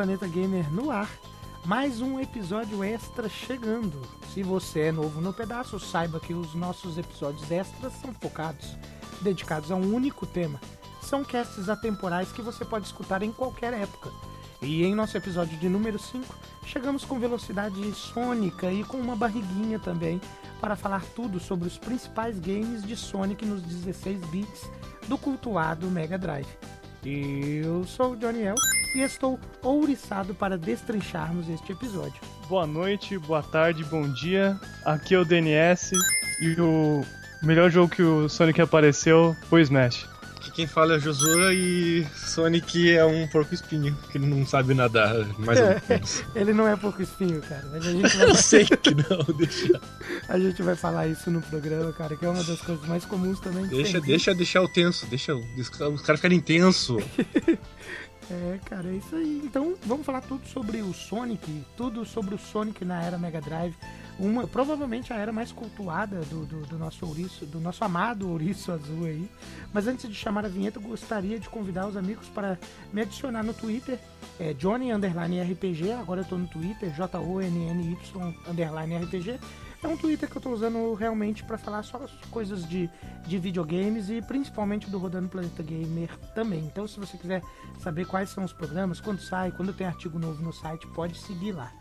Planeta 0.00 0.26
Gamer 0.26 0.72
no 0.72 0.90
ar. 0.90 1.10
Mais 1.62 2.00
um 2.00 2.18
episódio 2.18 2.82
extra 2.82 3.28
chegando. 3.28 4.00
Se 4.32 4.42
você 4.42 4.84
é 4.84 4.92
novo 4.92 5.20
no 5.20 5.30
pedaço, 5.30 5.78
saiba 5.78 6.18
que 6.18 6.32
os 6.32 6.54
nossos 6.54 6.96
episódios 6.96 7.50
extras 7.50 7.92
são 8.00 8.10
focados, 8.14 8.78
dedicados 9.20 9.70
a 9.70 9.74
um 9.74 9.94
único 9.94 10.24
tema. 10.24 10.58
São 11.02 11.22
casts 11.22 11.68
atemporais 11.68 12.32
que 12.32 12.40
você 12.40 12.64
pode 12.64 12.86
escutar 12.86 13.22
em 13.22 13.30
qualquer 13.30 13.74
época. 13.74 14.10
E 14.62 14.82
em 14.84 14.94
nosso 14.94 15.18
episódio 15.18 15.58
de 15.58 15.68
número 15.68 15.98
5, 15.98 16.34
chegamos 16.64 17.04
com 17.04 17.20
velocidade 17.20 17.92
sônica 17.92 18.72
e 18.72 18.82
com 18.84 18.96
uma 18.96 19.14
barriguinha 19.14 19.78
também 19.78 20.18
para 20.62 20.76
falar 20.76 21.04
tudo 21.14 21.38
sobre 21.38 21.68
os 21.68 21.76
principais 21.76 22.40
games 22.40 22.82
de 22.84 22.96
Sonic 22.96 23.44
nos 23.44 23.60
16 23.60 24.18
bits 24.30 24.62
do 25.06 25.18
cultuado 25.18 25.90
Mega 25.90 26.16
Drive. 26.16 26.48
Eu 27.04 27.84
sou 27.84 28.12
o 28.12 28.16
Johnny 28.16 28.44
El 28.44 28.54
e 28.94 29.00
estou 29.00 29.38
ouriçado 29.62 30.34
para 30.34 30.58
destrincharmos 30.58 31.48
este 31.48 31.72
episódio. 31.72 32.20
Boa 32.48 32.66
noite, 32.66 33.16
boa 33.18 33.42
tarde, 33.42 33.84
bom 33.84 34.08
dia. 34.08 34.58
Aqui 34.84 35.14
é 35.14 35.18
o 35.18 35.24
DNS 35.24 35.92
e 36.40 36.60
o 36.60 37.04
melhor 37.42 37.70
jogo 37.70 37.94
que 37.94 38.02
o 38.02 38.28
Sonic 38.28 38.60
apareceu 38.60 39.36
foi 39.48 39.62
Smash. 39.62 40.08
Aqui 40.36 40.50
quem 40.52 40.66
fala 40.66 40.96
é 40.96 40.98
Josua 40.98 41.52
e 41.52 42.06
Sonic 42.16 42.90
é 42.90 43.04
um 43.04 43.28
porco 43.28 43.52
espinho, 43.52 43.94
que 44.10 44.18
não 44.18 44.46
sabe 44.46 44.72
nadar, 44.72 45.14
mais 45.38 45.60
ou 45.60 45.66
menos. 45.86 46.24
Ele 46.34 46.54
não 46.54 46.66
é 46.66 46.74
pouco 46.76 47.02
espinho, 47.02 47.42
cara, 47.42 47.68
mas 47.70 47.86
a 47.86 47.90
gente 47.92 48.08
vai... 48.16 48.30
Eu 48.30 48.34
sei 48.34 48.64
que 48.64 48.94
não, 48.94 49.22
deixa. 49.36 49.80
A 50.28 50.38
gente 50.38 50.62
vai 50.62 50.74
falar 50.74 51.06
isso 51.08 51.30
no 51.30 51.42
programa, 51.42 51.92
cara, 51.92 52.16
que 52.16 52.24
é 52.24 52.28
uma 52.28 52.42
das 52.42 52.60
coisas 52.62 52.86
mais 52.88 53.04
comuns 53.04 53.38
também. 53.38 53.64
de 53.64 53.76
Deixa, 53.76 54.00
deixa 54.00 54.34
deixar 54.34 54.62
o 54.62 54.68
tenso, 54.68 55.06
deixa 55.06 55.34
os 55.34 55.68
caras 55.68 56.20
ficarem 56.20 56.40
tenso. 56.40 56.96
É, 58.30 58.60
cara, 58.64 58.88
é 58.88 58.94
isso 58.94 59.16
aí. 59.16 59.42
Então, 59.44 59.74
vamos 59.84 60.06
falar 60.06 60.20
tudo 60.20 60.46
sobre 60.46 60.80
o 60.82 60.94
Sonic, 60.94 61.64
tudo 61.76 62.04
sobre 62.04 62.36
o 62.36 62.38
Sonic 62.38 62.84
na 62.84 63.02
era 63.02 63.18
Mega 63.18 63.40
Drive. 63.40 63.74
Uma, 64.20 64.46
provavelmente 64.46 65.12
a 65.12 65.16
era 65.16 65.32
mais 65.32 65.50
cultuada 65.50 66.20
do, 66.26 66.46
do, 66.46 66.60
do 66.66 66.78
nosso 66.78 67.04
ouriço, 67.06 67.44
do 67.44 67.58
nosso 67.58 67.82
amado 67.82 68.30
ouriço 68.30 68.70
azul 68.72 69.06
aí. 69.06 69.28
Mas 69.72 69.88
antes 69.88 70.08
de 70.08 70.14
chamar 70.14 70.44
a 70.44 70.48
vinheta, 70.48 70.78
gostaria 70.78 71.40
de 71.40 71.48
convidar 71.48 71.88
os 71.88 71.96
amigos 71.96 72.28
para 72.28 72.56
me 72.92 73.02
adicionar 73.02 73.42
no 73.42 73.52
Twitter, 73.52 73.98
é 74.38 74.54
Johnny 74.54 74.92
RPG, 74.92 75.92
agora 75.92 76.20
eu 76.20 76.24
tô 76.24 76.38
no 76.38 76.46
Twitter, 76.46 76.90
J-O-N-N-Y 76.94 77.96
RPG. 79.04 79.40
É 79.82 79.88
um 79.88 79.96
Twitter 79.96 80.28
que 80.28 80.36
eu 80.36 80.42
tô 80.42 80.50
usando 80.50 80.92
realmente 80.92 81.42
para 81.42 81.56
falar 81.56 81.82
só 81.82 81.96
as 81.98 82.10
coisas 82.30 82.68
de, 82.68 82.90
de 83.26 83.38
videogames 83.38 84.10
e 84.10 84.20
principalmente 84.20 84.90
do 84.90 84.98
Rodando 84.98 85.28
Planeta 85.28 85.62
Gamer 85.62 86.10
também. 86.34 86.60
Então, 86.60 86.86
se 86.86 87.00
você 87.00 87.16
quiser 87.16 87.42
saber 87.80 88.06
quais 88.06 88.28
são 88.28 88.44
os 88.44 88.52
programas, 88.52 89.00
quando 89.00 89.20
sai, 89.20 89.50
quando 89.50 89.72
tem 89.72 89.86
artigo 89.86 90.18
novo 90.18 90.42
no 90.42 90.52
site, 90.52 90.86
pode 90.88 91.16
seguir 91.18 91.52
lá. 91.52 91.72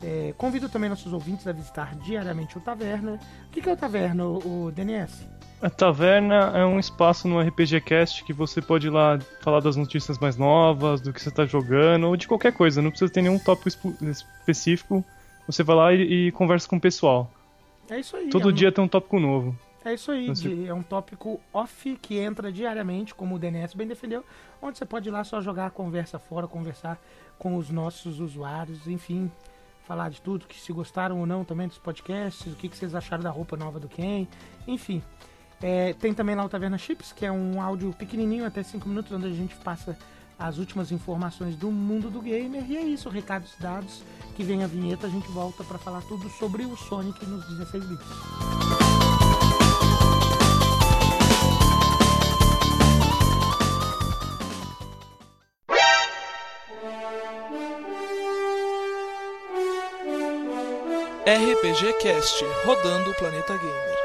É, 0.00 0.32
convido 0.38 0.68
também 0.68 0.88
nossos 0.88 1.12
ouvintes 1.12 1.48
a 1.48 1.52
visitar 1.52 1.96
diariamente 1.96 2.56
o 2.56 2.60
Taverna. 2.60 3.18
O 3.48 3.50
que, 3.50 3.60
que 3.60 3.68
é 3.68 3.72
o 3.72 3.76
Taverna, 3.76 4.24
o, 4.24 4.66
o 4.66 4.70
DNS? 4.70 5.26
A 5.60 5.68
Taverna 5.68 6.52
é 6.54 6.64
um 6.64 6.78
espaço 6.78 7.26
no 7.26 7.40
RPG 7.40 7.80
Cast 7.80 8.22
que 8.22 8.32
você 8.32 8.62
pode 8.62 8.86
ir 8.86 8.90
lá 8.90 9.18
falar 9.40 9.58
das 9.58 9.74
notícias 9.74 10.16
mais 10.16 10.36
novas, 10.36 11.00
do 11.00 11.12
que 11.12 11.20
você 11.20 11.30
está 11.30 11.44
jogando, 11.44 12.06
ou 12.06 12.16
de 12.16 12.28
qualquer 12.28 12.52
coisa. 12.52 12.80
Não 12.80 12.90
precisa 12.90 13.12
ter 13.12 13.22
nenhum 13.22 13.40
tópico 13.40 13.68
específico. 14.00 15.04
Você 15.48 15.64
vai 15.64 15.74
lá 15.74 15.92
e, 15.92 16.28
e 16.28 16.32
conversa 16.32 16.68
com 16.68 16.76
o 16.76 16.80
pessoal. 16.80 17.28
É 17.90 17.98
isso 18.00 18.16
aí. 18.16 18.28
Todo 18.30 18.48
é 18.48 18.52
um- 18.52 18.54
dia 18.54 18.70
tem 18.72 18.84
um 18.84 18.88
tópico 18.88 19.18
novo. 19.18 19.56
É 19.84 19.94
isso 19.94 20.10
aí, 20.10 20.30
de- 20.32 20.66
é 20.66 20.74
um 20.74 20.82
tópico 20.82 21.40
off 21.52 21.96
que 22.02 22.18
entra 22.18 22.52
diariamente, 22.52 23.14
como 23.14 23.36
o 23.36 23.38
DNS 23.38 23.74
bem 23.76 23.86
defendeu, 23.86 24.24
onde 24.60 24.76
você 24.76 24.84
pode 24.84 25.08
ir 25.08 25.12
lá 25.12 25.24
só 25.24 25.40
jogar 25.40 25.66
a 25.66 25.70
conversa 25.70 26.18
fora, 26.18 26.46
conversar 26.46 27.00
com 27.38 27.56
os 27.56 27.70
nossos 27.70 28.20
usuários, 28.20 28.86
enfim, 28.88 29.30
falar 29.86 30.10
de 30.10 30.20
tudo, 30.20 30.46
que 30.46 30.60
se 30.60 30.72
gostaram 30.72 31.18
ou 31.20 31.26
não 31.26 31.44
também 31.44 31.68
dos 31.68 31.78
podcasts, 31.78 32.52
o 32.52 32.56
que, 32.56 32.68
que 32.68 32.76
vocês 32.76 32.94
acharam 32.94 33.22
da 33.22 33.30
roupa 33.30 33.56
nova 33.56 33.78
do 33.80 33.88
Ken, 33.88 34.26
enfim. 34.66 35.02
É, 35.62 35.94
tem 35.94 36.12
também 36.12 36.34
lá 36.36 36.44
o 36.44 36.48
Taverna 36.48 36.76
Chips, 36.76 37.12
que 37.12 37.24
é 37.24 37.32
um 37.32 37.62
áudio 37.62 37.92
pequenininho, 37.94 38.44
até 38.44 38.62
5 38.62 38.88
minutos, 38.88 39.10
onde 39.12 39.26
a 39.26 39.30
gente 39.32 39.54
passa 39.56 39.96
as 40.38 40.58
últimas 40.58 40.92
informações 40.92 41.56
do 41.56 41.70
mundo 41.70 42.10
do 42.10 42.20
gamer. 42.20 42.64
E 42.68 42.76
é 42.76 42.82
isso, 42.82 43.08
recados 43.08 43.52
dados, 43.58 44.02
que 44.36 44.44
vem 44.44 44.62
a 44.62 44.66
vinheta, 44.66 45.06
a 45.06 45.10
gente 45.10 45.28
volta 45.28 45.64
para 45.64 45.78
falar 45.78 46.02
tudo 46.02 46.28
sobre 46.30 46.64
o 46.64 46.76
Sonic 46.76 47.26
nos 47.26 47.44
16 47.48 47.84
bits. 47.84 48.06
RPG 61.28 61.92
Cast, 62.00 62.42
rodando 62.64 63.10
o 63.10 63.14
planeta 63.14 63.54
gamer. 63.58 63.98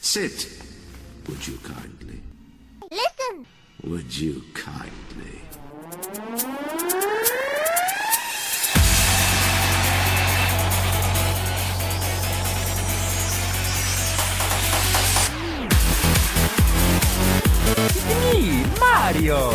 Sit, 0.00 0.46
would 1.28 1.46
you 1.46 1.58
kindly? 1.62 2.20
Listen! 2.90 3.46
Would 3.84 4.16
you 4.16 4.42
kindly? 4.54 5.42
You 19.22 19.52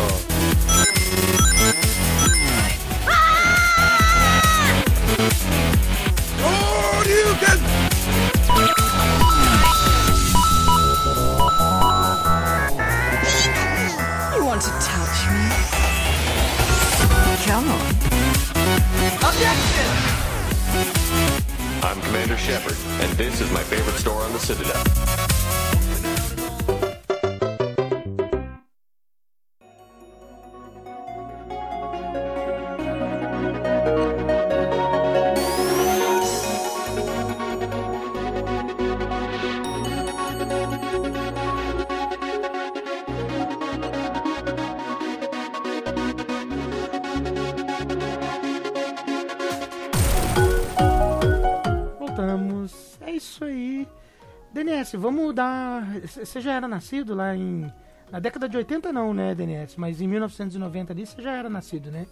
Você 56.08 56.40
já 56.40 56.54
era 56.54 56.66
nascido 56.68 57.14
lá 57.14 57.34
em. 57.36 57.70
Na 58.10 58.18
década 58.18 58.48
de 58.48 58.56
80 58.56 58.92
não, 58.92 59.12
né, 59.12 59.34
DNS? 59.34 59.76
Mas 59.76 60.00
em 60.00 60.08
1990 60.08 60.92
ali 60.92 61.06
você 61.06 61.20
já 61.20 61.32
era 61.32 61.50
nascido, 61.50 61.90
né? 61.90 62.06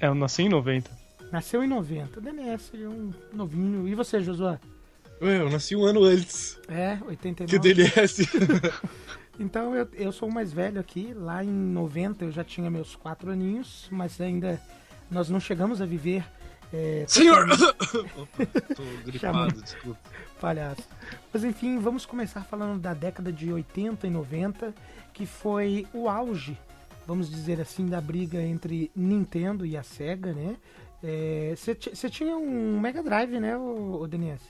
É, 0.00 0.06
eu 0.06 0.14
nasci 0.14 0.42
em 0.42 0.48
90. 0.48 0.90
Nasceu 1.30 1.62
em 1.62 1.68
90. 1.68 2.20
DNS 2.20 2.70
é 2.74 2.88
um 2.88 3.12
novinho. 3.32 3.86
E 3.86 3.94
você, 3.94 4.20
Josué? 4.20 4.58
Ué, 5.20 5.38
eu 5.38 5.50
nasci 5.50 5.76
um 5.76 5.84
ano 5.84 6.02
antes 6.02 6.58
É, 6.66 6.98
89. 7.06 7.46
que 7.46 7.58
DNS. 7.74 8.26
Então 9.38 9.74
eu, 9.74 9.88
eu 9.94 10.12
sou 10.12 10.28
o 10.28 10.32
mais 10.32 10.52
velho 10.52 10.78
aqui. 10.78 11.14
Lá 11.14 11.42
em 11.42 11.48
90 11.48 12.26
eu 12.26 12.30
já 12.30 12.44
tinha 12.44 12.70
meus 12.70 12.94
quatro 12.94 13.30
aninhos, 13.30 13.88
mas 13.90 14.20
ainda 14.20 14.60
nós 15.10 15.30
não 15.30 15.40
chegamos 15.40 15.80
a 15.80 15.86
viver. 15.86 16.22
É, 16.70 17.06
Senhor! 17.08 17.46
Opa, 18.16 18.46
tô 18.76 18.82
gripado, 19.06 19.54
desculpa. 19.62 19.98
Palhaço. 20.40 20.88
Mas 21.32 21.44
enfim, 21.44 21.78
vamos 21.78 22.06
começar 22.06 22.42
falando 22.42 22.80
da 22.80 22.94
década 22.94 23.32
de 23.32 23.52
80 23.52 24.06
e 24.06 24.10
90, 24.10 24.74
que 25.12 25.26
foi 25.26 25.86
o 25.92 26.08
auge, 26.08 26.56
vamos 27.06 27.30
dizer 27.30 27.60
assim, 27.60 27.86
da 27.86 28.00
briga 28.00 28.42
entre 28.42 28.90
Nintendo 28.96 29.66
e 29.66 29.76
a 29.76 29.82
Sega, 29.82 30.32
né? 30.32 30.56
Você 31.54 32.08
tinha 32.10 32.36
um 32.36 32.78
Mega 32.80 33.02
Drive, 33.02 33.38
né, 33.40 33.56
o, 33.56 34.06
DNS? 34.06 34.40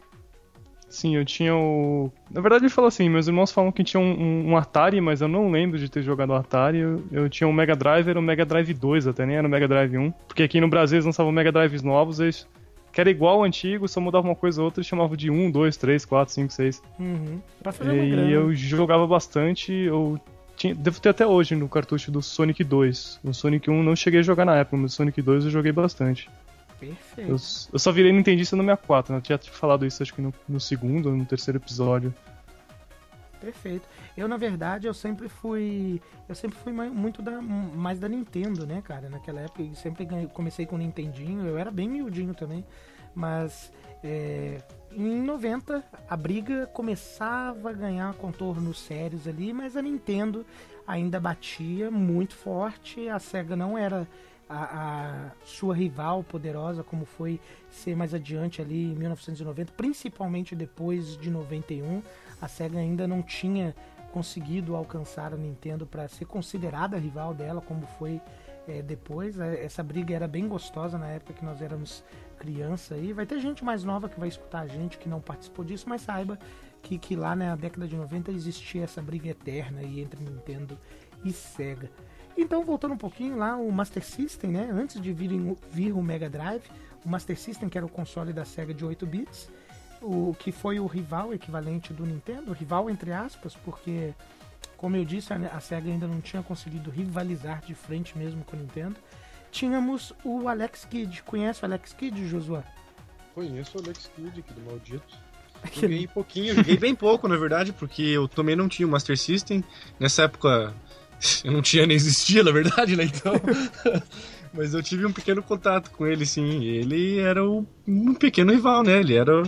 Sim, 0.89 1.15
eu 1.15 1.25
tinha 1.25 1.55
o. 1.55 2.11
Na 2.29 2.41
verdade, 2.41 2.65
ele 2.65 2.69
falou 2.71 2.89
assim: 2.89 3.09
meus 3.09 3.29
irmãos 3.29 3.53
falam 3.53 3.71
que 3.71 3.85
tinha 3.85 4.01
um, 4.01 4.11
um- 4.13 4.51
um 4.51 4.57
Atari, 4.57 5.01
mas 5.01 5.21
eu 5.21 5.29
não 5.29 5.49
lembro 5.49 5.79
de 5.79 5.89
ter 5.89 6.03
jogado 6.03 6.35
Atari. 6.35 6.79
Eu, 6.79 7.05
eu 7.13 7.29
tinha 7.31 7.47
um 7.47 7.53
Mega 7.53 7.77
Drive, 7.77 8.09
era 8.09 8.19
o 8.19 8.23
Mega 8.23 8.45
Drive 8.45 8.75
2 8.75 9.07
até, 9.07 9.25
nem 9.25 9.37
era 9.37 9.47
o 9.47 9.51
Mega 9.51 9.69
Drive 9.69 9.97
1. 9.97 10.11
Porque 10.27 10.43
aqui 10.43 10.61
no 10.61 10.67
Brasil 10.69 10.97
eles 10.97 11.07
lançavam 11.07 11.31
Mega 11.31 11.53
Drives 11.53 11.83
novos, 11.85 12.19
eles. 12.19 12.45
Que 12.93 13.01
era 13.01 13.11
igual 13.11 13.37
ao 13.39 13.45
antigo, 13.45 13.87
só 13.89 14.01
mudava 14.01 14.27
uma 14.27 14.35
coisa 14.35 14.61
ou 14.61 14.65
outra 14.67 14.81
e 14.81 14.85
chamavam 14.85 15.17
de 15.17 15.31
1, 15.31 15.51
2, 15.51 15.77
3, 15.77 16.05
4, 16.05 16.35
5, 16.35 16.53
6. 16.53 16.83
Uhum. 16.99 17.41
Pra 17.63 17.71
fazer 17.73 18.05
E 18.05 18.11
grana. 18.11 18.31
eu 18.31 18.53
jogava 18.55 19.07
bastante, 19.07 19.73
eu 19.73 20.21
tinha, 20.57 20.75
devo 20.75 21.01
ter 21.01 21.09
até 21.11 21.27
hoje 21.27 21.55
no 21.55 21.69
cartucho 21.69 22.11
do 22.11 22.21
Sonic 22.21 22.63
2. 22.65 23.21
O 23.25 23.33
Sonic 23.33 23.71
1 23.71 23.83
não 23.83 23.95
cheguei 23.97 24.21
a 24.21 24.23
jogar 24.23 24.45
na 24.45 24.57
época, 24.57 24.77
mas 24.77 24.93
o 24.93 24.97
Sonic 24.97 25.23
2 25.23 25.45
eu 25.45 25.51
joguei 25.51 25.73
bastante. 25.73 26.29
Perfeito. 26.79 27.31
Eu, 27.31 27.37
eu 27.73 27.79
só 27.79 27.93
virei 27.93 28.11
Nintendista 28.13 28.57
no 28.57 28.63
64, 28.63 29.13
né? 29.13 29.19
Eu 29.19 29.23
tinha 29.23 29.39
falado 29.53 29.87
isso 29.87 30.03
acho 30.03 30.13
que 30.15 30.23
no, 30.23 30.33
no 30.49 30.59
segundo 30.59 31.11
ou 31.11 31.17
no 31.17 31.25
terceiro 31.25 31.59
episódio. 31.59 32.13
Perfeito. 33.41 33.89
Eu, 34.17 34.29
na 34.29 34.37
verdade, 34.37 34.87
eu 34.87 34.95
sempre 34.95 35.29
fui. 35.29 36.01
Eu 36.29 36.35
sempre 36.35 36.59
fui 36.59 36.73
muito 36.73 37.23
da, 37.23 37.41
mais 37.41 37.99
da 37.99 38.09
Nintendo, 38.09 38.67
né, 38.67 38.83
cara? 38.83 39.09
Naquela 39.09 39.41
época, 39.41 39.63
eu 39.63 39.75
sempre 39.75 40.07
comecei 40.35 40.67
com 40.67 40.77
o 40.77 40.79
Nintendinho, 40.79 41.47
eu 41.47 41.57
era 41.57 41.71
bem 41.71 41.89
miudinho 41.89 42.35
também. 42.35 42.65
Mas 43.15 43.73
é, 44.05 44.59
em 44.93 45.23
90 45.23 45.85
a 46.09 46.17
briga 46.17 46.67
começava 46.69 47.71
a 47.71 47.73
ganhar 47.73 48.15
contornos 48.15 48.81
sérios 48.81 49.27
ali, 49.27 49.53
mas 49.53 49.77
a 49.77 49.83
Nintendo 49.83 50.45
ainda 50.87 51.19
batia 51.19 51.91
muito 51.91 52.35
forte. 52.35 53.09
A 53.09 53.19
SEGA 53.19 53.57
não 53.57 53.77
era 53.77 54.07
a, 54.49 55.29
a 55.29 55.31
sua 55.45 55.75
rival 55.75 56.25
poderosa 56.25 56.83
como 56.83 57.05
foi 57.05 57.41
ser 57.71 57.95
mais 57.95 58.13
adiante 58.13 58.61
ali 58.61 58.93
em 58.93 58.97
1990, 58.97 59.73
principalmente 59.77 60.57
depois 60.57 61.17
de 61.17 61.31
91. 61.31 62.03
A 62.41 62.49
SEGA 62.49 62.79
ainda 62.79 63.07
não 63.07 63.23
tinha 63.23 63.75
conseguido 64.13 64.75
alcançar 64.75 65.33
a 65.33 65.37
Nintendo 65.37 65.87
para 65.87 66.09
ser 66.09 66.25
considerada 66.25 66.99
rival 66.99 67.33
dela, 67.33 67.61
como 67.61 67.87
foi 67.99 68.21
é, 68.67 68.83
depois. 68.83 69.39
É, 69.39 69.65
Essa 69.65 69.83
briga 69.83 70.15
era 70.15 70.27
bem 70.27 70.49
gostosa 70.49 70.99
na 70.99 71.09
época 71.09 71.33
que 71.35 71.45
nós 71.45 71.63
éramos 71.63 72.05
criança 72.39 72.95
aí. 72.95 73.13
Vai 73.13 73.27
ter 73.27 73.39
gente 73.41 73.65
mais 73.65 73.85
nova 73.85 74.09
que 74.09 74.19
vai 74.19 74.29
escutar 74.29 74.61
a 74.61 74.67
gente 74.67 74.99
que 74.99 75.09
não 75.09 75.21
participou 75.21 75.65
disso, 75.65 75.89
mas 75.89 76.03
saiba 76.03 76.39
que, 76.83 76.99
que 76.99 77.15
lá 77.15 77.37
na 77.37 77.55
década 77.57 77.87
de 77.87 77.97
90 77.97 78.31
existia 78.33 78.85
essa 78.85 79.03
briga 79.03 79.29
eterna 79.29 79.81
aí 79.81 80.01
entre 80.01 80.23
Nintendo 80.23 80.79
e 81.25 81.33
Sega. 81.33 81.91
Então, 82.37 82.65
voltando 82.65 82.95
um 82.95 82.99
pouquinho 82.99 83.37
lá, 83.37 83.57
o 83.57 83.71
Master 83.71 84.05
System, 84.05 84.53
né? 84.53 84.71
Antes 84.73 85.01
de 85.01 85.13
vir, 85.13 85.31
vir 85.71 85.93
o 85.93 86.03
Mega 86.03 86.31
Drive, 86.31 86.65
o 87.05 87.09
Master 87.09 87.39
System, 87.39 87.69
que 87.69 87.77
era 87.77 87.87
o 87.87 87.91
console 87.91 88.33
da 88.33 88.45
Sega 88.45 88.73
de 88.73 88.85
8 88.85 89.07
bits, 89.07 89.51
o 90.01 90.35
que 90.39 90.51
foi 90.51 90.81
o 90.81 90.87
rival 90.87 91.33
equivalente 91.35 91.93
do 91.93 92.07
Nintendo, 92.07 92.53
rival 92.53 92.89
entre 92.89 93.13
aspas, 93.13 93.55
porque, 93.55 94.15
como 94.77 94.97
eu 94.97 95.05
disse, 95.05 95.33
a, 95.33 95.37
a 95.37 95.61
Sega 95.61 95.91
ainda 95.91 96.07
não 96.07 96.21
tinha 96.21 96.43
conseguido 96.43 96.91
rivalizar 96.91 97.63
de 97.65 97.75
frente 97.75 98.17
mesmo 98.17 98.43
com 98.45 98.57
o 98.57 98.61
Nintendo. 98.61 98.97
Tínhamos 99.51 100.13
o 100.25 100.49
Alex 100.49 100.85
Kidd. 100.85 101.23
Conhece 101.25 101.63
o 101.63 101.67
Alex 101.67 101.93
Kidd, 101.93 102.29
Josué? 102.29 102.63
Conheço 103.35 103.79
o 103.79 103.83
Alex 103.83 104.11
Kidd, 104.15 104.41
aquele 104.41 104.61
maldito. 104.67 105.31
Joguei 105.75 106.07
pouquinho, 106.07 106.55
joguei 106.55 106.79
bem 106.79 106.95
pouco, 106.95 107.29
na 107.29 107.37
verdade, 107.37 107.71
porque 107.71 108.01
eu 108.03 108.27
também 108.27 108.57
não 108.57 108.67
tinha 108.67 108.89
o 108.89 108.91
Master 108.91 109.19
System. 109.19 109.63
Nessa 109.99 110.23
época 110.23 110.75
eu 111.45 111.53
não 111.53 111.63
tinha 111.63 111.87
nem 111.87 111.97
existia, 111.97 112.43
na 112.43 112.51
verdade, 112.53 112.97
né? 112.97 113.05
Então. 113.05 113.35
Mas 114.53 114.75
eu 114.75 114.83
tive 114.83 115.07
um 115.07 115.13
pequeno 115.13 115.43
contato 115.43 115.91
com 115.93 116.05
ele, 116.07 116.27
sim. 116.27 116.65
Ele 116.65 117.19
era 117.19 117.45
o- 117.45 117.65
um 117.87 118.15
pequeno 118.15 118.53
rival, 118.53 118.83
né? 118.83 118.99
Ele 118.99 119.15
era. 119.15 119.43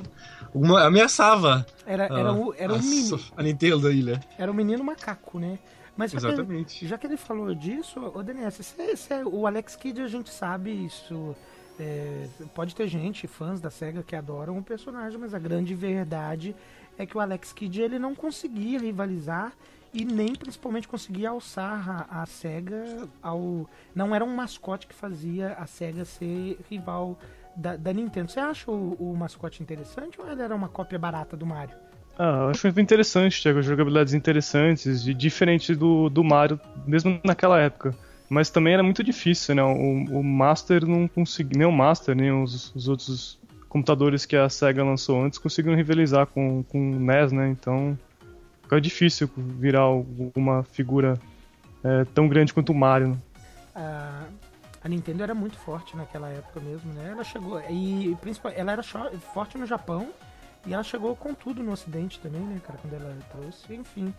Uma, 0.54 0.84
ameaçava 0.84 1.66
Era, 1.86 2.04
a, 2.14 2.18
era, 2.20 2.32
o, 2.32 2.54
era, 2.56 2.72
um 2.74 2.76
a, 2.76 2.78
menino, 2.78 3.20
a 3.36 3.42
Nintendo 3.42 3.88
aí, 3.88 4.02
né? 4.02 4.20
era 4.38 4.50
um 4.50 4.54
menino 4.54 4.84
macaco, 4.84 5.38
né? 5.38 5.58
Mas 5.96 6.10
que, 6.10 6.18
Exatamente. 6.18 6.86
já 6.86 6.98
que 6.98 7.06
ele 7.06 7.16
falou 7.16 7.54
disso, 7.54 7.98
ô 8.14 8.22
Denis, 8.22 8.54
cê- 8.54 8.94
cê- 8.96 9.22
o 9.24 9.46
Alex 9.46 9.76
Kidd 9.76 10.02
a 10.02 10.08
gente 10.08 10.28
sabe 10.30 10.70
isso. 10.70 11.34
é, 11.80 12.26
pode 12.54 12.74
ter 12.74 12.86
gente, 12.86 13.26
fãs 13.26 13.60
da 13.62 13.70
SEGA, 13.70 14.02
que 14.02 14.14
adoram 14.14 14.58
o 14.58 14.62
personagem, 14.62 15.18
mas 15.18 15.32
a 15.34 15.38
grande 15.38 15.74
verdade 15.74 16.54
é 16.98 17.06
que 17.06 17.16
o 17.16 17.20
Alex 17.20 17.50
Kidd 17.54 17.80
ele 17.80 17.98
não 17.98 18.14
conseguia 18.14 18.78
rivalizar 18.78 19.52
e 19.92 20.04
nem 20.04 20.34
principalmente 20.34 20.88
conseguia 20.88 21.30
alçar 21.30 22.08
a, 22.08 22.22
a 22.22 22.26
SEGA 22.26 23.08
ao. 23.22 23.68
Não 23.94 24.14
era 24.14 24.24
um 24.24 24.34
mascote 24.34 24.86
que 24.86 24.94
fazia 24.94 25.52
a 25.58 25.66
SEGA 25.66 26.04
ser 26.04 26.58
rival 26.70 27.18
da, 27.54 27.76
da 27.76 27.92
Nintendo. 27.92 28.30
Você 28.30 28.40
acha 28.40 28.70
o, 28.70 28.94
o 28.94 29.16
mascote 29.16 29.62
interessante 29.62 30.20
ou 30.20 30.30
ele 30.30 30.42
era 30.42 30.54
uma 30.54 30.68
cópia 30.68 30.98
barata 30.98 31.36
do 31.36 31.44
Mario? 31.44 31.76
Ah, 32.18 32.44
eu 32.44 32.48
acho 32.50 32.66
muito 32.66 32.80
interessante, 32.80 33.40
Thiago, 33.40 33.62
jogabilidades 33.62 34.14
interessantes 34.14 35.06
e 35.06 35.14
diferente 35.14 35.74
do, 35.74 36.08
do 36.10 36.22
Mario, 36.22 36.60
mesmo 36.86 37.20
naquela 37.24 37.58
época. 37.58 37.94
Mas 38.28 38.48
também 38.48 38.72
era 38.72 38.82
muito 38.82 39.04
difícil, 39.04 39.54
né? 39.54 39.62
O, 39.62 40.20
o 40.20 40.24
Master 40.24 40.86
não 40.86 41.06
conseguia, 41.06 41.58
nem 41.58 41.66
o 41.66 41.72
Master, 41.72 42.14
nem 42.14 42.32
os, 42.32 42.74
os 42.74 42.88
outros 42.88 43.38
computadores 43.68 44.24
que 44.26 44.36
a 44.36 44.48
SEGA 44.48 44.84
lançou 44.84 45.22
antes 45.22 45.38
conseguiram 45.38 45.76
rivalizar 45.76 46.26
com, 46.26 46.62
com 46.64 46.92
o 46.92 47.00
NES, 47.00 47.32
né? 47.32 47.48
Então 47.48 47.98
fica 48.72 48.80
difícil 48.80 49.28
virar 49.36 49.86
uma 50.34 50.62
figura 50.62 51.20
é, 51.84 52.04
tão 52.14 52.26
grande 52.26 52.54
quanto 52.54 52.72
o 52.72 52.74
Mario. 52.74 53.08
né? 53.08 53.18
a, 53.74 54.24
a 54.82 54.88
Nintendo 54.88 55.22
era 55.22 55.34
muito 55.34 55.58
forte 55.58 55.94
naquela 55.94 56.30
época 56.30 56.58
mesmo, 56.60 56.90
né? 56.94 57.10
Ela 57.10 57.22
chegou 57.22 57.60
e 57.68 58.16
principal, 58.22 58.50
ela 58.54 58.72
era 58.72 58.82
forte 58.82 59.58
no 59.58 59.66
Japão 59.66 60.10
e 60.64 60.72
ela 60.72 60.82
chegou 60.82 61.14
com 61.14 61.34
tudo 61.34 61.62
no 61.62 61.72
Ocidente 61.72 62.18
também, 62.20 62.40
né, 62.40 62.60
cara? 62.66 62.78
Quando 62.80 62.94
ela 62.94 63.14
trouxe, 63.30 63.74
enfim. 63.74 64.14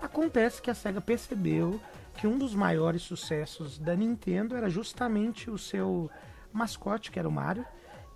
Acontece 0.00 0.60
que 0.60 0.70
a 0.70 0.74
Sega 0.74 1.00
percebeu 1.00 1.80
que 2.16 2.26
um 2.26 2.36
dos 2.36 2.56
maiores 2.56 3.02
sucessos 3.02 3.78
da 3.78 3.94
Nintendo 3.94 4.56
era 4.56 4.68
justamente 4.68 5.48
o 5.48 5.56
seu 5.56 6.10
mascote, 6.52 7.12
que 7.12 7.20
era 7.20 7.28
o 7.28 7.32
Mario, 7.32 7.64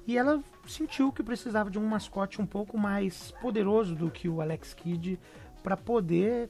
e 0.05 0.19
ela 0.19 0.43
sentiu 0.67 1.13
que 1.13 1.23
precisava 1.23 1.71
de 1.71 1.79
um 1.79 1.87
mascote 1.87 2.41
um 2.41 2.47
pouco 2.47 2.77
mais 2.77 3.31
poderoso 3.41 3.95
do 3.95 4.11
que 4.11 4.29
o 4.29 4.41
Alex 4.41 4.75
Kidd 4.75 5.19
para 5.67 5.77
poder 5.77 6.49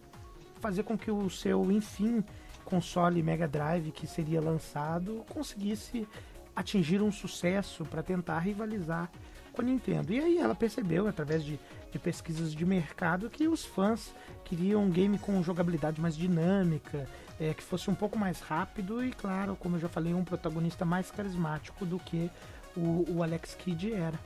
fazer 0.60 0.82
com 0.82 0.98
que 0.98 1.10
o 1.10 1.30
seu, 1.30 1.72
enfim, 1.72 2.22
console 2.66 3.22
Mega 3.22 3.48
Drive 3.48 3.90
que 3.90 4.06
seria 4.06 4.42
lançado 4.42 5.24
conseguisse 5.32 6.06
atingir 6.54 7.00
um 7.00 7.10
sucesso 7.10 7.86
para 7.86 8.02
tentar 8.02 8.38
rivalizar 8.40 9.10
com 9.54 9.62
a 9.62 9.64
Nintendo. 9.64 10.12
E 10.12 10.20
aí 10.20 10.36
ela 10.36 10.54
percebeu, 10.54 11.08
através 11.08 11.42
de, 11.42 11.58
de 11.90 11.98
pesquisas 11.98 12.54
de 12.54 12.66
mercado, 12.66 13.30
que 13.30 13.48
os 13.48 13.64
fãs 13.64 14.14
queriam 14.44 14.84
um 14.84 14.90
game 14.90 15.18
com 15.18 15.42
jogabilidade 15.42 15.98
mais 15.98 16.14
dinâmica, 16.14 17.08
é, 17.40 17.54
que 17.54 17.62
fosse 17.62 17.88
um 17.88 17.94
pouco 17.94 18.18
mais 18.18 18.40
rápido 18.40 19.02
e, 19.02 19.12
claro, 19.12 19.56
como 19.56 19.76
eu 19.76 19.80
já 19.80 19.88
falei, 19.88 20.12
um 20.12 20.24
protagonista 20.24 20.84
mais 20.84 21.10
carismático 21.10 21.86
do 21.86 21.98
que 21.98 22.30
o, 22.76 23.06
o 23.08 23.22
Alex 23.22 23.54
Kidd 23.54 23.94
era. 23.94 24.20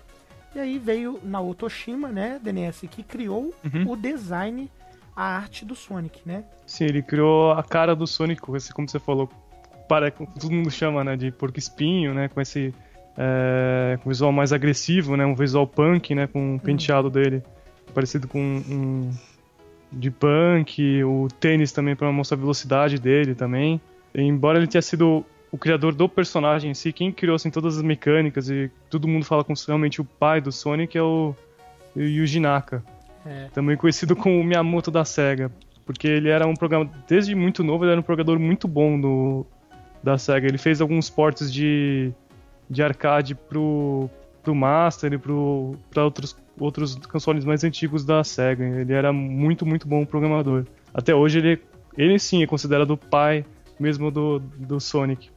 E 0.53 0.59
aí 0.59 0.81
veio 0.81 1.21
Naoto 1.23 1.67
Oshima, 1.67 2.09
né, 2.09 2.41
DNS, 2.43 2.89
que 2.89 3.05
criou 3.05 3.55
o 3.87 3.95
design, 3.95 4.69
a 5.21 5.37
arte 5.37 5.67
do 5.67 5.75
Sonic, 5.75 6.23
né? 6.25 6.45
Sim, 6.65 6.87
ele 6.87 7.03
criou 7.03 7.53
a 7.53 7.63
cara 7.63 7.95
do 7.95 8.07
Sonic, 8.07 8.41
como 8.41 8.59
você 8.59 8.99
falou, 8.99 9.29
para, 9.87 10.11
todo 10.11 10.51
mundo 10.51 10.71
chama, 10.71 11.05
né, 11.05 11.15
de 11.15 11.31
porco 11.31 11.59
espinho, 11.59 12.15
né, 12.15 12.29
com 12.29 12.41
esse 12.41 12.73
é, 13.19 13.99
com 14.03 14.09
visual 14.09 14.33
mais 14.33 14.51
agressivo, 14.51 15.19
né, 15.19 15.27
um 15.27 15.35
visual 15.35 15.67
punk, 15.67 16.15
né, 16.15 16.27
com 16.27 16.57
o 16.57 16.61
penteado 16.61 17.11
dele 17.11 17.43
parecido 17.93 18.27
com 18.27 18.41
um 18.41 19.11
de 19.93 20.11
punk, 20.11 21.05
o 21.05 21.29
tênis 21.39 21.71
também 21.71 21.95
para 21.95 22.11
mostrar 22.11 22.39
a 22.39 22.41
velocidade 22.41 22.99
dele 22.99 23.35
também. 23.35 23.79
E, 24.15 24.23
embora 24.23 24.59
ele 24.59 24.69
tenha 24.69 24.81
sido 24.81 25.23
o 25.53 25.59
criador 25.59 25.95
do 25.95 26.09
personagem 26.09 26.71
em 26.71 26.75
si, 26.75 26.95
quem 26.95 27.13
criou 27.13 27.35
assim 27.35 27.51
todas 27.51 27.77
as 27.77 27.83
mecânicas 27.83 28.49
e 28.49 28.71
todo 28.89 29.09
mundo 29.09 29.27
fala 29.27 29.45
com 29.45 29.53
realmente 29.67 30.01
o 30.01 30.05
pai 30.05 30.41
do 30.41 30.51
Sonic 30.51 30.97
é 30.97 31.03
o 31.03 31.35
Yuji 31.95 32.41
Naka 32.41 32.83
É. 33.25 33.49
também 33.53 33.77
conhecido 33.77 34.17
como 34.17 34.41
o 34.41 34.45
Miyamoto 34.45 34.91
da 34.91 35.05
SEGA, 35.05 35.51
porque 35.85 36.09
ele 36.09 36.29
era 36.29 36.47
um 36.47 36.55
programa 36.55 36.91
desde 37.07 37.35
muito 37.35 37.63
novo, 37.63 37.85
ele 37.85 37.93
era 37.93 38.01
um 38.01 38.05
programador 38.05 38.39
muito 38.39 38.67
bom 38.67 39.01
do 39.01 39.47
da 40.03 40.17
SEGA. 40.17 40.47
Ele 40.47 40.59
fez 40.59 40.81
alguns 40.81 41.11
portes 41.11 41.53
de 41.53 42.13
de 42.69 42.83
arcade 42.83 43.35
pro 43.35 44.09
pro 44.43 44.55
Master 44.55 45.13
e 45.13 45.19
pro 45.19 45.77
para 45.91 46.05
outros 46.05 46.37
outros 46.59 46.95
consoles 46.97 47.45
mais 47.45 47.65
antigos 47.65 48.05
da 48.05 48.23
SEGA. 48.25 48.65
Ele 48.65 48.93
era 48.93 49.13
muito 49.13 49.67
muito 49.67 49.87
bom 49.87 50.05
programador. 50.05 50.65
Até 50.95 51.15
hoje 51.15 51.39
ele 51.39 51.63
ele 51.97 52.19
sim 52.19 52.43
é 52.43 52.47
considerado 52.47 52.93
o 52.93 52.97
pai 52.97 53.45
mesmo 53.79 54.11
do 54.11 54.39
do 54.39 54.81
Sonic. 54.81 55.31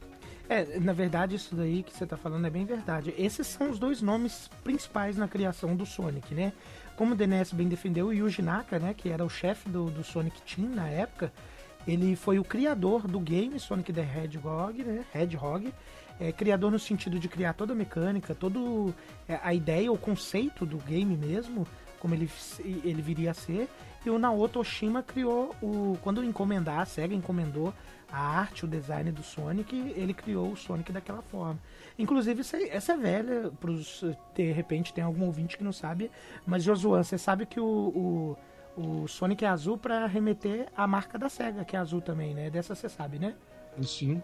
É, 0.48 0.78
na 0.78 0.92
verdade, 0.92 1.36
isso 1.36 1.54
daí 1.56 1.82
que 1.82 1.92
você 1.92 2.06
tá 2.06 2.16
falando 2.16 2.46
é 2.46 2.50
bem 2.50 2.66
verdade. 2.66 3.14
Esses 3.16 3.46
são 3.46 3.70
os 3.70 3.78
dois 3.78 4.02
nomes 4.02 4.50
principais 4.62 5.16
na 5.16 5.26
criação 5.26 5.74
do 5.74 5.86
Sonic, 5.86 6.34
né? 6.34 6.52
Como 6.96 7.14
o 7.14 7.16
DNS 7.16 7.54
bem 7.54 7.68
defendeu, 7.68 8.06
o 8.06 8.12
Yuji 8.12 8.42
Naka, 8.42 8.78
né, 8.78 8.94
que 8.94 9.08
era 9.08 9.24
o 9.24 9.28
chefe 9.28 9.68
do, 9.68 9.90
do 9.90 10.04
Sonic 10.04 10.40
Team 10.42 10.68
na 10.68 10.88
época, 10.88 11.32
ele 11.86 12.16
foi 12.16 12.38
o 12.38 12.44
criador 12.44 13.06
do 13.06 13.20
game 13.20 13.58
Sonic 13.58 13.92
the 13.92 14.02
Hedgehog, 14.02 14.82
né? 14.82 15.04
Hedgehog. 15.14 15.72
É, 16.18 16.30
criador 16.30 16.70
no 16.70 16.78
sentido 16.78 17.18
de 17.18 17.28
criar 17.28 17.54
toda 17.54 17.72
a 17.72 17.76
mecânica, 17.76 18.34
toda 18.34 18.60
a 19.42 19.52
ideia, 19.52 19.90
o 19.90 19.98
conceito 19.98 20.64
do 20.64 20.78
game 20.78 21.16
mesmo, 21.16 21.66
como 21.98 22.14
ele, 22.14 22.30
ele 22.64 23.02
viria 23.02 23.32
a 23.32 23.34
ser. 23.34 23.68
E 24.06 24.10
o 24.10 24.18
Naoto 24.18 24.60
Oshima 24.60 25.02
criou 25.02 25.54
o. 25.60 25.98
Quando 26.02 26.22
encomendar, 26.22 26.80
a 26.80 26.84
SEGA 26.84 27.14
encomendou 27.14 27.74
a 28.14 28.38
arte, 28.38 28.64
o 28.64 28.68
design 28.68 29.10
do 29.10 29.24
Sonic, 29.24 29.76
ele 29.96 30.14
criou 30.14 30.52
o 30.52 30.56
Sonic 30.56 30.92
daquela 30.92 31.20
forma. 31.20 31.58
Inclusive, 31.98 32.42
essa, 32.70 32.92
é 32.92 32.96
velha, 32.96 33.50
pros, 33.60 34.04
de 34.34 34.52
repente 34.52 34.94
tem 34.94 35.02
algum 35.02 35.24
ouvinte 35.24 35.58
que 35.58 35.64
não 35.64 35.72
sabe, 35.72 36.10
mas 36.46 36.62
Josuan, 36.62 37.02
você 37.02 37.18
sabe 37.18 37.44
que 37.44 37.58
o, 37.58 38.36
o, 38.76 38.82
o 39.02 39.08
Sonic 39.08 39.44
é 39.44 39.48
azul 39.48 39.76
para 39.76 40.06
remeter 40.06 40.68
à 40.76 40.86
marca 40.86 41.18
da 41.18 41.28
SEGA, 41.28 41.64
que 41.64 41.74
é 41.74 41.78
azul 41.78 42.00
também, 42.00 42.34
né? 42.34 42.50
Dessa 42.50 42.76
você 42.76 42.88
sabe, 42.88 43.18
né? 43.18 43.34
Sim. 43.82 44.22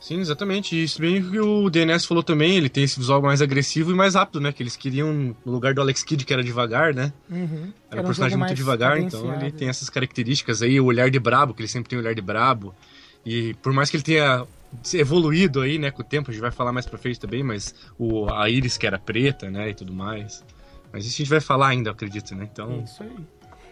Sim, 0.00 0.20
exatamente. 0.20 0.82
Isso 0.82 1.00
bem 1.00 1.22
que 1.22 1.40
o 1.40 1.68
DNS 1.70 2.06
falou 2.06 2.22
também, 2.22 2.56
ele 2.56 2.68
tem 2.68 2.84
esse 2.84 2.98
visual 2.98 3.20
mais 3.22 3.42
agressivo 3.42 3.90
e 3.90 3.94
mais 3.94 4.14
rápido, 4.14 4.40
né? 4.40 4.52
Que 4.52 4.62
eles 4.62 4.76
queriam, 4.76 5.34
no 5.44 5.52
lugar 5.52 5.74
do 5.74 5.80
Alex 5.80 6.02
Kidd, 6.02 6.24
que 6.24 6.32
era 6.32 6.44
devagar, 6.44 6.94
né? 6.94 7.12
Uhum. 7.30 7.72
Era, 7.90 8.02
um 8.02 8.04
personagem 8.04 8.38
muito 8.38 8.54
devagar, 8.54 8.98
então 8.98 9.34
ele 9.34 9.50
tem 9.50 9.68
essas 9.68 9.88
características 9.90 10.62
aí, 10.62 10.80
o 10.80 10.84
olhar 10.84 11.10
de 11.10 11.18
brabo, 11.18 11.54
que 11.54 11.62
ele 11.62 11.68
sempre 11.68 11.88
tem 11.88 11.98
o 11.98 12.02
olhar 12.02 12.14
de 12.14 12.22
brabo. 12.22 12.74
E 13.24 13.54
por 13.54 13.72
mais 13.72 13.90
que 13.90 13.96
ele 13.96 14.04
tenha 14.04 14.46
evoluído 14.94 15.60
aí, 15.60 15.78
né, 15.78 15.90
com 15.90 16.02
o 16.02 16.04
tempo, 16.04 16.30
a 16.30 16.32
gente 16.32 16.42
vai 16.42 16.50
falar 16.50 16.72
mais 16.72 16.86
pra 16.86 16.98
frente 16.98 17.18
também, 17.18 17.42
mas 17.42 17.74
o, 17.98 18.32
a 18.32 18.48
íris 18.48 18.76
que 18.76 18.86
era 18.86 18.98
preta, 18.98 19.50
né, 19.50 19.70
e 19.70 19.74
tudo 19.74 19.92
mais. 19.92 20.44
Mas 20.92 21.04
isso 21.04 21.16
a 21.16 21.18
gente 21.18 21.30
vai 21.30 21.40
falar 21.40 21.68
ainda, 21.68 21.90
acredito, 21.90 22.34
né? 22.34 22.48
Então. 22.50 22.82
Isso 22.84 23.02
aí. 23.02 23.10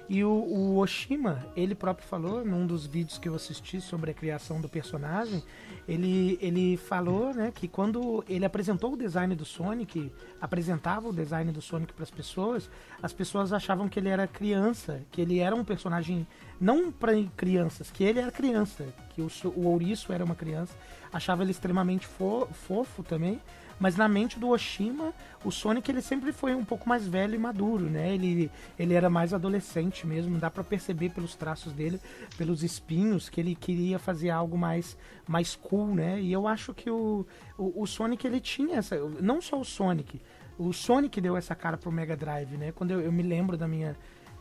E 0.09 0.23
o, 0.23 0.31
o, 0.31 0.79
Oshima, 0.79 1.47
ele 1.57 1.75
próprio 1.75 2.07
falou 2.07 2.45
num 2.45 2.67
dos 2.67 2.87
vídeos 2.87 3.17
que 3.17 3.29
eu 3.29 3.35
assisti 3.35 3.81
sobre 3.81 4.11
a 4.11 4.15
criação 4.15 4.61
do 4.61 4.69
personagem, 4.69 5.43
ele, 5.89 6.39
ele 6.43 6.77
falou 6.77 7.33
né, 7.33 7.51
que 7.55 7.67
quando 7.67 8.23
ele 8.29 8.45
apresentou 8.45 8.93
o 8.93 8.97
design 8.97 9.35
do 9.35 9.45
Sonic, 9.47 10.13
apresentava 10.41 11.09
o 11.09 11.13
design 11.13 11.51
do 11.53 11.63
Sonic 11.63 11.93
para 11.95 12.03
as 12.03 12.11
pessoas, 12.11 12.71
as 13.03 13.13
pessoas 13.13 13.53
achavam 13.53 13.89
que 13.89 13.99
ele 13.99 14.11
era 14.11 14.27
criança, 14.27 15.01
que 15.11 15.23
ele 15.23 15.39
era 15.39 15.57
um 15.57 15.65
personagem 15.65 16.27
não 16.61 16.93
para 16.93 17.13
crianças, 17.37 17.91
que 17.91 18.05
ele 18.05 18.21
era 18.21 18.31
criança, 18.31 18.85
que 19.15 19.23
o, 19.23 19.29
o 19.57 19.67
ouriço 19.69 20.13
era 20.13 20.25
uma 20.25 20.35
criança, 20.35 20.75
achava 21.13 21.43
ele 21.43 21.51
extremamente 21.51 22.07
fo, 22.07 22.47
fofo 22.53 23.03
também. 23.03 23.41
Mas 23.85 23.97
na 23.97 24.09
mente 24.09 24.38
do 24.38 24.49
Oshima, 24.49 25.12
o 25.45 25.50
Sonic 25.50 25.91
ele 25.91 26.00
sempre 26.00 26.33
foi 26.33 26.55
um 26.55 26.64
pouco 26.64 26.88
mais 26.88 27.07
velho 27.07 27.35
e 27.35 27.38
maduro, 27.38 27.85
né? 27.85 28.14
Ele, 28.14 28.50
ele 28.79 28.95
era 28.95 29.11
mais 29.11 29.35
adolescente 29.35 30.07
mesmo, 30.07 30.38
dá 30.38 30.50
para 30.50 30.64
perceber 30.64 31.11
pelos 31.11 31.35
traços 31.35 31.71
dele, 31.71 32.00
pelos 32.38 32.62
espinhos, 32.62 33.29
que 33.29 33.43
ele 33.43 33.55
queria 33.55 33.99
fazer 33.99 34.31
algo 34.31 34.57
mais, 34.57 34.97
mais 35.29 35.55
cool, 35.55 35.95
né? 35.95 36.19
E 36.19 36.33
eu 36.33 36.49
acho 36.49 36.73
que 36.73 36.88
o, 36.88 37.26
o, 37.59 37.83
o 37.83 37.87
Sonic 37.87 38.26
ele 38.26 38.41
tinha 38.41 38.79
essa. 38.79 38.97
Não 39.21 39.43
só 39.43 39.61
o 39.61 39.64
Sonic, 39.67 40.19
o 40.59 40.73
Sonic 40.73 41.21
deu 41.21 41.37
essa 41.37 41.55
cara 41.55 41.76
pro 41.76 41.93
Mega 41.93 42.17
Drive, 42.17 42.57
né? 42.57 42.73
Quando 42.73 42.93
eu, 42.93 43.03
eu 43.03 43.12
me 43.12 43.23
lembro 43.23 43.55
da 43.55 43.69
minha 43.69 43.95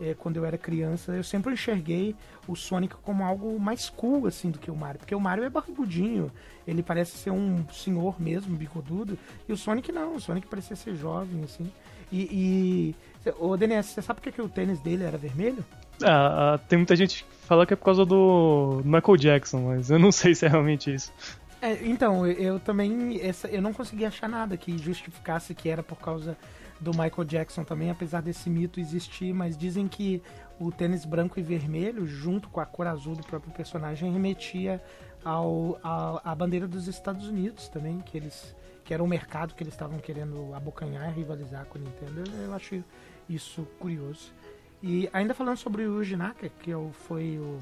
é, 0.03 0.13
quando 0.13 0.37
eu 0.37 0.45
era 0.45 0.57
criança, 0.57 1.13
eu 1.13 1.23
sempre 1.23 1.53
enxerguei 1.53 2.15
o 2.47 2.55
Sonic 2.55 2.95
como 3.01 3.23
algo 3.23 3.59
mais 3.59 3.89
cool, 3.89 4.27
assim, 4.27 4.51
do 4.51 4.59
que 4.59 4.69
o 4.69 4.75
Mario. 4.75 4.99
Porque 4.99 5.15
o 5.15 5.19
Mario 5.19 5.43
é 5.43 5.49
barbudinho, 5.49 6.31
ele 6.67 6.83
parece 6.83 7.17
ser 7.17 7.31
um 7.31 7.65
senhor 7.69 8.21
mesmo, 8.21 8.55
bigodudo. 8.55 9.17
E 9.47 9.53
o 9.53 9.57
Sonic 9.57 9.91
não, 9.91 10.15
o 10.15 10.19
Sonic 10.19 10.47
parecia 10.47 10.75
ser 10.75 10.95
jovem, 10.95 11.43
assim. 11.43 11.71
E. 12.11 12.95
e... 13.25 13.31
Ô, 13.39 13.55
DNS, 13.55 13.87
você 13.87 14.01
sabe 14.01 14.19
por 14.19 14.23
que, 14.23 14.33
que 14.33 14.41
o 14.41 14.49
tênis 14.49 14.79
dele 14.81 15.05
era 15.05 15.17
vermelho? 15.17 15.63
Ah, 16.03 16.59
tem 16.67 16.77
muita 16.77 16.95
gente 16.95 17.23
que 17.23 17.47
fala 17.47 17.65
que 17.65 17.73
é 17.73 17.77
por 17.77 17.85
causa 17.85 18.05
do 18.05 18.81
Michael 18.83 19.17
Jackson, 19.17 19.61
mas 19.61 19.89
eu 19.89 19.97
não 19.97 20.11
sei 20.13 20.35
se 20.35 20.45
é 20.45 20.49
realmente 20.49 20.93
isso. 20.93 21.13
É, 21.61 21.79
então, 21.85 22.27
eu, 22.27 22.33
eu 22.33 22.59
também. 22.59 23.21
Essa, 23.21 23.47
eu 23.47 23.61
não 23.61 23.71
consegui 23.71 24.05
achar 24.05 24.27
nada 24.27 24.57
que 24.57 24.77
justificasse 24.77 25.55
que 25.55 25.69
era 25.69 25.81
por 25.81 25.97
causa 25.97 26.37
do 26.79 26.91
Michael 26.91 27.23
Jackson 27.25 27.63
também, 27.63 27.89
apesar 27.89 28.21
desse 28.21 28.49
mito 28.49 28.79
existir, 28.79 29.33
mas 29.33 29.57
dizem 29.57 29.87
que 29.87 30.21
o 30.59 30.71
tênis 30.71 31.05
branco 31.05 31.39
e 31.39 31.43
vermelho, 31.43 32.05
junto 32.05 32.49
com 32.49 32.59
a 32.59 32.65
cor 32.65 32.87
azul 32.87 33.15
do 33.15 33.23
próprio 33.23 33.51
personagem, 33.53 34.11
remetia 34.11 34.81
ao, 35.23 35.79
ao, 35.81 36.21
à 36.23 36.35
bandeira 36.35 36.67
dos 36.67 36.87
Estados 36.87 37.27
Unidos 37.27 37.69
também, 37.69 37.99
que 37.99 38.17
eles 38.17 38.55
que 38.85 38.93
era 38.93 39.01
o 39.01 39.07
mercado 39.07 39.53
que 39.55 39.63
eles 39.63 39.73
estavam 39.73 39.97
querendo 39.97 40.53
abocanhar 40.53 41.09
e 41.09 41.13
rivalizar 41.13 41.65
com 41.67 41.77
a 41.77 41.81
Nintendo. 41.81 42.23
Eu 42.43 42.53
acho 42.53 42.83
isso 43.29 43.65
curioso. 43.79 44.33
E 44.81 45.09
ainda 45.13 45.33
falando 45.33 45.55
sobre 45.55 45.83
o 45.83 45.99
Yuji 45.99 46.17
Naka, 46.17 46.49
que 46.49 46.71
foi 46.91 47.39
o, 47.39 47.59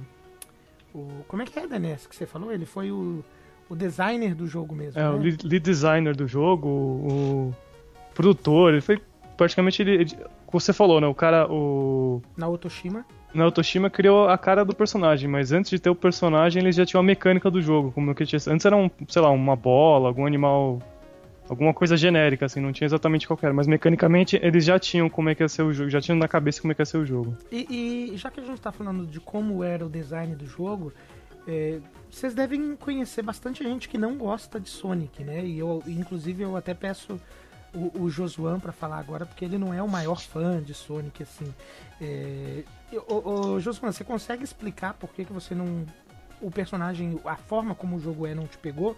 o... 0.97 1.23
Como 1.27 1.43
é 1.43 1.45
que 1.45 1.59
é, 1.59 1.67
Denés, 1.67 2.07
que 2.07 2.15
você 2.15 2.25
falou? 2.25 2.51
Ele 2.51 2.65
foi 2.65 2.91
o, 2.91 3.23
o 3.69 3.75
designer 3.75 4.33
do 4.33 4.47
jogo 4.47 4.73
mesmo, 4.73 4.99
É, 4.99 5.03
né? 5.03 5.09
o 5.09 5.17
lead, 5.17 5.59
designer 5.59 6.15
do 6.15 6.27
jogo, 6.27 6.67
o 6.67 7.55
produtor, 8.13 8.73
ele 8.73 8.81
foi 8.81 8.99
praticamente 9.37 9.81
ele, 9.81 9.91
ele, 9.93 10.11
você 10.51 10.73
falou, 10.73 11.01
né? 11.01 11.07
O 11.07 11.15
cara, 11.15 11.47
o 11.51 12.21
Naotoshima. 12.37 13.05
Naotoshima 13.33 13.89
criou 13.89 14.27
a 14.27 14.37
cara 14.37 14.63
do 14.65 14.75
personagem, 14.75 15.29
mas 15.29 15.51
antes 15.51 15.71
de 15.71 15.79
ter 15.79 15.89
o 15.89 15.95
personagem, 15.95 16.61
ele 16.61 16.71
já 16.71 16.85
tinha 16.85 16.99
a 16.99 17.03
mecânica 17.03 17.49
do 17.49 17.61
jogo, 17.61 17.91
como 17.91 18.13
que 18.13 18.25
tinha, 18.25 18.39
antes 18.47 18.65
era 18.65 18.75
um, 18.75 18.89
sei 19.07 19.21
lá, 19.21 19.29
uma 19.29 19.55
bola, 19.55 20.09
algum 20.09 20.25
animal, 20.25 20.79
alguma 21.49 21.73
coisa 21.73 21.95
genérica 21.95 22.45
assim, 22.45 22.59
não 22.59 22.73
tinha 22.73 22.85
exatamente 22.85 23.25
qualquer, 23.25 23.53
mas 23.53 23.67
mecanicamente 23.67 24.37
eles 24.43 24.65
já 24.65 24.77
tinham 24.77 25.09
como 25.09 25.29
é 25.29 25.35
que 25.35 25.43
ia 25.43 25.49
ser 25.49 25.63
o 25.63 25.71
jogo, 25.73 25.89
já 25.89 26.01
tinham 26.01 26.17
na 26.17 26.27
cabeça 26.27 26.61
como 26.61 26.73
é 26.73 26.75
que 26.75 26.81
ia 26.81 26.85
ser 26.85 26.97
o 26.97 27.05
jogo. 27.05 27.37
E, 27.51 28.11
e 28.13 28.17
já 28.17 28.29
que 28.29 28.41
a 28.41 28.43
gente 28.43 28.59
tá 28.59 28.71
falando 28.71 29.07
de 29.07 29.19
como 29.19 29.63
era 29.63 29.85
o 29.85 29.89
design 29.89 30.35
do 30.35 30.45
jogo, 30.45 30.91
é, 31.47 31.79
vocês 32.09 32.33
devem 32.33 32.75
conhecer 32.75 33.21
bastante 33.21 33.63
gente 33.63 33.87
que 33.89 33.97
não 33.97 34.17
gosta 34.17 34.59
de 34.59 34.69
Sonic, 34.69 35.23
né? 35.23 35.43
E 35.43 35.57
eu, 35.57 35.81
inclusive, 35.87 36.43
eu 36.43 36.55
até 36.55 36.73
peço 36.73 37.19
o, 37.73 38.03
o 38.03 38.09
Josuan 38.09 38.59
para 38.59 38.71
falar 38.71 38.97
agora, 38.97 39.25
porque 39.25 39.45
ele 39.45 39.57
não 39.57 39.73
é 39.73 39.81
o 39.81 39.87
maior 39.87 40.19
fã 40.21 40.61
de 40.61 40.73
Sonic, 40.73 41.23
assim. 41.23 41.53
É... 42.01 42.63
O, 43.07 43.29
o, 43.29 43.59
Josuan, 43.59 43.91
você 43.91 44.03
consegue 44.03 44.43
explicar 44.43 44.93
por 44.93 45.09
que, 45.09 45.25
que 45.25 45.33
você 45.33 45.55
não. 45.55 45.85
O 46.41 46.49
personagem, 46.49 47.19
a 47.23 47.35
forma 47.35 47.75
como 47.75 47.95
o 47.95 47.99
jogo 47.99 48.25
é, 48.25 48.33
não 48.33 48.47
te 48.47 48.57
pegou? 48.57 48.97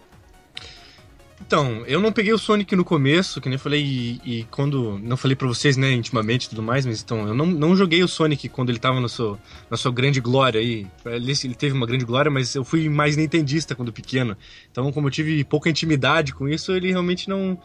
Então, 1.40 1.84
eu 1.86 2.00
não 2.00 2.12
peguei 2.12 2.32
o 2.32 2.38
Sonic 2.38 2.74
no 2.74 2.84
começo, 2.84 3.40
que 3.40 3.48
nem 3.48 3.58
falei, 3.58 3.82
e, 3.82 4.20
e 4.24 4.44
quando. 4.44 4.98
Não 5.00 5.16
falei 5.16 5.36
pra 5.36 5.46
vocês, 5.46 5.76
né, 5.76 5.92
intimamente 5.92 6.46
e 6.46 6.48
tudo 6.48 6.62
mais, 6.62 6.86
mas 6.86 7.02
então, 7.02 7.28
eu 7.28 7.34
não, 7.34 7.44
não 7.44 7.76
joguei 7.76 8.02
o 8.02 8.08
Sonic 8.08 8.48
quando 8.48 8.70
ele 8.70 8.78
tava 8.78 9.00
no 9.00 9.08
seu, 9.08 9.38
na 9.68 9.76
sua 9.76 9.92
grande 9.92 10.20
glória 10.20 10.60
aí. 10.60 10.86
Ele, 11.04 11.32
ele 11.44 11.54
teve 11.54 11.74
uma 11.74 11.86
grande 11.86 12.04
glória, 12.04 12.30
mas 12.30 12.54
eu 12.54 12.64
fui 12.64 12.88
mais 12.88 13.16
nintendista 13.16 13.74
quando 13.74 13.92
pequeno. 13.92 14.36
Então, 14.70 14.90
como 14.92 15.08
eu 15.08 15.10
tive 15.10 15.44
pouca 15.44 15.68
intimidade 15.68 16.32
com 16.32 16.48
isso, 16.48 16.72
ele 16.72 16.90
realmente 16.90 17.28
não 17.28 17.58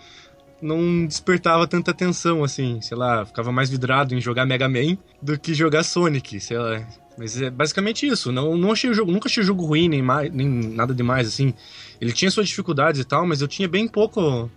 não 0.61 1.05
despertava 1.05 1.67
tanta 1.67 1.91
atenção, 1.91 2.43
assim, 2.43 2.81
sei 2.81 2.97
lá, 2.97 3.25
ficava 3.25 3.51
mais 3.51 3.69
vidrado 3.69 4.13
em 4.13 4.21
jogar 4.21 4.45
Mega 4.45 4.67
Man 4.67 4.97
do 5.21 5.37
que 5.37 5.53
jogar 5.53 5.83
Sonic, 5.83 6.39
sei 6.39 6.57
lá. 6.57 6.87
Mas 7.17 7.41
é 7.41 7.49
basicamente 7.49 8.07
isso. 8.07 8.31
Não, 8.31 8.57
não 8.57 8.71
achei 8.71 8.89
o 8.89 8.93
jogo, 8.93 9.11
nunca 9.11 9.27
achei 9.27 9.43
o 9.43 9.45
jogo 9.45 9.65
ruim, 9.65 9.89
nem, 9.89 10.01
mais, 10.01 10.31
nem 10.31 10.47
nada 10.47 10.93
demais, 10.93 11.27
assim. 11.27 11.53
Ele 11.99 12.13
tinha 12.13 12.31
suas 12.31 12.47
dificuldades 12.47 13.01
e 13.01 13.03
tal, 13.03 13.27
mas 13.27 13.41
eu 13.41 13.47
tinha 13.47 13.67
bem 13.67 13.87
pouco 13.87 14.49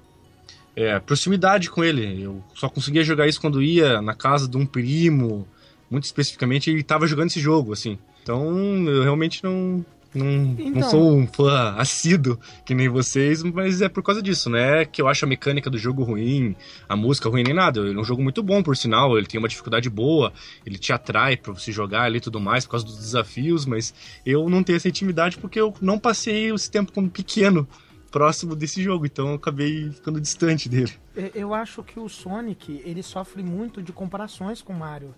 é, 0.76 0.98
proximidade 1.00 1.70
com 1.70 1.82
ele. 1.82 2.22
Eu 2.22 2.42
só 2.54 2.68
conseguia 2.68 3.02
jogar 3.02 3.26
isso 3.26 3.40
quando 3.40 3.62
ia 3.62 4.00
na 4.00 4.14
casa 4.14 4.48
de 4.48 4.56
um 4.56 4.64
primo, 4.64 5.46
muito 5.90 6.04
especificamente, 6.04 6.70
ele 6.70 6.80
estava 6.80 7.06
jogando 7.06 7.28
esse 7.28 7.40
jogo, 7.40 7.72
assim. 7.72 7.98
Então, 8.22 8.88
eu 8.88 9.02
realmente 9.02 9.42
não, 9.42 9.84
não, 10.14 10.56
então... 10.58 10.70
não 10.70 10.90
sou 10.90 11.16
um 11.16 11.26
fã 11.26 11.74
assíduo 11.76 12.38
que 12.64 12.74
nem 12.74 12.88
vocês, 12.88 13.42
mas 13.42 13.80
é 13.80 13.88
por 13.88 14.02
causa 14.02 14.22
disso, 14.22 14.50
né? 14.50 14.84
Que 14.84 15.00
eu 15.00 15.08
acho 15.08 15.24
a 15.24 15.28
mecânica 15.28 15.70
do 15.70 15.78
jogo 15.78 16.02
ruim, 16.02 16.54
a 16.88 16.94
música 16.94 17.28
ruim 17.28 17.42
nem 17.42 17.54
nada. 17.54 17.80
Ele 17.80 17.96
é 17.96 18.00
um 18.00 18.04
jogo 18.04 18.22
muito 18.22 18.42
bom, 18.42 18.62
por 18.62 18.76
sinal. 18.76 19.16
Ele 19.16 19.26
tem 19.26 19.38
uma 19.38 19.48
dificuldade 19.48 19.88
boa, 19.88 20.32
ele 20.66 20.78
te 20.78 20.92
atrai 20.92 21.36
para 21.36 21.52
você 21.52 21.72
jogar 21.72 22.02
ali 22.02 22.18
e 22.18 22.20
tudo 22.20 22.40
mais, 22.40 22.64
por 22.64 22.72
causa 22.72 22.86
dos 22.86 22.98
desafios, 22.98 23.64
mas 23.64 23.94
eu 24.24 24.48
não 24.48 24.62
tenho 24.62 24.76
essa 24.76 24.88
intimidade 24.88 25.38
porque 25.38 25.60
eu 25.60 25.74
não 25.80 25.98
passei 25.98 26.52
esse 26.52 26.70
tempo 26.70 26.92
como 26.92 27.08
pequeno 27.08 27.66
próximo 28.10 28.54
desse 28.54 28.82
jogo, 28.82 29.06
então 29.06 29.30
eu 29.30 29.34
acabei 29.36 29.90
ficando 29.90 30.20
distante 30.20 30.68
dele. 30.68 30.92
Eu 31.34 31.54
acho 31.54 31.82
que 31.82 31.98
o 31.98 32.08
Sonic, 32.08 32.82
ele 32.84 33.02
sofre 33.02 33.42
muito 33.42 33.82
de 33.82 33.92
comparações 33.92 34.60
com 34.60 34.74
o 34.74 34.78
Mario 34.78 35.14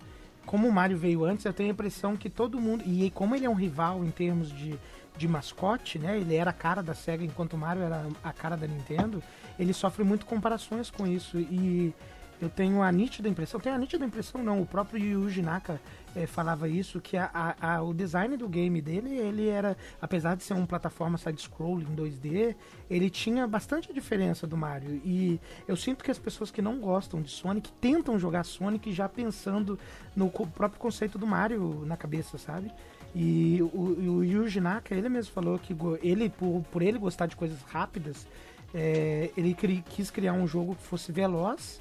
como 0.47 0.69
o 0.69 0.73
Mario 0.73 0.97
veio 0.97 1.25
antes, 1.25 1.45
eu 1.45 1.53
tenho 1.53 1.71
a 1.71 1.73
impressão 1.73 2.17
que 2.17 2.29
todo 2.29 2.61
mundo. 2.61 2.85
E 2.87 3.11
como 3.11 3.35
ele 3.35 3.47
é 3.47 3.51
um 3.51 3.55
rival 3.55 4.05
em 4.05 4.11
termos 4.11 4.51
de, 4.53 4.79
de 5.17 5.29
mascote, 5.29 5.99
né? 5.99 6.19
Ele 6.19 6.35
era 6.35 6.51
a 6.51 6.55
cara 6.55 6.83
da 6.83 6.95
SEGA 6.95 7.25
enquanto 7.25 7.55
o 7.55 7.59
Mario 7.59 7.83
era 7.83 8.07
a 8.23 8.33
cara 8.33 8.57
da 8.57 8.67
Nintendo. 8.67 9.23
Ele 9.59 9.73
sofre 9.73 10.05
muito 10.05 10.27
comparações 10.27 10.91
com 10.91 11.07
isso. 11.07 11.39
E 11.39 11.95
eu 12.41 12.49
tenho 12.49 12.83
a 12.83 12.91
nítida 12.93 13.29
impressão, 13.29 13.61
tenho 13.61 13.75
a 13.75 13.79
nítida 13.79 14.05
impressão 14.05 14.43
não, 14.43 14.61
o 14.61 14.67
próprio 14.67 15.03
Yuji 15.03 15.41
Naka 15.43 15.81
é, 16.15 16.27
falava 16.27 16.69
isso, 16.69 17.01
que 17.01 17.17
a, 17.17 17.57
a, 17.61 17.83
o 17.83 17.93
design 17.93 18.37
do 18.37 18.49
game 18.49 18.81
dele, 18.81 19.17
ele 19.17 19.49
era, 19.49 19.77
apesar 20.01 20.37
de 20.37 20.43
ser 20.43 20.55
uma 20.55 20.67
plataforma 20.67 21.19
side-scrolling 21.19 21.97
2D, 21.97 22.55
ele 22.89 23.11
tinha 23.11 23.47
bastante 23.47 23.93
diferença 23.93 24.47
do 24.47 24.57
Mario. 24.57 25.01
E 25.05 25.41
eu 25.67 25.77
sinto 25.77 26.05
que 26.05 26.11
as 26.11 26.19
pessoas 26.19 26.51
que 26.51 26.63
não 26.63 26.79
gostam 26.79 27.21
de 27.21 27.31
Sonic 27.31 27.73
tentam 27.73 28.19
jogar 28.19 28.45
Sonic 28.45 28.93
já 28.93 29.09
pensando 29.09 29.79
no 30.15 30.31
próprio 30.31 30.81
conceito 30.81 31.19
do 31.19 31.27
Mario 31.27 31.85
na 31.85 31.97
cabeça, 31.97 32.39
sabe? 32.39 32.71
E 33.15 33.63
o, 33.63 34.19
o 34.19 34.25
Yuji 34.25 34.61
Naka, 34.61 34.95
ele 34.95 35.09
mesmo 35.09 35.33
falou 35.33 35.59
que 35.59 35.75
ele, 36.03 36.29
por, 36.29 36.65
por 36.71 36.83
ele 36.83 36.99
gostar 36.99 37.27
de 37.27 37.37
coisas 37.37 37.63
rápidas, 37.63 38.27
é, 38.75 39.31
ele 39.37 39.55
cri, 39.55 39.85
quis 39.89 40.11
criar 40.11 40.33
um 40.33 40.47
jogo 40.47 40.75
que 40.75 40.83
fosse 40.83 41.13
veloz 41.13 41.81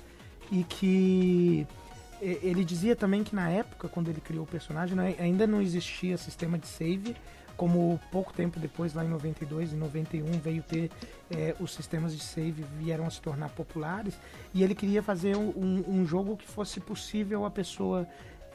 e 0.52 0.64
que 0.64 1.66
ele 2.42 2.64
dizia 2.64 2.96
também 2.96 3.24
que 3.24 3.36
na 3.36 3.50
época, 3.50 3.88
quando 3.88 4.10
ele 4.10 4.22
criou 4.22 4.44
o 4.44 4.48
personagem, 4.48 4.96
né, 4.96 5.16
ainda 5.20 5.46
não 5.46 5.62
existia 5.62 6.18
sistema 6.18 6.58
de 6.58 6.68
save, 6.68 7.16
como 7.56 8.00
pouco 8.12 8.34
tempo 8.34 8.60
depois, 8.60 8.94
lá 8.94 9.06
em 9.06 9.10
92 9.10 9.74
e 9.74 9.76
91, 9.76 10.26
veio 10.40 10.64
ter 10.64 10.90
é, 11.30 11.56
os 11.60 11.74
sistemas 11.74 12.16
de 12.16 12.24
save 12.24 12.66
vieram 12.80 13.06
a 13.06 13.10
se 13.10 13.22
tornar 13.22 13.50
populares, 13.50 14.18
e 14.54 14.64
ele 14.64 14.74
queria 14.74 15.04
fazer 15.04 15.36
um, 15.36 15.84
um 15.88 16.06
jogo 16.06 16.36
que 16.36 16.48
fosse 16.48 16.80
possível 16.80 17.46
a 17.46 17.52
pessoa 17.52 18.08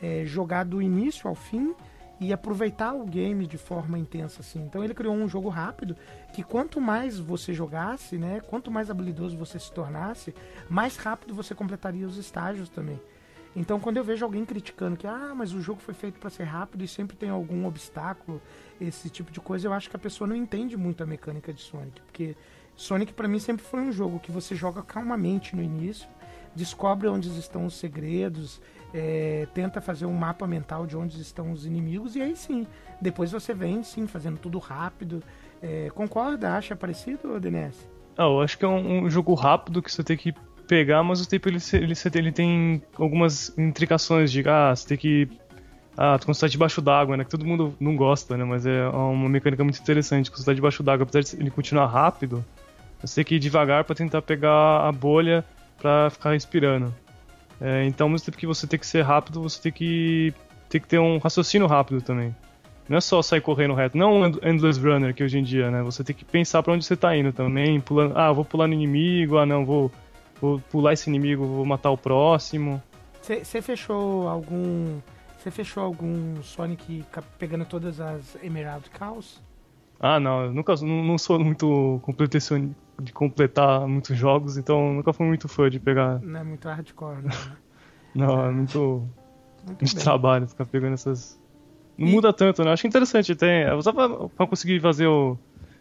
é, 0.03 0.25
jogar 0.25 0.65
do 0.65 0.81
início 0.83 1.29
ao 1.29 1.35
fim 1.35 1.75
e 2.21 2.33
aproveitar 2.33 2.95
o 2.95 3.07
game 3.07 3.47
de 3.47 3.57
forma 3.57 3.99
intensa 3.99 4.41
assim. 4.41 4.61
Então 4.61 4.83
ele 4.83 4.95
criou 4.95 5.15
um 5.15 5.29
jogo 5.29 5.49
rápido 5.49 5.97
que 6.33 6.43
quanto 6.43 6.81
mais 6.81 7.19
você 7.19 7.55
jogasse, 7.55 8.19
né, 8.19 8.41
quanto 8.41 8.71
mais 8.71 8.91
habilidoso 8.91 9.37
você 9.37 9.59
se 9.59 9.73
tornasse, 9.73 10.35
mais 10.69 10.97
rápido 10.97 11.35
você 11.35 11.55
completaria 11.55 12.07
os 12.07 12.17
estágios 12.17 12.69
também. 12.69 13.01
Então 13.59 13.81
quando 13.81 13.97
eu 13.97 14.05
vejo 14.05 14.25
alguém 14.25 14.45
criticando 14.45 14.97
que 14.97 15.07
ah, 15.07 15.33
mas 15.35 15.53
o 15.53 15.61
jogo 15.61 15.81
foi 15.81 15.93
feito 15.93 16.19
para 16.21 16.31
ser 16.31 16.45
rápido 16.45 16.85
e 16.85 16.89
sempre 16.89 17.17
tem 17.17 17.29
algum 17.29 17.67
obstáculo, 17.67 18.41
esse 18.81 19.11
tipo 19.11 19.33
de 19.33 19.41
coisa, 19.41 19.67
eu 19.67 19.73
acho 19.73 19.91
que 19.91 19.97
a 19.97 19.99
pessoa 19.99 20.29
não 20.29 20.37
entende 20.37 20.77
muito 20.77 21.03
a 21.03 21.07
mecânica 21.07 21.53
de 21.53 21.61
Sonic, 21.61 22.01
porque 22.03 22.37
Sonic 22.77 23.13
para 23.13 23.27
mim 23.27 23.41
sempre 23.41 23.65
foi 23.65 23.81
um 23.81 23.91
jogo 23.91 24.21
que 24.21 24.31
você 24.31 24.55
joga 24.55 24.81
calmamente 24.81 25.57
no 25.57 25.63
início, 25.63 26.09
descobre 26.55 27.09
onde 27.09 27.37
estão 27.37 27.67
os 27.67 27.75
segredos, 27.75 28.63
é, 28.95 29.49
tenta 29.53 29.81
fazer 29.81 30.07
um 30.07 30.15
mapa 30.15 30.47
mental 30.47 30.87
de 30.87 30.97
onde 30.97 31.21
estão 31.21 31.51
os 31.51 31.67
inimigos 31.67 32.15
e 32.15 32.23
aí 32.23 32.37
sim, 32.37 32.65
depois 33.01 33.33
você 33.33 33.53
vem 33.53 33.83
sim 33.83 34.07
fazendo 34.07 34.39
tudo 34.39 34.59
rápido. 34.59 35.21
É, 35.61 35.91
concorda? 35.93 36.55
Acha 36.55 36.77
parecido, 36.77 37.41
DNS? 37.41 37.77
Ah, 38.17 38.25
eu 38.25 38.41
acho 38.41 38.57
que 38.57 38.65
é 38.65 38.69
um, 38.69 39.05
um, 39.05 39.11
jogo 39.11 39.35
rápido 39.35 39.83
que 39.83 39.91
você 39.91 40.03
tem 40.05 40.17
que 40.17 40.33
pegar, 40.69 41.03
mas 41.03 41.21
o 41.21 41.29
tempo 41.29 41.49
ele, 41.49 41.59
ele, 41.73 41.95
ele 42.15 42.33
tem 42.33 42.83
algumas 42.97 43.57
intricações 43.59 44.31
de 44.31 44.47
ah, 44.49 44.75
você 44.75 44.87
tem 44.87 44.99
que 44.99 45.29
ah, 45.97 46.17
quando 46.17 46.37
você 46.37 46.43
tá 46.43 46.47
debaixo 46.47 46.81
d'água, 46.81 47.17
né? 47.17 47.25
Que 47.25 47.31
todo 47.31 47.45
mundo 47.45 47.75
não 47.81 47.97
gosta, 47.97 48.37
né? 48.37 48.45
Mas 48.45 48.65
é 48.65 48.87
uma 48.89 49.29
mecânica 49.29 49.65
muito 49.65 49.81
interessante. 49.81 50.31
Quando 50.31 50.39
você 50.39 50.45
tá 50.45 50.55
debaixo 50.55 50.81
d'água, 50.81 51.03
apesar 51.03 51.23
de 51.23 51.43
ele 51.43 51.51
continuar 51.51 51.87
rápido, 51.87 52.45
você 53.03 53.17
tem 53.17 53.25
que 53.25 53.35
ir 53.35 53.39
devagar 53.41 53.83
para 53.83 53.97
tentar 53.97 54.23
pegar 54.23 54.87
a 54.87 54.93
bolha 54.93 55.45
para 55.77 56.09
ficar 56.11 56.33
respirando. 56.33 56.95
É, 57.61 57.85
então, 57.85 58.05
ao 58.05 58.11
mesmo 58.11 58.27
tempo 58.27 58.39
que 58.39 58.47
você 58.47 58.65
tem 58.65 58.79
que 58.79 58.87
ser 58.87 59.03
rápido, 59.03 59.43
você 59.43 59.61
tem 59.61 59.73
que, 59.73 60.33
tem 60.69 60.81
que 60.81 60.87
ter 60.87 61.01
um 61.01 61.19
raciocínio 61.19 61.67
rápido 61.67 62.01
também. 62.01 62.35
Não 62.89 62.97
é 62.97 63.01
só 63.01 63.21
sair 63.21 63.41
correndo 63.41 63.75
reto, 63.75 63.99
não 63.99 64.21
um 64.21 64.27
endless 64.27 64.81
runner 64.81 65.13
que 65.13 65.23
hoje 65.23 65.39
em 65.39 65.43
dia, 65.43 65.69
né? 65.69 65.83
Você 65.83 66.05
tem 66.05 66.15
que 66.15 66.25
pensar 66.25 66.63
para 66.63 66.73
onde 66.73 66.85
você 66.85 66.97
tá 66.97 67.15
indo 67.17 67.33
também, 67.33 67.81
pulando, 67.81 68.17
ah, 68.17 68.33
vou 68.33 68.45
pular 68.45 68.69
no 68.69 68.73
inimigo, 68.73 69.37
ah, 69.37 69.45
não, 69.45 69.67
vou, 69.67 69.91
vou 70.41 70.61
pular 70.71 70.93
esse 70.93 71.09
inimigo, 71.09 71.47
vou 71.47 71.65
matar 71.65 71.91
o 71.91 71.99
próximo. 71.99 72.83
Você 73.23 73.61
fechou 73.61 74.29
algum 74.29 75.01
você 75.39 75.53
fechou 75.53 75.85
algum 75.85 76.43
Sonic 76.43 77.05
pegando 77.39 77.65
todas 77.65 78.01
as 78.01 78.37
Emerald 78.43 78.91
Cows? 78.91 79.41
Ah, 80.01 80.19
não, 80.19 80.47
eu 80.47 80.53
nunca 80.53 80.75
não, 80.83 81.05
não 81.05 81.17
sou 81.19 81.39
muito 81.39 82.01
completativo 82.03 82.75
de 83.01 83.13
completar 83.13 83.87
muitos 83.87 84.17
jogos, 84.17 84.57
então 84.57 84.95
nunca 84.95 85.13
fui 85.13 85.27
muito 85.27 85.49
fã 85.49 85.71
de 85.71 85.79
pegar. 85.79 86.21
Não 86.21 86.41
é 86.41 86.45
muito 86.45 86.69
hardcore, 86.69 87.23
né? 87.23 87.31
não, 88.15 88.47
é 88.47 88.51
muito, 88.51 89.09
muito 89.65 89.85
de 89.85 89.97
trabalho 89.97 90.49
ficar 90.49 90.67
pegando 90.67 90.95
essas. 90.95 91.41
Não 91.97 92.09
e... 92.09 92.13
muda 92.13 92.33
tanto, 92.33 92.65
né? 92.65 92.73
Acho 92.73 92.87
interessante, 92.87 93.35
tem. 93.35 93.65
Só 93.81 93.93
pra, 93.93 94.09
pra 94.29 94.47
conseguir 94.47 94.81
fazer 94.81 95.07
o. 95.07 95.39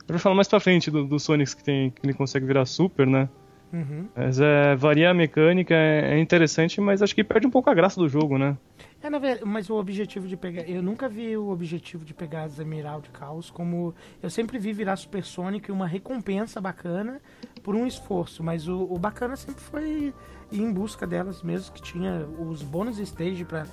Eu 0.08 0.14
vou 0.14 0.20
falar 0.20 0.36
mais 0.36 0.48
pra 0.48 0.60
frente 0.60 0.90
do, 0.90 1.06
do 1.06 1.20
Sonic 1.20 1.56
que, 1.56 1.64
tem, 1.64 1.90
que 1.90 2.06
ele 2.06 2.14
consegue 2.14 2.46
virar 2.46 2.66
super, 2.66 3.06
né? 3.06 3.28
Uhum. 3.72 4.08
Mas 4.16 4.40
é, 4.40 4.76
varia 4.76 5.10
a 5.10 5.14
mecânica, 5.14 5.74
é, 5.74 6.14
é, 6.14 6.20
interessante, 6.20 6.80
mas 6.80 7.02
acho 7.02 7.14
que 7.14 7.24
perde 7.24 7.48
um 7.48 7.50
pouco 7.50 7.70
a 7.70 7.74
graça 7.74 8.00
do 8.00 8.08
jogo, 8.08 8.38
né? 8.38 8.58
É, 9.02 9.10
na 9.10 9.20
verdade, 9.20 9.46
mas 9.46 9.70
o 9.70 9.76
objetivo 9.76 10.28
de 10.28 10.38
pegar. 10.38 10.62
Eu 10.64 10.82
nunca 10.82 11.10
vi 11.10 11.36
o 11.36 11.50
objetivo 11.50 12.06
de 12.06 12.14
pegar 12.14 12.44
as 12.44 12.60
Emerald 12.60 13.10
Chaos 13.18 13.50
como. 13.50 13.94
Eu 14.22 14.30
sempre 14.30 14.58
vi 14.58 14.72
virar 14.72 14.96
Super 14.96 15.24
Sonic 15.24 15.72
uma 15.72 15.86
recompensa 15.86 16.62
bacana 16.62 17.22
por 17.62 17.76
um 17.76 17.86
esforço, 17.86 18.42
mas 18.44 18.68
o, 18.68 18.88
o 18.90 18.98
bacana 18.98 19.36
sempre 19.36 19.62
foi 19.62 20.14
ir 20.52 20.62
em 20.62 20.72
busca 20.72 21.06
delas 21.06 21.44
mesmo, 21.44 21.74
que 21.74 21.82
tinha 21.82 22.26
os 22.40 22.64
bônus 22.64 23.00
stage 23.00 23.44
para 23.44 23.66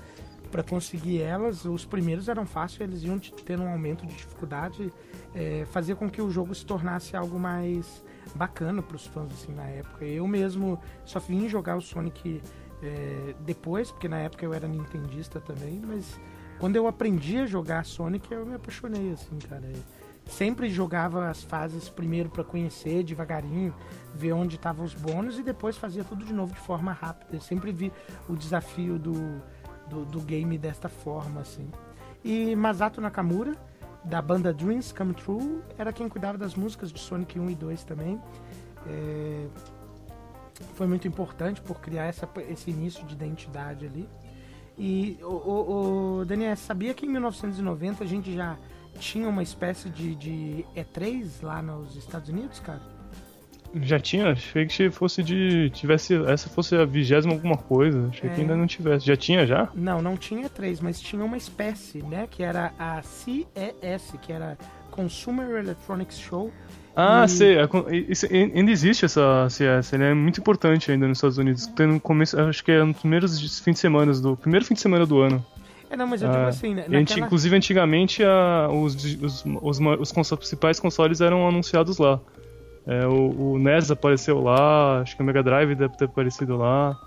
para 0.51 0.63
conseguir 0.63 1.21
elas, 1.21 1.65
os 1.65 1.85
primeiros 1.85 2.29
eram 2.29 2.47
fáceis, 2.47 2.89
eles 2.89 3.03
iam 3.03 3.19
tendo 3.19 3.65
um 3.65 3.69
aumento 3.69 4.07
de 4.07 4.15
dificuldade, 4.15 4.93
é, 5.35 5.65
fazer 5.73 5.97
com 5.97 6.09
que 6.09 6.23
o 6.23 6.31
jogo 6.31 6.55
se 6.55 6.65
tornasse 6.65 7.17
algo 7.17 7.41
mais 7.41 8.05
bacana 8.35 8.83
para 8.83 8.97
os 8.97 9.07
fãs 9.07 9.33
assim 9.33 9.53
na 9.53 9.65
época. 9.65 10.05
Eu 10.05 10.27
mesmo 10.27 10.81
só 11.05 11.19
vim 11.19 11.49
jogar 11.49 11.77
o 11.77 11.81
Sonic 11.81 12.41
é, 12.83 13.35
depois, 13.41 13.91
porque 13.91 14.09
na 14.09 14.19
época 14.19 14.45
eu 14.45 14.53
era 14.53 14.69
nintendista 14.69 15.41
também, 15.41 15.81
mas 15.85 16.19
quando 16.59 16.77
eu 16.77 16.87
aprendi 16.87 17.39
a 17.39 17.47
jogar 17.47 17.85
Sonic, 17.85 18.31
eu 18.33 18.47
me 18.47 18.55
apaixonei, 18.55 19.13
assim, 19.13 19.39
cara. 19.39 19.71
sempre 20.27 20.71
jogava 20.71 21.29
as 21.29 21.43
fases 21.43 21.89
primeiro 21.89 22.31
para 22.31 22.45
conhecer 22.45 23.03
devagarinho, 23.03 23.75
ver 24.15 24.33
onde 24.33 24.57
estavam 24.57 24.85
os 24.85 24.95
bônus 24.95 25.39
e 25.39 25.43
depois 25.43 25.77
fazia 25.77 26.05
tudo 26.05 26.25
de 26.25 26.33
novo 26.33 26.53
de 26.53 26.61
forma 26.61 26.93
rápida. 26.93 27.37
Eu 27.37 27.41
sempre 27.41 27.73
vi 27.73 27.93
o 28.29 28.37
desafio 28.37 28.99
do, 28.99 29.43
do, 29.89 30.05
do 30.05 30.21
game 30.21 30.57
desta 30.57 30.89
forma, 30.89 31.41
assim. 31.41 31.69
E 32.25 32.57
Masato 32.57 33.01
Nakamura, 33.01 33.55
da 34.05 34.21
banda 34.21 34.53
Dreams 34.53 34.93
Come 34.93 35.15
True, 35.15 35.63
era 35.79 35.93
quem 35.93 36.09
cuidava 36.09 36.37
das 36.37 36.55
músicas 36.55 36.93
de 36.93 37.01
Sonic 37.01 37.39
1 37.39 37.51
e 37.51 37.55
2 37.55 37.85
também. 37.85 38.21
É, 38.87 39.47
foi 40.75 40.87
muito 40.87 41.09
importante 41.09 41.61
por 41.61 41.81
criar 41.81 42.05
essa, 42.05 42.29
esse 42.49 42.71
início 42.71 43.05
de 43.07 43.15
identidade 43.15 43.87
ali. 43.87 44.09
E 44.77 45.19
o, 45.23 45.27
o, 45.27 46.19
o 46.19 46.25
Daniel, 46.25 46.57
sabia 46.57 46.93
que 46.93 47.07
em 47.07 47.09
1990 47.09 48.05
a 48.05 48.07
gente 48.07 48.35
já 48.35 48.59
tinha 48.99 49.29
uma 49.29 49.43
espécie 49.43 49.89
de, 49.89 50.15
de 50.15 50.67
E3 50.77 51.43
lá 51.43 51.63
nos 51.63 51.97
Estados 51.97 52.29
Unidos, 52.29 52.61
cara? 52.61 52.94
Já 53.83 53.99
tinha? 53.99 54.31
Achei 54.31 54.67
que 54.67 54.91
fosse 54.91 55.23
de. 55.23 55.71
tivesse. 55.71 56.15
Essa 56.27 56.49
fosse 56.49 56.75
a 56.77 56.85
vigésima 56.85 57.33
alguma 57.33 57.57
coisa. 57.57 58.09
Achei 58.09 58.31
é... 58.31 58.33
que 58.33 58.41
ainda 58.41 58.57
não 58.57 58.67
tivesse. 58.67 59.07
Já 59.07 59.17
tinha 59.17 59.47
já? 59.47 59.69
Não, 59.75 60.01
não 60.01 60.17
tinha 60.17 60.49
E3, 60.49 60.79
mas 60.83 61.01
tinha 61.01 61.25
uma 61.25 61.37
espécie, 61.37 62.03
né? 62.03 62.27
Que 62.31 62.43
era 62.43 62.73
a 62.79 63.03
CES, 63.03 64.15
que 64.23 64.33
era 64.33 64.57
Consumer 64.91 65.59
Electronics 65.59 66.19
Show 66.19 66.53
ah, 66.97 67.25
e... 67.25 67.29
sei. 67.29 67.57
É 67.59 67.69
isso, 68.09 68.27
ainda 68.31 68.71
existe 68.71 69.05
essa 69.05 69.49
CS. 69.51 69.93
Ele 69.93 70.05
é 70.05 70.15
muito 70.15 70.41
importante 70.41 70.91
ainda 70.91 71.09
nos 71.09 71.19
Estados 71.19 71.39
Unidos. 71.39 71.67
Tem 71.67 71.87
no 71.87 72.01
começo, 72.01 72.39
acho 72.41 72.65
que 72.65 72.71
é 72.71 72.83
nos 72.85 72.97
primeiros 72.99 73.59
fins 73.61 73.75
de 73.75 73.81
semana 73.81 74.13
do 74.13 74.37
primeiro 74.37 74.65
fim 74.65 74.75
de 74.75 74.81
semana 74.81 75.05
do 75.05 75.21
ano. 75.21 75.45
É, 75.91 75.97
não, 75.97 76.07
mas 76.07 76.23
eu 76.23 76.29
digo 76.29 76.41
ah, 76.41 76.49
assim, 76.49 76.75
né, 76.75 76.87
naquela... 76.89 77.27
Inclusive, 77.27 77.57
antigamente, 77.57 78.23
a, 78.25 78.69
os, 78.71 78.95
os, 78.95 79.45
os, 79.45 79.81
os, 80.01 80.31
principais 80.39 80.81
consoles 80.81 81.21
eram 81.21 81.47
anunciados 81.47 81.99
lá. 81.99 82.21
É, 82.87 83.07
o, 83.07 83.53
o, 83.53 83.59
NES 83.59 83.91
apareceu 83.91 84.41
lá, 84.41 85.01
acho 85.01 85.17
que 85.17 85.23
o 85.23 85.25
Mega 85.25 85.43
Drive 85.43 85.75
deve 85.75 85.97
ter 85.97 86.05
aparecido 86.05 86.57
lá. 86.57 86.99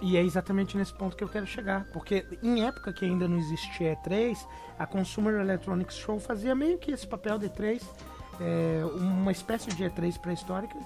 E 0.00 0.16
é 0.16 0.22
exatamente 0.22 0.76
nesse 0.76 0.92
ponto 0.92 1.16
que 1.16 1.24
eu 1.24 1.28
quero 1.28 1.46
chegar. 1.46 1.84
Porque 1.92 2.24
em 2.42 2.64
época 2.64 2.92
que 2.92 3.04
ainda 3.04 3.26
não 3.26 3.38
existia 3.38 3.96
E3, 3.96 4.36
a 4.78 4.86
Consumer 4.86 5.40
Electronics 5.40 5.96
Show 5.96 6.20
fazia 6.20 6.54
meio 6.54 6.78
que 6.78 6.92
esse 6.92 7.06
papel 7.06 7.38
de 7.38 7.48
E3 7.48 7.82
é, 8.40 8.84
uma 8.94 9.32
espécie 9.32 9.70
de 9.70 9.84
E3 9.84 10.18
pré-histórica. 10.18 10.76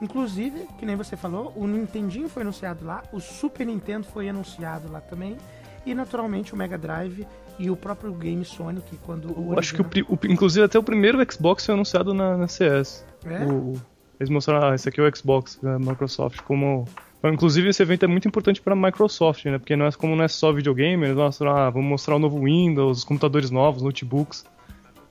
Inclusive, 0.00 0.68
que 0.78 0.86
nem 0.86 0.94
você 0.94 1.16
falou, 1.16 1.52
o 1.56 1.66
Nintendinho 1.66 2.28
foi 2.28 2.42
anunciado 2.42 2.84
lá, 2.84 3.02
o 3.12 3.18
Super 3.18 3.66
Nintendo 3.66 4.06
foi 4.06 4.28
anunciado 4.28 4.90
lá 4.92 5.00
também, 5.00 5.36
e 5.84 5.92
naturalmente 5.92 6.54
o 6.54 6.56
Mega 6.56 6.78
Drive 6.78 7.26
e 7.58 7.70
o 7.70 7.76
próprio 7.76 8.12
Game 8.12 8.44
Sonic, 8.44 8.96
quando 9.04 9.32
o 9.38 9.58
acho 9.58 9.74
que, 9.74 9.82
o, 9.82 9.86
o, 10.08 10.18
inclusive, 10.28 10.64
até 10.64 10.78
o 10.78 10.82
primeiro 10.82 11.18
Xbox 11.30 11.66
foi 11.66 11.74
anunciado 11.74 12.14
na, 12.14 12.36
na 12.36 12.46
CS. 12.46 13.04
É? 13.24 13.44
O, 13.44 13.74
eles 14.18 14.30
mostraram, 14.30 14.68
ah, 14.68 14.74
esse 14.74 14.88
aqui 14.88 15.00
é 15.00 15.08
o 15.08 15.16
Xbox 15.16 15.58
da 15.62 15.78
Microsoft, 15.78 16.40
como... 16.42 16.84
Inclusive, 17.24 17.68
esse 17.68 17.82
evento 17.82 18.04
é 18.04 18.06
muito 18.06 18.28
importante 18.28 18.60
para 18.60 18.74
a 18.74 18.76
Microsoft, 18.76 19.44
né? 19.46 19.58
Porque 19.58 19.74
não 19.74 19.86
é, 19.86 19.92
como 19.92 20.14
não 20.14 20.22
é 20.22 20.28
só 20.28 20.52
videogame, 20.52 21.04
eles 21.04 21.16
mostram, 21.16 21.50
ah, 21.50 21.68
vamos 21.68 21.88
mostrar 21.88 22.14
o 22.14 22.18
novo 22.18 22.44
Windows, 22.44 22.98
os 22.98 23.04
computadores 23.04 23.50
novos, 23.50 23.82
notebooks. 23.82 24.44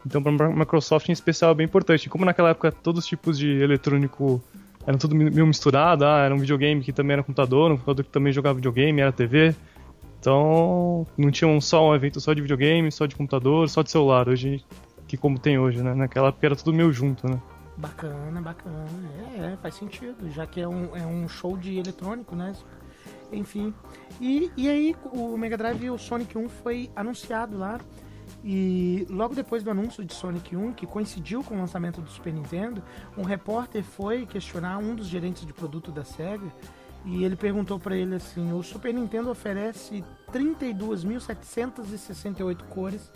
Então, 0.06 0.24
para 0.24 0.46
a 0.46 0.50
Microsoft 0.50 1.10
em 1.10 1.12
especial 1.12 1.52
é 1.52 1.56
bem 1.56 1.66
importante. 1.66 2.10
Como 2.10 2.24
naquela 2.24 2.52
época 2.52 2.72
todos 2.72 3.04
os 3.04 3.10
tipos 3.10 3.38
de 3.38 3.62
eletrônico 3.62 4.42
eram 4.86 4.98
tudo 4.98 5.14
meio 5.14 5.46
misturado, 5.46 6.06
ah, 6.06 6.22
era 6.22 6.34
um 6.34 6.38
videogame 6.38 6.82
que 6.82 6.94
também 6.94 7.14
era 7.14 7.24
computador, 7.24 7.72
um 7.72 7.76
computador 7.76 8.06
que 8.06 8.12
também 8.12 8.32
jogava 8.32 8.56
videogame, 8.56 9.02
era 9.02 9.12
TV. 9.12 9.54
Então, 10.20 11.06
não 11.18 11.32
tinha 11.32 11.48
um 11.48 11.62
só 11.62 11.90
um 11.90 11.96
evento 11.96 12.20
só 12.20 12.34
de 12.34 12.42
videogame, 12.42 12.92
só 12.92 13.06
de 13.06 13.16
computador, 13.16 13.70
só 13.70 13.82
de 13.82 13.92
celular, 13.92 14.28
hoje 14.28 14.64
que 15.08 15.16
como 15.16 15.40
tem 15.40 15.58
hoje, 15.58 15.82
né? 15.82 15.94
Naquela 15.94 16.30
época 16.30 16.46
era 16.46 16.56
tudo 16.56 16.74
meio 16.74 16.92
junto, 16.92 17.28
né? 17.28 17.42
Bacana, 17.78 18.42
bacana. 18.42 18.86
É, 19.38 19.54
é, 19.54 19.58
faz 19.58 19.76
sentido, 19.76 20.30
já 20.32 20.46
que 20.46 20.60
é 20.60 20.68
um, 20.68 20.96
é 20.96 21.06
um 21.06 21.28
show 21.30 21.56
de 21.56 21.78
eletrônico, 21.78 22.36
né? 22.36 22.54
Enfim. 23.32 23.74
E, 24.20 24.52
e 24.58 24.68
aí 24.68 24.96
o 25.14 25.38
Mega 25.38 25.58
Drive 25.58 25.84
e 25.84 25.90
o 25.90 25.98
Sonic 25.98 26.38
1 26.38 26.50
foi 26.50 26.90
anunciado 26.96 27.58
lá 27.58 27.80
e 28.44 29.06
logo 29.10 29.34
depois 29.34 29.64
do 29.64 29.72
anúncio 29.72 30.04
de 30.04 30.14
Sonic 30.14 30.56
1, 30.56 30.74
que 30.74 30.86
coincidiu 30.86 31.44
com 31.44 31.56
o 31.56 31.58
lançamento 31.58 32.02
do 32.02 32.10
Super 32.10 32.34
Nintendo, 32.34 32.84
um 33.18 33.24
repórter 33.24 33.84
foi 33.84 34.26
questionar 34.26 34.78
um 34.78 34.96
dos 34.96 35.08
gerentes 35.08 35.46
de 35.46 35.54
produto 35.54 35.92
da 35.92 36.04
SEGA 36.04 36.52
e 37.08 37.24
ele 37.24 37.36
perguntou 37.38 37.80
para 37.80 37.96
ele 37.96 38.16
assim: 38.16 38.52
o 38.52 38.62
Super 38.62 38.94
Nintendo 38.94 39.30
oferece 39.30 40.04
32.768 40.32 42.64
cores 42.64 43.10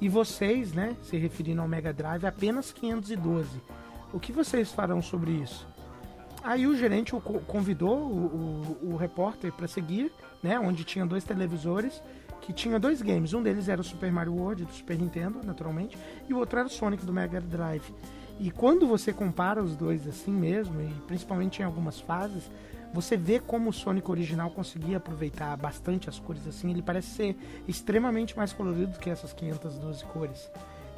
e 0.00 0.08
vocês, 0.08 0.72
né, 0.72 0.96
se 1.02 1.18
referindo 1.18 1.60
ao 1.60 1.68
Mega 1.68 1.92
Drive, 1.92 2.24
apenas 2.24 2.72
512. 2.72 3.60
O 4.12 4.18
que 4.18 4.32
vocês 4.32 4.72
farão 4.72 5.00
sobre 5.02 5.30
isso? 5.32 5.68
Aí 6.42 6.66
o 6.66 6.74
gerente 6.76 7.14
o 7.14 7.20
convidou 7.20 7.98
o, 7.98 8.78
o, 8.82 8.92
o 8.92 8.96
repórter 8.96 9.52
para 9.52 9.68
seguir, 9.68 10.10
né, 10.42 10.58
onde 10.58 10.82
tinha 10.84 11.06
dois 11.06 11.24
televisores 11.24 12.02
que 12.40 12.52
tinha 12.52 12.78
dois 12.78 13.00
games. 13.00 13.32
Um 13.32 13.42
deles 13.42 13.68
era 13.68 13.80
o 13.80 13.84
Super 13.84 14.12
Mario 14.12 14.34
World 14.34 14.64
do 14.64 14.72
Super 14.72 14.98
Nintendo, 14.98 15.40
naturalmente, 15.44 15.96
e 16.28 16.34
o 16.34 16.38
outro 16.38 16.58
era 16.58 16.68
o 16.68 16.70
Sonic 16.70 17.04
do 17.04 17.12
Mega 17.12 17.40
Drive. 17.40 17.94
E 18.38 18.50
quando 18.50 18.86
você 18.86 19.12
compara 19.12 19.62
os 19.62 19.76
dois 19.76 20.06
assim 20.06 20.32
mesmo, 20.32 20.80
e 20.80 20.88
principalmente 21.06 21.60
em 21.60 21.64
algumas 21.64 22.00
fases, 22.00 22.50
você 22.94 23.16
vê 23.16 23.40
como 23.40 23.70
o 23.70 23.72
Sonic 23.72 24.08
original 24.08 24.50
conseguia 24.50 24.98
aproveitar 24.98 25.56
bastante 25.56 26.08
as 26.08 26.20
cores 26.20 26.46
assim. 26.46 26.70
Ele 26.70 26.80
parece 26.80 27.08
ser 27.08 27.36
extremamente 27.66 28.36
mais 28.36 28.52
colorido 28.52 28.92
do 28.92 28.98
que 29.00 29.10
essas 29.10 29.32
512 29.32 30.04
cores. 30.04 30.48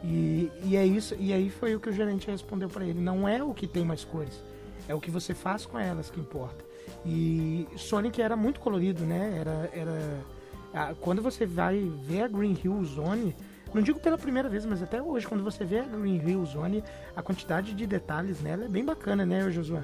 E, 0.05 0.51
e 0.63 0.77
é 0.77 0.85
isso. 0.85 1.17
E 1.19 1.33
aí 1.33 1.49
foi 1.49 1.75
o 1.75 1.81
que 1.81 1.89
o 1.89 1.93
gerente 1.93 2.31
respondeu 2.31 2.69
para 2.69 2.85
ele. 2.85 3.01
Não 3.01 3.27
é 3.27 3.43
o 3.43 3.55
que 3.55 3.67
tem 3.67 3.83
mais 3.83 4.05
cores, 4.05 4.43
é 4.87 4.95
o 4.95 5.01
que 5.01 5.11
você 5.11 5.33
faz 5.33 5.65
com 5.65 5.79
elas 5.79 6.11
que 6.11 6.21
importa. 6.21 6.63
E 7.05 7.67
Sonic 7.79 8.21
era 8.21 8.37
muito 8.37 8.61
colorido, 8.61 9.05
né? 9.07 9.39
Era, 9.41 9.71
era 9.73 10.95
quando 11.01 11.23
você 11.23 11.47
vai 11.47 11.91
ver 12.03 12.25
a 12.25 12.29
Green 12.29 12.59
Hill 12.63 12.85
Zone, 12.85 13.35
não 13.73 13.81
digo 13.81 13.99
pela 13.99 14.19
primeira 14.19 14.51
vez, 14.51 14.67
mas 14.67 14.83
até 14.83 15.01
hoje, 15.01 15.27
quando 15.27 15.43
você 15.43 15.65
vê 15.65 15.79
a 15.79 15.85
Green 15.85 16.21
Hill 16.23 16.45
Zone, 16.45 16.85
a 17.17 17.23
quantidade 17.23 17.73
de 17.73 17.87
detalhes 17.87 18.43
nela 18.43 18.67
é 18.67 18.69
bem 18.69 18.85
bacana, 18.85 19.25
né, 19.25 19.51
Josué? 19.51 19.83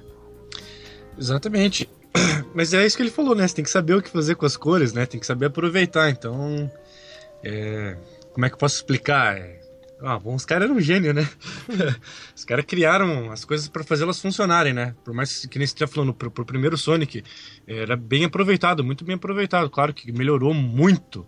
Exatamente. 1.19 1.89
Mas 2.55 2.73
é 2.75 2.85
isso 2.85 2.97
que 2.97 3.03
ele 3.03 3.11
falou, 3.11 3.35
né? 3.35 3.47
Você 3.47 3.57
tem 3.57 3.65
que 3.65 3.71
saber 3.71 3.95
o 3.95 4.03
que 4.03 4.11
fazer 4.11 4.35
com 4.35 4.47
as 4.47 4.57
cores, 4.57 4.93
né? 4.93 5.07
Tem 5.07 5.21
que 5.21 5.27
saber 5.27 5.47
aproveitar. 5.47 6.11
Então, 6.11 6.71
é... 7.43 7.97
como 8.33 8.45
é 8.45 8.49
que 8.49 8.55
eu 8.55 8.59
posso 8.59 8.77
explicar? 8.77 9.37
É... 9.37 9.61
Ah, 10.05 10.19
bom, 10.19 10.35
os 10.35 10.45
caras 10.45 10.65
eram 10.65 10.77
um 10.77 10.81
gênio, 10.81 11.15
né? 11.15 11.29
os 12.35 12.45
caras 12.45 12.65
criaram 12.65 13.31
as 13.31 13.45
coisas 13.45 13.69
para 13.69 13.85
fazê-las 13.85 14.21
funcionarem, 14.21 14.73
né? 14.73 14.97
Por 15.05 15.15
mais 15.15 15.47
que 15.47 15.59
nem 15.59 15.67
você 15.67 15.75
esteja 15.75 15.87
falando, 15.87 16.13
pro, 16.13 16.29
pro 16.29 16.45
primeiro 16.45 16.77
Sonic, 16.77 17.23
era 17.69 17.97
bem 17.97 18.25
aproveitado, 18.25 18.83
muito 18.83 19.05
bem 19.05 19.15
aproveitado. 19.15 19.71
Claro 19.71 19.95
que 19.95 20.11
melhorou 20.11 20.53
muito 20.53 21.25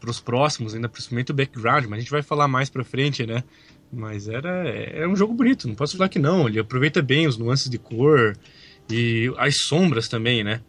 para 0.00 0.10
os 0.10 0.20
próximos, 0.20 0.74
ainda 0.74 0.88
principalmente 0.88 1.32
o 1.32 1.34
background, 1.34 1.84
mas 1.84 1.98
a 1.98 2.00
gente 2.00 2.10
vai 2.10 2.22
falar 2.22 2.48
mais 2.48 2.70
pra 2.70 2.82
frente, 2.82 3.26
né? 3.26 3.44
Mas 3.92 4.28
era, 4.28 4.68
é 4.68 5.06
um 5.06 5.16
jogo 5.16 5.34
bonito, 5.34 5.66
não 5.66 5.74
posso 5.74 5.96
falar 5.96 6.08
que 6.08 6.18
não. 6.18 6.48
Ele 6.48 6.58
aproveita 6.58 7.02
bem 7.02 7.26
os 7.26 7.36
nuances 7.36 7.68
de 7.68 7.78
cor 7.78 8.34
e 8.90 9.32
as 9.36 9.58
sombras 9.62 10.08
também, 10.08 10.42
né? 10.42 10.60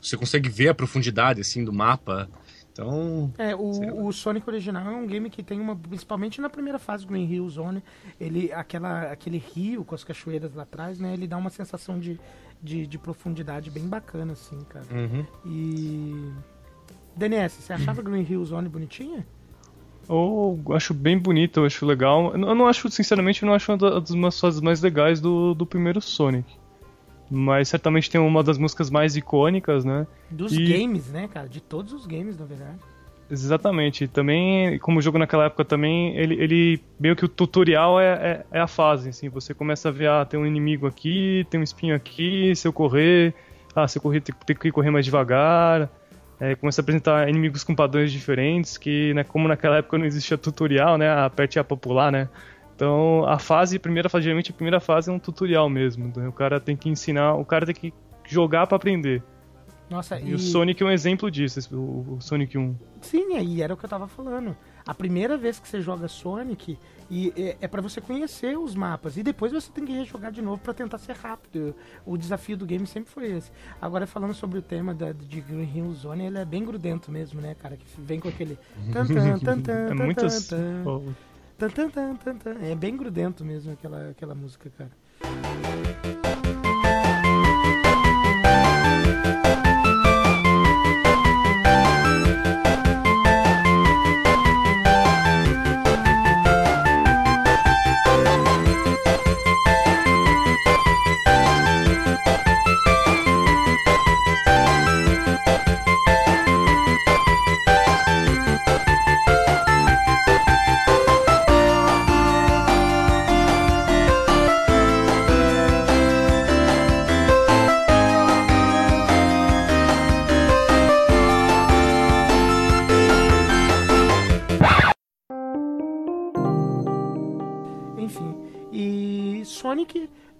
Você 0.00 0.16
consegue 0.16 0.48
ver 0.48 0.68
a 0.68 0.74
profundidade 0.74 1.40
assim 1.40 1.64
do 1.64 1.72
mapa. 1.72 2.28
Então. 2.72 3.32
É, 3.36 3.54
o, 3.54 4.06
o, 4.06 4.12
Sonic 4.12 4.48
original 4.48 4.86
é 4.86 4.96
um 4.96 5.06
game 5.06 5.28
que 5.28 5.42
tem 5.42 5.60
uma. 5.60 5.76
Principalmente 5.76 6.40
na 6.40 6.48
primeira 6.48 6.78
fase 6.78 7.04
do 7.04 7.12
Green 7.12 7.30
Hill 7.30 7.48
Zone, 7.48 7.82
ele, 8.18 8.52
aquela, 8.52 9.12
aquele 9.12 9.38
rio 9.38 9.84
com 9.84 9.94
as 9.94 10.04
cachoeiras 10.04 10.54
lá 10.54 10.62
atrás, 10.62 10.98
né? 10.98 11.12
Ele 11.12 11.26
dá 11.26 11.36
uma 11.36 11.50
sensação 11.50 11.98
de, 11.98 12.18
de, 12.62 12.86
de 12.86 12.98
profundidade 12.98 13.70
bem 13.70 13.86
bacana, 13.86 14.32
assim, 14.32 14.58
cara. 14.68 14.86
Uhum. 14.90 15.26
E. 15.44 16.32
DNS, 17.16 17.60
você 17.60 17.72
achava 17.72 18.00
Green 18.00 18.26
Hill 18.28 18.44
Zone 18.44 18.68
bonitinha? 18.68 19.26
Eu 20.08 20.60
acho 20.74 20.94
bem 20.94 21.18
bonito, 21.18 21.60
eu 21.60 21.66
acho 21.66 21.84
legal. 21.84 22.32
Eu 22.32 22.54
não 22.54 22.66
acho, 22.66 22.88
sinceramente, 22.90 23.42
eu 23.42 23.46
não 23.46 23.54
acho 23.54 23.70
uma 23.70 24.00
das 24.00 24.40
fases 24.40 24.60
mais 24.60 24.80
legais 24.80 25.20
do, 25.20 25.54
do 25.54 25.66
primeiro 25.66 26.00
Sonic. 26.00 26.59
Mas 27.30 27.68
certamente 27.68 28.10
tem 28.10 28.20
uma 28.20 28.42
das 28.42 28.58
músicas 28.58 28.90
mais 28.90 29.16
icônicas, 29.16 29.84
né? 29.84 30.06
Dos 30.30 30.52
e... 30.52 30.64
games, 30.64 31.08
né, 31.08 31.28
cara? 31.32 31.48
De 31.48 31.60
todos 31.60 31.92
os 31.92 32.04
games, 32.04 32.36
na 32.36 32.44
verdade. 32.44 32.78
Exatamente. 33.30 34.08
Também, 34.08 34.78
como 34.80 34.98
o 34.98 35.02
jogo 35.02 35.16
naquela 35.16 35.44
época 35.44 35.64
também, 35.64 36.16
ele, 36.16 36.34
ele 36.34 36.80
meio 36.98 37.14
que 37.14 37.24
o 37.24 37.28
tutorial 37.28 38.00
é, 38.00 38.06
é, 38.06 38.46
é, 38.50 38.60
a 38.60 38.66
fase, 38.66 39.10
assim. 39.10 39.28
Você 39.28 39.54
começa 39.54 39.88
a 39.88 39.92
ver, 39.92 40.08
ah, 40.08 40.24
tem 40.24 40.40
um 40.40 40.44
inimigo 40.44 40.86
aqui, 40.86 41.46
tem 41.48 41.60
um 41.60 41.62
espinho 41.62 41.94
aqui, 41.94 42.52
se 42.56 42.66
eu 42.66 42.72
correr, 42.72 43.32
ah, 43.74 43.86
se 43.86 43.98
eu 43.98 44.02
correr, 44.02 44.20
tem, 44.20 44.34
tem 44.44 44.56
que 44.56 44.72
correr 44.72 44.90
mais 44.90 45.04
devagar. 45.04 45.88
É, 46.40 46.54
começa 46.56 46.80
a 46.80 46.82
apresentar 46.82 47.28
inimigos 47.28 47.62
com 47.62 47.74
padrões 47.74 48.10
diferentes, 48.10 48.78
que, 48.78 49.12
né, 49.12 49.22
como 49.22 49.46
naquela 49.46 49.76
época 49.76 49.98
não 49.98 50.06
existia 50.06 50.38
tutorial, 50.38 50.96
né, 50.96 51.12
aperte 51.12 51.58
a 51.58 51.64
popular, 51.64 52.10
né, 52.10 52.30
então, 52.80 53.26
a 53.26 53.38
fase, 53.38 53.76
a 53.76 53.80
primeira 53.80 54.08
fase, 54.08 54.24
geralmente 54.24 54.52
a 54.52 54.54
primeira 54.54 54.80
fase 54.80 55.10
é 55.10 55.12
um 55.12 55.18
tutorial 55.18 55.68
mesmo. 55.68 56.10
Né? 56.16 56.26
O 56.26 56.32
cara 56.32 56.58
tem 56.58 56.74
que 56.74 56.88
ensinar, 56.88 57.34
o 57.34 57.44
cara 57.44 57.66
tem 57.66 57.74
que 57.74 57.92
jogar 58.26 58.66
para 58.66 58.76
aprender. 58.76 59.22
Nossa, 59.90 60.18
e, 60.18 60.30
e, 60.30 60.34
o 60.34 60.38
Sonic 60.38 60.82
é 60.82 60.86
um 60.86 60.90
exemplo 60.90 61.30
disso, 61.30 61.60
o, 61.76 62.18
Sonic 62.22 62.56
1. 62.56 62.74
Sim, 63.02 63.36
aí 63.36 63.60
era 63.60 63.74
o 63.74 63.76
que 63.76 63.84
eu 63.84 63.88
tava 63.88 64.08
falando. 64.08 64.56
A 64.86 64.94
primeira 64.94 65.36
vez 65.36 65.60
que 65.60 65.68
você 65.68 65.82
joga 65.82 66.08
Sonic 66.08 66.78
e 67.10 67.30
é, 67.36 67.58
é 67.60 67.68
para 67.68 67.82
você 67.82 68.00
conhecer 68.00 68.56
os 68.58 68.74
mapas 68.74 69.18
e 69.18 69.22
depois 69.22 69.52
você 69.52 69.70
tem 69.70 69.84
que 69.84 69.92
rejogar 69.92 70.32
de 70.32 70.40
novo 70.40 70.62
para 70.62 70.72
tentar 70.72 70.96
ser 70.96 71.16
rápido. 71.16 71.74
O 72.06 72.16
desafio 72.16 72.56
do 72.56 72.64
game 72.64 72.86
sempre 72.86 73.12
foi 73.12 73.30
esse. 73.30 73.52
Agora 73.78 74.06
falando 74.06 74.32
sobre 74.32 74.58
o 74.58 74.62
tema 74.62 74.94
da, 74.94 75.12
de 75.12 75.40
Green 75.42 75.70
Hill 75.74 75.92
Zone, 75.92 76.24
ele 76.24 76.38
é 76.38 76.46
bem 76.46 76.64
grudento 76.64 77.12
mesmo, 77.12 77.42
né, 77.42 77.54
cara? 77.54 77.76
Que 77.76 77.84
vem 78.00 78.18
com 78.18 78.28
aquele 78.28 78.58
tan 78.90 79.06
tan 79.06 79.38
tan 79.38 79.60
tan. 79.60 79.72
É 79.72 79.94
muito 79.94 80.20
tan, 80.20 80.28
Tan, 80.28 81.14
tan, 81.68 81.90
tan, 81.90 82.16
tan, 82.16 82.38
tan. 82.38 82.56
É 82.62 82.74
bem 82.74 82.96
grudento 82.96 83.44
mesmo 83.44 83.72
aquela, 83.72 84.10
aquela 84.10 84.34
música, 84.34 84.70
cara. 84.78 86.09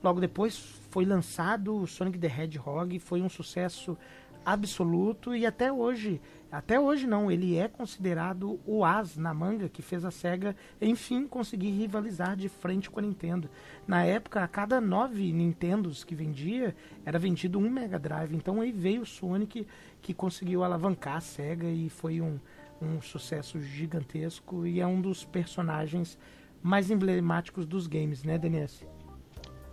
Logo 0.02 0.20
depois 0.20 0.56
foi 0.90 1.04
lançado 1.04 1.76
o 1.76 1.86
Sonic 1.86 2.18
the 2.18 2.26
Hedgehog, 2.26 2.98
foi 2.98 3.20
um 3.20 3.28
sucesso 3.28 3.96
absoluto 4.44 5.34
e 5.34 5.44
até 5.44 5.70
hoje, 5.70 6.20
até 6.50 6.80
hoje 6.80 7.06
não, 7.06 7.30
ele 7.30 7.56
é 7.56 7.68
considerado 7.68 8.58
o 8.66 8.84
as 8.84 9.16
na 9.16 9.34
manga 9.34 9.68
que 9.68 9.82
fez 9.82 10.04
a 10.04 10.10
SEGA 10.10 10.56
enfim 10.80 11.26
conseguir 11.26 11.70
rivalizar 11.70 12.36
de 12.36 12.48
frente 12.48 12.90
com 12.90 12.98
a 12.98 13.02
Nintendo. 13.02 13.50
Na 13.86 14.04
época, 14.04 14.42
a 14.42 14.48
cada 14.48 14.80
nove 14.80 15.32
Nintendos 15.32 16.02
que 16.02 16.14
vendia, 16.14 16.74
era 17.04 17.18
vendido 17.18 17.58
um 17.58 17.68
Mega 17.68 17.98
Drive. 17.98 18.34
Então 18.34 18.60
aí 18.60 18.72
veio 18.72 19.02
o 19.02 19.06
Sonic 19.06 19.66
que 20.00 20.14
conseguiu 20.14 20.64
alavancar 20.64 21.16
a 21.16 21.20
SEGA 21.20 21.68
e 21.68 21.90
foi 21.90 22.20
um, 22.20 22.40
um 22.80 23.00
sucesso 23.02 23.60
gigantesco 23.60 24.66
e 24.66 24.80
é 24.80 24.86
um 24.86 25.00
dos 25.00 25.24
personagens 25.24 26.18
mais 26.62 26.90
emblemáticos 26.90 27.66
dos 27.66 27.86
games, 27.86 28.22
né, 28.24 28.38
DNS? 28.38 28.86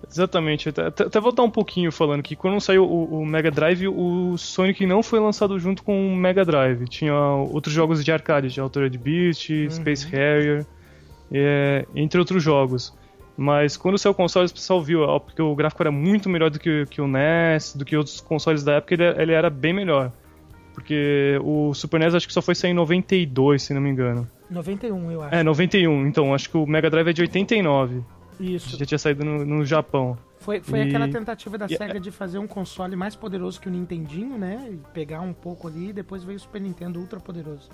Exatamente, 0.09 0.69
até, 0.69 0.83
até 0.87 1.19
voltar 1.19 1.43
um 1.43 1.49
pouquinho 1.49 1.91
falando 1.91 2.21
que 2.21 2.35
quando 2.35 2.59
saiu 2.61 2.85
o, 2.85 3.19
o, 3.21 3.25
Mega 3.25 3.51
Drive, 3.51 3.87
o 3.87 4.37
Sonic 4.37 4.85
não 4.85 5.01
foi 5.01 5.19
lançado 5.19 5.57
junto 5.59 5.83
com 5.83 6.13
o 6.13 6.15
Mega 6.15 6.45
Drive. 6.45 6.87
Tinha 6.87 7.13
outros 7.13 7.73
jogos 7.73 8.03
de 8.05 8.11
arcade, 8.11 8.49
de 8.49 8.59
Altered 8.59 8.95
Beast, 8.97 9.49
uhum. 9.49 9.69
Space 9.69 10.07
Harrier, 10.07 10.65
é, 11.31 11.85
entre 11.95 12.19
outros 12.19 12.41
jogos. 12.43 12.93
Mas 13.35 13.77
quando 13.77 13.97
saiu 13.97 14.13
o 14.13 14.15
console, 14.15 14.47
o 14.47 14.53
pessoal 14.53 14.81
viu, 14.81 15.01
ó, 15.01 15.19
porque 15.19 15.41
o 15.41 15.53
gráfico 15.55 15.83
era 15.83 15.91
muito 15.91 16.29
melhor 16.29 16.49
do 16.49 16.59
que, 16.59 16.85
que 16.87 17.01
o 17.01 17.07
NES, 17.07 17.75
do 17.75 17.85
que 17.85 17.95
outros 17.95 18.19
consoles 18.21 18.63
da 18.63 18.73
época, 18.73 18.95
ele, 18.95 19.03
ele 19.03 19.33
era 19.33 19.49
bem 19.49 19.73
melhor. 19.73 20.11
Porque 20.73 21.39
o 21.43 21.73
Super 21.73 21.99
NES 21.99 22.15
acho 22.15 22.27
que 22.27 22.33
só 22.33 22.41
foi 22.41 22.55
sair 22.55 22.71
em 22.71 22.73
92, 22.73 23.61
se 23.61 23.73
não 23.73 23.81
me 23.81 23.89
engano. 23.89 24.27
91, 24.49 25.11
eu 25.11 25.21
acho. 25.21 25.35
É, 25.35 25.43
91. 25.43 26.07
Então, 26.07 26.33
acho 26.33 26.49
que 26.49 26.57
o 26.57 26.65
Mega 26.65 26.89
Drive 26.89 27.09
é 27.09 27.13
de 27.13 27.21
89. 27.21 28.03
Isso. 28.39 28.77
Já 28.77 28.85
tinha 28.85 28.97
saído 28.97 29.25
no, 29.25 29.45
no 29.45 29.65
Japão. 29.65 30.17
Foi, 30.39 30.61
foi 30.61 30.79
e... 30.79 30.81
aquela 30.83 31.07
tentativa 31.07 31.57
da 31.57 31.65
e... 31.65 31.75
SEGA 31.75 31.99
de 31.99 32.11
fazer 32.11 32.37
um 32.37 32.47
console 32.47 32.95
mais 32.95 33.15
poderoso 33.15 33.59
que 33.59 33.67
o 33.67 33.71
Nintendinho, 33.71 34.37
né? 34.37 34.69
E 34.71 34.77
pegar 34.93 35.21
um 35.21 35.33
pouco 35.33 35.67
ali 35.67 35.89
e 35.89 35.93
depois 35.93 36.23
veio 36.23 36.37
o 36.37 36.39
Super 36.39 36.61
Nintendo 36.61 36.99
ultra 36.99 37.19
poderoso. 37.19 37.69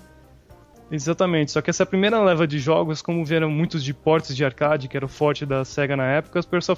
Exatamente, 0.90 1.50
só 1.50 1.62
que 1.62 1.70
essa 1.70 1.86
primeira 1.86 2.22
leva 2.22 2.46
de 2.46 2.58
jogos, 2.58 3.00
como 3.00 3.24
vieram 3.24 3.50
muitos 3.50 3.82
de 3.82 3.94
portes 3.94 4.36
de 4.36 4.44
arcade, 4.44 4.86
que 4.86 4.96
era 4.96 5.06
o 5.06 5.08
forte 5.08 5.46
da 5.46 5.64
SEGA 5.64 5.96
na 5.96 6.06
época, 6.06 6.40
o 6.40 6.46
pessoal 6.46 6.76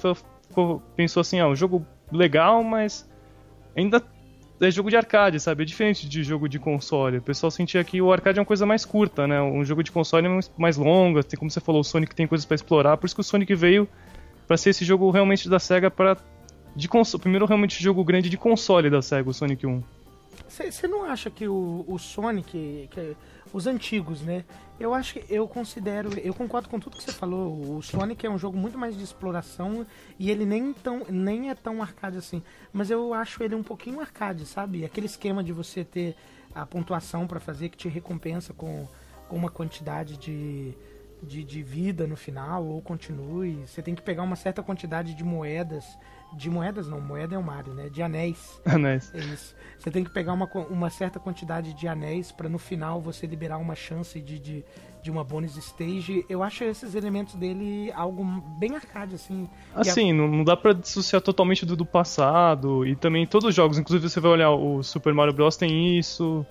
pensou 0.95 1.21
assim, 1.21 1.41
ah, 1.41 1.49
um 1.49 1.57
jogo 1.57 1.85
legal, 2.11 2.63
mas 2.63 3.09
ainda 3.77 4.01
é 4.61 4.71
jogo 4.71 4.89
de 4.89 4.97
arcade, 4.97 5.39
sabe? 5.39 5.63
É 5.63 5.67
diferente 5.67 6.09
de 6.09 6.23
jogo 6.23 6.49
de 6.49 6.59
console. 6.59 7.19
O 7.19 7.23
pessoal 7.23 7.51
sentia 7.51 7.83
que 7.85 8.01
o 8.01 8.13
arcade 8.13 8.39
é 8.39 8.41
uma 8.41 8.47
coisa 8.47 8.65
mais 8.65 8.85
curta, 8.85 9.27
né? 9.27 9.41
Um 9.41 9.65
jogo 9.65 9.83
de 9.83 9.93
console 9.93 10.27
é 10.27 10.41
mais 10.57 10.77
longa, 10.77 11.23
tem 11.23 11.39
como 11.39 11.51
você 11.51 11.61
falou, 11.61 11.81
o 11.81 11.85
Sonic 11.85 12.15
tem 12.15 12.27
coisas 12.27 12.45
para 12.45 12.55
explorar, 12.55 12.97
por 12.97 13.07
isso 13.07 13.15
que 13.15 13.21
o 13.21 13.25
Sonic 13.25 13.55
veio 13.55 13.89
para 14.47 14.57
ser 14.57 14.71
esse 14.71 14.85
jogo 14.85 15.11
realmente 15.11 15.49
da 15.49 15.59
SEGA 15.59 15.91
para 15.91 16.17
de 16.75 16.89
console, 16.89 17.21
primeiro 17.21 17.47
realmente 17.47 17.83
jogo 17.83 18.05
grande 18.05 18.29
de 18.29 18.37
console 18.37 18.89
da 18.89 19.03
SEGA, 19.03 19.29
o 19.29 19.35
Sonic 19.35 19.67
1. 19.67 19.83
Você 20.49 20.87
não 20.87 21.05
acha 21.05 21.31
que 21.31 21.49
o, 21.49 21.85
o 21.89 21.99
Sonic, 21.99 22.89
que, 22.91 23.17
os 23.53 23.67
antigos, 23.67 24.21
né? 24.23 24.45
Eu 24.79 24.93
acho 24.93 25.15
que 25.15 25.35
eu 25.35 25.49
considero, 25.49 26.11
eu 26.19 26.35
concordo 26.35 26.69
com 26.69 26.79
tudo 26.79 26.97
que 26.97 27.03
você 27.03 27.13
falou. 27.13 27.77
O 27.77 27.83
Sonic 27.83 28.27
é 28.27 28.31
um 28.31 28.37
jogo 28.37 28.59
muito 28.59 28.77
mais 28.77 28.97
de 28.97 29.03
exploração 29.03 29.87
e 30.19 30.31
ele 30.31 30.45
nem, 30.45 30.73
tão, 30.73 31.03
nem 31.09 31.51
é 31.51 31.55
tão 31.55 31.81
arcade 31.83 32.19
assim. 32.19 32.43
Mas 32.73 32.91
eu 32.91 33.15
acho 33.15 33.43
ele 33.43 33.55
um 33.55 33.63
pouquinho 33.63 34.01
arcade, 34.01 34.45
sabe? 34.45 34.85
Aquele 34.85 35.07
esquema 35.07 35.43
de 35.43 35.53
você 35.53 35.85
ter 35.85 36.15
a 36.55 36.67
pontuação 36.67 37.27
para 37.27 37.41
fazer 37.41 37.71
que 37.71 37.77
te 37.77 37.89
recompensa 37.89 38.53
com, 38.53 38.87
com 39.29 39.37
uma 39.37 39.51
quantidade 39.51 40.17
de, 40.19 40.75
de, 41.23 41.43
de 41.43 41.63
vida 41.63 42.07
no 42.07 42.17
final 42.17 42.65
ou 42.65 42.83
continue. 42.83 43.67
Você 43.67 43.81
tem 43.81 43.95
que 43.95 44.03
pegar 44.03 44.23
uma 44.23 44.37
certa 44.37 44.63
quantidade 44.63 45.15
de 45.15 45.25
moedas 45.25 45.85
de 46.37 46.51
moedas 46.51 46.87
não, 46.87 47.01
moeda 47.01 47.35
é 47.35 47.39
o 47.39 47.43
Mario, 47.43 47.73
né? 47.73 47.89
De 47.89 48.03
anéis. 48.03 48.61
Anéis. 48.65 49.11
É 49.15 49.19
isso. 49.19 49.55
Você 49.79 49.91
tem 49.91 50.05
que 50.05 50.11
pegar 50.11 50.35
uma, 50.35 50.47
uma 50.71 50.91
certa 50.91 51.19
quantidade 51.19 51.73
de 51.73 51.89
anéis 51.89 52.31
para 52.31 52.49
no 52.49 52.59
final 52.59 53.01
você 53.01 53.27
liberar 53.27 53.59
uma 53.59 53.75
chance 53.75 54.21
de, 54.21 54.39
de, 54.39 54.65
de, 55.03 55.11
uma 55.11 55.25
bonus 55.25 55.57
stage. 55.57 56.25
Eu 56.29 56.43
acho 56.43 56.65
esses 56.65 56.95
elementos 56.95 57.35
dele 57.35 57.91
algo 57.95 58.25
bem 58.59 58.75
arcade, 58.75 59.15
assim. 59.15 59.49
Assim, 59.75 60.11
a... 60.13 60.15
não, 60.15 60.29
não 60.29 60.45
dá 60.45 60.57
pra 60.57 60.73
dissociar 60.73 61.23
totalmente 61.23 61.65
do, 61.65 61.75
do 61.75 61.87
passado. 61.87 62.87
E 62.87 62.95
também 62.95 63.27
todos 63.27 63.49
os 63.49 63.55
jogos, 63.55 63.79
inclusive 63.79 64.09
você 64.09 64.21
vai 64.21 64.33
olhar 64.33 64.51
o 64.51 64.83
Super 64.83 65.15
Mario 65.15 65.33
Bros. 65.33 65.57
tem 65.57 65.99
isso. 65.99 66.45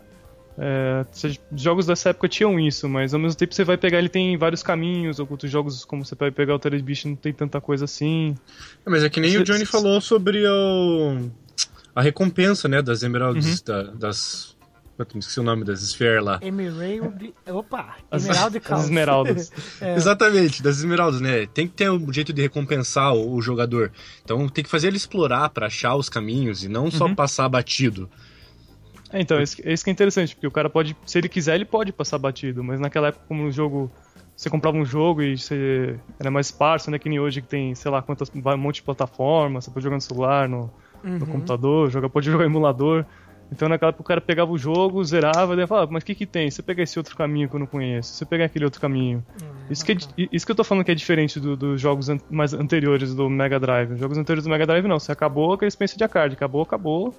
É, 0.57 1.05
jogos 1.53 1.85
dessa 1.85 2.09
época 2.09 2.29
tinham 2.29 2.57
isso, 2.59 2.87
mas 2.87 3.13
ao 3.13 3.19
mesmo 3.19 3.37
tempo 3.37 3.53
você 3.53 3.63
vai 3.63 3.77
pegar, 3.77 3.99
ele 3.99 4.07
tem 4.07 4.37
vários 4.37 4.63
caminhos, 4.63 5.19
outros 5.19 5.51
jogos, 5.51 5.83
como 5.83 6.05
você 6.05 6.15
vai 6.15 6.31
pegar 6.31 6.53
o 6.53 6.55
Altered 6.55 6.81
Beast, 6.81 7.05
não 7.05 7.15
tem 7.15 7.33
tanta 7.33 7.59
coisa 7.59 7.85
assim. 7.85 8.35
É, 8.85 8.89
mas 8.89 9.03
é 9.03 9.09
que 9.09 9.19
nem 9.19 9.31
você, 9.31 9.37
o 9.39 9.43
Johnny 9.43 9.65
falou 9.65 9.99
sobre 9.99 10.47
o, 10.47 11.29
a 11.95 12.01
recompensa, 12.01 12.67
né, 12.67 12.81
das 12.81 13.03
emeralds, 13.03 13.45
uhum. 13.45 13.65
da, 13.65 13.83
das... 13.93 14.55
Eu 14.97 15.05
esqueci 15.19 15.41
o 15.41 15.43
nome 15.43 15.65
das 15.65 15.81
esferas 15.81 16.23
lá. 16.23 16.39
Emerald... 16.41 17.33
Opa! 17.47 17.97
Emerald 18.13 18.57
As, 18.63 18.71
as 18.71 18.83
esmeraldas. 18.85 19.51
é. 19.81 19.93
Exatamente, 19.93 20.63
das 20.63 20.77
esmeraldas, 20.77 21.19
né? 21.19 21.45
Tem 21.47 21.67
que 21.67 21.73
ter 21.73 21.91
um 21.91 22.13
jeito 22.13 22.31
de 22.31 22.41
recompensar 22.41 23.13
o, 23.13 23.35
o 23.35 23.41
jogador. 23.41 23.91
Então 24.23 24.47
tem 24.47 24.63
que 24.63 24.69
fazer 24.69 24.87
ele 24.87 24.95
explorar 24.95 25.49
para 25.49 25.67
achar 25.67 25.95
os 25.97 26.07
caminhos 26.07 26.63
e 26.63 26.69
não 26.69 26.89
só 26.89 27.07
uhum. 27.07 27.15
passar 27.15 27.49
batido. 27.49 28.09
É, 29.15 29.21
então, 29.21 29.41
esse, 29.41 29.61
esse 29.65 29.81
que 29.81 29.89
é 29.89 29.93
interessante, 29.93 30.35
porque 30.35 30.45
o 30.45 30.51
cara 30.51 30.69
pode, 30.69 30.95
se 31.05 31.17
ele 31.17 31.29
quiser, 31.29 31.55
ele 31.55 31.63
pode 31.63 31.93
passar 31.93 32.17
batido, 32.17 32.61
mas 32.61 32.81
naquela 32.81 33.07
época, 33.07 33.23
como 33.29 33.45
o 33.45 33.51
jogo. 33.51 33.89
Você 34.35 34.49
comprava 34.49 34.75
um 34.75 34.83
jogo 34.83 35.21
e 35.21 35.37
você 35.37 35.97
era 36.19 36.29
mais 36.29 36.47
esparso, 36.47 36.91
né? 36.91 36.99
Que 36.99 37.07
nem 37.07 37.17
hoje 37.17 37.41
que 37.41 37.47
tem, 37.47 37.73
sei 37.73 37.89
lá, 37.89 38.01
quantas, 38.01 38.29
um 38.35 38.57
monte 38.57 38.75
de 38.75 38.83
plataformas, 38.83 39.63
você 39.63 39.71
pode 39.71 39.85
jogar 39.85 39.95
no 39.95 40.01
celular, 40.01 40.49
no, 40.49 40.69
uhum. 41.01 41.19
no 41.19 41.25
computador, 41.25 41.89
joga, 41.89 42.09
pode 42.09 42.29
jogar 42.29 42.43
emulador. 42.43 43.05
Então 43.49 43.69
naquela 43.69 43.91
época 43.91 44.01
o 44.01 44.05
cara 44.05 44.19
pegava 44.19 44.51
o 44.51 44.57
jogo, 44.57 45.01
zerava, 45.05 45.55
e 45.55 45.65
falava, 45.65 45.89
mas 45.89 46.03
o 46.03 46.05
que 46.05 46.13
que 46.13 46.25
tem? 46.25 46.51
Se 46.51 46.57
você 46.57 46.63
pegar 46.63 46.83
esse 46.83 46.99
outro 46.99 47.15
caminho 47.15 47.47
que 47.47 47.55
eu 47.55 47.59
não 47.61 47.67
conheço, 47.67 48.09
se 48.09 48.17
você 48.17 48.25
pegar 48.25 48.43
aquele 48.43 48.65
outro 48.65 48.81
caminho. 48.81 49.23
Uhum. 49.41 49.47
Isso, 49.69 49.85
que 49.85 49.93
é, 49.93 49.95
isso 50.33 50.45
que 50.45 50.51
eu 50.51 50.55
tô 50.55 50.65
falando 50.65 50.83
que 50.83 50.91
é 50.91 50.95
diferente 50.95 51.39
dos 51.39 51.57
do 51.57 51.77
jogos 51.77 52.09
an 52.09 52.17
mais 52.29 52.53
anteriores 52.53 53.15
do 53.15 53.29
Mega 53.29 53.57
Drive. 53.57 53.93
Os 53.93 53.99
jogos 54.01 54.17
anteriores 54.17 54.43
do 54.43 54.49
Mega 54.49 54.65
Drive 54.65 54.85
não, 54.85 54.99
você 54.99 55.13
acabou 55.13 55.53
aquele 55.53 55.69
experiência 55.69 55.97
de 55.97 56.03
arcade, 56.03 56.35
acabou, 56.35 56.61
acabou 56.63 57.15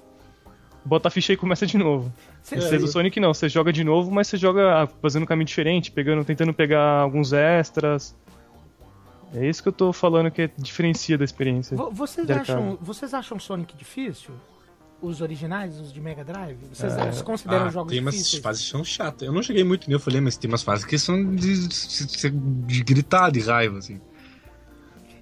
bota 0.87 1.09
a 1.09 1.11
ficha 1.11 1.33
e 1.33 1.37
começa 1.37 1.65
de 1.65 1.77
novo. 1.77 2.11
Você 2.41 2.55
é. 2.55 2.77
do 2.77 2.87
Sonic 2.87 3.19
não, 3.19 3.33
você 3.33 3.49
joga 3.49 3.73
de 3.73 3.83
novo, 3.83 4.09
mas 4.09 4.27
você 4.27 4.37
joga 4.37 4.83
ah, 4.83 4.87
fazendo 4.87 5.23
um 5.23 5.25
caminho 5.25 5.45
diferente, 5.45 5.91
pegando, 5.91 6.23
tentando 6.23 6.53
pegar 6.53 7.01
alguns 7.01 7.33
extras. 7.33 8.15
É 9.33 9.45
isso 9.45 9.61
que 9.61 9.67
eu 9.67 9.73
tô 9.73 9.91
falando 9.91 10.31
que 10.31 10.49
diferencia 10.57 11.17
da 11.17 11.25
experiência. 11.25 11.75
Vocês 11.91 12.29
acham, 12.29 12.77
vocês 12.81 13.13
acham 13.13 13.37
Sonic 13.37 13.75
difícil? 13.75 14.33
Os 14.99 15.21
originais, 15.21 15.79
os 15.79 15.93
de 15.93 16.01
Mega 16.01 16.23
Drive? 16.23 16.57
Vocês 16.73 16.97
é. 16.97 17.23
consideram 17.23 17.67
ah, 17.67 17.69
jogos 17.69 17.91
tem 17.91 18.03
difíceis? 18.03 18.31
Tem 18.31 18.39
umas 18.39 18.43
fases 18.43 18.63
que 18.63 18.71
são 18.71 18.83
chatas. 18.83 19.27
Eu 19.27 19.33
não 19.33 19.43
cheguei 19.43 19.63
muito 19.63 19.91
eu 19.91 19.99
falei, 19.99 20.21
mas 20.21 20.37
tem 20.37 20.49
umas 20.49 20.63
fases 20.63 20.85
que 20.85 20.97
são 20.97 21.35
de, 21.35 21.67
de, 21.67 22.29
de 22.31 22.83
gritar 22.83 23.29
de 23.29 23.41
raiva, 23.41 23.77
assim. 23.77 23.99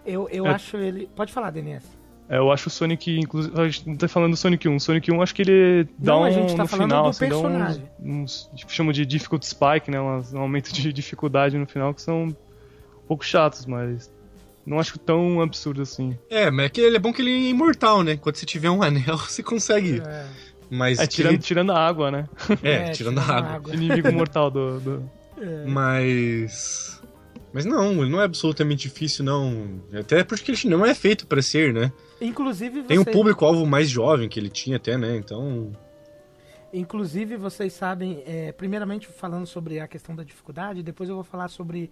Eu, 0.05 0.29
eu 0.29 0.45
é. 0.45 0.51
acho 0.51 0.77
ele. 0.77 1.09
Pode 1.13 1.33
falar, 1.33 1.49
Denise. 1.49 2.04
É, 2.27 2.37
eu 2.37 2.51
acho 2.51 2.67
o 2.67 2.71
Sonic, 2.71 3.19
inclusive, 3.19 3.59
a 3.59 3.67
gente 3.67 3.87
não 3.87 3.95
tá 3.95 4.07
falando 4.07 4.31
do 4.31 4.37
Sonic 4.37 4.67
1. 4.67 4.79
Sonic 4.79 5.11
1 5.11 5.21
acho 5.21 5.35
que 5.35 5.43
ele 5.43 5.87
dá 5.97 6.13
não, 6.13 6.21
um. 6.21 6.23
A 6.23 6.31
gente 6.31 6.55
tá 6.55 6.63
no 6.63 6.69
final, 6.69 7.07
assim, 7.07 7.27
personagem. 7.27 7.83
Dá 7.83 8.05
uns, 8.05 8.49
uns, 8.51 8.59
tipo, 8.59 8.71
chama 8.71 8.91
de 8.91 9.05
difficult 9.05 9.45
spike, 9.45 9.91
né? 9.91 9.99
Um, 9.99 10.21
um 10.33 10.39
aumento 10.39 10.73
de 10.73 10.91
dificuldade 10.93 11.57
no 11.57 11.67
final 11.67 11.93
que 11.93 12.01
são 12.01 12.25
um 12.25 12.35
pouco 13.07 13.23
chatos, 13.23 13.65
mas 13.67 14.11
não 14.65 14.79
acho 14.79 14.97
tão 14.97 15.39
absurdo 15.41 15.83
assim. 15.83 16.17
É, 16.29 16.49
mas 16.49 16.65
é 16.65 16.69
que 16.69 16.81
ele 16.81 16.95
é 16.95 16.99
bom 16.99 17.13
que 17.13 17.21
ele 17.21 17.31
é 17.31 17.49
imortal, 17.49 18.01
né? 18.01 18.17
Quando 18.17 18.35
você 18.35 18.45
tiver 18.45 18.71
um 18.71 18.81
anel, 18.83 19.17
você 19.17 19.43
consegue. 19.43 20.01
É. 20.05 20.25
Mas 20.67 20.97
é, 20.97 21.05
tirando, 21.05 21.33
ele... 21.33 21.41
tirando 21.43 21.71
a 21.71 21.87
água, 21.87 22.09
né? 22.09 22.27
É, 22.63 22.71
é 22.71 22.89
tirando, 22.89 23.17
tirando, 23.17 23.19
a 23.19 23.37
água. 23.37 23.51
água. 23.51 23.75
Inimigo 23.75 24.11
mortal 24.11 24.49
do. 24.49 24.79
do... 24.79 25.11
É. 25.39 25.65
Mas. 25.67 26.99
Mas 27.55 27.63
não, 27.63 28.01
ele 28.01 28.11
não 28.11 28.19
é 28.19 28.25
absolutamente 28.25 28.89
difícil, 28.89 29.23
não. 29.23 29.81
Até 29.97 30.25
porque 30.25 30.51
ele 30.51 30.67
não 30.67 30.85
é 30.85 30.93
feito 30.93 31.25
para 31.25 31.41
ser, 31.41 31.73
né? 31.73 31.89
Inclusive 32.19 32.81
você... 32.81 32.87
Tem 32.89 32.99
um 32.99 33.05
público-alvo 33.05 33.65
mais 33.65 33.89
jovem 33.89 34.27
que 34.27 34.37
ele 34.37 34.49
tinha 34.49 34.75
até, 34.75 34.97
né? 34.97 35.15
Então... 35.15 35.71
Inclusive, 36.73 37.37
vocês 37.37 37.71
sabem, 37.71 38.21
é, 38.25 38.51
primeiramente 38.51 39.07
falando 39.07 39.47
sobre 39.47 39.79
a 39.79 39.87
questão 39.87 40.13
da 40.13 40.21
dificuldade, 40.21 40.83
depois 40.83 41.07
eu 41.07 41.15
vou 41.15 41.23
falar 41.23 41.47
sobre 41.47 41.89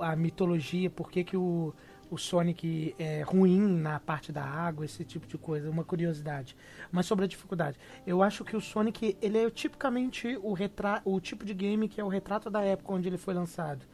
a 0.00 0.16
mitologia, 0.16 0.90
por 0.90 1.08
que, 1.08 1.22
que 1.22 1.36
o, 1.36 1.72
o 2.10 2.18
Sonic 2.18 2.92
é 2.98 3.22
ruim 3.22 3.60
na 3.60 4.00
parte 4.00 4.32
da 4.32 4.42
água, 4.42 4.84
esse 4.84 5.04
tipo 5.04 5.28
de 5.28 5.38
coisa, 5.38 5.70
uma 5.70 5.84
curiosidade. 5.84 6.56
Mas 6.90 7.06
sobre 7.06 7.26
a 7.26 7.28
dificuldade, 7.28 7.78
eu 8.04 8.24
acho 8.24 8.44
que 8.44 8.56
o 8.56 8.60
Sonic, 8.60 9.16
ele 9.22 9.38
é 9.38 9.48
tipicamente 9.50 10.36
o, 10.42 10.52
retra 10.52 11.00
o 11.04 11.20
tipo 11.20 11.44
de 11.44 11.54
game 11.54 11.88
que 11.88 12.00
é 12.00 12.04
o 12.04 12.08
retrato 12.08 12.50
da 12.50 12.62
época 12.62 12.92
onde 12.92 13.08
ele 13.08 13.18
foi 13.18 13.34
lançado. 13.34 13.86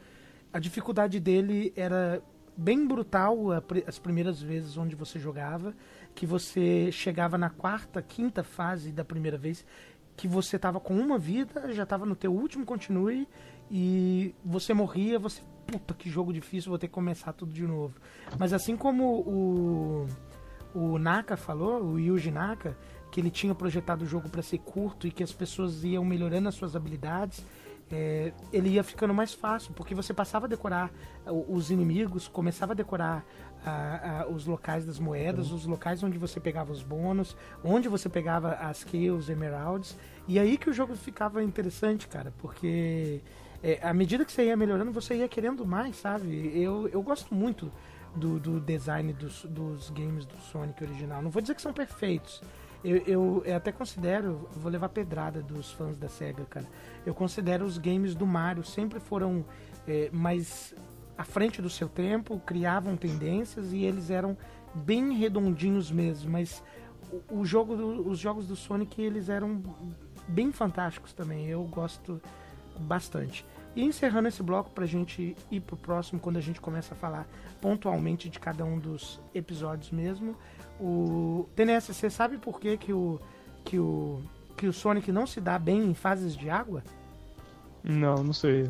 A 0.53 0.59
dificuldade 0.59 1.19
dele 1.19 1.73
era 1.75 2.21
bem 2.55 2.87
brutal 2.87 3.47
as 3.87 3.97
primeiras 3.97 4.39
vezes 4.39 4.77
onde 4.77 4.95
você 4.95 5.17
jogava, 5.17 5.73
que 6.13 6.25
você 6.25 6.91
chegava 6.91 7.37
na 7.37 7.49
quarta, 7.49 8.01
quinta 8.01 8.43
fase 8.43 8.91
da 8.91 9.03
primeira 9.03 9.37
vez, 9.37 9.65
que 10.15 10.27
você 10.27 10.59
tava 10.59 10.79
com 10.79 10.95
uma 10.95 11.17
vida, 11.17 11.73
já 11.73 11.85
tava 11.85 12.05
no 12.05 12.15
teu 12.15 12.31
último 12.31 12.65
continue 12.65 13.27
e 13.71 14.35
você 14.45 14.73
morria, 14.73 15.17
você 15.17 15.41
puta 15.65 15.95
que 15.95 16.07
jogo 16.07 16.31
difícil, 16.31 16.69
vou 16.69 16.77
ter 16.77 16.87
que 16.87 16.93
começar 16.93 17.33
tudo 17.33 17.51
de 17.51 17.63
novo. 17.63 17.95
Mas 18.37 18.53
assim 18.53 18.77
como 18.77 19.21
o 19.21 20.07
o 20.73 20.97
Naka 20.97 21.37
falou, 21.37 21.83
o 21.83 21.99
Yuji 21.99 22.31
Naka, 22.31 22.75
que 23.11 23.19
ele 23.21 23.29
tinha 23.29 23.53
projetado 23.53 24.03
o 24.03 24.07
jogo 24.07 24.27
para 24.27 24.41
ser 24.41 24.57
curto 24.57 25.05
e 25.05 25.11
que 25.11 25.23
as 25.23 25.31
pessoas 25.31 25.83
iam 25.83 26.03
melhorando 26.03 26.49
as 26.49 26.55
suas 26.55 26.75
habilidades, 26.75 27.45
é, 27.93 28.33
ele 28.51 28.69
ia 28.69 28.83
ficando 28.83 29.13
mais 29.13 29.33
fácil, 29.33 29.71
porque 29.73 29.93
você 29.93 30.13
passava 30.13 30.47
a 30.47 30.49
decorar 30.49 30.91
os 31.25 31.69
inimigos, 31.69 32.27
começava 32.27 32.73
a 32.73 32.75
decorar 32.75 33.23
a, 33.63 34.21
a, 34.21 34.27
os 34.27 34.47
locais 34.47 34.83
das 34.83 34.97
moedas, 34.97 35.51
os 35.51 35.65
locais 35.65 36.01
onde 36.01 36.17
você 36.17 36.39
pegava 36.39 36.71
os 36.71 36.81
bônus, 36.81 37.37
onde 37.63 37.87
você 37.87 38.09
pegava 38.09 38.53
as 38.53 38.83
kills, 38.83 39.31
emeralds, 39.31 39.95
e 40.27 40.39
aí 40.39 40.57
que 40.57 40.69
o 40.69 40.73
jogo 40.73 40.95
ficava 40.95 41.43
interessante, 41.43 42.07
cara, 42.07 42.33
porque 42.39 43.21
é, 43.61 43.79
à 43.81 43.93
medida 43.93 44.25
que 44.25 44.31
você 44.31 44.45
ia 44.45 44.57
melhorando, 44.57 44.91
você 44.91 45.15
ia 45.15 45.27
querendo 45.27 45.65
mais, 45.65 45.95
sabe? 45.95 46.51
Eu, 46.59 46.87
eu 46.87 47.01
gosto 47.03 47.35
muito 47.35 47.71
do, 48.15 48.39
do 48.39 48.59
design 48.59 49.13
dos, 49.13 49.45
dos 49.45 49.89
games 49.91 50.25
do 50.25 50.37
Sonic 50.51 50.83
original. 50.83 51.21
Não 51.21 51.29
vou 51.29 51.41
dizer 51.41 51.55
que 51.55 51.61
são 51.61 51.73
perfeitos, 51.73 52.41
eu, 52.83 52.97
eu, 52.97 53.43
eu, 53.45 53.55
até 53.55 53.71
considero, 53.71 54.49
vou 54.51 54.71
levar 54.71 54.89
pedrada 54.89 55.41
dos 55.41 55.71
fãs 55.71 55.97
da 55.97 56.09
SEGA, 56.09 56.45
cara. 56.45 56.67
Eu 57.05 57.13
considero 57.13 57.65
os 57.65 57.77
games 57.77 58.13
do 58.13 58.25
Mario 58.25 58.63
sempre 58.63 58.99
foram 58.99 59.45
é, 59.87 60.09
mais 60.11 60.75
à 61.17 61.23
frente 61.23 61.61
do 61.61 61.69
seu 61.69 61.87
tempo, 61.87 62.39
criavam 62.39 62.97
tendências 62.97 63.71
e 63.71 63.83
eles 63.83 64.09
eram 64.09 64.37
bem 64.73 65.13
redondinhos 65.13 65.91
mesmo, 65.91 66.31
mas 66.31 66.63
o, 67.29 67.39
o 67.39 67.45
jogo 67.45 67.75
do, 67.75 68.09
os 68.09 68.17
jogos 68.19 68.47
do 68.47 68.55
Sonic 68.55 69.01
eles 69.01 69.29
eram 69.29 69.61
bem 70.27 70.51
fantásticos 70.51 71.13
também. 71.13 71.47
Eu 71.47 71.63
gosto 71.63 72.21
bastante. 72.79 73.45
E 73.75 73.83
encerrando 73.83 74.27
esse 74.27 74.43
bloco 74.43 74.69
pra 74.71 74.85
gente 74.85 75.35
ir 75.49 75.59
pro 75.61 75.75
próximo, 75.75 76.19
quando 76.19 76.37
a 76.37 76.41
gente 76.41 76.61
começa 76.61 76.93
a 76.93 76.97
falar 76.97 77.27
pontualmente 77.59 78.29
de 78.29 78.39
cada 78.39 78.63
um 78.63 78.77
dos 78.77 79.19
episódios 79.33 79.91
mesmo. 79.91 80.35
O 80.85 81.47
TNS, 81.55 81.93
você 81.93 82.09
sabe 82.09 82.37
por 82.37 82.59
que, 82.59 82.75
que 82.75 82.91
o 82.91 83.17
que 83.63 83.79
o 83.79 84.21
que 84.57 84.67
o 84.67 84.73
Sonic 84.73 85.13
não 85.13 85.25
se 85.25 85.39
dá 85.39 85.57
bem 85.57 85.81
em 85.81 85.93
fases 85.93 86.35
de 86.35 86.49
água? 86.49 86.83
Não, 87.83 88.23
não 88.23 88.31
sei. 88.31 88.69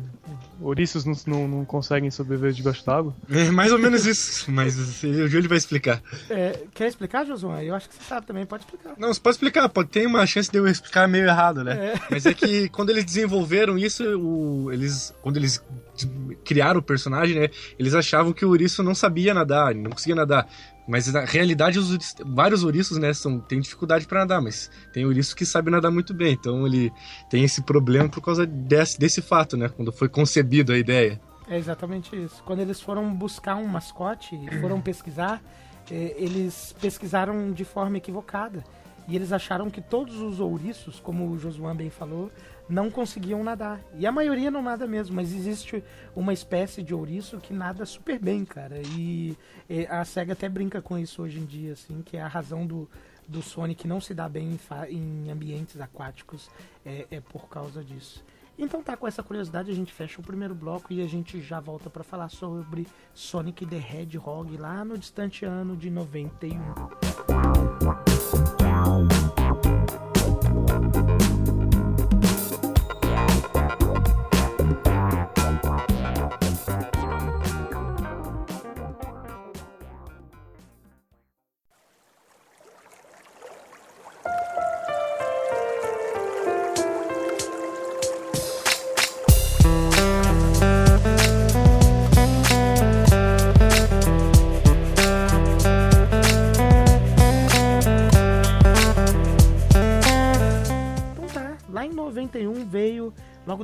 Ouriços 0.60 1.04
não, 1.04 1.14
não, 1.26 1.48
não 1.48 1.64
conseguem 1.64 2.10
sobreviver 2.10 2.52
debaixo 2.52 2.84
d'água? 2.84 3.14
É 3.30 3.48
mais 3.48 3.70
ou 3.70 3.78
menos 3.78 4.06
isso, 4.06 4.50
mas 4.50 4.76
o 5.04 5.28
Júlio 5.28 5.48
vai 5.48 5.56
explicar. 5.56 6.02
É, 6.28 6.64
quer 6.74 6.88
explicar, 6.88 7.24
Josué? 7.24 7.64
Eu 7.64 7.76
acho 7.76 7.88
que 7.88 7.94
você 7.94 8.02
sabe 8.02 8.26
também, 8.26 8.44
pode 8.44 8.64
explicar. 8.64 8.94
Não, 8.98 9.14
você 9.14 9.20
pode 9.20 9.36
explicar, 9.36 9.68
pode, 9.68 9.88
tem 9.90 10.04
uma 10.04 10.26
chance 10.26 10.50
de 10.50 10.58
eu 10.58 10.66
explicar 10.66 11.06
meio 11.06 11.26
errado, 11.26 11.62
né? 11.62 11.94
É. 11.94 12.00
Mas 12.10 12.26
é 12.26 12.34
que 12.34 12.68
quando 12.70 12.90
eles 12.90 13.04
desenvolveram 13.04 13.78
isso, 13.78 14.02
o, 14.18 14.72
eles, 14.72 15.14
quando 15.22 15.36
eles 15.36 15.62
criaram 16.44 16.80
o 16.80 16.82
personagem, 16.82 17.38
né, 17.38 17.50
eles 17.78 17.94
achavam 17.94 18.32
que 18.32 18.44
o 18.44 18.48
ouriço 18.48 18.82
não 18.82 18.96
sabia 18.96 19.32
nadar, 19.32 19.76
não 19.76 19.92
conseguia 19.92 20.16
nadar. 20.16 20.48
Mas 20.86 21.10
na 21.12 21.24
realidade, 21.24 21.78
os 21.78 22.14
vários 22.26 22.62
ouriços, 22.62 22.98
né, 22.98 23.12
são, 23.14 23.40
têm 23.40 23.60
dificuldade 23.60 24.06
para 24.06 24.20
nadar, 24.20 24.42
mas 24.42 24.70
tem 24.92 25.06
ouriço 25.06 25.34
que 25.34 25.46
sabe 25.46 25.70
nadar 25.70 25.90
muito 25.90 26.12
bem. 26.12 26.32
Então 26.32 26.66
ele 26.66 26.92
tem 27.30 27.42
esse 27.42 27.62
problema 27.62 28.08
por 28.08 28.20
causa 28.20 28.46
desse, 28.46 28.98
desse 28.98 29.22
fato, 29.22 29.56
né? 29.56 29.68
Quando 29.68 29.90
foi 29.90 30.08
concebido 30.08 30.72
a 30.72 30.78
ideia. 30.78 31.20
É 31.48 31.56
exatamente 31.58 32.14
isso. 32.16 32.42
Quando 32.44 32.60
eles 32.60 32.80
foram 32.80 33.14
buscar 33.14 33.56
um 33.56 33.66
mascote 33.66 34.34
e 34.34 34.60
foram 34.60 34.80
pesquisar, 34.80 35.42
eh, 35.90 36.14
eles 36.16 36.74
pesquisaram 36.80 37.52
de 37.52 37.64
forma 37.64 37.96
equivocada. 37.98 38.64
E 39.06 39.14
eles 39.14 39.32
acharam 39.32 39.68
que 39.68 39.82
todos 39.82 40.16
os 40.16 40.40
ouriços, 40.40 40.98
como 40.98 41.28
o 41.28 41.38
Josuan 41.38 41.76
bem 41.76 41.90
falou, 41.90 42.30
não 42.68 42.90
conseguiam 42.90 43.44
nadar. 43.44 43.80
E 43.94 44.06
a 44.06 44.12
maioria 44.12 44.50
não 44.50 44.62
nada 44.62 44.86
mesmo, 44.86 45.16
mas 45.16 45.34
existe 45.34 45.82
uma 46.14 46.32
espécie 46.32 46.82
de 46.82 46.94
ouriço 46.94 47.38
que 47.38 47.52
nada 47.52 47.84
super 47.84 48.18
bem, 48.18 48.44
cara. 48.44 48.80
E 48.96 49.36
eh, 49.68 49.86
a 49.88 50.04
SEGA 50.04 50.32
até 50.32 50.48
brinca 50.48 50.80
com 50.80 50.98
isso 50.98 51.22
hoje 51.22 51.38
em 51.38 51.44
dia, 51.44 51.72
assim, 51.72 52.02
que 52.02 52.16
é 52.16 52.22
a 52.22 52.28
razão 52.28 52.66
do, 52.66 52.88
do 53.28 53.42
Sonic 53.42 53.86
não 53.86 54.00
se 54.00 54.14
dar 54.14 54.28
bem 54.28 54.58
em, 54.88 55.26
em 55.26 55.30
ambientes 55.30 55.80
aquáticos 55.80 56.50
é, 56.84 57.06
é 57.10 57.20
por 57.20 57.48
causa 57.48 57.82
disso. 57.82 58.24
Então 58.56 58.82
tá, 58.82 58.96
com 58.96 59.06
essa 59.06 59.22
curiosidade 59.22 59.70
a 59.70 59.74
gente 59.74 59.92
fecha 59.92 60.20
o 60.20 60.24
primeiro 60.24 60.54
bloco 60.54 60.92
e 60.92 61.02
a 61.02 61.08
gente 61.08 61.40
já 61.40 61.58
volta 61.58 61.90
pra 61.90 62.04
falar 62.04 62.28
sobre 62.28 62.86
Sonic 63.12 63.66
the 63.66 63.76
Hedgehog 63.76 64.56
lá 64.56 64.84
no 64.84 64.96
distante 64.96 65.44
ano 65.44 65.76
de 65.76 65.90
91. 65.90 66.60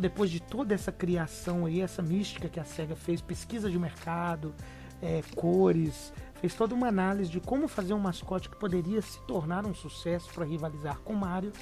Logo 0.01 0.09
depois 0.09 0.31
de 0.31 0.41
toda 0.41 0.75
essa 0.75 0.91
criação 0.91 1.67
aí, 1.67 1.83
essa 1.83 2.03
mística 2.03 2.49
que 2.49 2.59
a 2.59 2.65
SEGA 2.65 2.97
fez, 2.97 3.21
pesquisa 3.21 3.71
de 3.71 3.79
mercado, 3.79 4.55
é, 5.03 5.23
cores, 5.37 6.13
fez 6.41 6.55
toda 6.55 6.75
uma 6.75 6.89
análise 6.89 7.31
de 7.31 7.39
como 7.39 7.69
fazer 7.69 7.93
um 7.93 7.99
mascote 7.99 8.49
que 8.49 8.57
poderia 8.57 9.03
se 9.03 9.21
tornar 9.27 9.67
um 9.67 9.75
sucesso 9.75 10.33
para 10.33 10.47
rivalizar 10.47 10.99
com 11.01 11.13
Mario, 11.13 11.53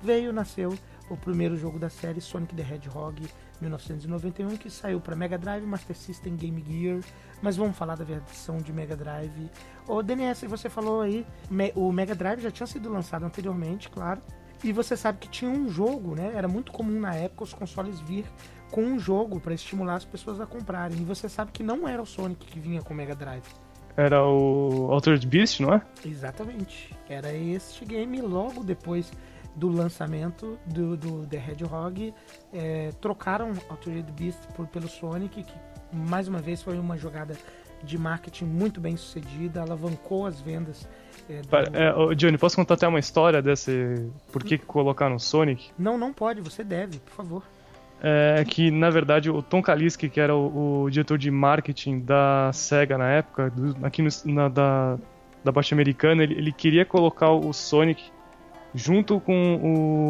veio, 0.00 0.32
nasceu 0.32 0.78
o 1.10 1.16
primeiro 1.16 1.56
jogo 1.56 1.78
da 1.78 1.90
série 1.90 2.20
Sonic 2.20 2.54
the 2.54 2.62
Hedgehog 2.62 3.28
1991, 3.60 4.56
que 4.56 4.70
saiu 4.70 5.00
para 5.00 5.16
Mega 5.16 5.36
Drive, 5.36 5.66
Master 5.66 5.96
System, 5.96 6.36
Game 6.36 6.64
Gear, 6.66 7.00
mas 7.42 7.56
vamos 7.56 7.76
falar 7.76 7.96
da 7.96 8.04
versão 8.04 8.58
de 8.58 8.72
Mega 8.72 8.96
Drive. 8.96 9.50
Ô 9.86 10.00
DNS, 10.02 10.46
você 10.46 10.70
falou 10.70 11.00
aí, 11.00 11.26
o 11.74 11.92
Mega 11.92 12.14
Drive 12.14 12.40
já 12.40 12.50
tinha 12.50 12.66
sido 12.68 12.88
lançado 12.88 13.24
anteriormente, 13.24 13.90
claro, 13.90 14.22
e 14.62 14.72
você 14.72 14.96
sabe 14.96 15.18
que 15.18 15.28
tinha 15.28 15.50
um 15.50 15.68
jogo, 15.68 16.14
né? 16.14 16.32
Era 16.34 16.48
muito 16.48 16.72
comum 16.72 17.00
na 17.00 17.14
época 17.14 17.44
os 17.44 17.52
consoles 17.52 18.00
vir 18.00 18.24
com 18.70 18.82
um 18.82 18.98
jogo 18.98 19.40
para 19.40 19.54
estimular 19.54 19.96
as 19.96 20.04
pessoas 20.04 20.40
a 20.40 20.46
comprarem. 20.46 20.98
E 20.98 21.04
você 21.04 21.28
sabe 21.28 21.50
que 21.52 21.62
não 21.62 21.88
era 21.88 22.00
o 22.00 22.06
Sonic 22.06 22.46
que 22.46 22.60
vinha 22.60 22.82
com 22.82 22.94
o 22.94 22.96
Mega 22.96 23.14
Drive. 23.14 23.44
Era 23.96 24.24
o 24.24 24.88
Altered 24.92 25.26
Beast, 25.26 25.60
não 25.60 25.74
é? 25.74 25.82
Exatamente. 26.04 26.96
Era 27.08 27.32
este 27.32 27.84
game 27.84 28.20
logo 28.20 28.62
depois 28.62 29.12
do 29.56 29.68
lançamento 29.68 30.58
do, 30.66 30.96
do 30.96 31.26
The 31.26 31.36
Hedgehog. 31.36 32.14
é, 32.52 32.90
trocaram 33.00 33.52
Altered 33.68 34.10
Beast 34.12 34.38
por, 34.54 34.66
pelo 34.68 34.88
Sonic, 34.88 35.42
que 35.42 35.54
mais 35.92 36.28
uma 36.28 36.38
vez 36.38 36.62
foi 36.62 36.78
uma 36.78 36.96
jogada 36.96 37.36
de 37.84 37.96
marketing 37.98 38.44
muito 38.44 38.80
bem 38.80 38.96
sucedida, 38.96 39.60
alavancou 39.62 40.26
as 40.26 40.40
vendas. 40.40 40.88
é, 41.28 41.40
do- 41.42 41.76
é, 41.76 41.94
ô, 41.94 42.14
Johnny, 42.14 42.36
posso 42.38 42.56
contar 42.56 42.74
até 42.74 42.86
uma 42.88 42.98
história 42.98 43.40
desse. 43.42 44.10
Por 44.32 44.42
que 44.44 44.58
que 44.58 44.66
colocaram 44.66 45.18
Sonic? 45.18 45.70
Não, 45.78 45.96
não 45.98 46.12
pode, 46.12 46.40
você 46.40 46.62
deve, 46.64 46.98
por 46.98 47.12
favor. 47.12 47.42
É 48.02 48.42
que, 48.48 48.70
na 48.70 48.88
verdade, 48.88 49.30
o 49.30 49.42
Tom 49.42 49.60
Kalinske, 49.62 50.08
que 50.08 50.18
era 50.20 50.34
o, 50.34 50.84
o 50.84 50.90
diretor 50.90 51.18
de 51.18 51.30
marketing 51.30 52.00
da 52.00 52.50
SEGA 52.52 52.96
na 52.96 53.08
época, 53.10 53.50
do- 53.50 53.76
aqui 53.84 54.00
no, 54.00 54.08
na, 54.24 54.48
da, 54.48 54.98
da 55.44 55.52
Baixa 55.52 55.74
Americana, 55.74 56.22
ele, 56.22 56.34
ele 56.34 56.50
queria 56.52 56.84
colocar 56.86 57.30
o 57.30 57.52
Sonic 57.52 58.02
junto 58.74 59.18
com 59.20 59.56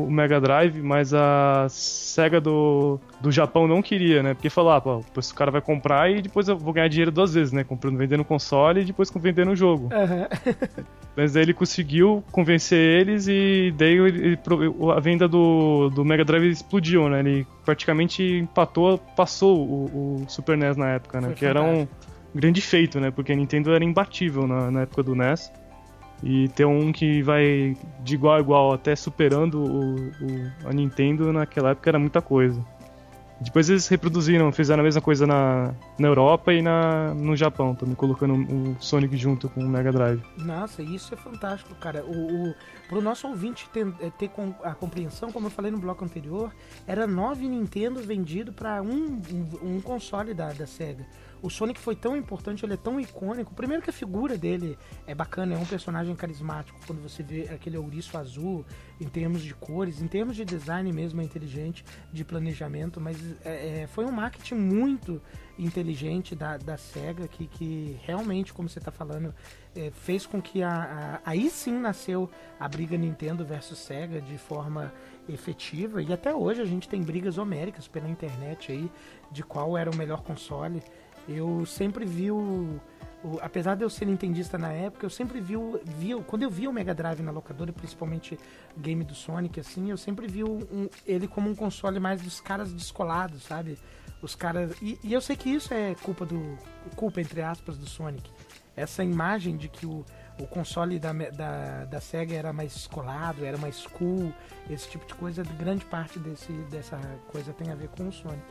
o 0.06 0.10
Mega 0.10 0.40
Drive, 0.40 0.80
mas 0.82 1.14
a 1.14 1.66
SEGA 1.70 2.40
do, 2.40 3.00
do 3.20 3.32
Japão 3.32 3.66
não 3.66 3.80
queria, 3.80 4.22
né? 4.22 4.34
Porque 4.34 4.50
falou, 4.50 4.72
ah, 4.72 4.80
pô, 4.80 4.96
depois 4.98 5.30
o 5.30 5.34
cara 5.34 5.50
vai 5.50 5.60
comprar 5.60 6.10
e 6.10 6.20
depois 6.20 6.48
eu 6.48 6.56
vou 6.56 6.72
ganhar 6.72 6.88
dinheiro 6.88 7.10
duas 7.10 7.32
vezes, 7.34 7.52
né? 7.52 7.64
Comprando, 7.64 7.96
vendendo 7.96 8.20
o 8.20 8.24
console 8.24 8.80
e 8.82 8.84
depois 8.84 9.10
vendendo 9.16 9.50
o 9.52 9.56
jogo. 9.56 9.88
Mas 11.16 11.32
daí 11.32 11.42
ele 11.42 11.54
conseguiu 11.54 12.22
convencer 12.30 12.78
eles 12.78 13.26
e 13.28 13.74
daí 13.76 13.94
ele- 13.98 14.38
a 14.96 15.00
venda 15.00 15.26
do, 15.26 15.90
do 15.90 16.04
Mega 16.04 16.24
Drive 16.24 16.48
explodiu, 16.48 17.08
né? 17.08 17.20
Ele 17.20 17.46
praticamente 17.64 18.22
empatou, 18.22 18.98
passou 19.16 19.58
o, 19.58 20.22
o 20.22 20.24
Super 20.28 20.56
NES 20.56 20.76
na 20.76 20.90
época, 20.90 21.20
né? 21.20 21.28
Foi 21.28 21.36
que 21.36 21.44
era 21.46 21.62
um 21.62 21.88
grande 22.34 22.60
feito, 22.60 23.00
né? 23.00 23.10
Porque 23.10 23.32
a 23.32 23.36
Nintendo 23.36 23.72
era 23.74 23.84
imbatível 23.84 24.46
na, 24.46 24.70
na 24.70 24.80
época 24.82 25.02
do 25.02 25.14
NES. 25.14 25.50
E 26.22 26.48
ter 26.50 26.66
um 26.66 26.92
que 26.92 27.22
vai 27.22 27.76
de 28.00 28.14
igual 28.14 28.34
a 28.36 28.40
igual 28.40 28.72
até 28.72 28.94
superando 28.94 29.58
o, 29.62 29.94
o- 29.96 30.52
a 30.68 30.72
Nintendo 30.72 31.32
naquela 31.32 31.70
época 31.70 31.90
era 31.90 31.98
muita 31.98 32.20
coisa. 32.20 32.62
Depois 33.42 33.70
eles 33.70 33.88
reproduziram, 33.88 34.52
fizeram 34.52 34.80
a 34.80 34.84
mesma 34.84 35.00
coisa 35.00 35.26
na, 35.26 35.72
na 35.98 36.08
Europa 36.08 36.52
e 36.52 36.60
na, 36.60 37.14
no 37.14 37.34
Japão, 37.34 37.74
também 37.74 37.94
colocando 37.94 38.34
o 38.34 38.76
Sonic 38.78 39.16
junto 39.16 39.48
com 39.48 39.64
o 39.64 39.66
Mega 39.66 39.90
Drive. 39.90 40.20
Nossa, 40.36 40.82
isso 40.82 41.14
é 41.14 41.16
fantástico, 41.16 41.74
cara. 41.76 42.04
O, 42.04 42.50
o, 42.50 42.54
pro 42.86 43.00
nosso 43.00 43.26
ouvinte 43.26 43.66
ter, 43.72 43.86
eh, 44.02 44.10
ter 44.18 44.30
a 44.62 44.74
compreensão, 44.74 45.32
como 45.32 45.46
eu 45.46 45.50
falei 45.50 45.70
no 45.70 45.78
bloco 45.78 46.04
anterior, 46.04 46.52
era 46.86 47.06
nove 47.06 47.48
Nintendo 47.48 48.02
vendido 48.02 48.52
para 48.52 48.82
um, 48.82 49.22
um, 49.32 49.76
um 49.76 49.80
console 49.80 50.34
da, 50.34 50.52
da 50.52 50.66
SEGA. 50.66 51.06
O 51.42 51.48
Sonic 51.50 51.80
foi 51.80 51.96
tão 51.96 52.16
importante, 52.16 52.64
ele 52.64 52.74
é 52.74 52.76
tão 52.76 53.00
icônico. 53.00 53.54
Primeiro 53.54 53.82
que 53.82 53.90
a 53.90 53.92
figura 53.92 54.36
dele 54.36 54.78
é 55.06 55.14
bacana, 55.14 55.54
é 55.54 55.58
um 55.58 55.64
personagem 55.64 56.14
carismático. 56.14 56.78
Quando 56.86 57.00
você 57.02 57.22
vê 57.22 57.48
aquele 57.52 57.78
ouriço 57.78 58.16
azul, 58.18 58.64
em 59.00 59.08
termos 59.08 59.42
de 59.42 59.54
cores, 59.54 60.02
em 60.02 60.06
termos 60.06 60.36
de 60.36 60.44
design 60.44 60.92
mesmo, 60.92 61.20
é 61.20 61.24
inteligente, 61.24 61.84
de 62.12 62.24
planejamento. 62.24 63.00
Mas 63.00 63.16
é, 63.44 63.82
é, 63.82 63.86
foi 63.86 64.04
um 64.04 64.12
marketing 64.12 64.54
muito 64.56 65.20
inteligente 65.58 66.34
da, 66.34 66.56
da 66.56 66.76
SEGA 66.76 67.28
que, 67.28 67.46
que 67.46 67.98
realmente, 68.02 68.52
como 68.52 68.68
você 68.68 68.78
está 68.78 68.90
falando, 68.90 69.34
é, 69.76 69.90
fez 69.90 70.26
com 70.26 70.40
que 70.40 70.62
a, 70.62 70.70
a- 70.72 71.20
aí 71.30 71.50
sim 71.50 71.72
nasceu 71.78 72.30
a 72.58 72.66
briga 72.68 72.96
Nintendo 72.96 73.44
versus 73.44 73.78
Sega 73.78 74.20
de 74.20 74.36
forma 74.38 74.92
efetiva 75.28 76.02
e 76.02 76.12
até 76.12 76.34
hoje 76.34 76.60
a 76.60 76.64
gente 76.64 76.88
tem 76.88 77.00
brigas 77.02 77.38
homéricas 77.38 77.86
pela 77.86 78.08
internet 78.08 78.72
aí 78.72 78.90
de 79.30 79.42
qual 79.44 79.76
era 79.78 79.90
o 79.90 79.94
melhor 79.96 80.22
console. 80.22 80.82
Eu 81.32 81.64
sempre 81.64 82.04
vi 82.04 82.30
o, 82.30 82.80
o- 83.24 83.38
apesar 83.40 83.76
de 83.76 83.84
eu 83.84 83.90
ser 83.90 84.04
nintendista 84.06 84.58
na 84.58 84.72
época, 84.72 85.06
eu 85.06 85.10
sempre 85.10 85.40
vi, 85.40 85.56
o, 85.56 85.80
vi 85.84 86.14
quando 86.26 86.42
eu 86.42 86.50
via 86.50 86.68
o 86.68 86.72
Mega 86.72 86.92
Drive 86.94 87.20
na 87.22 87.30
locadora, 87.30 87.72
principalmente 87.72 88.34
o 88.76 88.80
game 88.80 89.04
do 89.04 89.14
Sonic 89.14 89.60
assim, 89.60 89.90
eu 89.90 89.96
sempre 89.96 90.26
vi 90.26 90.42
um- 90.42 90.88
ele 91.06 91.28
como 91.28 91.48
um 91.48 91.54
console 91.54 92.00
mais 92.00 92.20
dos 92.20 92.40
caras 92.40 92.72
descolados, 92.72 93.42
sabe? 93.44 93.78
Os 94.20 94.34
caras 94.34 94.74
e, 94.82 94.98
e 95.04 95.12
eu 95.12 95.20
sei 95.20 95.36
que 95.36 95.48
isso 95.48 95.72
é 95.72 95.94
culpa 96.02 96.26
do 96.26 96.58
culpa 96.96 97.20
entre 97.20 97.40
aspas 97.42 97.78
do 97.78 97.86
Sonic 97.86 98.30
essa 98.76 99.02
imagem 99.04 99.56
de 99.56 99.68
que 99.68 99.84
o, 99.84 100.04
o 100.38 100.46
console 100.46 100.98
da, 100.98 101.12
da, 101.12 101.84
da 101.84 102.00
SEGA 102.00 102.34
era 102.36 102.52
mais 102.52 102.72
descolado, 102.72 103.44
era 103.44 103.58
mais 103.58 103.86
cool, 103.86 104.32
esse 104.70 104.88
tipo 104.88 105.04
de 105.06 105.12
coisa, 105.14 105.42
grande 105.58 105.84
parte 105.84 106.18
desse, 106.18 106.50
dessa 106.70 106.96
coisa 107.28 107.52
tem 107.52 107.70
a 107.70 107.74
ver 107.74 107.88
com 107.88 108.08
o 108.08 108.12
Sonic. 108.12 108.42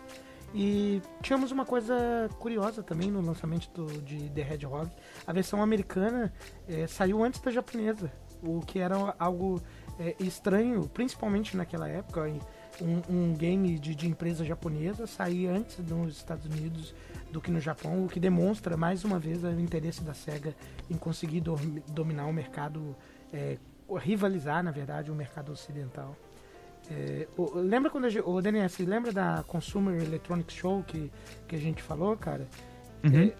E 0.53 1.01
tínhamos 1.21 1.51
uma 1.51 1.65
coisa 1.65 2.27
curiosa 2.39 2.81
também 2.81 3.11
no 3.11 3.21
lançamento 3.21 3.69
do- 3.71 4.01
de 4.01 4.29
The 4.31 4.41
Hedgehog. 4.53 4.89
A 5.27 5.31
versão 5.31 5.61
americana 5.61 6.33
eh, 6.67 6.87
saiu 6.87 7.23
antes 7.23 7.39
da 7.39 7.51
japonesa, 7.51 8.11
o 8.41 8.59
que 8.61 8.79
era 8.79 9.13
algo 9.19 9.61
eh, 9.99 10.15
estranho, 10.19 10.87
principalmente 10.89 11.55
naquela 11.55 11.87
época. 11.87 12.25
Um, 12.81 13.01
um 13.09 13.33
game 13.35 13.77
de, 13.77 13.93
de 13.93 14.07
empresa 14.07 14.45
japonesa 14.45 15.05
sair 15.05 15.47
antes 15.47 15.77
nos 15.79 16.15
Estados 16.15 16.45
Unidos 16.45 16.95
do 17.29 17.41
que 17.41 17.51
no 17.51 17.59
Japão, 17.59 18.05
o 18.05 18.07
que 18.07 18.21
demonstra 18.21 18.77
mais 18.77 19.03
uma 19.03 19.19
vez 19.19 19.43
o 19.43 19.49
interesse 19.59 20.01
da 20.01 20.13
SEGA 20.13 20.55
em 20.89 20.95
conseguir 20.95 21.41
dominar 21.89 22.25
o 22.25 22.31
mercado, 22.31 22.95
é, 23.33 23.57
rivalizar, 23.97 24.63
na 24.63 24.71
verdade, 24.71 25.11
o 25.11 25.15
mercado 25.15 25.51
ocidental. 25.51 26.15
É, 26.91 27.27
o- 27.37 27.59
lembra 27.59 27.89
quando 27.91 28.05
a 28.05 28.09
gente, 28.09 28.23
o 28.27 28.41
DNS, 28.41 28.83
lembra 28.85 29.11
da 29.11 29.43
Consumer 29.47 30.01
Electronics 30.01 30.55
Show 30.55 30.83
que, 30.83 31.11
que 31.47 31.55
a 31.55 31.59
gente 31.59 31.83
falou, 31.83 32.17
cara? 32.17 32.47
Uhum. 33.03 33.25
É, 33.25 33.33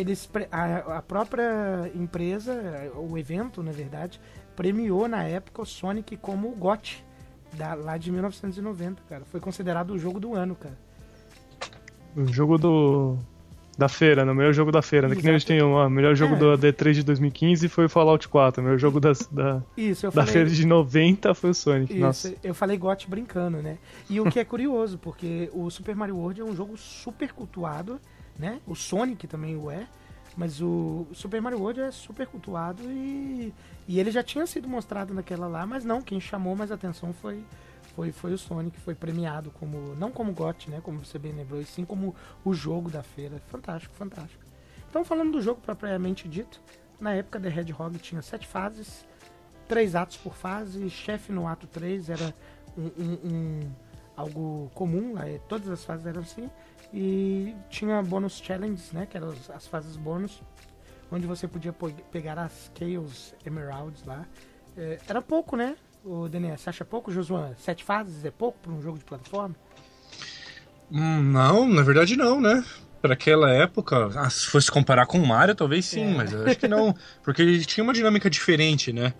eles 0.00 0.28
a, 0.50 0.98
a 0.98 1.02
própria 1.02 1.90
empresa, 1.94 2.52
o 2.96 3.16
evento, 3.18 3.62
na 3.62 3.72
verdade, 3.72 4.20
premiou 4.56 5.06
na 5.06 5.22
época 5.24 5.62
o 5.62 5.66
Sonic 5.66 6.16
como 6.16 6.48
o 6.48 6.56
GOT 6.56 7.04
da, 7.52 7.74
lá 7.74 7.96
de 7.98 8.10
1990, 8.10 9.02
cara. 9.08 9.24
Foi 9.26 9.38
considerado 9.38 9.90
o 9.92 9.98
jogo 9.98 10.18
do 10.18 10.34
ano, 10.34 10.54
cara. 10.56 10.76
O 12.16 12.24
jogo 12.32 12.56
do. 12.58 13.18
Da 13.76 13.88
feira, 13.88 14.24
né? 14.24 14.30
O 14.30 14.34
melhor 14.34 14.52
jogo 14.52 14.70
da 14.70 14.80
feira, 14.82 15.08
né? 15.08 15.16
Que 15.16 15.22
nem 15.22 15.34
a 15.34 15.38
gente 15.38 15.46
tem 15.46 15.60
o 15.62 15.88
melhor 15.90 16.14
jogo 16.14 16.34
É. 16.34 16.38
do 16.38 16.58
D3 16.58 16.92
de 16.92 17.02
2015 17.02 17.68
foi 17.68 17.86
o 17.86 17.88
Fallout 17.88 18.28
4. 18.28 18.60
O 18.60 18.64
melhor 18.64 18.78
jogo 18.78 19.00
das, 19.00 19.26
da, 19.26 19.62
Isso, 19.76 20.06
da 20.06 20.12
falei. 20.12 20.32
feira 20.32 20.50
de 20.50 20.66
90 20.66 21.34
foi 21.34 21.50
o 21.50 21.54
Sonic. 21.54 21.92
Isso, 21.92 22.00
Nossa. 22.00 22.34
eu 22.42 22.54
falei 22.54 22.76
GOT 22.76 23.08
brincando, 23.10 23.58
né? 23.62 23.78
E 24.08 24.20
o 24.20 24.30
que 24.30 24.38
é 24.38 24.44
curioso, 24.44 24.96
porque 24.98 25.50
o 25.52 25.68
Super 25.70 25.96
Mario 25.96 26.16
World 26.16 26.40
é 26.40 26.44
um 26.44 26.54
jogo 26.54 26.76
super 26.76 27.32
cultuado, 27.32 28.00
né? 28.38 28.60
O 28.66 28.74
Sonic 28.76 29.26
também 29.26 29.56
o 29.56 29.70
é, 29.70 29.86
mas 30.36 30.60
o 30.62 31.06
Super 31.12 31.40
Mario 31.42 31.58
World 31.58 31.80
é 31.80 31.90
super 31.90 32.26
cultuado 32.26 32.82
e, 32.84 33.52
e 33.88 33.98
ele 33.98 34.10
já 34.10 34.22
tinha 34.22 34.46
sido 34.46 34.68
mostrado 34.68 35.12
naquela 35.14 35.46
lá, 35.48 35.66
mas 35.66 35.84
não, 35.84 36.00
quem 36.00 36.20
chamou 36.20 36.54
mais 36.56 36.70
atenção 36.72 37.12
foi 37.12 37.38
foi, 37.94 38.10
foi 38.12 38.32
o 38.32 38.38
Sonic, 38.38 38.78
foi 38.80 38.94
premiado 38.94 39.50
como, 39.52 39.94
não 39.96 40.10
como 40.10 40.32
GOT, 40.32 40.70
né? 40.70 40.80
Como 40.82 41.04
você 41.04 41.18
bem 41.18 41.32
lembrou, 41.32 41.60
e 41.60 41.64
sim 41.64 41.84
como 41.84 42.14
o 42.44 42.52
jogo 42.54 42.90
da 42.90 43.02
feira. 43.02 43.40
Fantástico, 43.48 43.94
fantástico. 43.94 44.42
Então, 44.90 45.04
falando 45.04 45.32
do 45.32 45.42
jogo 45.42 45.60
propriamente 45.60 46.28
dito, 46.28 46.60
na 47.00 47.12
época 47.14 47.40
The 47.40 47.48
Hedgehog 47.48 47.98
tinha 47.98 48.22
sete 48.22 48.46
fases, 48.46 49.06
três 49.68 49.94
atos 49.94 50.16
por 50.16 50.34
fase, 50.34 50.88
chefe 50.90 51.32
no 51.32 51.46
ato 51.48 51.66
3 51.66 52.10
era 52.10 52.34
um, 52.76 52.86
um- 52.98 53.18
um- 53.24 53.72
algo 54.16 54.70
comum, 54.74 55.18
eh, 55.18 55.40
todas 55.48 55.68
as 55.68 55.84
fases 55.84 56.06
eram 56.06 56.20
assim, 56.20 56.48
e 56.92 57.54
tinha 57.68 58.00
bônus 58.02 58.38
challenges, 58.38 58.92
né, 58.92 59.06
que 59.06 59.16
eram 59.16 59.30
as, 59.30 59.50
as 59.50 59.66
fases 59.66 59.96
bônus, 59.96 60.40
onde 61.10 61.26
você 61.26 61.48
podia 61.48 61.72
po- 61.72 61.90
pegar 62.12 62.38
as 62.38 62.70
Chaos 62.78 63.34
Emeralds 63.44 64.04
lá. 64.04 64.24
Eh, 64.76 65.00
era 65.08 65.20
pouco, 65.20 65.56
né, 65.56 65.76
o 66.04 66.28
DNS? 66.28 66.60
Você 66.62 66.70
acha 66.70 66.84
pouco, 66.84 67.10
Josuan? 67.12 67.52
Sete 67.58 67.82
fases 67.84 68.24
é 68.24 68.30
pouco 68.30 68.58
para 68.62 68.72
um 68.72 68.80
jogo 68.82 68.98
de 68.98 69.04
plataforma? 69.04 69.54
Hum, 70.92 71.22
não, 71.22 71.68
na 71.68 71.82
verdade 71.82 72.16
não, 72.16 72.40
né? 72.40 72.64
Pra 73.00 73.14
aquela 73.14 73.50
época, 73.50 74.06
ah, 74.18 74.30
se 74.30 74.46
fosse 74.46 74.70
comparar 74.70 75.06
com 75.06 75.18
o 75.18 75.26
Mario, 75.26 75.54
talvez 75.54 75.84
sim, 75.84 76.12
É. 76.12 76.14
mas 76.14 76.32
eu 76.32 76.44
acho 76.46 76.58
que 76.58 76.68
não. 76.68 76.94
Porque 77.22 77.42
ele 77.42 77.64
tinha 77.64 77.84
uma 77.84 77.92
dinâmica 77.92 78.30
diferente, 78.30 78.92
né? 78.92 79.12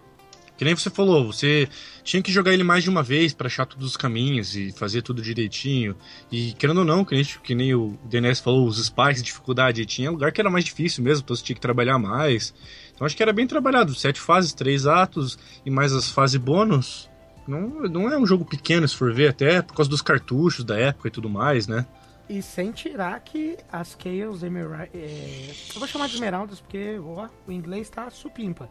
Que 0.56 0.64
nem 0.64 0.74
você 0.74 0.88
falou, 0.88 1.26
você 1.32 1.68
tinha 2.04 2.22
que 2.22 2.30
jogar 2.30 2.52
ele 2.52 2.62
mais 2.62 2.84
de 2.84 2.88
uma 2.88 3.02
vez 3.02 3.34
pra 3.34 3.48
achar 3.48 3.66
todos 3.66 3.88
os 3.88 3.96
caminhos 3.96 4.54
e 4.54 4.70
fazer 4.70 5.02
tudo 5.02 5.20
direitinho. 5.20 5.96
E 6.30 6.52
querendo 6.52 6.78
ou 6.78 6.84
não, 6.84 7.04
que 7.04 7.12
nem, 7.14 7.24
que 7.24 7.54
nem 7.56 7.74
o 7.74 7.98
DNS 8.04 8.40
falou, 8.40 8.64
os 8.68 8.78
spikes, 8.82 9.20
dificuldade, 9.20 9.84
tinha 9.84 10.12
lugar 10.12 10.30
que 10.30 10.40
era 10.40 10.48
mais 10.48 10.64
difícil 10.64 11.02
mesmo, 11.02 11.24
então 11.24 11.34
você 11.34 11.42
tinha 11.42 11.56
que 11.56 11.60
trabalhar 11.60 11.98
mais. 11.98 12.54
Então 12.94 13.06
acho 13.06 13.16
que 13.16 13.22
era 13.22 13.32
bem 13.32 13.46
trabalhado, 13.46 13.94
sete 13.94 14.20
fases, 14.20 14.52
três 14.52 14.86
atos 14.86 15.38
e 15.64 15.70
mais 15.70 15.92
as 15.92 16.10
fases 16.10 16.36
bônus. 16.36 17.10
Não, 17.46 17.68
não 17.82 18.10
é 18.10 18.16
um 18.16 18.26
jogo 18.26 18.44
pequeno, 18.44 18.88
se 18.88 18.96
for 18.96 19.12
ver, 19.12 19.28
até 19.28 19.60
por 19.60 19.74
causa 19.74 19.90
dos 19.90 20.00
cartuchos 20.00 20.64
da 20.64 20.78
época 20.78 21.08
e 21.08 21.10
tudo 21.10 21.28
mais, 21.28 21.66
né? 21.66 21.86
E 22.28 22.40
sem 22.40 22.72
tirar 22.72 23.20
que 23.20 23.58
as 23.70 23.96
Chaos 24.00 24.42
Emeralds. 24.42 24.90
eu 25.74 25.78
vou 25.78 25.86
chamar 25.86 26.08
de 26.08 26.14
Esmeraldas 26.14 26.60
porque 26.60 26.98
ó, 26.98 27.28
o 27.46 27.52
inglês 27.52 27.90
tá 27.90 28.08
supimpa. 28.10 28.68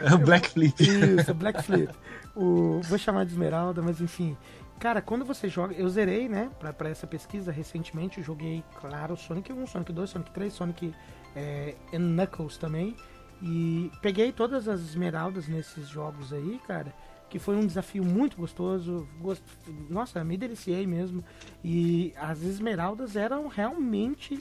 É 0.00 0.14
o 0.14 0.18
Black 0.18 0.48
Fleet. 0.50 0.74
Isso, 0.80 1.34
Black 1.34 1.62
Fleet. 1.62 1.90
O, 2.34 2.80
vou 2.82 2.98
chamar 2.98 3.24
de 3.24 3.32
Esmeralda, 3.32 3.82
mas 3.82 4.00
enfim. 4.00 4.36
Cara, 4.78 5.00
quando 5.00 5.24
você 5.24 5.48
joga. 5.48 5.74
Eu 5.74 5.88
zerei, 5.88 6.28
né? 6.28 6.50
Pra, 6.60 6.72
pra 6.72 6.88
essa 6.90 7.06
pesquisa 7.06 7.50
recentemente. 7.50 8.22
Joguei, 8.22 8.62
claro, 8.78 9.16
Sonic 9.16 9.52
1, 9.52 9.66
Sonic 9.66 9.92
2, 9.92 10.10
Sonic 10.10 10.30
3, 10.32 10.52
Sonic 10.52 10.94
é, 11.36 11.76
and 11.92 12.16
Knuckles 12.16 12.56
também. 12.56 12.96
E 13.42 13.92
peguei 14.00 14.32
todas 14.32 14.66
as 14.66 14.80
esmeraldas 14.80 15.46
nesses 15.46 15.88
jogos 15.88 16.32
aí, 16.32 16.58
cara. 16.66 16.94
Que 17.28 17.38
foi 17.38 17.56
um 17.56 17.66
desafio 17.66 18.04
muito 18.04 18.36
gostoso. 18.36 19.06
Gost... 19.20 19.42
Nossa, 19.90 20.24
me 20.24 20.36
deliciei 20.36 20.86
mesmo. 20.86 21.22
E 21.62 22.14
as 22.16 22.42
esmeraldas 22.42 23.14
eram 23.14 23.46
realmente. 23.46 24.40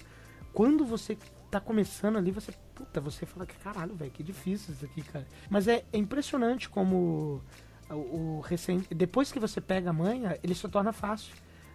Quando 0.53 0.85
você 0.85 1.17
tá 1.51 1.59
começando 1.59 2.17
ali, 2.17 2.31
você. 2.31 2.53
Puta, 2.73 3.01
você 3.01 3.25
fala 3.25 3.45
que 3.45 3.55
caralho, 3.57 3.95
velho, 3.95 4.11
que 4.11 4.23
difícil 4.23 4.73
isso 4.73 4.85
aqui, 4.85 5.01
cara. 5.01 5.27
Mas 5.49 5.67
é, 5.67 5.83
é 5.91 5.97
impressionante 5.97 6.69
como 6.69 7.41
o, 7.89 7.95
o 8.37 8.39
recente. 8.41 8.93
Depois 8.93 9.31
que 9.31 9.39
você 9.39 9.59
pega 9.59 9.89
a 9.89 9.93
manha, 9.93 10.39
ele 10.41 10.55
se 10.55 10.67
torna 10.69 10.93
fácil. 10.93 11.33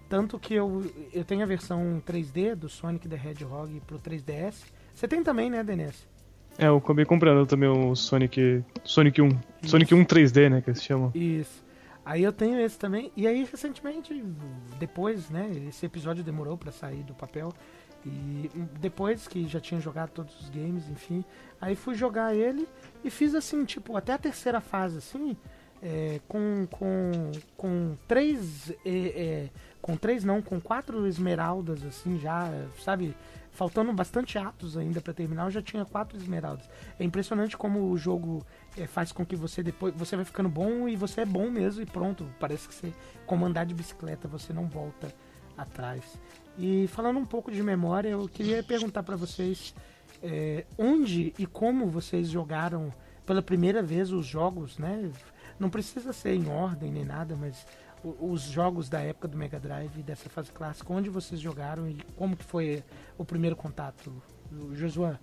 Tanto 0.09 0.39
que 0.39 0.55
eu, 0.55 0.83
eu 1.12 1.25
tenho 1.25 1.43
a 1.43 1.47
versão 1.47 2.03
3D 2.07 2.55
do 2.55 2.68
Sonic 2.68 3.09
the 3.09 3.16
Hedgehog 3.16 3.81
pro 3.87 3.99
3DS. 3.99 4.64
Você 5.01 5.09
tem 5.09 5.22
também, 5.22 5.48
né, 5.48 5.64
Denise? 5.64 6.05
É, 6.59 6.66
eu 6.66 6.76
acabei 6.76 7.07
comprando 7.07 7.46
também 7.46 7.70
o 7.70 7.96
Sonic. 7.96 8.62
Sonic 8.84 9.22
1. 9.22 9.30
Sonic 9.64 9.94
1 9.94 10.05
3D, 10.05 10.51
né? 10.51 10.61
Que 10.61 10.68
eles 10.68 10.82
chamam. 10.82 11.11
Isso. 11.14 11.64
Aí 12.05 12.22
eu 12.22 12.30
tenho 12.30 12.61
esse 12.61 12.78
também. 12.78 13.11
E 13.16 13.26
aí, 13.26 13.48
recentemente, 13.51 14.22
depois, 14.78 15.30
né? 15.30 15.51
Esse 15.66 15.86
episódio 15.86 16.22
demorou 16.22 16.59
pra 16.59 16.70
sair 16.70 17.03
do 17.03 17.14
papel. 17.14 17.51
E 18.05 18.51
depois 18.78 19.26
que 19.26 19.48
já 19.48 19.59
tinha 19.59 19.80
jogado 19.80 20.11
todos 20.11 20.38
os 20.38 20.51
games, 20.51 20.86
enfim. 20.90 21.24
Aí 21.59 21.74
fui 21.74 21.94
jogar 21.94 22.34
ele 22.34 22.68
e 23.03 23.09
fiz 23.09 23.34
assim, 23.34 23.64
tipo, 23.64 23.96
até 23.96 24.12
a 24.12 24.18
terceira 24.18 24.61
fase, 24.61 24.98
assim. 24.98 25.34
é, 25.82 26.20
com, 26.28 26.66
com, 26.70 27.32
com 27.57 27.96
três. 28.07 28.70
é, 28.84 28.90
é, 28.90 29.48
com 29.80 29.96
três 29.96 30.24
não, 30.24 30.42
com 30.42 30.61
quatro 30.61 31.07
esmeraldas, 31.07 31.82
assim, 31.86 32.18
já, 32.18 32.51
sabe? 32.84 33.16
Faltando 33.53 33.92
bastante 33.92 34.38
atos 34.38 34.76
ainda 34.76 35.01
pra 35.01 35.12
terminar, 35.12 35.44
eu 35.44 35.51
já 35.51 35.62
tinha 35.62 35.84
quatro 35.84 36.16
esmeraldas. 36.16 36.68
É 36.98 37.05
impressionante 37.05 37.57
como 37.57 37.90
o 37.90 37.98
jogo 37.98 38.44
é, 38.76 38.86
faz 38.86 39.12
com 39.12 39.24
que 39.24 39.36
você 39.36 39.62
depois. 39.62 39.94
Você 39.94 40.16
vai 40.16 40.24
ficando 40.24 40.48
bom 40.48 40.88
e 40.88 40.96
você 40.96 41.22
é 41.22 41.26
bom 41.26 41.51
mesmo 41.51 41.82
e 41.82 41.86
pronto. 41.86 42.26
Parece 42.38 42.68
que 42.68 42.74
você, 42.74 42.92
como 43.26 43.44
andar 43.44 43.64
de 43.64 43.74
bicicleta, 43.74 44.28
você 44.28 44.53
não 44.53 44.66
volta 44.66 45.12
atrás. 45.59 46.18
E 46.59 46.86
falando 46.88 47.18
um 47.18 47.26
pouco 47.26 47.51
de 47.51 47.62
memória, 47.62 48.09
eu 48.09 48.28
queria 48.28 48.62
perguntar 48.62 49.03
pra 49.03 49.16
vocês 49.16 49.74
é, 50.22 50.64
onde 50.78 51.34
e 51.38 51.46
como 51.46 51.86
vocês 51.86 52.28
jogaram 52.28 52.92
pela 53.26 53.42
primeira 53.42 53.82
vez 53.82 54.12
os 54.12 54.26
jogos, 54.26 54.78
né? 54.78 55.11
Não 55.59 55.68
precisa 55.68 56.12
ser 56.12 56.34
em 56.34 56.48
ordem 56.48 56.90
nem 56.90 57.05
nada, 57.05 57.36
mas 57.36 57.66
os 58.03 58.42
jogos 58.42 58.88
da 58.88 59.01
época 59.01 59.28
do 59.28 59.36
Mega 59.36 59.59
Drive 59.59 60.03
dessa 60.03 60.28
fase 60.28 60.51
clássica, 60.51 60.92
onde 60.92 61.11
vocês 61.11 61.40
jogaram 61.40 61.88
e 61.88 61.98
como 62.16 62.36
que 62.36 62.44
foi 62.44 62.82
o 63.18 63.24
primeiro 63.24 63.57
contato, 63.57 64.12
Josué? 64.72 65.18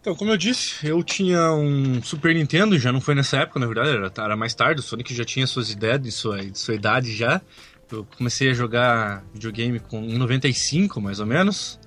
Então, 0.00 0.14
como 0.14 0.30
eu 0.30 0.36
disse, 0.36 0.86
eu 0.86 1.02
tinha 1.02 1.52
um 1.52 2.02
Super 2.02 2.34
Nintendo, 2.34 2.78
já 2.78 2.90
não 2.90 3.02
foi 3.02 3.14
nessa 3.14 3.36
época, 3.38 3.60
na 3.60 3.66
verdade, 3.66 3.90
era, 3.90 4.10
era 4.16 4.36
mais 4.36 4.54
tarde, 4.54 4.80
o 4.80 4.82
Sonic 4.82 5.14
já 5.14 5.24
tinha 5.24 5.46
suas 5.46 5.70
ideias, 5.70 6.00
de 6.00 6.10
sua, 6.10 6.42
de 6.42 6.58
sua 6.58 6.74
idade 6.74 7.14
já. 7.14 7.40
Eu 7.92 8.06
comecei 8.16 8.50
a 8.50 8.54
jogar 8.54 9.24
videogame 9.34 9.78
com, 9.80 10.02
em 10.02 10.16
95, 10.16 11.00
mais 11.00 11.20
ou 11.20 11.26
menos. 11.26 11.78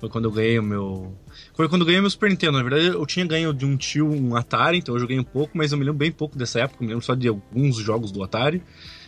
Foi 0.00 0.08
quando 0.08 0.24
eu 0.24 0.32
ganhei 0.32 0.58
o 0.58 0.62
meu. 0.62 1.14
Foi 1.54 1.68
quando 1.68 1.82
eu 1.82 1.86
ganhei 1.86 2.00
o 2.00 2.02
meu 2.02 2.10
Super 2.10 2.30
Nintendo. 2.30 2.56
Na 2.56 2.62
verdade, 2.62 2.86
eu 2.86 3.04
tinha 3.04 3.26
ganho 3.26 3.52
de 3.52 3.66
um 3.66 3.76
tio 3.76 4.10
um 4.10 4.34
Atari, 4.34 4.78
então 4.78 4.94
eu 4.94 5.00
joguei 5.00 5.20
um 5.20 5.24
pouco, 5.24 5.56
mas 5.56 5.70
eu 5.70 5.78
me 5.78 5.84
lembro 5.84 5.98
bem 5.98 6.10
pouco 6.10 6.38
dessa 6.38 6.60
época, 6.60 6.82
eu 6.82 6.86
me 6.86 6.92
lembro 6.94 7.04
só 7.04 7.14
de 7.14 7.28
alguns 7.28 7.76
jogos 7.76 8.10
do 8.10 8.22
Atari. 8.24 8.62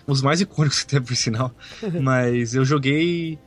Os 0.06 0.22
mais 0.22 0.40
icônicos 0.40 0.84
até, 0.86 1.00
por 1.00 1.14
sinal. 1.16 1.54
mas 2.00 2.54
eu 2.54 2.64
joguei. 2.64 3.38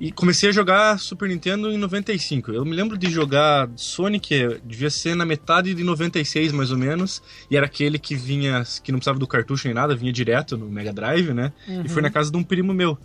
E 0.00 0.12
comecei 0.12 0.48
a 0.48 0.52
jogar 0.52 0.96
Super 1.00 1.28
Nintendo 1.28 1.72
em 1.72 1.76
95. 1.76 2.52
Eu 2.52 2.64
me 2.64 2.74
lembro 2.74 2.96
de 2.96 3.10
jogar 3.10 3.68
Sonic, 3.74 4.60
devia 4.64 4.90
ser 4.90 5.16
na 5.16 5.26
metade 5.26 5.74
de 5.74 5.82
96 5.82 6.52
mais 6.52 6.70
ou 6.70 6.78
menos, 6.78 7.20
e 7.50 7.56
era 7.56 7.66
aquele 7.66 7.98
que 7.98 8.14
vinha, 8.14 8.62
que 8.84 8.92
não 8.92 9.00
precisava 9.00 9.18
do 9.18 9.26
cartucho 9.26 9.66
nem 9.66 9.74
nada, 9.74 9.96
vinha 9.96 10.12
direto 10.12 10.56
no 10.56 10.70
Mega 10.70 10.92
Drive, 10.92 11.34
né? 11.34 11.52
E 11.84 11.88
foi 11.88 12.00
na 12.00 12.10
casa 12.10 12.30
de 12.30 12.36
um 12.36 12.44
primo 12.44 12.72
meu, 12.72 12.96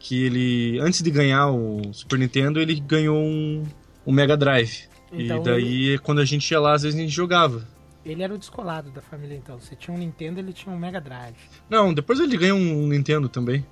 que 0.00 0.24
ele, 0.24 0.80
antes 0.80 1.02
de 1.02 1.10
ganhar 1.12 1.50
o 1.50 1.82
Super 1.92 2.18
Nintendo, 2.18 2.58
ele 2.58 2.80
ganhou 2.80 3.16
um, 3.16 3.62
um 4.04 4.10
Mega 4.12 4.36
Drive. 4.36 4.88
Então, 5.12 5.38
e 5.38 5.44
daí, 5.44 5.98
quando 5.98 6.20
a 6.20 6.24
gente 6.24 6.50
ia 6.50 6.58
lá, 6.58 6.74
às 6.74 6.82
vezes 6.82 6.98
a 6.98 7.02
gente 7.02 7.14
jogava. 7.14 7.64
Ele 8.04 8.22
era 8.22 8.34
o 8.34 8.38
descolado 8.38 8.90
da 8.90 9.02
família, 9.02 9.36
então. 9.36 9.60
Você 9.60 9.76
tinha 9.76 9.94
um 9.94 9.98
Nintendo, 9.98 10.40
ele 10.40 10.52
tinha 10.52 10.74
um 10.74 10.78
Mega 10.78 11.00
Drive. 11.00 11.36
Não, 11.68 11.92
depois 11.92 12.18
ele 12.18 12.36
ganhou 12.36 12.58
um 12.58 12.86
Nintendo 12.86 13.28
também. 13.28 13.64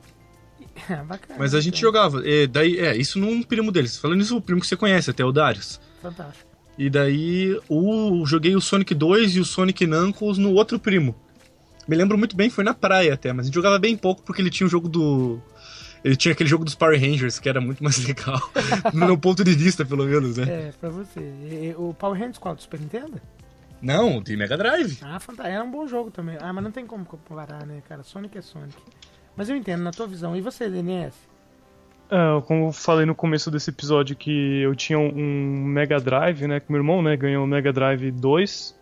Bacana. 1.07 1.39
Mas 1.39 1.55
a 1.55 1.61
gente 1.61 1.79
então. 1.79 1.89
jogava. 1.89 2.27
E 2.27 2.47
daí, 2.47 2.79
é, 2.79 2.97
isso 2.97 3.19
num 3.19 3.43
primo 3.43 3.73
deles. 3.73 3.97
Falando 3.97 4.21
isso, 4.21 4.37
o 4.37 4.41
primo 4.41 4.61
que 4.61 4.67
você 4.67 4.77
conhece, 4.77 5.11
até 5.11 5.25
o 5.25 5.33
Darius. 5.33 5.81
Fantástico. 6.03 6.49
E 6.79 6.89
daí 6.89 7.59
o, 7.69 8.25
joguei 8.25 8.55
o 8.55 8.61
Sonic 8.61 8.95
2 8.95 9.37
e 9.37 9.41
o 9.41 9.45
Sonic 9.45 9.85
Knuckles 9.85 10.39
no 10.39 10.53
outro 10.53 10.79
primo. 10.79 11.15
Me 11.89 11.97
lembro 11.97 12.17
muito 12.17 12.37
bem, 12.37 12.49
foi 12.51 12.63
na 12.63 12.73
praia 12.73 13.15
até, 13.15 13.33
mas 13.33 13.47
a 13.47 13.47
gente 13.47 13.55
jogava 13.55 13.79
bem 13.79 13.97
pouco 13.97 14.23
porque 14.23 14.41
ele 14.41 14.51
tinha 14.51 14.67
o 14.67 14.71
jogo 14.71 14.89
do. 14.89 15.41
Ele 16.05 16.15
tinha 16.15 16.33
aquele 16.33 16.49
jogo 16.49 16.65
dos 16.65 16.77
Power 16.77 17.01
Rangers, 17.01 17.41
que 17.41 17.49
era 17.49 17.61
muito 17.61 17.83
mais 17.83 17.99
legal. 18.07 18.41
no 18.95 19.07
meu 19.07 19.19
ponto 19.19 19.43
de 19.43 19.53
vista, 19.55 19.85
pelo 19.85 20.05
menos, 20.05 20.37
né? 20.37 20.45
É, 20.69 20.73
pra 20.79 20.91
você. 20.91 21.19
E 21.19 21.75
o 21.77 21.93
Power 21.95 22.17
Rangers 22.17 22.39
qual? 22.39 22.55
Do 22.55 22.63
Super 22.63 22.79
Nintendo? 22.79 23.21
Não, 23.81 24.21
de 24.21 24.37
Mega 24.37 24.57
Drive. 24.57 24.99
Ah, 25.03 25.21
fantástico. 25.21 25.55
Era 25.57 25.65
um 25.65 25.71
bom 25.71 25.87
jogo 25.87 26.11
também. 26.11 26.37
Ah, 26.41 26.53
mas 26.53 26.65
não 26.65 26.71
tem 26.71 26.87
como 26.87 27.05
comparar, 27.05 27.65
né, 27.67 27.83
cara? 27.89 28.03
Sonic 28.03 28.37
é 28.39 28.43
Sonic. 28.43 28.77
Mas 29.37 29.49
eu 29.49 29.57
entendo, 29.57 29.83
na 29.83 29.91
tua 29.91 30.07
visão. 30.07 30.37
E 30.37 30.41
você, 30.41 30.69
DNS? 30.69 31.15
É, 32.11 32.41
como 32.47 32.69
eu 32.69 32.73
falei 32.73 33.05
no 33.05 33.15
começo 33.15 33.51
desse 33.51 33.71
episódio 33.71 34.17
que 34.17 34.61
eu 34.63 34.75
tinha 34.75 34.99
um 34.99 35.65
Mega 35.65 36.01
Drive, 36.01 36.47
né? 36.47 36.59
Que 36.59 36.73
meu 36.73 36.81
irmão 36.81 37.03
né, 37.03 37.17
ganhou 37.17 37.45
o 37.45 37.47
Mega 37.47 37.73
Drive 37.73 38.11
2. 38.11 38.77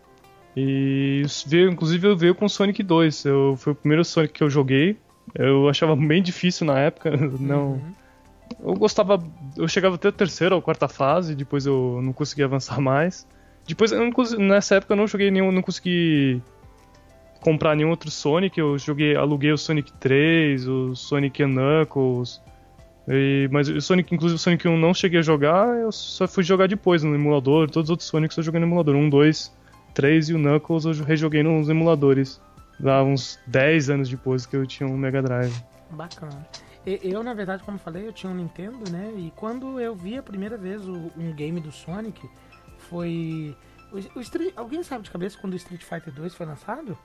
E 0.57 1.23
veio, 1.47 1.71
inclusive 1.71 2.09
eu 2.09 2.17
veio 2.17 2.35
com 2.35 2.47
o 2.47 2.49
Sonic 2.49 2.83
2. 2.83 3.25
Eu, 3.27 3.57
foi 3.59 3.73
o 3.73 3.77
primeiro 3.77 4.05
Sonic 4.05 4.33
que 4.33 4.43
eu 4.43 4.49
joguei. 4.49 4.97
Eu 5.35 5.69
achava 5.69 5.95
bem 5.97 6.23
difícil 6.23 6.67
na 6.67 6.79
época. 6.79 7.11
Não. 7.39 7.73
Uhum. 7.73 7.93
Eu 8.61 8.75
gostava. 8.75 9.23
Eu 9.57 9.67
chegava 9.67 9.97
até 9.97 10.09
a 10.09 10.13
terceira 10.13 10.55
ou 10.55 10.63
quarta 10.63 10.89
fase, 10.89 11.35
depois 11.35 11.67
eu 11.67 12.01
não 12.03 12.13
conseguia 12.13 12.45
avançar 12.45 12.79
mais. 12.81 13.27
Depois, 13.67 13.93
eu 13.93 13.99
não 13.99 14.13
nessa 14.47 14.77
época 14.77 14.93
eu 14.93 14.97
não 14.97 15.07
joguei 15.07 15.31
nenhum. 15.31 15.51
Não 15.51 15.63
consegui 15.63 16.41
comprar 17.41 17.75
nenhum 17.77 17.91
outro 17.91 18.11
Sonic. 18.11 18.59
Eu 18.59 18.79
joguei, 18.79 19.17
aluguei 19.17 19.53
o 19.53 19.59
Sonic 19.59 19.93
3, 19.95 20.67
o 20.69 20.95
Sonic 20.95 21.43
Knuckles. 21.43 22.41
E- 23.09 23.49
mas 23.53 23.69
o 23.69 23.81
Sonic, 23.81 24.15
inclusive 24.15 24.37
o 24.37 24.39
Sonic 24.39 24.67
1 24.67 24.77
não 24.77 24.93
cheguei 24.93 25.21
a 25.21 25.23
jogar, 25.23 25.69
eu 25.77 25.93
só 25.93 26.27
fui 26.27 26.43
jogar 26.43 26.67
depois 26.67 27.03
no 27.05 27.15
emulador. 27.15 27.71
Todos 27.71 27.89
os 27.89 27.91
outros 27.91 28.09
Sonics 28.09 28.37
eu 28.37 28.43
joguei 28.43 28.61
no 28.61 28.67
emulador. 28.67 28.97
1, 28.97 29.09
2, 29.09 29.53
3 29.95 30.29
e 30.29 30.35
o 30.35 30.39
Knuckles 30.39 30.85
eu 30.85 31.05
rejoguei 31.05 31.43
nos 31.43 31.69
emuladores. 31.69 32.41
Lá 32.81 33.03
uns 33.03 33.39
10 33.47 33.91
anos 33.91 34.09
depois 34.09 34.45
que 34.45 34.57
eu 34.57 34.67
tinha 34.67 34.89
um 34.89 34.97
Mega 34.97 35.23
Drive. 35.23 35.55
Bacana. 35.91 36.47
Eu, 36.85 37.23
na 37.23 37.35
verdade, 37.35 37.63
como 37.65 37.77
eu 37.77 37.81
falei, 37.81 38.07
eu 38.07 38.13
tinha 38.13 38.31
um 38.31 38.35
Nintendo, 38.37 38.91
né? 38.91 39.13
E 39.17 39.33
quando 39.35 39.81
eu 39.81 39.95
vi 39.95 40.19
a 40.19 40.23
primeira 40.23 40.57
vez 40.57 40.87
um 40.87 41.33
game 41.35 41.59
do 41.59 41.73
Sonic, 41.73 42.29
foi. 42.89 43.57
O, 43.93 44.19
o 44.19 44.21
Street- 44.23 44.53
alguém 44.57 44.83
sabe 44.83 45.05
de 45.05 45.11
cabeça 45.11 45.39
quando 45.41 45.53
o 45.53 45.57
Street 45.57 45.83
Fighter 45.83 46.13
2 46.13 46.35
foi 46.35 46.47
lançado? 46.47 46.97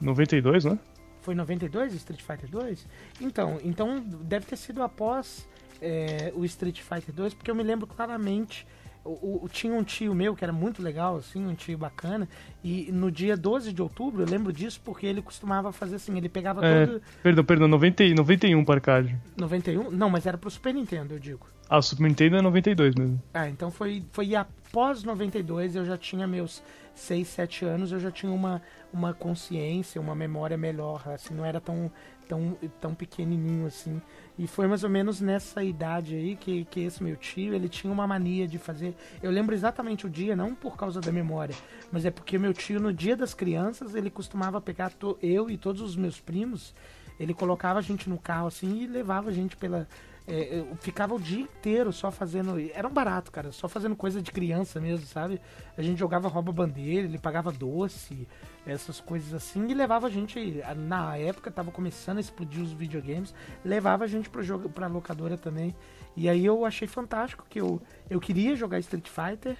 92, 0.00 0.64
né? 0.64 0.78
Foi 1.22 1.34
em 1.34 1.36
92 1.36 1.92
o 1.92 1.96
Street 1.96 2.20
Fighter 2.22 2.48
2? 2.50 2.86
Então, 3.20 3.58
então 3.64 4.00
deve 4.00 4.46
ter 4.46 4.56
sido 4.56 4.82
após 4.82 5.48
é, 5.80 6.32
o 6.34 6.44
Street 6.44 6.80
Fighter 6.80 7.14
2, 7.14 7.34
porque 7.34 7.50
eu 7.50 7.54
me 7.54 7.62
lembro 7.62 7.86
claramente. 7.86 8.66
O, 9.06 9.44
o- 9.44 9.48
tinha 9.50 9.74
um 9.74 9.84
tio 9.84 10.14
meu 10.14 10.34
que 10.34 10.42
era 10.42 10.52
muito 10.52 10.80
legal, 10.82 11.16
assim, 11.18 11.46
um 11.46 11.54
tio 11.54 11.76
bacana. 11.76 12.26
E 12.62 12.90
no 12.90 13.10
dia 13.10 13.36
12 13.36 13.70
de 13.70 13.82
outubro, 13.82 14.22
eu 14.22 14.26
lembro 14.26 14.50
disso 14.50 14.80
porque 14.82 15.04
ele 15.06 15.20
costumava 15.20 15.72
fazer 15.72 15.96
assim: 15.96 16.16
ele 16.16 16.28
pegava 16.28 16.64
É, 16.64 16.86
todo. 16.86 17.02
perdão, 17.22 17.44
perdão, 17.44 17.68
90, 17.68 18.02
e- 18.02 18.14
91 18.14 18.64
para 18.64 18.76
arcade. 18.76 19.14
91? 19.36 19.90
Não, 19.90 20.08
mas 20.08 20.24
era 20.24 20.38
pro 20.38 20.50
Super 20.50 20.72
Nintendo, 20.72 21.12
eu 21.14 21.18
digo. 21.18 21.46
Ah, 21.68 21.76
o 21.78 21.82
Super 21.82 22.04
Nintendo 22.08 22.36
é 22.36 22.42
92 22.42 22.94
mesmo. 22.94 23.20
Ah, 23.34 23.46
então 23.48 23.70
foi, 23.70 24.02
foi 24.10 24.26
após 24.74 25.04
92, 25.04 25.76
eu 25.76 25.84
já 25.84 25.96
tinha 25.96 26.26
meus 26.26 26.60
6, 26.96 27.28
7 27.28 27.64
anos, 27.64 27.92
eu 27.92 28.00
já 28.00 28.10
tinha 28.10 28.32
uma, 28.32 28.60
uma 28.92 29.14
consciência, 29.14 30.00
uma 30.00 30.16
memória 30.16 30.56
melhor, 30.58 31.00
assim, 31.10 31.32
não 31.32 31.44
era 31.44 31.60
tão, 31.60 31.88
tão, 32.28 32.58
tão 32.80 32.92
pequenininho 32.92 33.68
assim. 33.68 34.02
E 34.36 34.48
foi 34.48 34.66
mais 34.66 34.82
ou 34.82 34.90
menos 34.90 35.20
nessa 35.20 35.62
idade 35.62 36.16
aí 36.16 36.34
que, 36.34 36.64
que 36.64 36.80
esse 36.80 37.04
meu 37.04 37.14
tio, 37.14 37.54
ele 37.54 37.68
tinha 37.68 37.92
uma 37.92 38.04
mania 38.04 38.48
de 38.48 38.58
fazer... 38.58 38.96
Eu 39.22 39.30
lembro 39.30 39.54
exatamente 39.54 40.06
o 40.06 40.10
dia, 40.10 40.34
não 40.34 40.56
por 40.56 40.76
causa 40.76 41.00
da 41.00 41.12
memória, 41.12 41.54
mas 41.92 42.04
é 42.04 42.10
porque 42.10 42.36
meu 42.36 42.52
tio, 42.52 42.80
no 42.80 42.92
dia 42.92 43.16
das 43.16 43.32
crianças, 43.32 43.94
ele 43.94 44.10
costumava 44.10 44.60
pegar 44.60 44.90
to- 44.90 45.16
eu 45.22 45.48
e 45.48 45.56
todos 45.56 45.82
os 45.82 45.94
meus 45.94 46.20
primos, 46.20 46.74
ele 47.20 47.32
colocava 47.32 47.78
a 47.78 47.82
gente 47.82 48.10
no 48.10 48.18
carro 48.18 48.48
assim 48.48 48.82
e 48.82 48.86
levava 48.88 49.30
a 49.30 49.32
gente 49.32 49.56
pela... 49.56 49.86
é, 50.26 50.60
eu 50.60 50.76
ficava 50.76 51.14
o 51.14 51.20
dia 51.20 51.42
inteiro 51.42 51.92
só 51.92 52.10
fazendo. 52.10 52.58
Era 52.72 52.88
um 52.88 52.92
barato, 52.92 53.30
cara, 53.30 53.52
só 53.52 53.68
fazendo 53.68 53.94
coisa 53.94 54.22
de 54.22 54.32
criança 54.32 54.80
mesmo, 54.80 55.06
sabe? 55.06 55.40
A 55.76 55.82
gente 55.82 55.98
jogava 55.98 56.28
rouba-bandeira, 56.28 57.06
ele 57.06 57.18
pagava 57.18 57.52
doce, 57.52 58.26
essas 58.66 59.00
coisas 59.00 59.34
assim, 59.34 59.66
e 59.68 59.74
levava 59.74 60.06
a 60.06 60.10
gente. 60.10 60.62
Na 60.76 61.16
época 61.16 61.50
tava 61.50 61.70
começando 61.70 62.16
a 62.16 62.20
explodir 62.20 62.62
os 62.62 62.72
videogames, 62.72 63.34
levava 63.62 64.04
a 64.04 64.06
gente 64.06 64.30
pro 64.30 64.42
jogo, 64.42 64.68
pra 64.68 64.86
locadora 64.86 65.36
também. 65.36 65.74
E 66.16 66.28
aí 66.28 66.46
eu 66.46 66.64
achei 66.64 66.88
fantástico 66.88 67.44
que 67.50 67.60
eu, 67.60 67.82
eu 68.08 68.18
queria 68.18 68.56
jogar 68.56 68.78
Street 68.78 69.08
Fighter. 69.08 69.58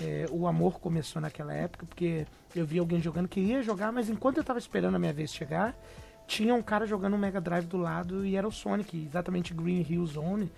é, 0.00 0.26
o 0.30 0.46
amor 0.46 0.80
começou 0.80 1.20
naquela 1.20 1.52
época, 1.52 1.86
porque 1.86 2.26
eu 2.54 2.66
vi 2.66 2.78
alguém 2.78 3.00
jogando, 3.00 3.28
queria 3.28 3.62
jogar, 3.62 3.92
mas 3.92 4.08
enquanto 4.08 4.38
eu 4.38 4.44
tava 4.44 4.58
esperando 4.58 4.94
a 4.94 4.98
minha 4.98 5.12
vez 5.12 5.32
chegar, 5.32 5.76
tinha 6.30 6.54
um 6.54 6.62
cara 6.62 6.86
jogando 6.86 7.14
um 7.14 7.18
Mega 7.18 7.40
Drive 7.40 7.66
do 7.66 7.76
lado 7.76 8.24
e 8.24 8.36
era 8.36 8.46
o 8.46 8.52
Sonic, 8.52 9.04
exatamente 9.04 9.52
Green 9.52 9.84
Hill 9.88 10.06
Zone. 10.06 10.50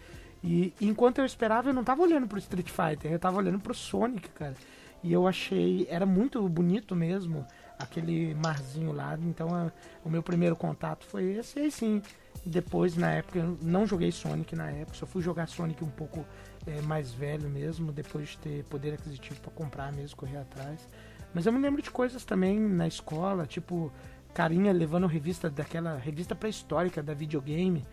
E 0.45 0.75
enquanto 0.81 1.19
eu 1.19 1.25
esperava, 1.25 1.71
eu 1.71 1.73
não 1.73 1.83
tava 1.83 2.03
olhando 2.03 2.27
pro 2.29 2.39
Street 2.39 2.69
Fighter, 2.69 3.11
eu 3.11 3.19
tava 3.19 3.39
olhando 3.39 3.59
pro 3.59 3.73
Sonic, 3.73 4.29
cara. 4.31 4.55
E 5.03 5.11
eu 5.11 5.27
achei, 5.27 5.87
era 5.89 6.05
muito 6.05 6.47
bonito 6.47 6.95
mesmo, 6.95 7.47
aquele 7.79 8.35
marzinho 8.35 8.93
lá. 8.93 9.19
Então 9.23 9.55
a- 9.55 9.73
o 10.05 10.11
meu 10.11 10.23
primeiro 10.23 10.55
contato 10.55 11.07
foi 11.07 11.25
esse, 11.39 11.59
e 11.59 11.63
aí 11.63 11.71
sim. 11.71 12.03
Depois, 12.45 12.97
na 12.97 13.11
época, 13.13 13.39
eu 13.39 13.57
não 13.63 13.87
joguei 13.87 14.11
Sonic 14.13 14.55
na 14.57 14.69
época, 14.71 14.99
só 14.99 15.07
fui 15.07 15.23
jogar 15.23 15.47
Sonic 15.49 15.83
um 15.83 15.91
pouco 15.91 16.25
eh, 16.67 16.83
mais 16.83 17.13
velho 17.13 17.49
mesmo, 17.49 17.91
depois 17.93 18.31
de 18.31 18.39
ter 18.39 18.65
poder 18.65 18.95
aquisitivo 18.95 19.41
pra 19.41 19.51
comprar 19.53 19.91
mesmo, 19.93 20.17
correr 20.17 20.37
atrás. 20.39 20.87
Mas 21.33 21.47
eu 21.47 21.53
me 21.53 21.59
lembro 21.61 21.81
de 21.81 21.91
coisas 21.91 22.25
também 22.25 22.61
na 22.61 22.87
escola, 22.87 23.47
tipo 23.47 23.91
carinha 24.33 24.73
levando 24.73 25.07
revista 25.07 25.51
daquela 25.51 25.97
revista 25.97 26.35
pré-histórica 26.35 27.03
da 27.03 27.15
videogame. 27.15 27.85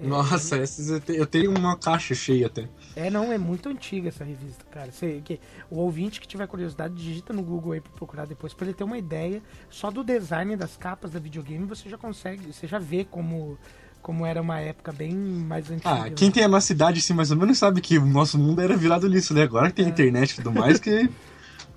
É, 0.00 0.06
Nossa, 0.06 0.56
essas 0.56 0.88
eu 0.88 1.00
te- 1.00 1.16
eu 1.16 1.26
tenho 1.26 1.56
uma 1.56 1.76
caixa 1.76 2.14
cheia 2.14 2.46
até. 2.46 2.68
É, 2.96 3.08
não, 3.08 3.32
é 3.32 3.38
muito 3.38 3.68
antiga 3.68 4.08
essa 4.08 4.24
revista, 4.24 4.64
cara. 4.70 4.90
Você, 4.90 5.20
que, 5.24 5.38
o 5.70 5.76
ouvinte 5.76 6.20
que 6.20 6.26
tiver 6.26 6.46
curiosidade, 6.46 6.94
digita 6.94 7.32
no 7.32 7.42
Google 7.42 7.72
aí 7.72 7.80
pra 7.80 7.92
procurar 7.92 8.26
depois, 8.26 8.52
pra 8.52 8.66
ele 8.66 8.74
ter 8.74 8.84
uma 8.84 8.98
ideia 8.98 9.40
só 9.70 9.90
do 9.90 10.02
design 10.02 10.56
das 10.56 10.76
capas 10.76 11.12
da 11.12 11.20
videogame, 11.20 11.64
você 11.66 11.88
já 11.88 11.96
consegue, 11.96 12.52
você 12.52 12.66
já 12.66 12.78
vê 12.78 13.04
como, 13.04 13.56
como 14.00 14.26
era 14.26 14.42
uma 14.42 14.58
época 14.58 14.90
bem 14.92 15.14
mais 15.14 15.70
antiga. 15.70 15.90
Ah, 15.90 16.04
né? 16.04 16.10
quem 16.16 16.30
tem 16.30 16.42
a 16.42 16.48
nossa 16.48 16.72
idade, 16.72 16.98
assim, 16.98 17.14
mais 17.14 17.30
ou 17.30 17.36
menos 17.36 17.58
sabe 17.58 17.80
que 17.80 17.96
o 17.98 18.06
nosso 18.06 18.38
mundo 18.38 18.60
era 18.60 18.76
virado 18.76 19.08
nisso, 19.08 19.32
né? 19.32 19.42
Agora 19.42 19.68
que 19.68 19.76
tem 19.76 19.88
internet 19.88 20.32
e 20.32 20.36
tudo 20.36 20.52
mais, 20.52 20.80
que... 20.80 21.08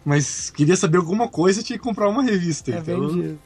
Mas 0.04 0.52
queria 0.52 0.76
saber 0.76 0.98
alguma 0.98 1.28
coisa, 1.28 1.64
tinha 1.64 1.80
que 1.80 1.84
comprar 1.84 2.08
uma 2.08 2.22
revista. 2.22 2.70
É 2.72 2.78
então... 2.78 3.00
bem 3.08 3.22
disso. 3.22 3.40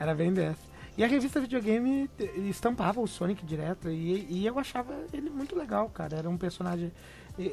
Era 0.00 0.14
bem 0.14 0.32
dessa. 0.32 0.70
E 0.96 1.04
a 1.04 1.06
revista 1.06 1.40
videogame 1.40 2.10
estampava 2.48 3.00
o 3.00 3.06
Sonic 3.06 3.44
direto 3.44 3.90
e, 3.90 4.26
e 4.28 4.46
eu 4.46 4.58
achava 4.58 4.94
ele 5.12 5.28
muito 5.28 5.54
legal, 5.54 5.88
cara. 5.90 6.16
Era 6.16 6.28
um 6.28 6.38
personagem. 6.38 6.90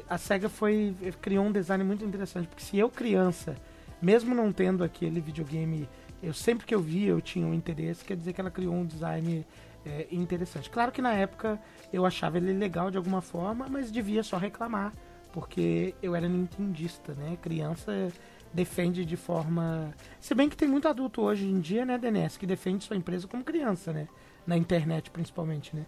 A 0.08 0.16
SEGA 0.16 0.48
foi. 0.48 0.94
criou 1.20 1.44
um 1.44 1.52
design 1.52 1.84
muito 1.84 2.04
interessante, 2.04 2.48
porque 2.48 2.64
se 2.64 2.78
eu, 2.78 2.88
criança, 2.88 3.54
mesmo 4.00 4.34
não 4.34 4.50
tendo 4.50 4.82
aquele 4.82 5.20
videogame, 5.20 5.88
eu 6.22 6.32
sempre 6.32 6.66
que 6.66 6.74
eu 6.74 6.80
via 6.80 7.08
eu 7.08 7.20
tinha 7.20 7.46
um 7.46 7.54
interesse, 7.54 8.04
quer 8.04 8.16
dizer 8.16 8.32
que 8.32 8.40
ela 8.40 8.50
criou 8.50 8.74
um 8.74 8.86
design 8.86 9.46
eh, 9.84 10.06
interessante. 10.10 10.68
Claro 10.70 10.90
que 10.90 11.02
na 11.02 11.12
época 11.12 11.60
eu 11.92 12.04
achava 12.04 12.38
ele 12.38 12.52
legal 12.52 12.90
de 12.90 12.96
alguma 12.96 13.20
forma, 13.20 13.66
mas 13.70 13.92
devia 13.92 14.22
só 14.22 14.36
reclamar, 14.36 14.92
porque 15.32 15.94
eu 16.02 16.14
era 16.14 16.28
nintendista, 16.28 17.14
né? 17.14 17.38
Criança 17.40 18.10
defende 18.52 19.04
de 19.04 19.16
forma. 19.16 19.92
Se 20.20 20.34
bem 20.34 20.48
que 20.48 20.56
tem 20.56 20.68
muito 20.68 20.88
adulto 20.88 21.22
hoje 21.22 21.46
em 21.46 21.60
dia, 21.60 21.84
né, 21.84 21.98
DNS, 21.98 22.38
que 22.38 22.46
defende 22.46 22.84
sua 22.84 22.96
empresa 22.96 23.26
como 23.28 23.44
criança, 23.44 23.92
né? 23.92 24.08
Na 24.46 24.56
internet, 24.56 25.10
principalmente, 25.10 25.74
né? 25.76 25.84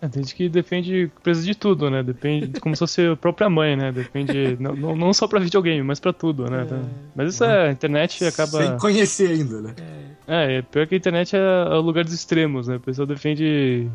É, 0.00 0.06
tem 0.06 0.22
gente 0.22 0.34
que 0.36 0.48
defende 0.48 1.10
empresa 1.16 1.42
de 1.42 1.56
tudo, 1.56 1.90
né? 1.90 2.04
Depende, 2.04 2.60
como 2.60 2.74
se 2.76 2.78
fosse 2.78 3.04
a 3.04 3.16
própria 3.16 3.50
mãe, 3.50 3.74
né? 3.76 3.90
Depende, 3.90 4.56
não, 4.60 4.94
não 4.94 5.12
só 5.12 5.26
pra 5.26 5.40
videogame, 5.40 5.82
mas 5.82 5.98
pra 5.98 6.12
tudo, 6.12 6.48
né? 6.48 6.64
Mas 7.16 7.34
isso 7.34 7.42
é, 7.44 7.68
a 7.68 7.72
internet 7.72 8.24
acaba... 8.24 8.58
Sem 8.58 8.78
conhecer 8.78 9.30
ainda, 9.32 9.60
né? 9.60 9.74
É, 10.28 10.58
é, 10.58 10.62
pior 10.62 10.86
que 10.86 10.94
a 10.94 10.98
internet 10.98 11.34
é 11.34 11.40
o 11.74 11.80
lugar 11.80 12.04
dos 12.04 12.12
extremos, 12.12 12.68
né? 12.68 12.76
A 12.76 12.80
pessoa 12.80 13.06
defende 13.06 13.90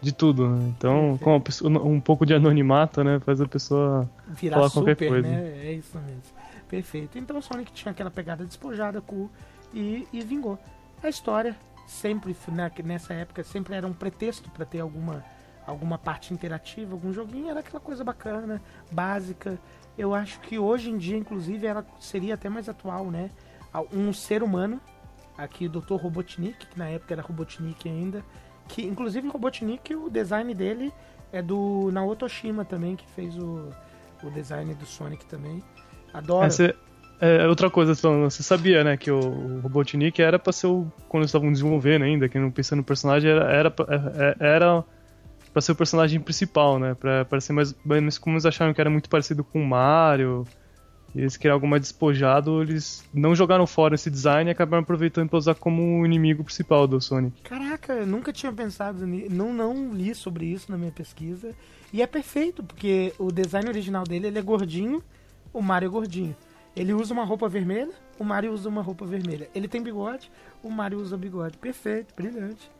de 0.00 0.12
tudo, 0.12 0.48
né? 0.48 0.72
Então, 0.78 1.18
com 1.20 1.40
pessoa- 1.40 1.70
um 1.82 1.98
pouco 1.98 2.24
de 2.24 2.34
anonimato, 2.34 3.02
né? 3.02 3.18
Faz 3.18 3.40
a 3.40 3.46
pessoa 3.48 4.08
Virar 4.28 4.58
falar 4.58 4.68
super, 4.68 4.94
qualquer 4.94 5.08
coisa. 5.08 5.26
né? 5.28 5.60
É 5.64 5.72
isso 5.72 5.98
mesmo. 5.98 6.37
Perfeito. 6.68 7.18
Então 7.18 7.38
o 7.38 7.42
Sonic 7.42 7.72
tinha 7.72 7.92
aquela 7.92 8.10
pegada 8.10 8.44
despojada, 8.44 9.00
cool, 9.00 9.30
e, 9.72 10.06
e 10.12 10.20
vingou. 10.20 10.58
A 11.02 11.08
história, 11.08 11.56
sempre, 11.86 12.36
na- 12.48 12.70
nessa 12.84 13.14
época, 13.14 13.42
sempre 13.42 13.74
era 13.74 13.86
um 13.86 13.92
pretexto 13.92 14.50
pra 14.50 14.64
ter 14.66 14.80
alguma, 14.80 15.24
alguma 15.66 15.96
parte 15.98 16.32
interativa, 16.34 16.92
algum 16.92 17.12
joguinho, 17.12 17.48
era 17.50 17.60
aquela 17.60 17.80
coisa 17.80 18.04
bacana, 18.04 18.60
básica. 18.92 19.58
Eu 19.96 20.14
acho 20.14 20.40
que 20.40 20.58
hoje 20.58 20.90
em 20.90 20.98
dia, 20.98 21.16
inclusive, 21.16 21.66
ela 21.66 21.86
seria 21.98 22.34
até 22.34 22.48
mais 22.48 22.68
atual, 22.68 23.10
né? 23.10 23.30
Um 23.92 24.12
ser 24.12 24.42
humano, 24.42 24.80
aqui 25.36 25.66
o 25.66 25.70
Dr. 25.70 25.94
Robotnik, 25.94 26.66
que 26.66 26.78
na 26.78 26.88
época 26.88 27.14
era 27.14 27.22
Robotnik 27.22 27.88
ainda, 27.88 28.24
que 28.66 28.84
inclusive 28.84 29.28
Robotnik, 29.28 29.94
o 29.94 30.10
design 30.10 30.52
dele 30.54 30.92
é 31.32 31.40
do 31.42 31.90
Naoto 31.92 32.24
Oshima 32.24 32.64
também, 32.64 32.96
que 32.96 33.06
fez 33.08 33.36
o, 33.38 33.70
o 34.22 34.30
design 34.30 34.74
do 34.74 34.84
Sonic 34.86 35.24
também. 35.26 35.62
Adoro. 36.18 36.46
Essa 36.46 36.74
é 37.20 37.46
outra 37.48 37.68
coisa, 37.70 37.94
você 37.94 38.42
sabia, 38.42 38.84
né, 38.84 38.96
que 38.96 39.10
o, 39.10 39.18
o 39.18 39.60
Robotnik 39.60 40.20
era 40.22 40.38
pra 40.38 40.52
ser 40.52 40.66
o. 40.68 40.86
Quando 41.08 41.22
eles 41.22 41.30
estavam 41.30 41.50
desenvolvendo 41.50 42.02
ainda, 42.04 42.28
que 42.28 42.38
não 42.38 42.50
pensando 42.50 42.78
no 42.78 42.84
personagem, 42.84 43.30
era, 43.30 43.50
era, 43.52 43.70
pra- 43.70 43.86
é- 43.88 44.36
é- 44.40 44.54
era 44.54 44.84
pra 45.52 45.60
ser 45.62 45.72
o 45.72 45.76
personagem 45.76 46.20
principal, 46.20 46.78
né? 46.78 46.94
Pra 46.94 47.24
parecer 47.24 47.52
mais. 47.52 47.74
Mas 47.84 48.18
como 48.18 48.34
eles 48.36 48.46
acharam 48.46 48.72
que 48.72 48.80
era 48.80 48.90
muito 48.90 49.08
parecido 49.08 49.42
com 49.42 49.60
o 49.62 49.66
Mario. 49.66 50.46
eles 51.16 51.36
queriam 51.38 51.54
algo 51.54 51.66
mais 51.66 51.80
despojado, 51.82 52.62
eles 52.62 53.02
não 53.14 53.34
jogaram 53.34 53.66
fora 53.66 53.94
esse 53.94 54.10
design 54.10 54.48
e 54.50 54.52
acabaram 54.52 54.82
aproveitando 54.82 55.28
para 55.28 55.38
usar 55.38 55.54
como 55.54 56.00
o 56.02 56.06
inimigo 56.06 56.44
principal 56.44 56.86
do 56.86 57.00
Sonic. 57.00 57.40
Caraca, 57.42 58.04
nunca 58.04 58.30
tinha 58.32 58.52
pensado 58.52 59.06
nisso, 59.06 59.34
não, 59.34 59.52
não 59.52 59.90
li 59.92 60.14
sobre 60.14 60.44
isso 60.44 60.70
na 60.70 60.76
minha 60.76 60.92
pesquisa. 60.92 61.52
E 61.92 62.02
é 62.02 62.06
perfeito, 62.06 62.62
porque 62.62 63.14
o 63.18 63.32
design 63.32 63.66
original 63.68 64.04
dele 64.04 64.26
ele 64.26 64.38
é 64.38 64.42
gordinho, 64.42 65.02
o 65.52 65.62
Mario 65.62 65.86
é 65.86 65.90
gordinho. 65.90 66.36
Ele 66.76 66.92
usa 66.92 67.12
uma 67.12 67.24
roupa 67.24 67.48
vermelha, 67.48 67.92
o 68.18 68.24
Mario 68.24 68.52
usa 68.52 68.68
uma 68.68 68.82
roupa 68.82 69.04
vermelha. 69.04 69.50
Ele 69.54 69.66
tem 69.66 69.82
bigode, 69.82 70.30
o 70.62 70.70
Mario 70.70 71.00
usa 71.00 71.16
bigode. 71.16 71.58
Perfeito, 71.58 72.14
brilhante. 72.14 72.70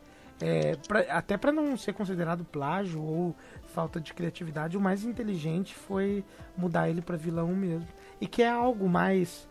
É, 0.41 0.77
pra, 0.87 1.01
até 1.01 1.35
para 1.35 1.51
não 1.51 1.75
ser 1.75 1.93
considerado 1.93 2.45
plágio 2.45 3.01
ou 3.01 3.35
falta 3.73 3.99
de 3.99 4.13
criatividade, 4.13 4.77
o 4.77 4.81
mais 4.81 5.03
inteligente 5.03 5.75
foi 5.75 6.23
mudar 6.55 6.89
ele 6.89 7.01
para 7.01 7.17
vilão 7.17 7.49
mesmo. 7.49 7.87
E 8.21 8.27
que 8.27 8.41
é 8.41 8.49
algo 8.49 8.87
mais 8.87 9.47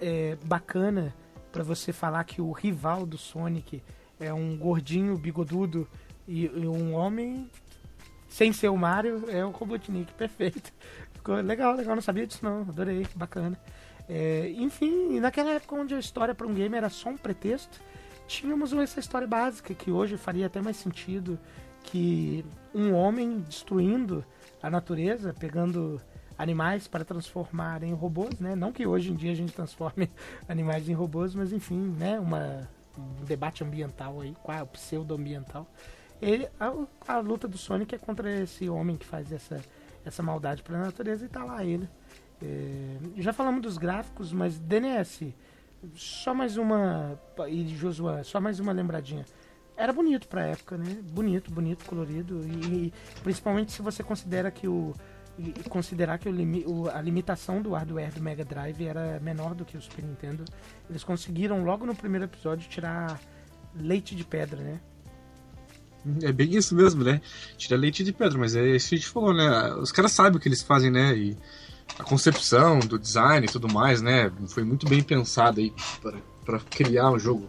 é, 0.00 0.36
bacana 0.44 1.14
para 1.50 1.64
você 1.64 1.92
falar 1.92 2.22
que 2.24 2.40
o 2.40 2.52
rival 2.52 3.04
do 3.04 3.18
Sonic 3.18 3.82
é 4.20 4.32
um 4.32 4.56
gordinho 4.56 5.16
bigodudo 5.18 5.88
e, 6.28 6.44
e 6.44 6.68
um 6.68 6.94
homem 6.94 7.50
sem 8.28 8.52
ser 8.52 8.68
o 8.68 8.76
Mario 8.76 9.24
é 9.28 9.44
o 9.44 9.50
Robotnik, 9.50 10.12
perfeito. 10.14 10.72
Ficou 11.20 11.34
legal, 11.36 11.76
legal, 11.76 11.94
não 11.94 12.00
sabia 12.00 12.26
disso 12.26 12.42
não, 12.42 12.62
adorei, 12.62 13.06
bacana. 13.14 13.60
É, 14.08 14.50
enfim, 14.56 15.20
naquela 15.20 15.50
época 15.50 15.74
onde 15.74 15.94
a 15.94 15.98
história 15.98 16.34
para 16.34 16.46
um 16.46 16.54
game 16.54 16.74
era 16.74 16.88
só 16.88 17.10
um 17.10 17.16
pretexto, 17.16 17.78
tínhamos 18.26 18.72
essa 18.72 18.98
história 18.98 19.28
básica 19.28 19.74
que 19.74 19.90
hoje 19.90 20.16
faria 20.16 20.46
até 20.46 20.62
mais 20.62 20.78
sentido 20.78 21.38
que 21.82 22.42
um 22.74 22.94
homem 22.94 23.40
destruindo 23.40 24.24
a 24.62 24.70
natureza, 24.70 25.34
pegando 25.38 26.00
animais 26.38 26.88
para 26.88 27.04
transformar 27.04 27.82
em 27.82 27.92
robôs, 27.92 28.40
né? 28.40 28.56
Não 28.56 28.72
que 28.72 28.86
hoje 28.86 29.12
em 29.12 29.14
dia 29.14 29.32
a 29.32 29.34
gente 29.34 29.52
transforme 29.52 30.10
animais 30.48 30.88
em 30.88 30.94
robôs, 30.94 31.34
mas 31.34 31.52
enfim, 31.52 31.94
né? 31.98 32.18
Uma, 32.18 32.66
um 32.96 33.26
debate 33.26 33.62
ambiental 33.62 34.22
aí, 34.22 34.34
qual 34.42 34.56
é 34.56 34.62
o 34.62 34.66
pseudo-ambiental. 34.66 35.66
Ele, 36.20 36.48
a, 36.58 36.72
a, 37.06 37.18
luta 37.18 37.46
do 37.46 37.58
Sonic 37.58 37.94
é 37.94 37.98
contra 37.98 38.30
esse 38.40 38.70
homem 38.70 38.96
que 38.96 39.06
faz 39.06 39.30
essa, 39.32 39.60
essa 40.04 40.22
maldade 40.22 40.62
para 40.62 40.76
a 40.76 40.80
natureza 40.80 41.24
e 41.24 41.28
tá 41.28 41.44
lá 41.44 41.64
ele 41.64 41.88
é, 42.42 42.96
já 43.18 43.32
falamos 43.32 43.60
dos 43.60 43.76
gráficos, 43.76 44.32
mas 44.32 44.58
DNS, 44.58 45.34
só 45.94 46.34
mais 46.34 46.56
uma. 46.56 47.18
E 47.48 47.68
Josué, 47.76 48.22
só 48.22 48.40
mais 48.40 48.58
uma 48.60 48.72
lembradinha. 48.72 49.24
Era 49.76 49.92
bonito 49.92 50.28
pra 50.28 50.46
época, 50.46 50.76
né? 50.76 50.98
Bonito, 51.12 51.50
bonito, 51.50 51.84
colorido. 51.84 52.42
E, 52.46 52.86
e 52.86 52.92
principalmente 53.22 53.72
se 53.72 53.82
você 53.82 54.02
considera 54.02 54.50
que 54.50 54.66
o. 54.66 54.94
considerar 55.68 56.18
que 56.18 56.28
o, 56.28 56.70
o, 56.70 56.88
a 56.88 57.00
limitação 57.00 57.60
do 57.60 57.72
hardware 57.72 58.12
do 58.12 58.22
Mega 58.22 58.44
Drive 58.44 58.82
era 58.86 59.20
menor 59.20 59.54
do 59.54 59.64
que 59.64 59.76
o 59.76 59.80
Super 59.80 60.04
Nintendo. 60.04 60.44
Eles 60.88 61.04
conseguiram 61.04 61.64
logo 61.64 61.84
no 61.84 61.94
primeiro 61.94 62.24
episódio 62.24 62.68
tirar 62.68 63.20
leite 63.74 64.16
de 64.16 64.24
pedra, 64.24 64.62
né? 64.62 64.80
É 66.22 66.32
bem 66.32 66.56
isso 66.56 66.74
mesmo, 66.74 67.04
né? 67.04 67.20
Tirar 67.56 67.76
leite 67.76 68.02
de 68.02 68.12
pedra, 68.12 68.38
mas 68.38 68.56
é 68.56 68.76
isso 68.76 68.88
que 68.88 68.94
a 68.94 68.98
gente 68.98 69.08
falou, 69.08 69.34
né? 69.34 69.74
Os 69.74 69.92
caras 69.92 70.12
sabem 70.12 70.36
o 70.38 70.40
que 70.40 70.48
eles 70.48 70.62
fazem, 70.62 70.90
né? 70.90 71.16
E 71.16 71.36
a 71.98 72.02
concepção 72.02 72.78
do 72.80 72.98
design 72.98 73.46
e 73.46 73.50
tudo 73.50 73.72
mais, 73.72 74.00
né? 74.00 74.30
Foi 74.48 74.64
muito 74.64 74.88
bem 74.88 75.02
pensado 75.02 75.60
aí 75.60 75.72
para 76.44 76.58
criar 76.60 77.10
um 77.10 77.18
jogo. 77.18 77.48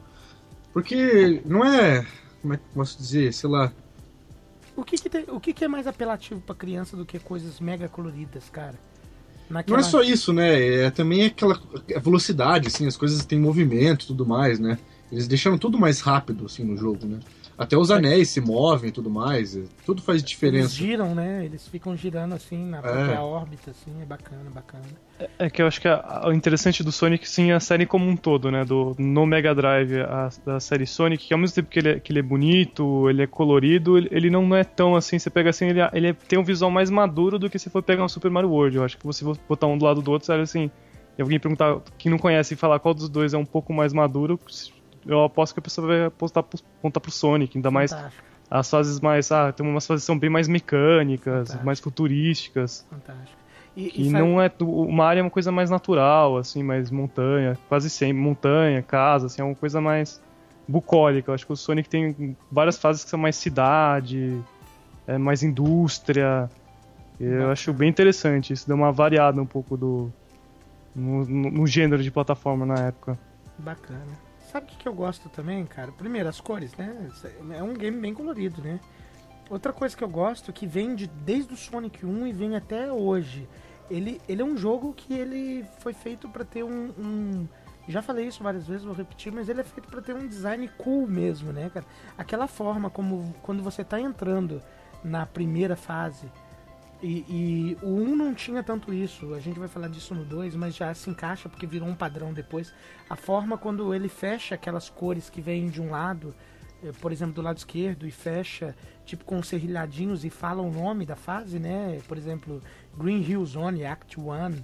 Porque 0.74 1.42
não 1.46 1.64
é. 1.66 2.06
Como 2.42 2.54
é 2.54 2.58
que 2.58 2.64
posso 2.74 2.98
dizer? 2.98 3.34
Sei 3.34 3.50
lá. 3.50 3.72
O 4.76 4.84
que, 4.84 4.98
que, 4.98 5.10
tem, 5.10 5.26
o 5.28 5.40
que, 5.40 5.54
que 5.54 5.64
é 5.64 5.68
mais 5.68 5.86
apelativo 5.86 6.42
para 6.42 6.56
criança 6.56 6.98
do 6.98 7.06
que 7.06 7.20
coisas 7.20 7.60
mega 7.60 7.88
coloridas, 7.88 8.50
cara? 8.50 8.80
Naquela... 9.50 9.78
Não 9.78 9.86
é 9.86 9.88
só 9.88 10.02
isso, 10.02 10.32
né? 10.32 10.86
É 10.86 10.90
também 10.90 11.26
aquela 11.26 11.60
velocidade, 12.02 12.68
assim, 12.68 12.88
as 12.88 12.96
coisas 12.96 13.24
têm 13.26 13.40
movimento 13.40 14.06
e 14.06 14.08
tudo 14.08 14.26
mais, 14.26 14.60
né? 14.60 14.80
Eles 15.12 15.28
deixaram 15.28 15.58
tudo 15.58 15.78
mais 15.78 16.00
rápido, 16.00 16.46
assim, 16.46 16.64
no 16.64 16.78
jogo, 16.78 17.06
né? 17.06 17.20
Até 17.58 17.78
os 17.78 17.92
anéis 17.92 18.30
se 18.30 18.42
movem 18.42 18.90
e 18.90 18.92
tudo 18.92 19.10
mais. 19.10 19.58
Tudo 19.86 20.02
faz 20.02 20.24
diferença. 20.24 20.66
Eles 20.66 20.76
giram, 20.76 21.14
né? 21.14 21.46
Eles 21.46 21.68
ficam 21.68 21.96
girando 21.96 22.34
assim 22.34 22.58
na 22.66 22.82
própria 22.82 23.16
é. 23.16 23.20
órbita, 23.20 23.72
assim. 23.72 23.92
É 24.02 24.06
bacana, 24.06 24.50
bacana. 24.50 24.84
É, 25.20 25.30
é 25.40 25.50
que 25.50 25.62
eu 25.62 25.68
acho 25.68 25.80
que 25.80 25.88
a, 25.88 26.24
o 26.26 26.32
interessante 26.32 26.84
do 26.84 26.92
Sonic, 26.92 27.28
sim, 27.28 27.52
é 27.52 27.54
a 27.54 27.60
série 27.60 27.86
como 27.86 28.08
um 28.08 28.16
todo, 28.16 28.50
né? 28.50 28.66
Do, 28.66 28.96
no 28.98 29.26
Mega 29.26 29.54
Drive, 29.54 30.00
a, 30.00 30.30
da 30.46 30.60
série 30.60 30.88
Sonic, 30.88 31.28
que 31.28 31.34
ao 31.34 31.40
mesmo 31.40 31.56
tempo 31.56 31.70
que 31.70 31.80
ele, 31.80 31.90
é, 31.90 32.00
que 32.00 32.12
ele 32.12 32.20
é 32.20 32.24
bonito, 32.24 33.10
ele 33.10 33.24
é 33.24 33.28
colorido, 33.28 33.98
ele, 33.98 34.08
ele 34.12 34.30
não 34.30 34.56
é 34.56 34.64
tão 34.64 34.96
assim. 34.96 35.20
Você 35.20 35.30
pega 35.30 35.50
assim, 35.50 35.68
ele, 35.68 35.80
ele 35.94 36.14
tem 36.14 36.40
um 36.40 36.44
visual 36.44 36.72
mais 36.72 36.90
maduro 36.90 37.38
do 37.38 37.50
que 37.50 37.60
se 37.60 37.70
for 37.70 37.84
pegar 37.84 38.04
um 38.04 38.10
Super 38.10 38.32
Mario 38.32 38.50
World. 38.50 38.78
Eu 38.78 38.84
acho 38.84 38.98
que 38.98 39.06
você 39.06 39.24
botar 39.48 39.68
um 39.68 39.78
do 39.78 39.86
lado 39.86 40.02
do 40.02 40.12
outro, 40.12 40.26
sério 40.26 40.44
assim. 40.44 40.72
E 41.18 41.22
alguém 41.22 41.40
perguntar, 41.40 41.80
quem 41.98 42.10
não 42.10 42.18
conhece 42.18 42.54
e 42.54 42.58
falar 42.58 42.80
qual 42.80 42.94
dos 42.94 43.10
dois 43.10 43.34
é 43.34 43.38
um 43.38 43.46
pouco 43.46 43.74
mais 43.74 43.94
maduro, 43.94 44.40
eu 45.06 45.24
aposto 45.24 45.54
que 45.54 45.60
a 45.60 45.64
pessoa 45.64 45.88
vai 45.88 46.06
apostar 46.06 46.44
pro, 46.44 46.60
apontar 46.80 47.02
pro 47.02 47.12
Sonic, 47.12 47.58
ainda 47.58 47.72
mais 47.72 47.92
Fantástico. 47.92 48.24
as 48.50 48.70
fases 48.70 49.00
mais. 49.00 49.32
Ah, 49.32 49.52
tem 49.52 49.66
umas 49.66 49.86
fases 49.86 50.04
que 50.04 50.08
são 50.08 50.18
bem 50.18 50.30
mais 50.30 50.48
mecânicas, 50.48 51.34
Fantástico. 51.34 51.66
mais 51.66 51.80
futurísticas. 51.80 52.86
Fantástico. 52.90 53.42
E, 53.76 54.04
e, 54.04 54.08
e 54.08 54.10
não 54.10 54.42
é. 54.42 54.52
O 54.60 54.92
Mario 54.92 55.22
é 55.22 55.24
uma 55.24 55.30
coisa 55.30 55.52
mais 55.52 55.70
natural, 55.70 56.38
assim, 56.38 56.62
mais 56.62 56.92
montanha, 56.92 57.58
quase 57.70 57.90
sempre. 57.90 58.22
Montanha, 58.22 58.82
casa, 58.82 59.28
assim, 59.28 59.42
é 59.42 59.46
uma 59.46 59.56
coisa 59.56 59.80
mais 59.80 60.22
bucólica. 60.68 61.32
Eu 61.32 61.36
acho 61.36 61.46
que 61.46 61.54
o 61.54 61.56
Sonic 61.56 61.90
tem 61.90 62.36
várias 62.52 62.78
fases 62.78 63.04
que 63.04 63.10
são 63.10 63.20
mais 63.20 63.36
cidade, 63.36 64.42
é 65.08 65.18
mais 65.18 65.44
indústria. 65.44 66.50
Eu 67.20 67.52
acho 67.52 67.72
bem 67.72 67.90
interessante. 67.90 68.52
Isso 68.52 68.68
deu 68.68 68.76
uma 68.76 68.92
variada 68.92 69.42
um 69.42 69.46
pouco 69.46 69.78
do. 69.78 70.12
No, 70.94 71.24
no, 71.26 71.52
no 71.52 71.68
gênero 71.68 72.04
de 72.04 72.12
plataforma 72.12 72.66
na 72.66 72.88
época. 72.88 73.18
Bacana. 73.58 74.31
Sabe 74.52 74.66
o 74.66 74.70
que, 74.70 74.76
que 74.76 74.88
eu 74.88 74.94
gosto 74.94 75.30
também, 75.30 75.66
cara? 75.66 75.94
Primeiro, 75.94 76.28
as 76.28 76.42
cores, 76.42 76.76
né? 76.76 77.10
É 77.56 77.64
um 77.64 77.74
game 77.74 77.98
bem 77.98 78.14
colorido, 78.14 78.62
né? 78.62 78.82
Outra 79.50 79.72
coisa 79.72 79.96
que 79.96 80.04
eu 80.04 80.10
gosto, 80.10 80.52
que 80.52 80.68
vem 80.68 80.94
de, 80.94 81.08
desde 81.08 81.54
o 81.54 81.58
Sonic 81.58 82.06
1 82.06 82.28
e 82.28 82.34
vem 82.34 82.58
até 82.58 82.92
hoje. 82.92 83.48
Ele, 83.90 84.20
ele 84.28 84.42
é 84.42 84.46
um 84.46 84.58
jogo 84.58 84.94
que 84.94 85.14
ele 85.14 85.66
foi 85.80 85.94
feito 85.94 86.28
para 86.28 86.44
ter 86.44 86.64
um, 86.64 86.90
um, 86.98 87.48
Já 87.88 88.02
falei 88.02 88.28
isso 88.28 88.44
várias 88.44 88.68
vezes, 88.68 88.84
vou 88.84 88.94
repetir, 88.94 89.32
mas 89.32 89.48
ele 89.48 89.62
é 89.62 89.64
feito 89.64 89.88
para 89.88 90.02
ter 90.02 90.16
um 90.16 90.28
design 90.28 90.70
cool 90.78 91.08
mesmo, 91.08 91.54
né, 91.54 91.70
cara? 91.70 91.86
Aquela 92.18 92.46
forma 92.46 92.90
como 92.90 93.34
quando 93.42 93.64
você 93.64 93.86
tá 93.86 94.02
entrando 94.02 94.62
na 95.02 95.26
primeira 95.26 95.78
fase 95.78 96.30
e, 97.02 97.26
e, 97.28 97.78
o 97.82 97.90
1 97.90 98.16
não 98.16 98.34
tinha 98.34 98.62
tanto 98.62 98.94
isso, 98.94 99.34
a 99.34 99.40
gente 99.40 99.60
vai 99.60 99.68
falar 99.68 99.88
disso 99.88 100.14
no 100.14 100.24
2, 100.24 100.56
mas 100.56 100.76
já 100.76 100.94
se 100.94 101.10
encaixa 101.10 101.50
porque 101.50 101.66
virou 101.66 101.88
um 101.88 101.96
padrão 101.96 102.32
depois. 102.32 102.74
A 103.10 103.16
forma 103.16 103.58
quando 103.58 103.94
ele 103.94 104.08
fecha 104.08 104.56
aquelas 104.56 104.90
cores 104.90 105.30
que 105.30 105.42
vêm 105.42 105.68
de 105.68 105.82
um 105.82 105.90
lado, 105.90 106.34
eh, 106.84 106.92
por 107.02 107.12
exemplo, 107.12 107.34
do 107.34 107.42
lado 107.42 107.58
esquerdo, 107.58 108.06
e 108.08 108.12
fecha 108.12 108.76
tipo 109.06 109.26
com 109.26 109.42
serrilhadinhos 109.42 110.24
e 110.24 110.30
fala 110.30 110.62
o 110.62 110.72
nome 110.72 111.06
da 111.06 111.16
fase, 111.16 111.58
né? 111.60 112.00
Por 112.08 112.18
exemplo, 112.18 112.62
Green 112.96 113.22
Hill 113.22 113.46
Zone, 113.46 113.84
Act 113.84 114.20
1, 114.20 114.64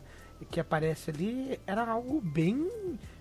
que 0.52 0.60
aparece 0.60 1.10
ali, 1.10 1.60
era 1.66 1.90
algo 1.90 2.22
bem 2.22 2.70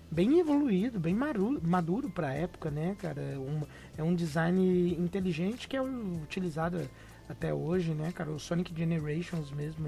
bem 0.09 0.39
evoluído, 0.39 0.99
bem 0.99 1.13
maduro 1.13 2.09
para 2.09 2.29
a 2.29 2.33
época, 2.33 2.71
né, 2.71 2.95
cara? 2.97 3.21
Um, 3.37 3.61
é 3.97 4.03
um 4.03 4.15
design 4.15 4.95
inteligente 4.97 5.67
que 5.67 5.75
é 5.75 5.81
utilizado 5.81 6.87
até 7.27 7.53
hoje, 7.53 7.93
né, 7.93 8.11
cara? 8.11 8.31
O 8.31 8.39
Sonic 8.39 8.73
Generations 8.75 9.51
mesmo, 9.51 9.87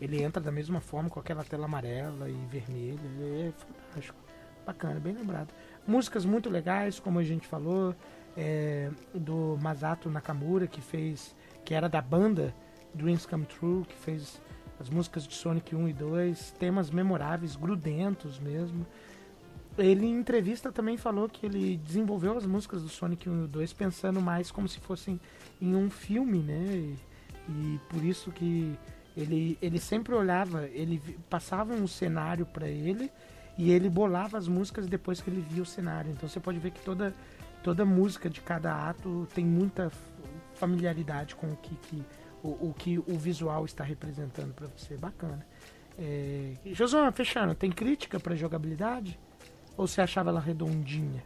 ele 0.00 0.22
entra 0.22 0.42
da 0.42 0.52
mesma 0.52 0.80
forma 0.80 1.08
com 1.08 1.18
aquela 1.18 1.44
tela 1.44 1.64
amarela 1.64 2.28
e 2.28 2.46
vermelha. 2.50 3.00
é 3.20 3.52
fantástico. 3.52 4.18
Bacana, 4.66 4.98
bem 4.98 5.12
lembrado. 5.12 5.52
Músicas 5.86 6.24
muito 6.24 6.48
legais, 6.48 6.98
como 6.98 7.18
a 7.18 7.24
gente 7.24 7.46
falou, 7.46 7.94
é, 8.36 8.90
do 9.14 9.58
Masato 9.60 10.10
Nakamura, 10.10 10.66
que 10.66 10.80
fez. 10.80 11.34
que 11.64 11.74
era 11.74 11.88
da 11.88 12.00
banda 12.00 12.54
Dreams 12.94 13.26
Come 13.26 13.46
True, 13.46 13.84
que 13.84 13.96
fez 13.96 14.40
as 14.78 14.88
músicas 14.88 15.26
de 15.26 15.34
Sonic 15.34 15.74
1 15.74 15.88
e 15.88 15.92
2, 15.92 16.50
temas 16.52 16.90
memoráveis, 16.90 17.56
grudentos 17.56 18.38
mesmo. 18.38 18.86
Ele 19.76 20.06
em 20.06 20.18
entrevista 20.18 20.70
também 20.70 20.96
falou 20.96 21.28
que 21.28 21.44
ele 21.46 21.76
desenvolveu 21.78 22.36
as 22.36 22.46
músicas 22.46 22.82
do 22.82 22.88
Sonic 22.88 23.28
1 23.28 23.44
e 23.44 23.48
2 23.48 23.72
pensando 23.72 24.20
mais 24.20 24.50
como 24.50 24.68
se 24.68 24.78
fossem 24.78 25.20
em 25.60 25.74
um 25.74 25.90
filme, 25.90 26.38
né? 26.38 26.64
E, 26.66 26.98
e 27.48 27.80
por 27.88 28.04
isso 28.04 28.30
que 28.30 28.78
ele, 29.16 29.58
ele 29.60 29.78
sempre 29.78 30.14
olhava, 30.14 30.66
ele 30.68 31.00
passava 31.28 31.74
um 31.74 31.86
cenário 31.86 32.46
para 32.46 32.68
ele 32.68 33.10
e 33.56 33.70
ele 33.70 33.88
bolava 33.88 34.38
as 34.38 34.48
músicas 34.48 34.86
depois 34.86 35.20
que 35.20 35.30
ele 35.30 35.40
via 35.40 35.62
o 35.62 35.66
cenário. 35.66 36.10
Então 36.10 36.28
você 36.28 36.38
pode 36.38 36.58
ver 36.58 36.70
que 36.70 36.80
toda, 36.80 37.12
toda 37.62 37.84
música 37.84 38.30
de 38.30 38.40
cada 38.40 38.88
ato 38.88 39.26
tem 39.34 39.44
muita 39.44 39.90
familiaridade 40.54 41.34
com 41.34 41.48
o 41.48 41.56
que, 41.56 41.74
que 41.76 42.04
o, 42.42 42.68
o 42.68 42.74
que 42.76 42.98
o 42.98 43.18
visual 43.18 43.64
está 43.64 43.82
representando 43.82 44.52
para 44.52 44.66
você. 44.66 44.96
Bacana. 44.96 45.44
É... 45.98 46.54
Josué, 46.66 47.10
fechando, 47.12 47.54
tem 47.54 47.70
crítica 47.70 48.18
para 48.18 48.34
jogabilidade? 48.34 49.18
Ou 49.76 49.86
você 49.86 50.00
achava 50.00 50.30
ela 50.30 50.40
redondinha? 50.40 51.22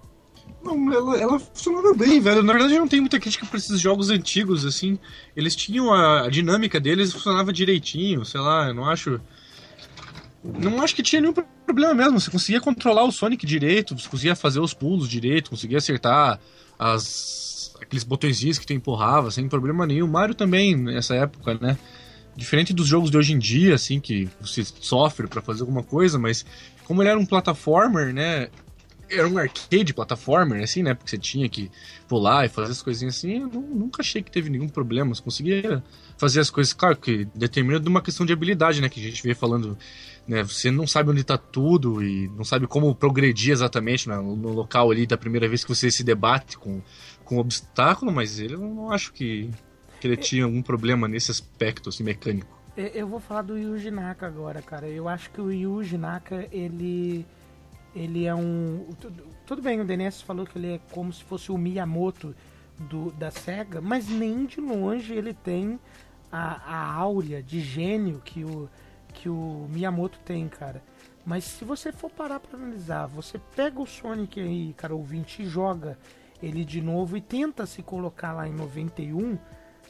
Não, 0.63 0.93
ela, 0.93 1.17
ela 1.19 1.39
funcionava 1.39 1.95
bem, 1.95 2.21
velho. 2.21 2.43
Na 2.43 2.53
verdade, 2.53 2.79
não 2.79 2.89
tem 2.89 3.01
muita 3.01 3.21
crítica 3.21 3.47
pra 3.47 3.59
esses 3.59 3.81
jogos 3.81 4.11
antigos, 4.11 4.65
assim. 4.65 4.99
Eles 5.37 5.55
tinham 5.55 5.93
a, 5.93 6.27
a 6.27 6.31
dinâmica 6.31 6.81
deles, 6.81 7.13
funcionava 7.13 7.53
direitinho, 7.53 8.25
sei 8.25 8.41
lá, 8.41 8.69
eu 8.69 8.75
não 8.75 8.85
acho. 8.85 9.21
Não 10.43 10.83
acho 10.83 10.95
que 10.95 11.03
tinha 11.03 11.21
nenhum 11.21 11.35
problema 11.67 11.95
mesmo. 11.95 12.19
Você 12.21 12.31
conseguia 12.31 12.61
controlar 12.61 13.05
o 13.05 13.13
Sonic 13.13 13.45
direito, 13.45 13.99
você 13.99 14.09
conseguia 14.09 14.35
fazer 14.35 14.61
os 14.61 14.73
pulos 14.73 15.09
direito, 15.09 15.51
conseguia 15.51 15.79
acertar 15.79 16.41
as 16.79 17.49
aqueles 17.81 18.05
botõezinhos 18.05 18.59
que 18.59 18.67
tu 18.67 18.73
empurrava 18.73 19.31
sem 19.31 19.49
problema 19.49 19.87
nenhum. 19.87 20.07
Mario 20.07 20.35
também, 20.35 20.77
nessa 20.77 21.15
época, 21.15 21.55
né? 21.61 21.79
Diferente 22.37 22.73
dos 22.73 22.87
jogos 22.87 23.11
de 23.11 23.17
hoje 23.17 23.33
em 23.33 23.39
dia, 23.39 23.75
assim, 23.75 23.99
que 23.99 24.29
você 24.41 24.65
sofre 24.65 25.27
para 25.27 25.43
fazer 25.43 25.63
alguma 25.63 25.83
coisa, 25.83 26.19
mas 26.19 26.45
como 26.89 27.03
ele 27.03 27.11
era 27.11 27.19
um 27.19 27.27
platformer, 27.27 28.15
né? 28.15 28.49
Era 29.11 29.29
um 29.29 29.39
arcade 29.39 29.95
platformer, 29.95 30.63
assim, 30.63 30.83
né? 30.83 30.95
Porque 30.95 31.11
você 31.11 31.19
tinha 31.19 31.49
que 31.49 31.71
pular 32.09 32.47
e 32.47 32.49
fazer 32.49 32.73
as 32.73 32.83
coisinhas 32.83 33.17
assim. 33.17 33.41
Eu 33.41 33.49
nunca 33.49 34.03
achei 34.03 34.23
que 34.23 34.31
teve 34.31 34.49
nenhum 34.49 34.69
problema. 34.69 35.15
Você 35.15 35.23
conseguia 35.23 35.83
fazer 36.17 36.41
as 36.41 36.51
coisas, 36.51 36.73
claro, 36.73 36.97
que 36.97 37.27
determina 37.35 37.79
de 37.79 37.89
uma 37.89 38.03
questão 38.03 38.25
de 38.25 38.33
habilidade, 38.33 38.81
né? 38.81 38.89
Que 38.89 39.01
a 39.01 39.03
gente 39.03 39.23
veio 39.23 39.37
falando 39.37 39.79
né, 40.27 40.43
você 40.43 40.71
não 40.71 40.87
sabe 40.87 41.11
onde 41.11 41.23
está 41.23 41.39
tudo 41.39 42.03
e 42.03 42.29
não 42.29 42.45
sabe 42.45 42.67
como 42.67 42.95
progredir 42.95 43.53
exatamente 43.53 44.09
no, 44.09 44.37
no, 44.37 44.53
local 44.53 44.91
ali 44.91 45.07
da 45.07 45.17
primeira 45.17 45.49
vez 45.49 45.65
que 45.65 45.75
você 45.75 45.91
se 45.91 46.05
debate 46.05 46.59
com, 46.59 46.83
com 47.25 47.37
um 47.37 47.39
obstáculo, 47.39 48.13
mas 48.13 48.39
ele 48.39 48.55
eu 48.55 48.61
não 48.61 48.91
acho 48.91 49.11
que, 49.15 49.51
que 49.99 50.07
ele 50.07 50.19
tinha 50.19 50.45
algum 50.45 50.61
problema 50.61 51.09
nesse 51.09 51.31
aspecto 51.31 51.89
assim, 51.89 52.05
mecânico. 52.05 52.58
Eu 52.79 53.09
vou 53.09 53.19
falar 53.19 53.43
do 53.43 53.59
Yuji 53.59 53.91
Naka 53.91 54.29
agora, 54.29 54.63
cara. 54.63 54.87
Eu 54.87 55.09
acho 55.09 55.31
que 55.31 55.41
o 55.41 55.51
Yuji 55.51 55.99
Naka, 55.99 56.47
ele 56.53 57.27
ele 57.93 58.25
é 58.25 58.35
um 58.35 58.87
tudo 59.45 59.61
bem, 59.61 59.81
o 59.81 59.85
Denis 59.85 60.23
falou 60.23 60.47
que 60.47 60.57
ele 60.57 60.75
é 60.75 60.81
como 60.93 61.13
se 61.13 61.25
fosse 61.25 61.51
o 61.51 61.59
Miyamoto 61.59 62.37
do, 62.79 63.11
da 63.13 63.33
SEGA, 63.33 63.81
mas 63.81 64.09
nem 64.09 64.47
de 64.47 64.61
longe 64.61 65.13
ele 65.13 65.35
tem 65.35 65.81
a, 66.31 66.73
a 66.73 66.93
áurea 66.93 67.43
de 67.43 67.61
gênio 67.61 68.21
que 68.25 68.45
o 68.45 68.69
que 69.13 69.29
o 69.29 69.67
Miyamoto 69.71 70.21
tem, 70.21 70.49
cara. 70.49 70.81
Mas 71.27 71.43
se 71.43 71.65
você 71.65 71.91
for 71.91 72.11
parar 72.11 72.39
para 72.39 72.57
analisar, 72.57 73.07
você 73.07 73.41
pega 73.57 73.81
o 73.81 73.87
Sonic 73.87 74.39
aí, 74.39 74.73
cara, 74.77 74.95
ouvinte, 74.95 75.43
e 75.43 75.47
joga 75.47 75.99
ele 76.41 76.65
de 76.65 76.81
novo 76.81 77.17
e 77.17 77.21
tenta 77.21 77.67
se 77.67 77.83
colocar 77.83 78.33
lá 78.33 78.47
em 78.47 78.53
91, 78.53 79.37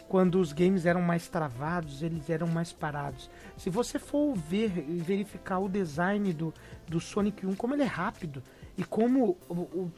quando 0.09 0.41
os 0.41 0.53
games 0.53 0.87
eram 0.87 1.03
mais 1.03 1.29
travados, 1.29 2.03
eles 2.03 2.31
eram 2.31 2.47
mais 2.47 2.73
parados. 2.73 3.31
Se 3.57 3.69
você 3.69 3.99
for 3.99 4.35
ver 4.35 4.85
e 4.89 4.99
verificar 4.99 5.59
o 5.59 5.69
design 5.69 6.33
do, 6.33 6.53
do 6.87 6.99
Sonic 6.99 7.47
1, 7.47 7.55
como 7.55 7.75
ele 7.75 7.83
é 7.83 7.87
rápido 7.87 8.43
e 8.77 8.85
como 8.85 9.37
o, 9.49 9.55
o, 9.55 9.93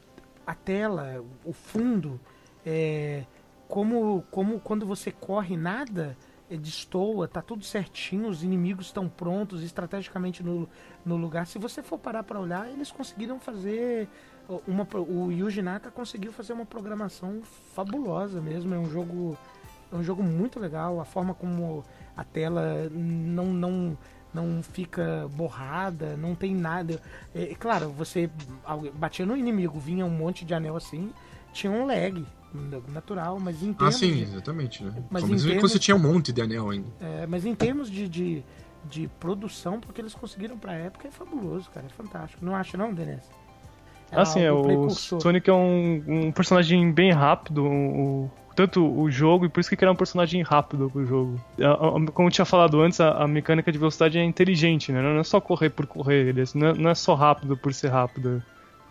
a 0.46 0.54
tela, 0.54 1.24
o 1.44 1.52
fundo, 1.52 2.20
é, 2.66 3.24
como, 3.68 4.24
como 4.30 4.58
quando 4.58 4.84
você 4.84 5.12
corre 5.12 5.56
nada 5.56 6.16
destoa, 6.56 7.28
tá 7.28 7.40
tudo 7.40 7.64
certinho, 7.64 8.28
os 8.28 8.42
inimigos 8.42 8.86
estão 8.86 9.08
prontos 9.08 9.62
estrategicamente 9.62 10.42
no, 10.42 10.68
no 11.04 11.16
lugar. 11.16 11.46
Se 11.46 11.58
você 11.58 11.80
for 11.80 11.96
parar 11.96 12.24
para 12.24 12.40
olhar, 12.40 12.68
eles 12.68 12.90
conseguiram 12.90 13.38
fazer 13.38 14.08
uma 14.66 14.84
o 14.94 15.30
Yuji 15.30 15.62
Naka 15.62 15.92
conseguiu 15.92 16.32
fazer 16.32 16.52
uma 16.52 16.66
programação 16.66 17.40
fabulosa 17.72 18.40
mesmo, 18.40 18.74
é 18.74 18.78
um 18.78 18.90
jogo 18.90 19.38
é 19.92 19.96
um 19.96 20.02
jogo 20.02 20.22
muito 20.22 20.58
legal, 20.60 21.00
a 21.00 21.04
forma 21.04 21.34
como 21.34 21.84
a 22.16 22.24
tela 22.24 22.88
não 22.90 23.46
não 23.46 23.98
não 24.32 24.62
fica 24.62 25.28
borrada, 25.32 26.16
não 26.16 26.34
tem 26.34 26.54
nada. 26.54 27.00
É, 27.34 27.54
claro, 27.58 27.90
você 27.90 28.30
batia 28.94 29.26
no 29.26 29.36
inimigo, 29.36 29.78
vinha 29.78 30.06
um 30.06 30.10
monte 30.10 30.44
de 30.44 30.54
anel 30.54 30.76
assim, 30.76 31.10
tinha 31.52 31.72
um 31.72 31.84
lag, 31.86 32.24
natural, 32.88 33.38
mas 33.40 33.62
em 33.62 33.72
termos... 33.72 33.94
Ah, 33.94 33.98
sim, 33.98 34.22
exatamente, 34.22 34.84
né? 34.84 34.94
Mas 35.10 35.24
em 35.24 35.36
termos... 35.36 35.72
você 35.72 35.78
tinha 35.78 35.96
um 35.96 36.00
monte 36.00 36.32
de 36.32 36.40
anel 36.40 36.70
ainda. 36.70 36.88
É, 37.00 37.26
mas 37.26 37.44
em 37.44 37.54
termos 37.54 37.90
de, 37.90 38.08
de, 38.08 38.44
de, 38.84 39.08
produção, 39.18 39.80
porque 39.80 40.00
eles 40.00 40.14
conseguiram 40.14 40.56
pra 40.56 40.74
época, 40.74 41.08
é 41.08 41.10
fabuloso, 41.10 41.70
cara, 41.70 41.86
é 41.86 41.90
fantástico. 41.90 42.44
Não 42.44 42.54
acha 42.54 42.76
não, 42.76 42.92
Denis? 42.92 43.28
É 44.12 44.20
assim, 44.20 44.40
é, 44.40 44.50
o 44.50 44.90
Sonic 44.90 45.48
é 45.48 45.52
um, 45.52 46.02
um 46.06 46.32
personagem 46.32 46.92
bem 46.92 47.12
rápido, 47.12 47.64
o, 47.64 48.30
tanto 48.60 48.84
o 48.84 49.10
jogo, 49.10 49.46
e 49.46 49.48
por 49.48 49.60
isso 49.60 49.70
que 49.70 49.82
ele 49.82 49.88
é 49.88 49.92
um 49.92 49.96
personagem 49.96 50.42
rápido 50.42 50.90
pro 50.90 51.06
jogo. 51.06 51.40
Como 52.12 52.28
eu 52.28 52.32
tinha 52.32 52.44
falado 52.44 52.80
antes, 52.82 53.00
a, 53.00 53.26
mecânica 53.26 53.72
de 53.72 53.78
velocidade 53.78 54.18
é 54.18 54.24
inteligente, 54.24 54.92
né? 54.92 55.00
Não 55.00 55.18
é 55.18 55.24
só 55.24 55.40
correr 55.40 55.70
por 55.70 55.86
correr, 55.86 56.28
ele 56.28 56.42
é, 56.42 56.44
não, 56.54 56.66
é, 56.68 56.74
não 56.74 56.90
é 56.90 56.94
só 56.94 57.14
rápido 57.14 57.56
por 57.56 57.72
ser 57.72 57.88
rápido. 57.88 58.42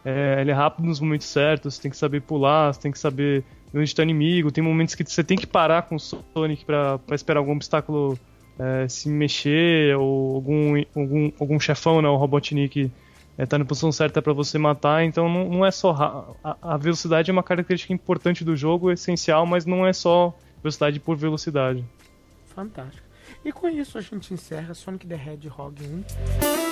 É, 0.03 0.37
ele 0.41 0.49
é 0.49 0.53
rápido 0.53 0.85
nos 0.85 0.99
momentos 0.99 1.27
certos, 1.27 1.75
você 1.75 1.81
tem 1.83 1.91
que 1.91 1.97
saber 1.97 2.21
pular, 2.21 2.73
você 2.73 2.81
tem 2.81 2.91
que 2.91 2.97
saber 2.97 3.43
onde 3.73 3.83
está 3.83 4.01
o 4.01 4.03
inimigo. 4.03 4.51
Tem 4.51 4.63
momentos 4.63 4.95
que 4.95 5.03
você 5.03 5.23
tem 5.23 5.37
que 5.37 5.45
parar 5.45 5.83
com 5.83 5.95
o 5.95 5.99
Sonic 5.99 6.65
para 6.65 6.99
esperar 7.11 7.39
algum 7.39 7.51
obstáculo 7.51 8.17
é, 8.57 8.87
se 8.87 9.07
mexer, 9.07 9.95
ou 9.97 10.35
algum, 10.35 10.83
algum, 10.95 11.31
algum 11.39 11.59
chefão, 11.59 12.01
né, 12.01 12.09
o 12.09 12.15
Robotnik, 12.15 12.91
é, 13.39 13.45
tá 13.45 13.57
na 13.57 13.63
posição 13.63 13.89
certa 13.89 14.21
para 14.21 14.33
você 14.33 14.57
matar. 14.57 15.05
Então 15.05 15.29
não, 15.29 15.49
não 15.49 15.65
é 15.65 15.71
só. 15.71 16.35
A, 16.43 16.57
a, 16.73 16.77
velocidade 16.77 17.31
é 17.31 17.33
uma 17.33 17.41
característica 17.41 17.93
importante 17.93 18.43
do 18.43 18.53
jogo, 18.53 18.91
essencial, 18.91 19.45
mas 19.45 19.65
não 19.65 19.87
é 19.87 19.93
só 19.93 20.37
velocidade 20.61 20.99
por 20.99 21.15
velocidade. 21.15 21.85
Fantástico. 22.53 23.07
E 23.45 23.53
com 23.53 23.69
isso 23.69 23.97
a 23.97 24.01
gente 24.01 24.33
encerra 24.33 24.73
Sonic 24.73 25.07
the 25.07 25.15
Hedgehog 25.15 25.81
1. 25.81 26.68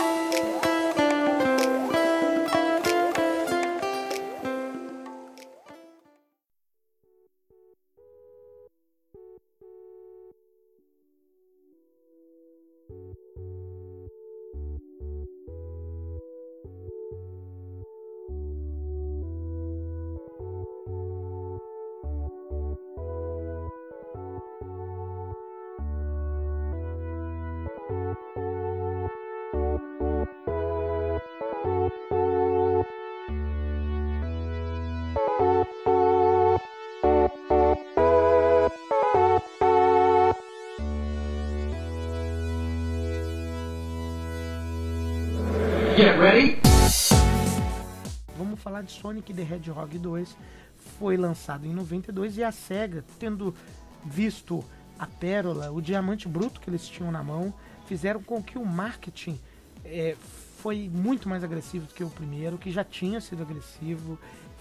De 48.87 48.93
Sonic 48.93 49.33
the 49.33 49.41
Hedgehog 49.41 49.97
2. 49.97 50.37
Foi 50.99 51.17
lançado 51.17 51.65
em 51.65 51.73
92 51.73 52.37
e 52.37 52.43
a 52.43 52.51
SEGA, 52.51 53.03
tendo 53.19 53.53
visto 54.05 54.63
a 54.97 55.05
pérola, 55.05 55.71
o 55.71 55.81
diamante 55.81 56.27
bruto 56.27 56.59
que 56.59 56.69
eles 56.69 56.87
tinham 56.87 57.11
na 57.11 57.23
mão, 57.23 57.53
fizeram 57.85 58.21
com 58.23 58.41
que 58.41 58.57
o 58.57 58.65
marketing 58.65 59.39
é, 59.85 60.15
foi 60.57 60.89
muito 60.89 61.29
mais 61.29 61.43
agressivo 61.43 61.85
do 61.85 61.93
que 61.93 62.03
o 62.03 62.09
primeiro, 62.09 62.57
que 62.57 62.71
já 62.71 62.83
tinha 62.83 63.21
sido 63.21 63.43
agressivo, 63.43 64.17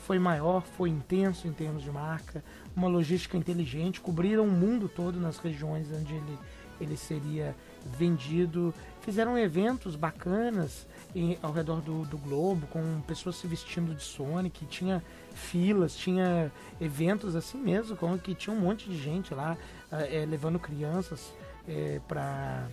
foi 0.07 0.19
maior, 0.19 0.63
foi 0.77 0.91
intenso 0.91 1.49
em 1.49 1.53
termos 1.53 1.83
de 1.83 1.91
marca, 1.91 2.45
uma 2.77 2.87
logística 2.87 3.37
inteligente, 3.37 4.01
cobriram 4.01 4.45
o 4.45 4.51
mundo 4.51 4.89
todo 4.89 5.19
nas 5.19 5.39
regiões 5.39 5.89
onde 5.91 6.15
ele, 6.15 6.39
ele 6.81 6.97
seria 6.97 7.55
vendido, 7.99 8.75
fizeram 9.01 9.39
eventos 9.39 9.97
bacanas, 9.97 10.87
em, 11.15 11.39
ao 11.43 11.53
redor 11.53 11.81
do, 11.81 12.05
do, 12.05 12.19
globo, 12.19 12.67
com 12.67 13.01
pessoas 13.07 13.37
se 13.37 13.47
vestindo 13.47 13.95
de 13.95 14.03
Sonic, 14.03 14.67
tinha 14.67 15.03
filas, 15.35 15.97
tinha 15.97 16.53
eventos 16.81 17.35
assim 17.35 17.59
mesmo, 17.59 17.97
como 17.97 18.19
que 18.19 18.35
tinha 18.35 18.55
um 18.55 18.61
monte 18.61 18.89
de 18.89 18.99
gente 18.99 19.33
lá 19.33 19.57
é, 19.91 20.27
levando 20.27 20.59
crianças 20.59 21.33
é, 21.67 22.01
para 22.07 22.69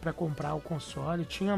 para 0.00 0.12
comprar 0.12 0.54
o 0.54 0.60
console, 0.60 1.24
tinha 1.24 1.56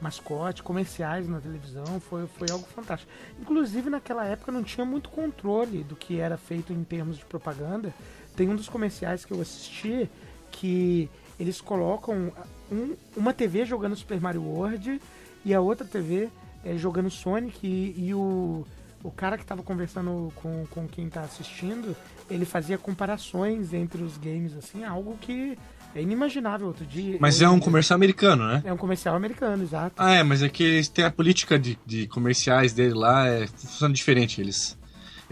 mascote, 0.00 0.62
comerciais 0.62 1.28
na 1.28 1.40
televisão, 1.40 2.00
foi, 2.00 2.26
foi 2.26 2.48
algo 2.50 2.66
fantástico. 2.66 3.10
Inclusive 3.40 3.88
naquela 3.88 4.24
época 4.26 4.50
não 4.50 4.62
tinha 4.62 4.84
muito 4.84 5.08
controle 5.08 5.84
do 5.84 5.94
que 5.96 6.18
era 6.18 6.36
feito 6.36 6.72
em 6.72 6.82
termos 6.84 7.16
de 7.16 7.24
propaganda. 7.24 7.94
Tem 8.36 8.48
um 8.48 8.56
dos 8.56 8.68
comerciais 8.68 9.24
que 9.24 9.32
eu 9.32 9.40
assisti 9.40 10.10
que 10.50 11.08
eles 11.38 11.60
colocam 11.60 12.32
um, 12.70 12.94
uma 13.16 13.32
TV 13.32 13.64
jogando 13.64 13.96
Super 13.96 14.20
Mario 14.20 14.42
World 14.42 15.00
e 15.44 15.54
a 15.54 15.60
outra 15.60 15.86
TV 15.86 16.28
é, 16.64 16.76
jogando 16.76 17.10
Sonic 17.10 17.66
e, 17.66 18.08
e, 18.08 18.14
o, 18.14 18.64
o 19.02 19.10
cara 19.10 19.36
que 19.36 19.42
estava 19.42 19.62
conversando 19.62 20.32
com, 20.36 20.66
com 20.70 20.86
quem 20.86 21.06
está 21.06 21.22
assistindo, 21.22 21.96
ele 22.30 22.44
fazia 22.44 22.78
comparações 22.78 23.74
entre 23.74 24.02
os 24.02 24.16
games, 24.16 24.56
assim, 24.56 24.84
algo 24.84 25.16
que 25.20 25.58
é 25.94 26.00
inimaginável 26.00 26.68
outro 26.68 26.86
dia. 26.86 27.18
Mas 27.20 27.42
é 27.42 27.48
um 27.48 27.60
comercial 27.60 27.96
americano, 27.96 28.46
né? 28.46 28.62
É 28.64 28.72
um 28.72 28.76
comercial 28.76 29.14
americano, 29.14 29.62
exato. 29.62 29.94
Ah, 29.98 30.14
é, 30.14 30.22
mas 30.22 30.42
é 30.42 30.48
que 30.48 30.62
eles 30.62 30.88
têm 30.88 31.04
a 31.04 31.10
política 31.10 31.58
de, 31.58 31.78
de 31.84 32.06
comerciais 32.06 32.72
dele 32.72 32.94
lá, 32.94 33.26
é, 33.26 33.46
funciona 33.46 33.92
diferente. 33.92 34.40
Eles 34.40 34.80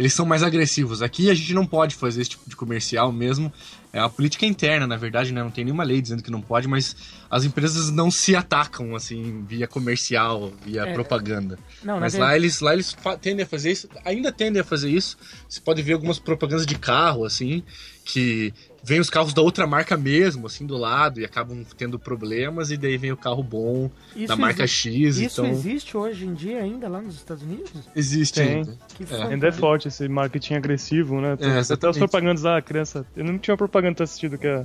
eles 0.00 0.14
são 0.14 0.24
mais 0.24 0.42
agressivos. 0.42 1.02
Aqui 1.02 1.28
a 1.28 1.34
gente 1.34 1.52
não 1.52 1.66
pode 1.66 1.94
fazer 1.94 2.22
esse 2.22 2.30
tipo 2.30 2.48
de 2.48 2.56
comercial 2.56 3.12
mesmo. 3.12 3.52
É 3.92 4.00
uma 4.00 4.10
política 4.10 4.46
interna, 4.46 4.86
na 4.86 4.96
verdade, 4.96 5.32
né? 5.32 5.42
Não 5.42 5.50
tem 5.50 5.64
nenhuma 5.64 5.82
lei 5.82 6.00
dizendo 6.00 6.22
que 6.22 6.30
não 6.30 6.40
pode, 6.40 6.68
mas 6.68 6.94
as 7.28 7.44
empresas 7.44 7.90
não 7.90 8.08
se 8.10 8.36
atacam, 8.36 8.94
assim, 8.94 9.44
via 9.48 9.66
comercial, 9.66 10.52
via 10.64 10.82
É. 10.82 10.92
propaganda. 10.92 11.58
Não, 11.82 11.98
mas 11.98 12.14
lá 12.14 12.36
eles, 12.36 12.60
lá 12.60 12.72
eles 12.72 12.96
tendem 13.20 13.44
a 13.44 13.48
fazer 13.48 13.72
isso, 13.72 13.88
ainda 14.04 14.30
tendem 14.30 14.60
a 14.60 14.64
fazer 14.64 14.90
isso. 14.90 15.18
Você 15.48 15.60
pode 15.60 15.82
ver 15.82 15.94
algumas 15.94 16.20
propagandas 16.20 16.66
de 16.66 16.76
carro, 16.78 17.24
assim, 17.24 17.64
que 18.04 18.54
vem 18.82 18.98
os 19.00 19.10
carros 19.10 19.34
da 19.34 19.42
outra 19.42 19.66
marca 19.66 19.96
mesmo, 19.96 20.46
assim, 20.46 20.66
do 20.66 20.76
lado, 20.76 21.20
e 21.20 21.24
acabam 21.24 21.64
tendo 21.76 21.98
problemas, 21.98 22.70
e 22.70 22.76
daí 22.76 22.96
vem 22.96 23.12
o 23.12 23.16
carro 23.16 23.42
bom, 23.42 23.90
Isso 24.16 24.28
da 24.28 24.36
marca 24.36 24.66
X, 24.66 25.16
Isso 25.18 25.40
então... 25.42 25.46
existe 25.52 25.96
hoje 25.96 26.26
em 26.26 26.34
dia 26.34 26.58
ainda 26.62 26.88
lá 26.88 27.00
nos 27.00 27.16
Estados 27.16 27.42
Unidos? 27.42 27.72
Existe 27.94 28.40
Tem. 28.40 28.48
ainda. 28.56 28.78
Que 28.96 29.04
É. 29.14 29.22
Ainda 29.24 29.48
é 29.48 29.52
forte 29.52 29.88
esse 29.88 30.08
marketing 30.08 30.54
agressivo, 30.54 31.20
né? 31.20 31.36
Tem 31.36 31.50
até 31.50 31.88
as 31.88 31.98
propagandas 31.98 32.42
da 32.42 32.60
criança. 32.62 33.04
Eu 33.16 33.24
não 33.24 33.38
tinha 33.38 33.52
uma 33.52 33.58
propaganda 33.58 34.02
assistido 34.04 34.38
que 34.38 34.46
é. 34.46 34.64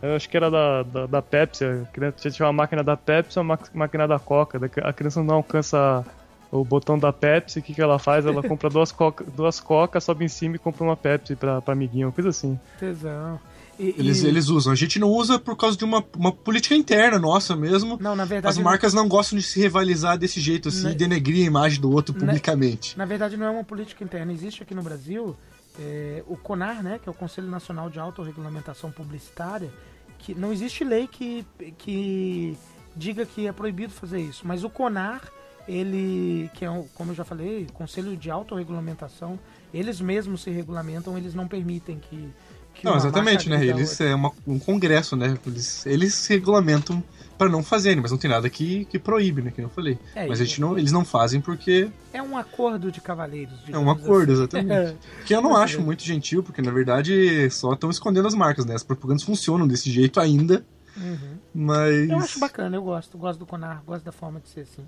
Eu 0.00 0.14
acho 0.14 0.28
que 0.28 0.36
era 0.36 0.48
da, 0.48 0.82
da, 0.84 1.06
da 1.06 1.22
Pepsi. 1.22 1.64
A 1.64 1.84
criança 1.92 2.30
tinha 2.30 2.46
uma 2.46 2.52
máquina 2.52 2.84
da 2.84 2.96
Pepsi 2.96 3.36
ou 3.38 3.44
uma 3.44 3.56
ma- 3.56 3.68
máquina 3.74 4.06
da 4.06 4.18
Coca. 4.18 4.58
A 4.84 4.92
criança 4.92 5.22
não 5.24 5.34
alcança 5.34 6.04
o 6.50 6.64
botão 6.64 6.98
da 6.98 7.12
Pepsi. 7.12 7.58
O 7.58 7.62
que, 7.62 7.74
que 7.74 7.80
ela 7.82 7.98
faz? 7.98 8.24
Ela 8.26 8.42
compra 8.46 8.68
duas 8.70 8.90
Coca, 8.92 9.24
duas 9.36 9.60
Coca, 9.60 10.00
sobe 10.00 10.24
em 10.24 10.28
cima 10.28 10.56
e 10.56 10.58
compra 10.58 10.84
uma 10.84 10.96
Pepsi 10.96 11.36
pra, 11.36 11.60
pra 11.60 11.72
amiguinho, 11.74 12.06
uma 12.08 12.12
coisa 12.12 12.30
assim. 12.30 12.58
Tesão. 12.78 13.38
E- 13.78 13.94
Eles, 13.96 14.22
e- 14.22 14.26
eles 14.26 14.48
usam. 14.48 14.72
A 14.72 14.76
gente 14.76 14.98
não 14.98 15.08
usa 15.08 15.38
por 15.38 15.56
causa 15.56 15.76
de 15.76 15.84
uma, 15.84 16.04
uma 16.16 16.32
política 16.32 16.74
interna 16.74 17.18
nossa 17.18 17.54
mesmo. 17.54 17.96
Não, 18.00 18.16
na 18.16 18.24
verdade. 18.24 18.50
As 18.50 18.58
marcas 18.62 18.92
não 18.92 19.06
gostam 19.08 19.38
de 19.38 19.44
se 19.44 19.60
rivalizar 19.60 20.18
desse 20.18 20.40
jeito, 20.40 20.68
assim, 20.68 20.84
Né- 20.84 20.92
e 20.92 20.94
denegrir 20.96 21.44
a 21.44 21.46
imagem 21.46 21.80
do 21.80 21.90
outro 21.90 22.12
publicamente. 22.14 22.98
Na 22.98 23.04
verdade, 23.04 23.36
não 23.36 23.46
é 23.46 23.50
uma 23.50 23.62
política 23.64 24.02
interna. 24.02 24.32
Existe 24.32 24.62
aqui 24.64 24.74
no 24.74 24.82
Brasil 24.82 25.36
é, 25.80 26.24
o 26.26 26.36
CONAR, 26.36 26.82
né, 26.82 26.98
que 27.00 27.08
é 27.08 27.12
o 27.12 27.14
Conselho 27.14 27.46
Nacional 27.48 27.88
de 27.88 28.00
Autorregulamentação 28.00 28.90
Publicitária, 28.90 29.70
que 30.18 30.34
não 30.34 30.52
existe 30.52 30.82
lei 30.82 31.06
que, 31.06 31.46
que 31.78 32.58
diga 32.96 33.24
que 33.24 33.46
é 33.46 33.52
proibido 33.52 33.92
fazer 33.92 34.18
isso. 34.20 34.44
Mas 34.44 34.64
o 34.64 34.70
CONAR, 34.70 35.22
ele, 35.68 36.50
que 36.54 36.64
é, 36.64 36.70
um- 36.70 36.86
como 36.94 37.10
eu 37.12 37.14
já 37.14 37.24
falei, 37.24 37.66
Conselho 37.74 38.16
de 38.16 38.30
Autorregulamentação, 38.30 39.38
eles 39.72 40.00
mesmos 40.00 40.42
se 40.42 40.50
regulamentam, 40.50 41.16
eles 41.18 41.34
não 41.34 41.46
permitem 41.46 41.98
que. 41.98 42.28
que 42.74 42.84
Não, 42.84 42.96
exatamente, 42.96 43.48
né? 43.50 43.64
Eles 43.64 44.00
é 44.00 44.14
uma- 44.14 44.32
um 44.46 44.58
congresso, 44.58 45.14
né? 45.16 45.36
Eles, 45.46 45.84
eles 45.86 46.14
se 46.14 46.32
regulamentam 46.32 47.02
pra 47.36 47.48
não 47.48 47.62
fazerem, 47.62 48.00
mas 48.02 48.10
não 48.10 48.18
tem 48.18 48.28
nada 48.30 48.48
que, 48.50 48.84
que 48.86 48.98
proíbe, 48.98 49.42
né? 49.42 49.52
Que 49.52 49.60
eu 49.60 49.68
falei. 49.68 49.96
É, 50.14 50.26
mas 50.26 50.40
a 50.40 50.44
gente 50.44 50.60
não, 50.60 50.76
eles 50.76 50.90
não 50.90 51.04
fazem 51.04 51.40
porque 51.40 51.88
É 52.12 52.20
um 52.22 52.36
acordo 52.36 52.90
de 52.90 53.00
cavaleiros. 53.00 53.54
é 53.60 53.62
um 53.62 53.66
digamos 53.84 54.02
acordo, 54.02 54.32
assim. 54.32 54.42
exatamente. 54.58 54.96
Que 55.26 55.34
eu 55.36 55.42
não 55.42 55.54
acho 55.56 55.76
bem. 55.76 55.86
muito 55.86 56.02
gentil, 56.02 56.42
porque 56.42 56.60
na 56.62 56.72
verdade 56.72 57.48
só 57.50 57.74
estão 57.74 57.90
escondendo 57.90 58.26
as 58.26 58.34
marcas, 58.34 58.64
né? 58.64 58.74
As 58.74 58.82
propagandas 58.82 59.22
funcionam 59.22 59.68
desse 59.68 59.90
jeito 59.90 60.18
ainda, 60.18 60.64
Uhum. 60.96 61.36
mas. 61.54 62.08
Eu 62.08 62.16
acho 62.18 62.40
bacana, 62.40 62.76
eu 62.76 62.82
gosto. 62.82 63.16
Gosto 63.18 63.38
do 63.38 63.46
Conar, 63.46 63.82
gosto 63.86 64.04
da 64.04 64.10
forma 64.12 64.40
de 64.40 64.48
ser 64.48 64.60
assim. 64.62 64.82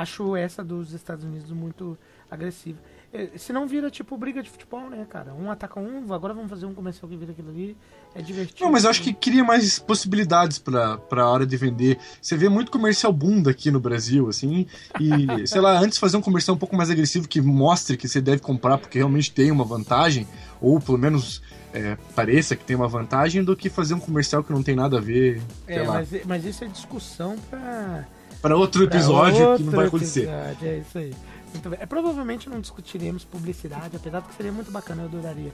Acho 0.00 0.36
essa 0.36 0.62
dos 0.62 0.92
Estados 0.92 1.24
Unidos 1.24 1.50
muito 1.50 1.96
agressiva. 2.30 2.78
Eh, 3.12 3.30
Se 3.36 3.52
não 3.52 3.66
vira 3.66 3.90
tipo 3.90 4.16
briga 4.16 4.42
de 4.42 4.50
futebol, 4.50 4.90
né, 4.90 5.06
cara? 5.08 5.32
Um 5.32 5.50
ataca 5.50 5.78
um, 5.80 6.12
agora 6.12 6.34
vamos 6.34 6.50
fazer 6.50 6.66
um 6.66 6.74
comercial 6.74 7.08
que 7.08 7.16
vira 7.16 7.32
aquilo 7.32 7.50
ali. 7.50 7.76
É 8.14 8.20
divertido. 8.20 8.64
Não, 8.64 8.72
mas 8.72 8.84
eu 8.84 8.90
acho 8.90 9.02
que 9.02 9.12
cria 9.12 9.44
mais 9.44 9.78
possibilidades 9.78 10.58
pra, 10.58 10.98
pra 10.98 11.28
hora 11.28 11.46
de 11.46 11.56
vender. 11.56 11.98
Você 12.20 12.36
vê 12.36 12.48
muito 12.48 12.70
comercial 12.70 13.12
bunda 13.12 13.50
aqui 13.50 13.70
no 13.70 13.78
Brasil, 13.78 14.28
assim, 14.28 14.66
e, 15.00 15.26
sei 15.46 15.60
lá, 15.60 15.78
antes 15.78 15.98
fazer 15.98 16.16
um 16.16 16.22
comercial 16.22 16.56
um 16.56 16.58
pouco 16.58 16.76
mais 16.76 16.90
agressivo 16.90 17.28
que 17.28 17.40
mostre 17.40 17.96
que 17.96 18.08
você 18.08 18.20
deve 18.20 18.40
comprar 18.42 18.78
porque 18.78 18.98
realmente 18.98 19.32
tem 19.32 19.50
uma 19.50 19.64
vantagem, 19.64 20.26
ou 20.60 20.80
pelo 20.80 20.98
menos 20.98 21.42
é, 21.72 21.96
pareça 22.14 22.56
que 22.56 22.64
tem 22.64 22.74
uma 22.74 22.88
vantagem, 22.88 23.44
do 23.44 23.54
que 23.54 23.68
fazer 23.70 23.94
um 23.94 24.00
comercial 24.00 24.42
que 24.42 24.52
não 24.52 24.62
tem 24.62 24.74
nada 24.74 24.98
a 24.98 25.00
ver, 25.00 25.40
É, 25.66 25.82
mas, 25.84 26.08
mas 26.24 26.44
isso 26.44 26.64
é 26.64 26.68
discussão 26.68 27.36
pra. 27.50 28.06
Para 28.46 28.56
outro 28.56 28.86
pra 28.86 28.96
episódio 28.96 29.34
que 29.34 29.42
não 29.42 29.50
outro 29.50 29.70
vai 29.72 29.86
acontecer. 29.86 30.28
episódio, 30.28 30.68
É 30.68 30.78
isso 30.78 30.98
aí. 30.98 31.14
Muito 31.52 31.68
bem. 31.68 31.78
É, 31.82 31.86
provavelmente 31.86 32.48
não 32.48 32.60
discutiremos 32.60 33.24
publicidade, 33.24 33.96
apesar 33.96 34.20
de 34.20 34.28
que 34.28 34.34
seria 34.34 34.52
muito 34.52 34.70
bacana, 34.70 35.02
eu 35.02 35.06
adoraria. 35.06 35.52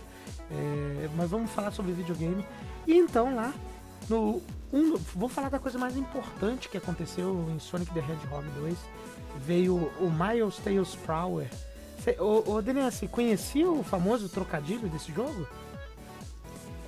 É, 0.51 1.09
mas 1.16 1.30
vamos 1.30 1.51
falar 1.53 1.70
sobre 1.70 1.93
videogame. 1.93 2.45
E 2.86 2.95
então 2.95 3.34
lá, 3.34 3.55
no. 4.11 4.43
Um, 4.70 4.97
vou 5.14 5.28
falar 5.28 5.49
da 5.49 5.59
coisa 5.59 5.78
mais 5.78 5.97
importante 5.97 6.68
que 6.68 6.76
aconteceu 6.76 7.49
em 7.55 7.59
Sonic 7.59 7.93
the 7.95 8.01
Hedgehog 8.01 8.47
2. 8.61 8.76
Veio 9.47 9.90
o 9.99 10.11
Miles 10.11 10.57
Tails 10.59 10.95
Prower. 10.95 11.49
Ô, 12.18 12.53
ô 12.53 12.62
Daniel, 12.62 12.90
você 12.90 13.07
conhecia 13.07 13.70
o 13.70 13.82
famoso 13.82 14.28
trocadilho 14.28 14.86
desse 14.88 15.12
jogo? 15.12 15.47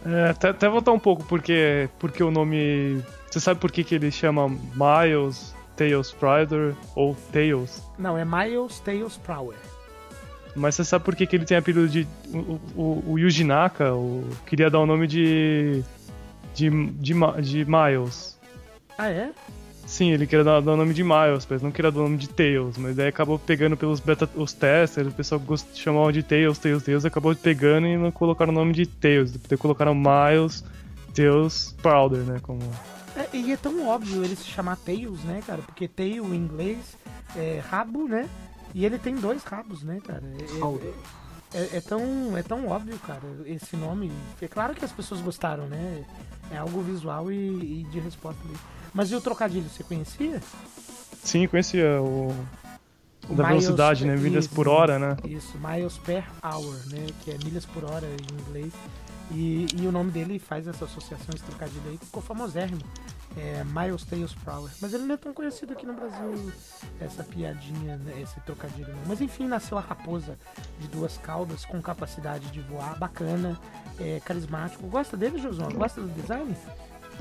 É, 0.04 0.30
até, 0.30 0.50
até 0.50 0.68
voltar 0.68 0.92
um 0.92 0.98
pouco, 0.98 1.24
porque, 1.24 1.88
porque 1.98 2.22
o 2.22 2.30
nome. 2.30 3.02
Você 3.30 3.40
sabe 3.40 3.58
por 3.58 3.72
que, 3.72 3.82
que 3.82 3.94
ele 3.94 4.10
chama 4.10 4.48
Miles 4.48 5.54
Tails 5.76 6.12
Prider 6.12 6.74
ou 6.94 7.16
Tails? 7.32 7.82
Não, 7.98 8.16
é 8.16 8.24
Miles 8.24 8.80
Tails 8.80 9.16
Prower. 9.16 9.56
Mas 10.54 10.76
você 10.76 10.84
sabe 10.84 11.04
por 11.04 11.16
que, 11.16 11.26
que 11.26 11.36
ele 11.36 11.44
tem 11.44 11.56
apelido 11.56 11.88
de. 11.88 12.06
O, 12.32 12.60
o, 12.76 13.04
o 13.12 13.18
Yuji 13.18 13.44
Naka 13.44 13.92
o, 13.92 14.24
queria 14.46 14.70
dar 14.70 14.78
o 14.78 14.86
nome 14.86 15.06
de. 15.06 15.82
de, 16.54 16.70
de, 16.70 17.14
de 17.42 17.64
Miles. 17.64 18.38
Ah, 18.96 19.08
é? 19.08 19.32
Sim, 19.86 20.12
ele 20.12 20.26
queria 20.26 20.44
dar, 20.44 20.60
dar 20.60 20.72
o 20.72 20.76
nome 20.76 20.94
de 20.94 21.02
Miles, 21.02 21.46
mas 21.48 21.60
não 21.60 21.70
queria 21.70 21.90
dar 21.90 22.00
o 22.00 22.04
nome 22.04 22.16
de 22.16 22.28
Tails. 22.28 22.78
Mas 22.78 22.96
daí 22.96 23.08
acabou 23.08 23.38
pegando 23.38 23.76
pelos 23.76 24.00
beta, 24.00 24.28
os 24.34 24.52
testers, 24.52 25.08
o 25.08 25.12
pessoal 25.12 25.40
gost, 25.40 25.66
chamava 25.74 26.12
de 26.12 26.22
Tails, 26.22 26.58
Tails, 26.58 26.82
Tails, 26.82 27.04
acabou 27.04 27.34
pegando 27.34 27.86
e 27.86 27.96
não 27.96 28.10
colocaram 28.10 28.52
o 28.52 28.54
nome 28.54 28.72
de 28.72 28.86
Tails. 28.86 29.32
Depois 29.32 29.60
colocaram 29.60 29.94
Miles, 29.94 30.64
Tails, 31.14 31.74
Powder, 31.82 32.20
né? 32.20 32.38
Como... 32.42 32.60
É, 33.16 33.28
e 33.36 33.52
é 33.52 33.56
tão 33.56 33.86
óbvio 33.86 34.24
ele 34.24 34.34
se 34.36 34.44
chamar 34.44 34.76
Tails, 34.76 35.20
né, 35.24 35.40
cara? 35.46 35.62
Porque 35.62 35.86
tail 35.86 36.24
em 36.34 36.36
inglês 36.36 36.96
é 37.36 37.62
rabo, 37.70 38.08
né? 38.08 38.28
E 38.74 38.84
ele 38.84 38.98
tem 38.98 39.14
dois 39.14 39.44
rabos, 39.44 39.82
né, 39.84 40.00
cara? 40.04 40.22
É, 40.24 40.42
é- 41.56 41.62
é- 41.74 41.76
é 41.76 41.80
tão, 41.80 42.36
é 42.36 42.42
tão 42.42 42.66
óbvio, 42.66 42.98
cara, 43.06 43.22
esse 43.46 43.76
nome. 43.76 44.10
É 44.42 44.48
claro 44.48 44.74
que 44.74 44.84
as 44.84 44.90
pessoas 44.90 45.20
gostaram, 45.20 45.66
né? 45.68 46.04
É 46.50 46.56
algo 46.58 46.82
visual 46.82 47.30
e, 47.30 47.36
e 47.80 47.86
de 47.90 48.00
resposta 48.00 48.40
ali. 48.44 48.56
Mas 48.92 49.10
e 49.10 49.14
o 49.14 49.20
trocadilho, 49.20 49.68
você 49.68 49.84
conhecia? 49.84 50.40
Sim, 51.22 51.46
conhecia 51.46 52.02
o. 52.02 52.34
O 53.28 53.34
da 53.34 53.44
miles- 53.48 53.64
velocidade, 53.64 54.04
né? 54.04 54.16
Milhas 54.16 54.44
isso, 54.44 54.54
por 54.54 54.68
hora, 54.68 54.98
né? 54.98 55.16
Isso, 55.24 55.56
miles 55.58 55.96
per 55.98 56.24
hour, 56.42 56.74
né? 56.90 57.06
Que 57.24 57.30
é 57.30 57.38
milhas 57.38 57.64
por 57.64 57.82
hora 57.84 58.06
em 58.06 58.42
inglês. 58.42 58.72
E, 59.34 59.66
e 59.74 59.86
o 59.86 59.92
nome 59.92 60.12
dele 60.12 60.38
faz 60.38 60.68
essa 60.68 60.84
associação, 60.84 61.34
esse 61.34 61.42
trocadilho 61.44 61.82
aí, 61.88 61.98
ficou 61.98 62.22
famosérrimo. 62.22 62.80
É 63.36 63.64
Miles 63.64 64.04
Tails 64.04 64.36
Hour. 64.46 64.70
Mas 64.80 64.94
ele 64.94 65.02
não 65.04 65.14
é 65.14 65.18
tão 65.18 65.34
conhecido 65.34 65.72
aqui 65.72 65.84
no 65.84 65.92
Brasil, 65.92 66.52
essa 67.00 67.24
piadinha, 67.24 67.96
né, 67.96 68.22
esse 68.22 68.40
trocadilho. 68.42 68.94
Não. 68.94 69.02
Mas 69.08 69.20
enfim, 69.20 69.48
nasceu 69.48 69.76
a 69.76 69.80
raposa 69.80 70.38
de 70.78 70.86
duas 70.86 71.18
caudas 71.18 71.64
com 71.64 71.82
capacidade 71.82 72.46
de 72.52 72.60
voar, 72.60 72.96
bacana, 72.96 73.60
é, 73.98 74.20
carismático. 74.24 74.86
Gosta 74.86 75.16
dele, 75.16 75.38
Josão? 75.38 75.68
Gosta 75.72 76.00
do 76.00 76.08
design? 76.20 76.56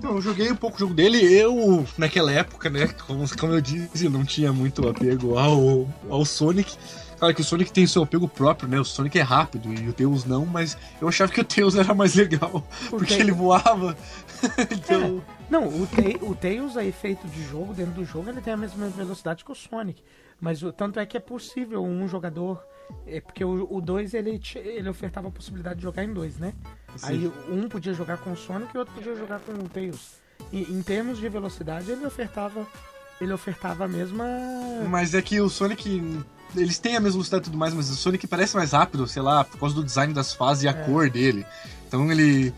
Eu 0.01 0.21
joguei 0.21 0.51
um 0.51 0.55
pouco 0.55 0.77
o 0.77 0.79
jogo 0.79 0.93
dele. 0.93 1.17
Eu, 1.17 1.85
naquela 1.97 2.31
época, 2.31 2.69
né, 2.69 2.87
como, 3.07 3.27
como 3.37 3.53
eu 3.53 3.61
disse, 3.61 4.07
não 4.07 4.23
tinha 4.23 4.53
muito 4.53 4.87
apego 4.87 5.37
ao, 5.37 5.87
ao 6.09 6.23
Sonic. 6.25 6.77
Claro 7.23 7.35
que 7.35 7.39
o 7.39 7.45
Sonic 7.45 7.71
tem 7.71 7.87
seu 7.87 8.03
apego 8.03 8.27
próprio, 8.27 8.67
né? 8.67 8.77
O 8.77 8.83
Sonic 8.83 9.17
é 9.17 9.21
rápido 9.21 9.73
e 9.73 9.87
o 9.87 9.93
Tails 9.93 10.25
não, 10.25 10.45
mas 10.45 10.77
eu 10.99 11.07
achava 11.07 11.31
que 11.31 11.39
o 11.39 11.43
Tails 11.45 11.73
era 11.79 11.93
mais 11.93 12.15
legal. 12.15 12.67
Porque 12.89 13.13
ele 13.13 13.31
voava. 13.31 13.95
então. 14.69 15.23
Não, 15.49 15.69
o, 15.69 15.87
o 16.29 16.35
Tails, 16.35 16.75
a 16.75 16.83
efeito 16.83 17.25
de 17.29 17.41
jogo, 17.45 17.73
dentro 17.73 17.93
do 17.93 18.03
jogo, 18.03 18.29
ele 18.29 18.41
tem 18.41 18.51
a 18.51 18.57
mesma 18.57 18.89
velocidade 18.89 19.45
que 19.45 19.51
o 19.53 19.55
Sonic. 19.55 20.03
Mas 20.37 20.63
o 20.63 20.73
tanto 20.73 20.99
é 20.99 21.05
que 21.05 21.15
é 21.15 21.19
possível 21.21 21.81
um 21.81 22.05
jogador. 22.09 22.61
É 23.07 23.21
porque 23.21 23.45
o 23.45 23.79
2 23.79 24.13
ele, 24.15 24.41
ele 24.55 24.89
ofertava 24.89 25.29
a 25.29 25.31
possibilidade 25.31 25.77
de 25.77 25.83
jogar 25.83 26.03
em 26.03 26.11
dois, 26.13 26.37
né? 26.37 26.53
Aí 27.03 27.31
um 27.47 27.69
podia 27.69 27.93
jogar 27.93 28.17
com 28.17 28.33
o 28.33 28.35
Sonic 28.35 28.71
e 28.73 28.77
o 28.77 28.79
outro 28.81 28.93
podia 28.93 29.15
jogar 29.15 29.39
com 29.39 29.53
o 29.53 29.69
Tails. 29.69 30.17
E, 30.51 30.63
em 30.63 30.81
termos 30.81 31.19
de 31.19 31.29
velocidade, 31.29 31.89
ele 31.89 32.05
ofertava. 32.05 32.67
Ele 33.21 33.31
ofertava 33.31 33.85
a 33.85 33.87
mesma. 33.87 34.25
Mas 34.89 35.13
é 35.13 35.21
que 35.21 35.39
o 35.39 35.47
Sonic. 35.47 36.01
Eles 36.55 36.77
têm 36.77 36.95
a 36.95 36.99
mesma 36.99 37.13
velocidade 37.13 37.43
e 37.43 37.45
tudo 37.45 37.57
mais, 37.57 37.73
mas 37.73 37.89
o 37.89 37.95
Sonic 37.95 38.27
parece 38.27 38.55
mais 38.55 38.71
rápido, 38.71 39.07
sei 39.07 39.21
lá, 39.21 39.43
por 39.43 39.59
causa 39.59 39.73
do 39.75 39.83
design 39.83 40.13
das 40.13 40.33
fases 40.33 40.63
e 40.63 40.67
a 40.67 40.71
É. 40.71 40.73
cor 40.73 41.09
dele. 41.09 41.45
Então 41.87 42.11
ele. 42.11 42.53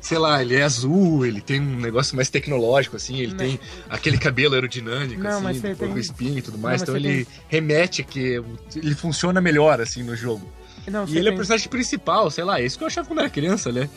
Sei 0.00 0.18
lá, 0.18 0.42
ele 0.42 0.56
é 0.56 0.62
azul, 0.64 1.24
ele 1.24 1.40
tem 1.40 1.60
um 1.60 1.76
negócio 1.78 2.16
mais 2.16 2.28
tecnológico, 2.28 2.96
assim, 2.96 3.18
ele 3.20 3.30
Não. 3.30 3.36
tem 3.36 3.60
aquele 3.88 4.18
cabelo 4.18 4.54
aerodinâmico, 4.54 5.22
Não, 5.22 5.46
assim, 5.46 5.60
com 5.60 5.74
tem- 5.76 5.96
espinho 5.98 6.38
e 6.38 6.42
tudo 6.42 6.56
Não, 6.56 6.62
mais, 6.64 6.80
mas 6.80 6.88
então 6.88 6.96
ele 6.96 7.24
remete 7.48 8.02
a 8.02 8.04
que 8.04 8.42
ele 8.74 8.94
funciona 8.96 9.40
melhor, 9.40 9.80
assim, 9.80 10.02
no 10.02 10.16
jogo. 10.16 10.44
Não, 10.88 11.04
E 11.06 11.10
ele 11.16 11.18
é 11.18 11.22
o 11.22 11.24
tem- 11.26 11.36
personagem 11.36 11.68
principal, 11.68 12.28
sei 12.32 12.42
lá, 12.42 12.60
é 12.60 12.64
isso 12.64 12.76
que 12.76 12.82
eu 12.82 12.88
achava 12.88 13.06
quando 13.06 13.20
era 13.20 13.30
criança, 13.30 13.70
né? 13.70 13.88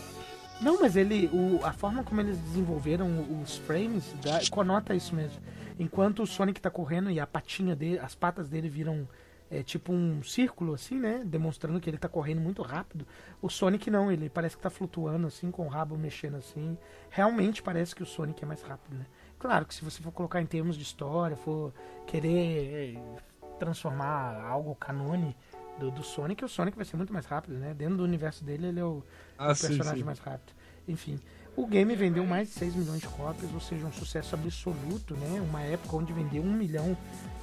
Não, 0.61 0.80
mas 0.80 0.95
ele. 0.95 1.28
O, 1.34 1.59
a 1.63 1.74
forma 1.74 2.03
como 2.03 2.22
eles 2.22 2.38
desenvolveram 2.38 3.26
os 3.43 3.57
frames 3.57 4.03
dá- 4.24 4.39
conota 4.51 4.93
isso 4.93 5.16
mesmo. 5.16 5.38
Enquanto 5.78 6.23
o 6.23 6.28
Sonic 6.28 6.61
tá 6.61 6.69
correndo 6.69 7.09
e 7.11 7.19
a 7.19 7.28
patinha 7.28 7.76
dele, 7.76 7.99
as 7.99 8.15
patas 8.15 8.49
dele 8.49 8.69
viram 8.69 9.07
é 9.49 9.61
tipo 9.61 9.93
um 9.93 10.23
círculo, 10.23 10.73
assim, 10.73 10.99
né? 10.99 11.21
Demonstrando 11.23 11.80
que 11.80 11.89
ele 11.89 11.97
tá 11.97 12.09
correndo 12.09 12.41
muito 12.41 12.61
rápido. 12.63 13.05
O 13.41 13.49
Sonic 13.49 13.91
não, 13.91 14.11
ele 14.11 14.28
parece 14.30 14.57
que 14.57 14.63
tá 14.63 14.69
flutuando, 14.71 15.28
assim, 15.28 15.51
com 15.51 15.65
o 15.65 15.69
rabo 15.69 15.95
mexendo 15.97 16.36
assim. 16.38 16.78
Realmente 17.11 17.61
parece 17.61 17.93
que 17.95 18.01
o 18.01 18.05
Sonic 18.05 18.43
é 18.43 18.47
mais 18.47 18.61
rápido, 18.63 18.97
né? 18.97 19.05
Claro 19.38 19.65
que 19.65 19.73
se 19.76 19.84
você 19.84 20.01
for 20.01 20.11
colocar 20.11 20.41
em 20.41 20.45
termos 20.47 20.76
de 20.76 20.84
história, 20.84 21.36
for 21.36 21.71
querer 22.07 22.95
é, 22.95 23.19
transformar 23.59 24.41
algo 24.41 24.73
canone 24.76 25.36
do, 25.78 25.91
do 25.91 26.03
Sonic, 26.03 26.43
o 26.43 26.47
Sonic 26.49 26.76
vai 26.76 26.86
ser 26.86 26.97
muito 26.97 27.13
mais 27.13 27.26
rápido, 27.26 27.55
né? 27.57 27.73
Dentro 27.73 27.97
do 27.97 28.03
universo 28.03 28.43
dele, 28.43 28.67
ele 28.67 28.80
é 28.80 28.86
o, 28.86 29.03
Ah, 29.38 29.51
o 29.51 29.55
sim, 29.55 29.67
personagem 29.67 29.99
sim. 29.99 30.05
mais 30.05 30.19
rápido. 30.19 30.53
Enfim, 30.88 31.19
o 31.55 31.65
game 31.67 31.95
vendeu 31.95 32.25
mais 32.25 32.47
de 32.49 32.53
6 32.55 32.75
milhões 32.75 33.01
de 33.01 33.07
cópias, 33.07 33.53
ou 33.53 33.59
seja, 33.61 33.85
um 33.85 33.91
sucesso 33.91 34.35
absoluto, 34.35 35.15
né? 35.15 35.41
Uma 35.47 35.61
época 35.61 35.95
onde 35.95 36.11
vender 36.13 36.39
um 36.39 36.51
milhão 36.51 36.97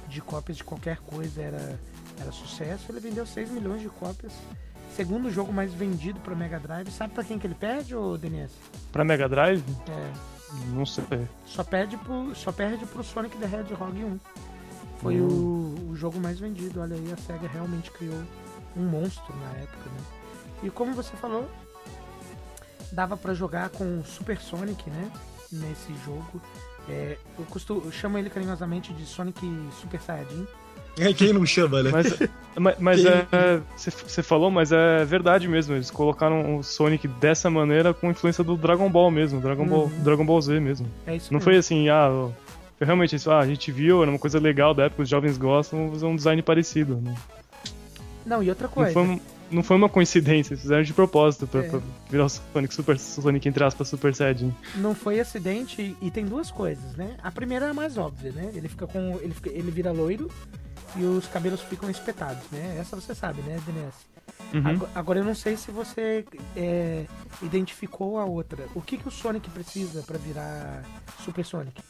de 0.07 0.21
cópias 0.21 0.57
de 0.57 0.63
qualquer 0.63 0.97
coisa 0.97 1.41
era, 1.41 1.79
era 2.19 2.31
sucesso. 2.31 2.91
Ele 2.91 2.99
vendeu 2.99 3.25
6 3.25 3.49
milhões 3.49 3.81
de 3.81 3.89
cópias. 3.89 4.33
Segundo 4.95 5.31
jogo 5.31 5.51
mais 5.51 5.73
vendido 5.73 6.19
para 6.19 6.35
Mega 6.35 6.59
Drive. 6.59 6.91
Sabe 6.91 7.13
para 7.13 7.23
quem 7.23 7.39
que 7.39 7.47
ele 7.47 7.55
perde, 7.55 7.95
ô 7.95 8.15
DNS? 8.17 8.53
Pra 8.91 9.03
Mega 9.03 9.27
Drive? 9.27 9.63
É, 9.89 10.11
Não 10.75 10.85
sei. 10.85 11.03
só 11.45 11.63
perde 11.63 11.97
pro, 11.97 12.35
só 12.35 12.51
perde 12.51 12.85
pro 12.85 13.03
Sonic 13.03 13.35
the 13.37 13.45
Hedgehog 13.45 14.03
1. 14.03 14.19
Foi 14.99 15.19
Hum. 15.19 15.75
o, 15.87 15.89
o 15.91 15.95
jogo 15.95 16.19
mais 16.19 16.39
vendido. 16.39 16.79
Olha 16.79 16.95
aí, 16.95 17.11
a 17.11 17.17
SEGA 17.17 17.47
realmente 17.47 17.89
criou 17.89 18.21
um 18.77 18.83
monstro 18.85 19.35
na 19.37 19.49
época, 19.57 19.89
né? 19.89 19.97
E 20.61 20.69
como 20.69 20.93
você 20.93 21.15
falou, 21.17 21.49
dava 22.93 23.17
pra 23.17 23.33
jogar 23.33 23.69
com 23.69 23.99
o 23.99 24.03
Super 24.05 24.37
Sonic, 24.39 24.89
né? 24.89 25.11
Nesse 25.51 25.93
jogo. 26.05 26.41
É, 26.89 27.17
eu, 27.39 27.45
costumo, 27.45 27.81
eu 27.85 27.91
chamo 27.91 28.17
ele 28.17 28.29
carinhosamente 28.29 28.93
de 28.93 29.05
Sonic 29.05 29.39
Super 29.79 29.99
Saiyajin. 30.01 30.45
É, 30.99 31.11
quem 31.11 31.33
não 31.33 31.43
chama, 31.45 31.81
né? 31.81 31.89
Mas, 31.91 32.19
mas, 32.55 32.79
mas 32.79 33.05
é. 33.05 33.25
Você 33.75 34.21
falou, 34.21 34.51
mas 34.51 34.71
é 34.71 35.03
verdade 35.05 35.47
mesmo. 35.47 35.73
Eles 35.73 35.89
colocaram 35.89 36.57
o 36.57 36.63
Sonic 36.63 37.07
dessa 37.07 37.49
maneira 37.49 37.93
com 37.93 38.11
influência 38.11 38.43
do 38.43 38.55
Dragon 38.55 38.89
Ball 38.91 39.09
mesmo. 39.09 39.39
Dragon, 39.41 39.65
Ball, 39.65 39.85
Uhum. 39.85 40.03
Dragon 40.03 40.25
Ball 40.25 40.41
Z 40.41 40.59
mesmo. 40.59 40.87
É 41.07 41.15
isso 41.15 41.31
Não 41.33 41.37
mesmo. 41.39 41.43
foi 41.51 41.57
assim, 41.57 41.89
ah, 41.89 42.29
foi 42.77 42.85
realmente 42.85 43.15
isso, 43.15 43.31
ah, 43.31 43.39
a 43.39 43.47
gente 43.47 43.71
viu, 43.71 44.01
era 44.03 44.11
uma 44.11 44.19
coisa 44.19 44.39
legal 44.39 44.73
da 44.75 44.83
época, 44.83 45.01
os 45.03 45.09
jovens 45.09 45.35
gostam, 45.37 45.79
vamos 45.79 45.93
fazer 45.95 46.05
um 46.05 46.15
design 46.15 46.41
parecido. 46.43 47.01
Não, 47.01 47.15
Não, 48.25 48.43
e 48.43 48.49
outra 48.49 48.67
não, 48.67 48.73
coisa. 48.73 48.93
foi, 48.93 49.01
um- 49.03 49.19
não 49.53 49.63
foi 49.63 49.77
uma 49.77 49.87
coincidência, 49.89 50.53
eles 50.53 50.61
fizeram 50.61 50.83
de 50.83 50.93
propósito 50.93 51.45
pra, 51.47 51.63
É. 51.63 51.69
pra 51.69 51.79
virar 52.09 52.25
o 52.25 52.29
Sonic 52.29 52.73
Super 52.73 52.99
Sonic, 52.99 53.47
entre 53.47 53.63
aspas, 53.63 53.87
Super 53.87 54.13
Saiyajin. 54.15 54.53
Não 54.75 54.93
foi 54.95 55.19
acidente 55.19 55.95
e 56.01 56.11
tem 56.11 56.25
duas 56.25 56.49
coisas, 56.51 56.95
né? 56.95 57.15
A 57.23 57.31
primeira 57.31 57.67
é 57.67 57.69
a 57.69 57.73
mais 57.73 57.97
óbvia, 57.97 58.31
né? 58.31 58.51
Ele 58.53 58.67
fica 58.67 58.87
com. 58.87 59.19
Ele, 59.21 59.33
fica- 59.33 59.49
ele 59.49 59.71
vira 59.71 59.91
loiro 59.91 60.29
e 60.95 61.03
os 61.03 61.27
cabelos 61.27 61.61
ficam 61.61 61.89
espetados, 61.89 62.43
né? 62.51 62.77
Essa 62.79 62.95
você 62.95 63.13
sabe, 63.15 63.41
né, 63.43 63.59
DNS? 63.65 63.93
Uhum. 64.53 64.67
Ago- 64.67 64.89
Agora 64.95 65.19
eu 65.19 65.25
não 65.25 65.35
sei 65.35 65.57
se 65.57 65.71
você 65.71 66.23
é, 66.55 67.05
identificou 67.41 68.17
a 68.17 68.25
outra. 68.25 68.65
O 68.75 68.81
que, 68.81 68.97
que 68.97 69.07
o 69.07 69.11
Sonic 69.11 69.49
precisa 69.49 70.01
pra 70.03 70.17
virar 70.17 70.83
Super 71.23 71.43
Sonic? 71.45 71.81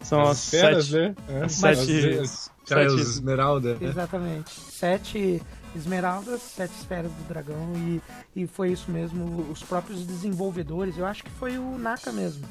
São 0.00 0.20
as 0.22 0.38
esferas, 0.44 0.86
sete. 0.86 0.96
né? 0.96 1.14
É, 1.28 1.36
as 1.44 1.64
as- 1.64 1.78
sete- 1.78 2.18
as- 2.18 2.20
As 2.20 2.50
sete- 2.68 3.00
esmeralda. 3.00 3.74
né? 3.74 3.88
Exatamente. 3.88 4.50
Sete 4.50 5.42
esmeraldas, 5.74 6.42
sete 6.42 6.74
esferas 6.74 7.10
do 7.12 7.28
dragão 7.28 7.72
e, 7.76 8.02
e 8.34 8.46
foi 8.46 8.72
isso 8.72 8.90
mesmo. 8.90 9.50
Os 9.50 9.62
próprios 9.62 10.06
desenvolvedores, 10.06 10.96
eu 10.98 11.06
acho 11.06 11.24
que 11.24 11.30
foi 11.30 11.58
o 11.58 11.78
Naka 11.78 12.12
mesmo 12.12 12.46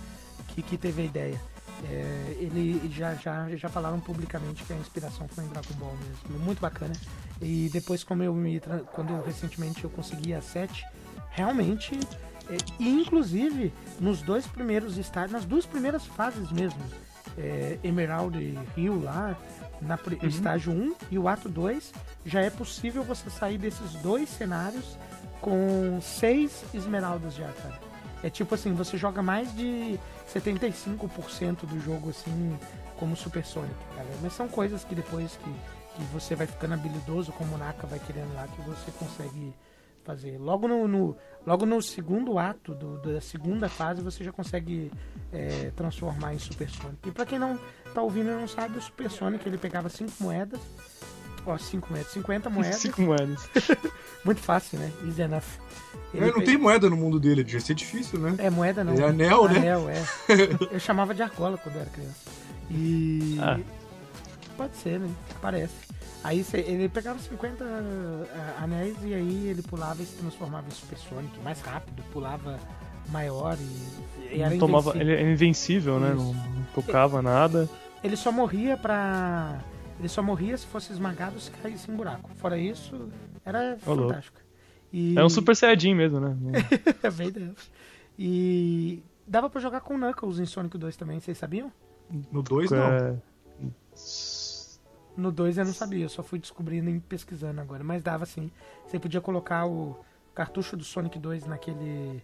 que, 0.54 0.62
que 0.62 0.78
teve 0.78 1.02
a 1.02 1.06
ideia. 1.06 1.42
É, 1.90 2.36
ele 2.40 2.80
já, 2.94 3.16
já, 3.16 3.50
já 3.56 3.68
falaram 3.68 4.00
publicamente 4.00 4.64
que 4.64 4.72
a 4.72 4.76
inspiração 4.76 5.28
foi 5.28 5.44
em 5.44 5.48
Dragon 5.48 5.74
Ball 5.76 5.96
mesmo. 6.08 6.46
Muito 6.46 6.60
bacana. 6.60 6.94
E 7.42 7.70
depois, 7.74 8.04
como 8.04 8.22
eu 8.22 8.34
me. 8.34 8.60
Quando 8.94 9.12
eu, 9.12 9.24
recentemente 9.24 9.84
eu 9.84 9.90
consegui 9.90 10.34
a 10.34 10.42
7, 10.42 10.86
realmente. 11.32 12.00
é, 12.50 12.58
e 12.80 12.88
inclusive 12.88 13.74
nos 14.00 14.22
dois 14.22 14.46
primeiros 14.46 14.98
estágios, 14.98 15.32
nas 15.32 15.46
duas 15.46 15.66
primeiras 15.66 16.06
fases 16.06 16.52
mesmo. 16.52 16.82
É, 17.38 17.80
Emerald 17.84 18.38
e 18.38 18.60
Rio 18.76 19.02
lá, 19.02 19.38
na 19.82 19.98
pri- 19.98 20.20
estágio 20.24 20.72
1 20.72 20.96
e 21.10 21.18
o 21.18 21.28
ato 21.28 21.50
2, 21.50 21.92
já 22.26 22.42
é 22.42 22.50
possível 22.50 23.04
você 23.04 23.30
sair 23.30 23.58
desses 23.58 23.94
dois 23.96 24.30
cenários 24.30 24.98
com 25.42 26.00
seis 26.02 26.64
esmeraldas 26.74 27.34
já, 27.36 27.48
cara. 27.52 27.80
É 28.24 28.30
tipo 28.30 28.54
assim, 28.54 28.74
você 28.74 28.98
joga 28.98 29.24
mais 29.24 29.52
de 29.56 30.00
75% 30.32 31.66
do 31.66 31.80
jogo 31.80 32.10
assim 32.10 32.58
como 32.98 33.16
Super 33.16 33.44
Sonic, 33.46 33.74
cara. 33.96 34.08
Mas 34.22 34.34
são 34.34 34.48
coisas 34.48 34.84
que 34.84 34.94
depois 34.94 35.36
que, 35.38 35.52
que 35.96 36.04
você 36.14 36.36
vai 36.36 36.46
ficando 36.46 36.76
habilidoso, 36.76 37.32
como 37.32 37.56
o 37.56 37.58
Naka 37.58 37.88
vai 37.88 38.00
querendo 38.00 38.34
lá, 38.36 38.48
que 38.48 38.62
você 38.62 38.92
consegue 38.92 39.54
fazer. 40.04 40.38
Logo 40.38 40.68
no, 40.68 40.88
no- 40.88 41.18
logo 41.46 41.66
no 41.66 41.82
segundo 41.82 42.38
ato 42.38 42.76
do- 42.76 43.00
da 43.00 43.20
segunda 43.22 43.68
fase, 43.68 44.02
você 44.02 44.24
já 44.24 44.32
consegue 44.32 44.92
é, 45.34 45.72
transformar 45.76 46.34
em 46.36 46.40
Super 46.40 46.70
Sonic. 46.70 47.10
E 47.10 47.12
pra 47.12 47.26
quem 47.26 47.40
não 47.40 47.60
tá 47.94 48.02
ouvindo 48.02 48.30
e 48.30 48.34
não 48.36 48.48
sabe, 48.48 48.78
o 48.78 48.82
Super 48.82 49.10
Sonic 49.10 49.48
ele 49.48 49.58
pegava 49.58 49.90
5 49.90 50.12
moedas. 50.20 50.60
Ó, 51.46 51.58
5 51.58 51.88
moedas, 51.92 52.12
50 52.12 52.50
moedas. 52.52 52.76
Cinco 52.78 53.02
moedas. 53.02 53.50
Muito 54.24 54.42
fácil, 54.42 54.78
né? 54.80 54.92
Easy 55.06 55.22
enough. 55.24 55.44
Ele 56.14 56.28
não 56.28 56.40
pe- 56.40 56.46
tem 56.46 56.58
moeda 56.58 56.90
no 56.90 56.96
mundo 56.96 57.20
dele, 57.20 57.44
devia 57.44 57.60
ser 57.60 57.74
difícil, 57.74 58.20
né? 58.20 58.36
É, 58.38 58.50
moeda 58.50 58.84
não. 58.84 58.94
É 58.94 59.04
anel, 59.10 59.48
né? 59.50 59.58
Anel, 59.58 59.90
é. 59.90 60.04
Eu 60.72 60.80
chamava 60.80 61.14
de 61.16 61.24
argola 61.24 61.58
quando 61.58 61.76
eu 61.76 61.82
era 61.82 61.90
criança. 61.90 62.30
E. 62.70 63.38
Ah. 63.42 63.60
Pode 64.56 64.76
ser, 64.78 65.00
né? 65.00 65.10
Parece. 65.42 65.74
Aí 66.24 66.44
cê- 66.44 66.60
ele 66.60 66.88
pegava 66.88 67.18
50 67.18 67.64
ah, 67.66 68.64
anéis 68.64 68.96
e 69.02 69.14
aí 69.14 69.48
ele 69.48 69.64
pulava 69.64 70.04
e 70.04 70.06
se 70.06 70.14
transformava 70.18 70.68
em 70.68 70.72
Super 70.72 70.98
Sonic, 71.00 71.40
mais 71.40 71.60
rápido, 71.62 72.04
pulava 72.14 72.60
maior 73.12 73.58
e, 73.60 74.36
e 74.36 74.42
era 74.42 74.52
Não 74.52 74.60
tomava, 74.60 74.92
invencível. 74.92 75.14
ele 75.14 75.24
é 75.30 75.32
invencível, 75.34 76.00
né? 76.00 76.14
Não, 76.14 76.34
não 76.34 76.64
tocava 76.74 77.22
nada. 77.22 77.70
Ele 78.04 78.16
só 78.16 78.32
morria 78.32 78.78
pra. 78.78 79.60
Ele 80.00 80.10
só 80.10 80.24
morria 80.24 80.58
se 80.58 80.66
fosse 80.66 80.92
esmagado 80.92 81.40
se 81.40 81.52
caísse 81.52 81.92
em 81.92 81.96
buraco. 81.96 82.30
Fora 82.38 82.58
isso, 82.58 83.10
era 83.46 83.78
fantástico. 83.80 84.40
E... 84.92 85.18
É 85.18 85.24
um 85.24 85.30
Super 85.30 85.56
Saiyajin 85.56 85.94
mesmo, 85.94 86.20
né? 86.20 86.36
é 87.04 87.12
bem 87.12 87.32
dentro. 87.32 87.64
E 88.18 89.04
dava 89.28 89.50
pra 89.50 89.62
jogar 89.62 89.82
com 89.82 89.98
Knuckles 89.98 90.40
em 90.40 90.46
Sonic 90.46 90.78
2 90.78 90.98
também, 90.98 91.20
vocês 91.20 91.38
sabiam? 91.38 91.72
No 92.32 92.42
2 92.42 92.72
não. 92.72 92.92
É, 92.92 93.16
No 95.16 95.32
2 95.32 95.58
eu 95.60 95.66
não 95.66 95.74
sabia, 95.74 96.06
eu 96.06 96.10
só 96.10 96.24
fui 96.24 96.40
descobrindo 96.40 96.90
e 96.90 97.00
pesquisando 97.00 97.62
agora. 97.62 97.84
Mas 97.84 98.02
dava 98.04 98.26
sim. 98.26 98.52
Você 98.86 99.00
podia 99.00 99.22
colocar 99.22 99.66
o 99.66 99.98
cartucho 100.34 100.76
do 100.76 100.84
Sonic 100.84 101.18
2 101.20 101.46
naquele, 101.46 102.22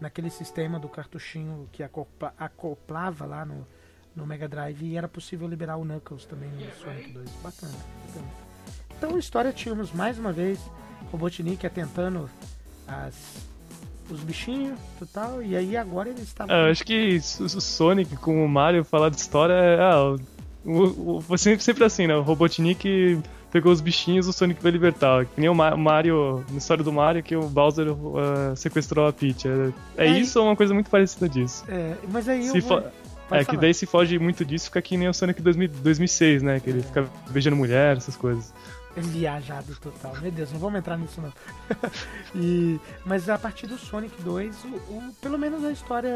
naquele 0.00 0.30
sistema 0.30 0.78
do 0.78 0.88
cartuchinho 0.88 1.68
que 1.72 1.82
acopla- 1.82 2.32
acoplava 2.38 3.26
lá 3.26 3.44
no, 3.44 3.66
no 4.14 4.26
Mega 4.26 4.48
Drive 4.48 4.82
e 4.82 4.96
era 4.96 5.08
possível 5.08 5.48
liberar 5.48 5.76
o 5.76 5.84
Knuckles 5.84 6.24
também 6.24 6.48
no 6.50 6.60
Sonic 6.82 7.10
2. 7.12 7.30
Bacana, 7.42 7.72
bacana. 8.06 8.26
Então, 8.96 9.14
a 9.14 9.18
história 9.18 9.52
tínhamos 9.52 9.92
mais 9.92 10.18
uma 10.18 10.32
vez 10.32 10.58
Robotnik 11.12 11.64
atentando 11.66 12.28
as, 12.86 13.14
os 14.10 14.20
bichinhos 14.20 14.78
e 15.00 15.06
tal. 15.06 15.42
E 15.42 15.56
aí 15.56 15.76
agora 15.76 16.08
ele 16.08 16.20
estava. 16.22 16.52
É, 16.52 16.66
eu 16.66 16.70
acho 16.72 16.84
que 16.84 17.16
o 17.40 17.48
Sonic 17.60 18.16
com 18.16 18.44
o 18.44 18.48
Mario 18.48 18.84
falar 18.84 19.08
de 19.10 19.16
história 19.16 19.52
é. 19.54 19.80
Ah, 19.80 20.16
o, 20.64 21.22
o- 21.28 21.38
sempre, 21.38 21.62
sempre 21.62 21.84
assim, 21.84 22.06
né? 22.08 22.16
O 22.16 22.22
Robotnik 22.22 23.20
pegou 23.50 23.72
os 23.72 23.80
bichinhos, 23.80 24.26
o 24.28 24.32
Sonic 24.32 24.62
vai 24.62 24.70
libertar. 24.72 25.24
Que 25.26 25.40
nem 25.40 25.48
o 25.50 25.54
Ma- 25.54 25.76
Mario, 25.76 26.44
na 26.50 26.58
história 26.58 26.82
do 26.84 26.92
Mario, 26.92 27.22
que 27.22 27.34
o 27.36 27.42
Bowser 27.48 27.90
uh, 27.92 28.54
sequestrou 28.56 29.06
a 29.06 29.12
Peach. 29.12 29.46
É, 29.48 29.72
é 29.96 30.06
É, 30.06 30.18
isso 30.18 30.38
ou 30.40 30.46
uma 30.46 30.56
coisa 30.56 30.72
muito 30.74 30.90
parecida 30.90 31.28
disso? 31.28 31.64
É, 31.68 31.94
mas 32.10 32.28
aí 32.28 32.42
Se 32.44 32.58
eu 32.58 32.62
vou... 32.62 32.82
É, 33.30 33.40
que 33.40 33.44
falar. 33.44 33.60
daí 33.60 33.74
se 33.74 33.84
foge 33.84 34.18
muito 34.18 34.42
disso, 34.42 34.66
fica 34.66 34.80
que 34.80 34.96
nem 34.96 35.06
o 35.06 35.12
Sonic 35.12 35.42
2000 35.42 35.68
2006, 35.82 36.42
né? 36.42 36.60
Que 36.60 36.70
ele 36.70 36.82
fica 36.82 37.04
beijando 37.30 37.56
mulher, 37.56 37.98
essas 37.98 38.16
coisas. 38.16 38.54
É 38.98 39.00
viajado 39.00 39.74
total. 39.76 40.16
Meu 40.20 40.30
Deus, 40.30 40.50
não 40.52 40.58
vamos 40.58 40.78
entrar 40.78 40.96
nisso 40.96 41.20
não. 41.20 41.32
E- 42.34 42.78
mas 43.04 43.28
a 43.28 43.38
partir 43.38 43.66
do 43.66 43.78
Sonic 43.78 44.20
2, 44.22 44.64
o, 44.64 44.68
o- 44.68 45.14
pelo 45.20 45.38
menos 45.38 45.64
a 45.64 45.70
história 45.70 46.08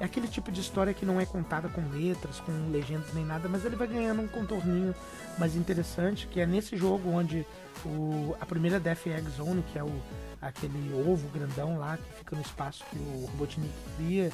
é 0.00 0.04
aquele 0.04 0.28
tipo 0.28 0.50
de 0.52 0.60
história 0.60 0.94
que 0.94 1.04
não 1.04 1.20
é 1.20 1.26
contada 1.26 1.68
com 1.68 1.80
letras, 1.90 2.40
com 2.40 2.52
legendas 2.70 3.12
nem 3.14 3.24
nada, 3.24 3.48
mas 3.48 3.64
ele 3.64 3.76
vai 3.76 3.86
ganhando 3.86 4.22
um 4.22 4.28
contorninho 4.28 4.94
mais 5.38 5.56
interessante, 5.56 6.26
que 6.28 6.40
é 6.40 6.46
nesse 6.46 6.76
jogo 6.76 7.10
onde 7.10 7.44
o, 7.84 8.34
a 8.40 8.46
primeira 8.46 8.78
Death 8.80 9.06
Egg 9.06 9.28
Zone, 9.30 9.62
que 9.72 9.78
é 9.78 9.82
o, 9.84 9.92
aquele 10.40 10.92
ovo 11.08 11.28
grandão 11.28 11.78
lá 11.78 11.96
que 11.98 12.18
fica 12.18 12.36
no 12.36 12.42
espaço 12.42 12.84
que 12.90 12.96
o 12.98 13.26
Robotnik 13.30 13.72
cria, 13.96 14.30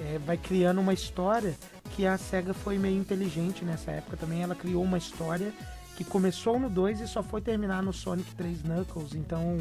é, 0.00 0.18
vai 0.24 0.36
criando 0.36 0.80
uma 0.80 0.92
história 0.92 1.54
que 1.96 2.06
a 2.06 2.16
SEGA 2.16 2.54
foi 2.54 2.78
meio 2.78 2.98
inteligente 2.98 3.64
nessa 3.64 3.90
época 3.90 4.16
também. 4.16 4.42
Ela 4.42 4.54
criou 4.54 4.82
uma 4.82 4.96
história 4.98 5.52
que 5.96 6.04
começou 6.04 6.58
no 6.58 6.68
2 6.68 7.00
e 7.00 7.08
só 7.08 7.22
foi 7.22 7.40
terminar 7.40 7.82
no 7.82 7.92
Sonic 7.92 8.34
3 8.34 8.62
Knuckles. 8.62 9.14
Então, 9.14 9.58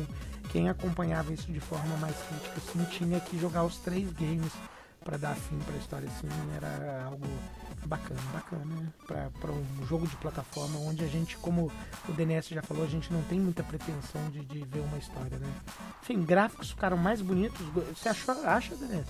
quem 0.52 0.70
acompanhava 0.70 1.34
isso 1.34 1.52
de 1.52 1.60
forma 1.60 1.96
mais 1.98 2.16
crítica 2.16 2.58
assim, 2.58 2.84
tinha 2.98 3.20
que 3.20 3.38
jogar 3.40 3.64
os 3.64 3.78
três 3.78 4.12
games 4.14 4.52
para 5.04 5.18
dar 5.18 5.36
fim 5.36 5.58
para 5.60 5.76
a 5.76 5.78
história. 5.78 6.08
Assim, 6.08 6.28
era 6.56 7.06
algo 7.06 7.28
Bacana, 7.86 8.22
bacana, 8.32 8.64
né? 8.66 8.88
Pra 9.40 9.52
um 9.52 9.86
jogo 9.88 10.08
de 10.08 10.16
plataforma 10.18 10.78
onde 10.80 11.04
a 11.04 11.08
gente, 11.08 11.36
como 11.38 11.72
o 12.08 12.14
DNS 12.14 12.54
já 12.54 12.62
falou, 12.62 12.84
a 12.84 12.88
gente 12.88 13.12
não 13.12 13.22
tem 13.24 13.40
muita 13.40 13.64
pretensão 13.64 14.30
de, 14.30 14.46
de 14.46 14.64
ver 14.66 14.82
uma 14.82 14.98
história, 14.98 15.38
né? 15.40 15.52
Enfim, 16.04 16.22
gráficos 16.22 16.70
ficaram 16.70 16.96
mais 16.96 17.22
bonitos. 17.22 17.60
Você 17.96 18.10
achou, 18.10 18.36
acha, 18.46 18.76
DNS? 18.76 19.08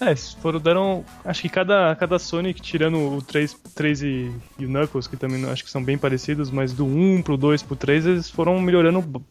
É, 0.00 0.14
foram, 0.14 0.60
deram. 0.60 1.04
Acho 1.24 1.42
que 1.42 1.48
cada, 1.48 1.94
cada 1.96 2.18
Sonic, 2.18 2.60
tirando 2.62 3.16
o 3.16 3.22
3, 3.22 3.54
3 3.74 4.02
e, 4.02 4.32
e 4.58 4.64
o 4.64 4.68
Knuckles, 4.68 5.08
que 5.08 5.16
também 5.16 5.44
acho 5.46 5.64
que 5.64 5.70
são 5.70 5.82
bem 5.82 5.98
parecidos, 5.98 6.50
mas 6.50 6.72
do 6.72 6.86
1 6.86 7.20
pro 7.22 7.36
2 7.36 7.62
pro 7.62 7.74
3, 7.74 8.06
eles 8.06 8.30
foram 8.30 8.60
melhorando 8.60 9.22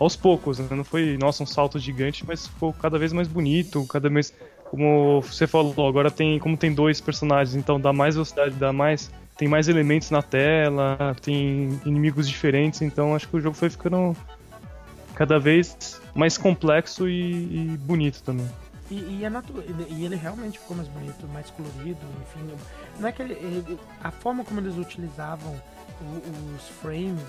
aos 0.00 0.16
poucos, 0.16 0.58
né? 0.58 0.66
Não 0.70 0.82
foi, 0.82 1.16
nossa, 1.16 1.42
um 1.44 1.46
salto 1.46 1.78
gigante, 1.78 2.24
mas 2.26 2.48
ficou 2.48 2.72
cada 2.72 2.98
vez 2.98 3.12
mais 3.12 3.28
bonito, 3.28 3.86
cada 3.86 4.08
vez. 4.08 4.34
Como 4.68 5.20
você 5.20 5.46
falou, 5.46 5.88
agora 5.88 6.10
tem. 6.10 6.38
Como 6.40 6.56
tem 6.56 6.72
dois 6.74 7.00
personagens, 7.00 7.54
então 7.54 7.80
dá 7.80 7.92
mais 7.92 8.14
velocidade, 8.16 8.54
dá 8.56 8.72
mais. 8.72 9.10
Tem 9.36 9.46
mais 9.46 9.68
elementos 9.68 10.10
na 10.10 10.22
tela, 10.22 11.16
tem 11.22 11.80
inimigos 11.86 12.28
diferentes, 12.28 12.82
então 12.82 13.14
acho 13.14 13.26
que 13.28 13.36
o 13.36 13.40
jogo 13.40 13.56
foi 13.56 13.70
ficando 13.70 14.14
cada 15.14 15.38
vez 15.38 16.00
mais 16.14 16.36
complexo 16.36 17.08
e- 17.08 17.72
e 17.72 17.78
bonito 17.78 18.22
também. 18.22 18.46
E, 18.90 18.94
e 19.20 19.24
é 19.24 19.30
natu... 19.30 19.52
e 19.88 20.04
ele 20.04 20.16
realmente 20.16 20.58
ficou 20.58 20.76
mais 20.76 20.88
bonito, 20.88 21.26
mais 21.28 21.48
colorido, 21.50 22.00
enfim. 22.22 22.50
Não 22.98 23.08
é 23.08 23.12
que 23.12 23.22
ele, 23.22 23.34
ele- 23.34 23.78
a 24.02 24.10
forma 24.10 24.44
como 24.44 24.58
eles 24.60 24.76
utilizavam 24.76 25.52
o- 26.00 26.54
os 26.56 26.68
frames, 26.80 27.22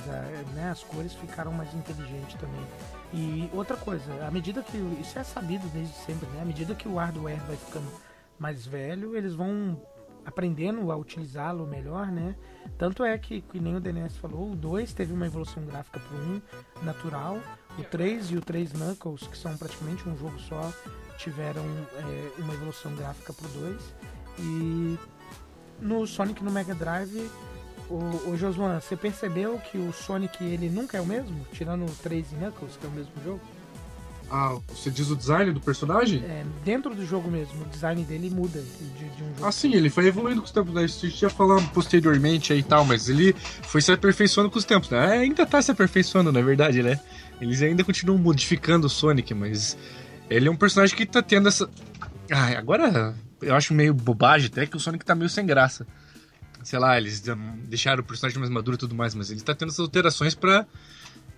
né, 0.55 0.69
as 0.71 0.81
cores 0.83 1.13
ficaram 1.13 1.51
mais 1.51 1.73
inteligentes 1.73 2.35
também. 2.39 2.65
E 3.13 3.49
outra 3.53 3.77
coisa, 3.77 4.11
à 4.25 4.31
medida 4.31 4.63
que 4.63 4.77
o- 4.77 4.97
isso 4.99 5.19
é 5.19 5.23
sabido 5.23 5.67
desde 5.69 5.93
sempre, 5.93 6.27
né? 6.29 6.41
À 6.41 6.45
medida 6.45 6.73
que 6.73 6.87
o 6.87 6.95
hardware 6.95 7.39
vai 7.45 7.57
ficando 7.57 7.87
mais 8.39 8.65
velho, 8.65 9.15
eles 9.15 9.35
vão 9.35 9.79
aprendendo 10.25 10.91
a 10.91 10.95
utilizá-lo 10.95 11.65
melhor, 11.67 12.07
né? 12.07 12.35
Tanto 12.77 13.03
é 13.03 13.17
que, 13.17 13.41
que 13.41 13.59
nem 13.59 13.75
o 13.75 13.79
DNS 13.79 14.17
falou, 14.19 14.51
o 14.51 14.55
2 14.55 14.93
teve 14.93 15.11
uma 15.13 15.25
evolução 15.25 15.63
gráfica 15.65 15.99
pro 15.99 16.15
1 16.17 16.41
natural, 16.83 17.37
o 17.77 17.83
3 17.83 18.31
e 18.31 18.37
o 18.37 18.41
3 18.41 18.71
Knuckles, 18.71 19.27
que 19.27 19.37
são 19.37 19.57
praticamente 19.57 20.07
um 20.07 20.15
jogo 20.15 20.39
só, 20.39 20.71
tiveram 21.21 21.63
é, 21.95 22.41
uma 22.41 22.53
evolução 22.53 22.93
gráfica 22.95 23.31
pro 23.33 23.47
2. 23.47 23.81
E 24.39 24.97
no 25.79 26.05
Sonic 26.07 26.43
no 26.43 26.51
Mega 26.51 26.73
Drive, 26.73 27.29
o, 27.89 28.29
o 28.29 28.37
Josuan, 28.37 28.79
você 28.79 28.95
percebeu 28.95 29.59
que 29.59 29.77
o 29.77 29.91
Sonic 29.91 30.43
ele 30.43 30.69
nunca 30.69 30.97
é 30.97 31.01
o 31.01 31.05
mesmo? 31.05 31.45
Tirando 31.51 31.85
o 31.85 31.95
3 32.01 32.31
e 32.31 32.35
Knuckles, 32.35 32.77
que 32.77 32.85
é 32.85 32.89
o 32.89 32.91
mesmo 32.91 33.13
jogo? 33.23 33.41
Ah, 34.33 34.57
você 34.69 34.89
diz 34.89 35.09
o 35.09 35.15
design 35.15 35.51
do 35.51 35.59
personagem? 35.59 36.23
É, 36.23 36.45
dentro 36.63 36.95
do 36.95 37.05
jogo 37.05 37.29
mesmo, 37.29 37.63
o 37.63 37.65
design 37.65 38.01
dele 38.05 38.29
muda 38.29 38.61
de, 38.61 39.09
de 39.09 39.23
um 39.23 39.27
jogo. 39.35 39.45
Ah, 39.45 39.51
sim, 39.51 39.73
ele 39.75 39.89
foi 39.89 40.07
evoluindo 40.07 40.39
com 40.39 40.45
os 40.45 40.51
tempos, 40.51 40.73
né? 40.73 40.83
A 40.83 40.87
gente 40.87 41.21
ia 41.21 41.29
falar 41.29 41.61
posteriormente 41.73 42.53
aí 42.53 42.59
e 42.59 42.63
tal, 42.63 42.85
mas 42.85 43.09
ele 43.09 43.33
foi 43.63 43.81
se 43.81 43.91
aperfeiçoando 43.91 44.49
com 44.49 44.57
os 44.57 44.63
tempos, 44.63 44.89
né? 44.89 45.17
É, 45.17 45.19
ainda 45.19 45.45
tá 45.45 45.61
se 45.61 45.69
aperfeiçoando, 45.69 46.31
na 46.31 46.41
verdade, 46.41 46.81
né? 46.81 46.97
Eles 47.41 47.61
ainda 47.61 47.83
continuam 47.83 48.17
modificando 48.17 48.87
o 48.87 48.89
Sonic, 48.89 49.33
mas 49.33 49.77
ele 50.31 50.47
é 50.47 50.51
um 50.51 50.55
personagem 50.55 50.95
que 50.95 51.05
tá 51.05 51.21
tendo 51.21 51.47
essa. 51.47 51.69
Ah, 52.31 52.57
agora 52.57 53.13
eu 53.41 53.55
acho 53.55 53.73
meio 53.73 53.93
bobagem 53.93 54.47
até 54.47 54.65
que 54.65 54.77
o 54.77 54.79
Sonic 54.79 55.03
tá 55.03 55.13
meio 55.13 55.29
sem 55.29 55.45
graça. 55.45 55.85
Sei 56.63 56.79
lá, 56.79 56.97
eles 56.97 57.23
deixaram 57.67 58.01
o 58.01 58.05
personagem 58.05 58.39
mais 58.39 58.49
maduro 58.49 58.75
e 58.75 58.77
tudo 58.77 58.95
mais, 58.95 59.15
mas 59.15 59.31
ele 59.31 59.41
tá 59.41 59.53
tendo 59.53 59.69
essas 59.69 59.79
alterações 59.79 60.35
pra, 60.35 60.65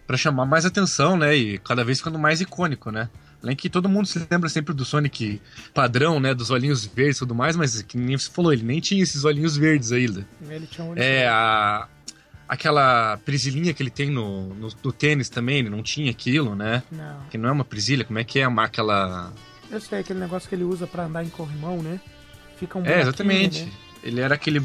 pra 0.05 0.17
chamar 0.17 0.45
mais 0.45 0.65
atenção, 0.65 1.17
né? 1.17 1.35
E 1.35 1.57
cada 1.57 1.83
vez 1.83 1.97
ficando 1.99 2.19
mais 2.19 2.41
icônico, 2.41 2.91
né? 2.91 3.09
Além 3.41 3.55
que 3.55 3.69
todo 3.69 3.89
mundo 3.89 4.05
se 4.05 4.25
lembra 4.29 4.47
sempre 4.47 4.73
do 4.73 4.85
Sonic 4.85 5.41
padrão, 5.73 6.19
né? 6.19 6.33
Dos 6.33 6.51
olhinhos 6.51 6.85
verdes 6.85 7.17
e 7.17 7.19
tudo 7.19 7.33
mais, 7.33 7.55
mas 7.55 7.81
que 7.81 7.97
nem 7.97 8.17
você 8.17 8.29
falou, 8.29 8.53
ele 8.53 8.63
nem 8.63 8.79
tinha 8.79 9.01
esses 9.01 9.23
olhinhos 9.23 9.57
verdes 9.57 9.91
ainda. 9.91 10.27
Ele 10.47 10.67
tinha 10.67 10.85
um 10.85 10.91
olho 10.91 11.01
É, 11.01 11.27
a. 11.27 11.87
Aquela 12.53 13.17
prisilinha 13.25 13.73
que 13.73 13.81
ele 13.81 13.89
tem 13.89 14.11
no, 14.11 14.53
no, 14.53 14.69
no 14.83 14.93
tênis 14.93 15.27
também, 15.27 15.57
ele 15.57 15.71
não 15.71 15.81
tinha 15.81 16.11
aquilo, 16.11 16.53
né? 16.55 16.83
Não. 16.91 17.19
Que 17.31 17.35
não 17.35 17.49
é 17.49 17.51
uma 17.51 17.65
prisilha, 17.65 18.05
como 18.05 18.19
é 18.19 18.23
que 18.23 18.39
é? 18.39 18.47
Uma, 18.47 18.65
aquela. 18.65 19.33
Eu 19.71 19.81
sei, 19.81 19.99
aquele 20.01 20.19
negócio 20.19 20.47
que 20.47 20.53
ele 20.53 20.63
usa 20.63 20.85
pra 20.85 21.05
andar 21.05 21.23
em 21.23 21.29
corrimão, 21.29 21.81
né? 21.81 21.99
Fica 22.59 22.77
um 22.77 22.85
É, 22.85 23.01
exatamente. 23.01 23.63
né? 23.63 23.71
Ele 24.03 24.21
era 24.21 24.35
aquele 24.35 24.61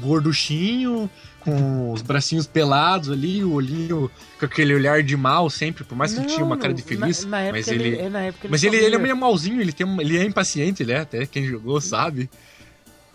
gorduchinho, 0.00 1.08
com 1.40 1.92
os 1.92 2.02
bracinhos 2.02 2.44
pelados 2.46 3.08
ali, 3.08 3.44
o 3.44 3.52
olhinho 3.52 4.10
com 4.38 4.44
aquele 4.44 4.74
olhar 4.74 5.00
de 5.04 5.16
mal 5.16 5.48
sempre, 5.48 5.84
por 5.84 5.94
mais 5.94 6.12
que 6.12 6.18
ele 6.18 6.26
tinha 6.26 6.44
uma 6.44 6.56
cara 6.56 6.74
de 6.74 6.82
Não, 6.82 6.88
feliz. 6.88 7.24
Na, 7.24 7.30
na 7.30 7.40
época 7.42 7.56
mas 7.58 7.68
ele, 7.68 7.84
ele. 7.88 7.98
é, 7.98 8.08
na 8.08 8.20
época 8.22 8.46
ele 8.46 8.50
Mas 8.50 8.64
ele, 8.64 8.76
ele 8.78 8.96
é 8.96 8.98
meio 8.98 9.16
malzinho, 9.16 9.60
ele, 9.60 9.72
tem, 9.72 9.86
ele 10.00 10.16
é 10.18 10.24
impaciente, 10.24 10.82
ele 10.82 10.90
é, 10.92 10.98
até 11.00 11.24
quem 11.24 11.44
jogou 11.46 11.80
sabe. 11.80 12.28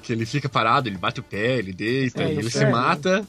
Que 0.01 0.13
ele 0.13 0.25
fica 0.25 0.47
parado, 0.47 0.87
ele 0.87 0.97
bate 0.97 1.19
o 1.19 1.23
pé, 1.23 1.57
ele 1.57 1.73
deita, 1.73 2.23
É, 2.23 2.31
ele 2.31 2.49
se 2.49 2.63
é. 2.63 2.69
mata. 2.69 3.27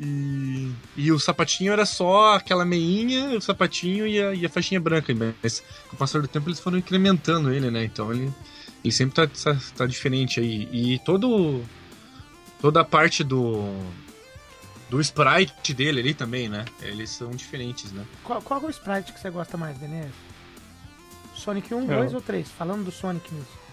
E, 0.00 0.72
e 0.96 1.12
o 1.12 1.18
sapatinho 1.20 1.72
era 1.72 1.86
só 1.86 2.34
aquela 2.34 2.64
meinha, 2.64 3.36
o 3.36 3.40
sapatinho 3.40 4.06
e 4.06 4.20
a, 4.20 4.34
e 4.34 4.44
a 4.44 4.48
faixinha 4.48 4.80
branca. 4.80 5.12
Mas 5.42 5.60
com 5.88 5.94
o 5.94 5.98
passar 5.98 6.20
do 6.20 6.28
tempo 6.28 6.48
eles 6.48 6.60
foram 6.60 6.78
incrementando 6.78 7.52
ele, 7.52 7.70
né? 7.70 7.84
Então 7.84 8.12
ele, 8.12 8.32
ele 8.82 8.92
sempre 8.92 9.14
tá, 9.14 9.26
tá, 9.26 9.56
tá 9.76 9.86
diferente 9.86 10.40
aí. 10.40 10.68
E 10.72 10.98
todo, 11.00 11.62
toda 12.60 12.80
a 12.80 12.84
parte 12.84 13.22
do, 13.22 13.72
do 14.90 15.00
sprite 15.00 15.72
dele 15.72 16.00
ali 16.00 16.14
também, 16.14 16.48
né? 16.48 16.64
Eles 16.82 17.10
são 17.10 17.30
diferentes, 17.30 17.92
né? 17.92 18.04
Qual, 18.24 18.42
qual 18.42 18.60
é 18.62 18.66
o 18.66 18.70
sprite 18.70 19.12
que 19.12 19.20
você 19.20 19.30
gosta 19.30 19.56
mais, 19.56 19.78
DNS? 19.78 20.12
Sonic 21.34 21.72
1, 21.72 21.92
É. 21.92 21.96
2 21.98 22.14
ou 22.14 22.20
3? 22.20 22.48
Falando 22.50 22.84
do 22.84 22.90
Sonic 22.90 23.32
mesmo. 23.32 23.63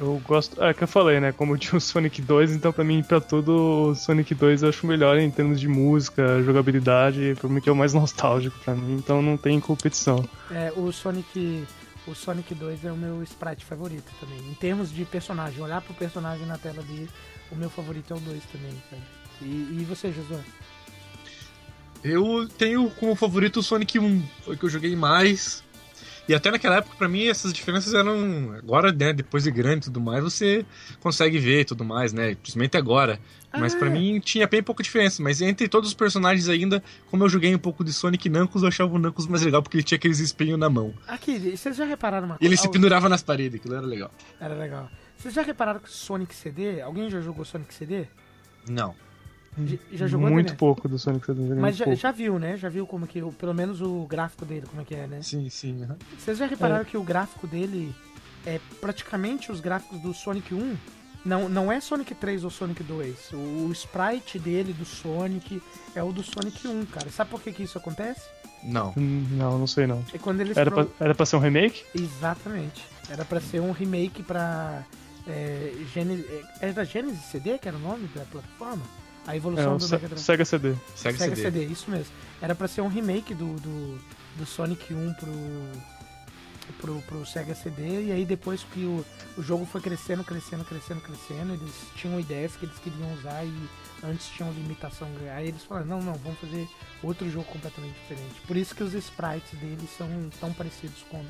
Eu 0.00 0.20
gosto. 0.24 0.62
É 0.62 0.72
que 0.72 0.84
eu 0.84 0.88
falei, 0.88 1.18
né? 1.18 1.32
Como 1.32 1.54
eu 1.54 1.58
tinha 1.58 1.76
o 1.76 1.80
Sonic 1.80 2.22
2, 2.22 2.52
então 2.52 2.72
pra 2.72 2.84
mim, 2.84 3.02
pra 3.02 3.20
tudo, 3.20 3.90
o 3.90 3.94
Sonic 3.94 4.34
2 4.34 4.62
eu 4.62 4.68
acho 4.68 4.86
melhor 4.86 5.18
em 5.18 5.30
termos 5.30 5.58
de 5.60 5.66
música, 5.66 6.42
jogabilidade, 6.42 7.36
pra 7.40 7.48
mim 7.48 7.60
que 7.60 7.68
é 7.68 7.72
o 7.72 7.76
mais 7.76 7.92
nostálgico 7.94 8.58
pra 8.60 8.74
mim, 8.74 8.94
então 8.94 9.20
não 9.20 9.36
tem 9.36 9.58
competição. 9.60 10.24
É, 10.50 10.72
o 10.76 10.92
Sonic. 10.92 11.64
O 12.06 12.14
Sonic 12.14 12.54
2 12.54 12.86
é 12.86 12.92
o 12.92 12.96
meu 12.96 13.22
sprite 13.22 13.66
favorito 13.66 14.10
também. 14.18 14.38
Em 14.38 14.54
termos 14.54 14.90
de 14.90 15.04
personagem, 15.04 15.62
olhar 15.62 15.82
pro 15.82 15.92
personagem 15.92 16.46
na 16.46 16.56
tela 16.56 16.82
dele, 16.82 17.10
o 17.52 17.56
meu 17.56 17.68
favorito 17.68 18.14
é 18.14 18.16
o 18.16 18.20
2 18.20 18.42
também, 18.44 18.72
cara. 18.88 19.02
E, 19.42 19.78
e 19.80 19.86
você, 19.86 20.10
Josué? 20.10 20.40
Eu 22.02 22.48
tenho 22.56 22.88
como 22.90 23.14
favorito 23.14 23.60
o 23.60 23.62
Sonic 23.62 23.98
1, 23.98 24.22
foi 24.44 24.54
o 24.54 24.58
que 24.58 24.64
eu 24.64 24.70
joguei 24.70 24.94
mais. 24.96 25.62
E 26.28 26.34
até 26.34 26.50
naquela 26.50 26.76
época, 26.76 26.94
pra 26.96 27.08
mim, 27.08 27.26
essas 27.26 27.52
diferenças 27.54 27.94
eram. 27.94 28.52
Agora, 28.58 28.92
né, 28.92 29.12
depois 29.14 29.44
de 29.44 29.50
grande 29.50 29.78
e 29.78 29.84
tudo 29.84 29.98
mais, 30.00 30.22
você 30.22 30.64
consegue 31.00 31.38
ver 31.38 31.60
e 31.60 31.64
tudo 31.64 31.84
mais, 31.84 32.12
né? 32.12 32.34
Principalmente 32.34 32.76
agora. 32.76 33.18
Mas 33.50 33.74
Ah, 33.74 33.78
pra 33.78 33.88
é. 33.88 33.90
mim 33.90 34.20
tinha 34.20 34.46
bem 34.46 34.62
pouca 34.62 34.82
diferença. 34.82 35.22
Mas 35.22 35.40
entre 35.40 35.66
todos 35.68 35.88
os 35.88 35.94
personagens 35.94 36.46
ainda, 36.50 36.82
como 37.10 37.24
eu 37.24 37.28
joguei 37.30 37.54
um 37.54 37.58
pouco 37.58 37.82
de 37.82 37.94
Sonic 37.94 38.28
e 38.28 38.30
Knuckles, 38.30 38.62
eu 38.62 38.68
achava 38.68 38.94
o 38.94 38.98
Knuckles 38.98 39.26
mais 39.26 39.42
legal 39.42 39.62
porque 39.62 39.78
ele 39.78 39.84
tinha 39.84 39.96
aqueles 39.96 40.18
espinhos 40.18 40.58
na 40.58 40.68
mão. 40.68 40.92
Aqui, 41.06 41.56
vocês 41.56 41.74
já 41.74 41.86
repararam 41.86 42.26
uma 42.26 42.34
E 42.40 42.44
ele 42.44 42.48
coisa? 42.56 42.62
se 42.62 42.70
pendurava 42.70 43.08
nas 43.08 43.22
paredes, 43.22 43.58
aquilo 43.58 43.74
era 43.74 43.86
legal. 43.86 44.10
Era 44.38 44.54
legal. 44.54 44.90
Vocês 45.16 45.32
já 45.32 45.40
repararam 45.42 45.80
que 45.80 45.90
Sonic 45.90 46.34
CD? 46.34 46.82
Alguém 46.82 47.08
já 47.08 47.22
jogou 47.22 47.42
Sonic 47.44 47.72
CD? 47.72 48.04
Não. 48.68 48.94
Já 49.92 50.06
jogou 50.06 50.30
Muito 50.30 50.54
pouco 50.56 50.88
do 50.88 50.98
Sonic 50.98 51.32
2. 51.32 51.58
Mas 51.58 51.76
já, 51.76 51.84
pouco. 51.84 51.98
já 52.00 52.10
viu, 52.12 52.38
né? 52.38 52.56
Já 52.56 52.68
viu 52.68 52.86
como 52.86 53.06
que, 53.06 53.20
pelo 53.32 53.54
menos 53.54 53.80
o 53.80 54.06
gráfico 54.06 54.44
dele, 54.44 54.66
como 54.66 54.82
é 54.82 54.84
que 54.84 54.94
é, 54.94 55.06
né? 55.06 55.20
Sim, 55.22 55.48
sim. 55.50 55.86
Vocês 56.18 56.38
já 56.38 56.46
repararam 56.46 56.84
que 56.84 56.96
o 56.96 57.02
gráfico 57.02 57.46
dele 57.46 57.94
é 58.46 58.60
praticamente 58.80 59.50
os 59.52 59.60
gráficos 59.60 60.00
do 60.00 60.12
Sonic 60.14 60.54
1? 60.54 60.76
Não, 61.24 61.48
não 61.48 61.70
é 61.70 61.80
Sonic 61.80 62.14
3 62.14 62.44
ou 62.44 62.50
Sonic 62.50 62.82
2. 62.82 63.32
O, 63.32 63.36
o 63.68 63.72
sprite 63.72 64.38
dele 64.38 64.72
do 64.72 64.84
Sonic 64.84 65.60
é 65.94 66.02
o 66.02 66.12
do 66.12 66.22
Sonic 66.22 66.66
1, 66.66 66.86
cara. 66.86 67.10
Sabe 67.10 67.30
por 67.30 67.42
que, 67.42 67.52
que 67.52 67.62
isso 67.64 67.76
acontece? 67.76 68.22
Não. 68.62 68.92
Hum, 68.96 69.26
Não, 69.32 69.58
não 69.58 69.66
sei 69.66 69.86
não. 69.86 70.04
É 70.12 70.18
quando 70.18 70.40
eles. 70.40 70.56
Era 70.56 70.70
pro- 70.70 70.86
pra, 70.86 71.04
era 71.06 71.14
pra 71.14 71.26
ser 71.26 71.36
um 71.36 71.40
remake? 71.40 71.84
Exatamente. 71.94 72.84
Era 73.10 73.24
pra 73.24 73.40
ser 73.40 73.60
um 73.60 73.72
remake 73.72 74.22
pra. 74.22 74.82
É, 75.26 75.72
Gene... 75.92 76.24
é, 76.60 76.68
Era 76.68 76.84
Genesis 76.84 77.22
CD, 77.26 77.58
que 77.58 77.68
era 77.68 77.76
o 77.76 77.80
nome 77.80 78.08
da 78.14 78.24
plataforma? 78.24 78.82
A 79.28 79.34
É 79.34 79.36
evolução 79.36 79.74
o 79.74 79.78
do 79.78 79.84
Se- 79.84 79.92
Mega 79.92 80.08
Drive. 80.08 80.22
Sega 80.22 80.44
CD. 80.44 80.74
Segue 80.96 81.18
Sega 81.18 81.36
CD. 81.36 81.42
CD, 81.60 81.72
isso 81.72 81.90
mesmo. 81.90 82.12
Era 82.40 82.54
pra 82.54 82.66
ser 82.66 82.80
um 82.80 82.88
remake 82.88 83.34
do, 83.34 83.54
do, 83.60 83.98
do 84.36 84.46
Sonic 84.46 84.92
1 84.94 85.14
pro, 85.14 85.32
pro, 86.80 87.02
pro 87.02 87.26
Sega 87.26 87.54
CD, 87.54 88.06
e 88.06 88.12
aí 88.12 88.24
depois 88.24 88.62
que 88.72 88.84
o, 88.84 89.04
o 89.36 89.42
jogo 89.42 89.66
foi 89.66 89.80
crescendo, 89.80 90.22
crescendo, 90.24 90.64
crescendo, 90.64 91.00
crescendo, 91.00 91.52
eles 91.54 91.74
tinham 91.96 92.18
ideias 92.18 92.56
que 92.56 92.64
eles 92.66 92.78
queriam 92.78 93.12
usar 93.14 93.44
e 93.44 93.68
antes 94.02 94.26
tinham 94.28 94.50
limitação. 94.52 95.08
Aí 95.34 95.48
eles 95.48 95.62
falaram, 95.64 95.86
não, 95.86 96.02
não, 96.02 96.14
vamos 96.14 96.38
fazer 96.38 96.66
outro 97.02 97.30
jogo 97.30 97.44
completamente 97.46 97.94
diferente. 98.00 98.40
Por 98.46 98.56
isso 98.56 98.74
que 98.74 98.82
os 98.82 98.94
sprites 98.94 99.58
deles 99.58 99.90
são 99.96 100.08
tão 100.40 100.52
parecidos 100.52 101.02
com, 101.10 101.24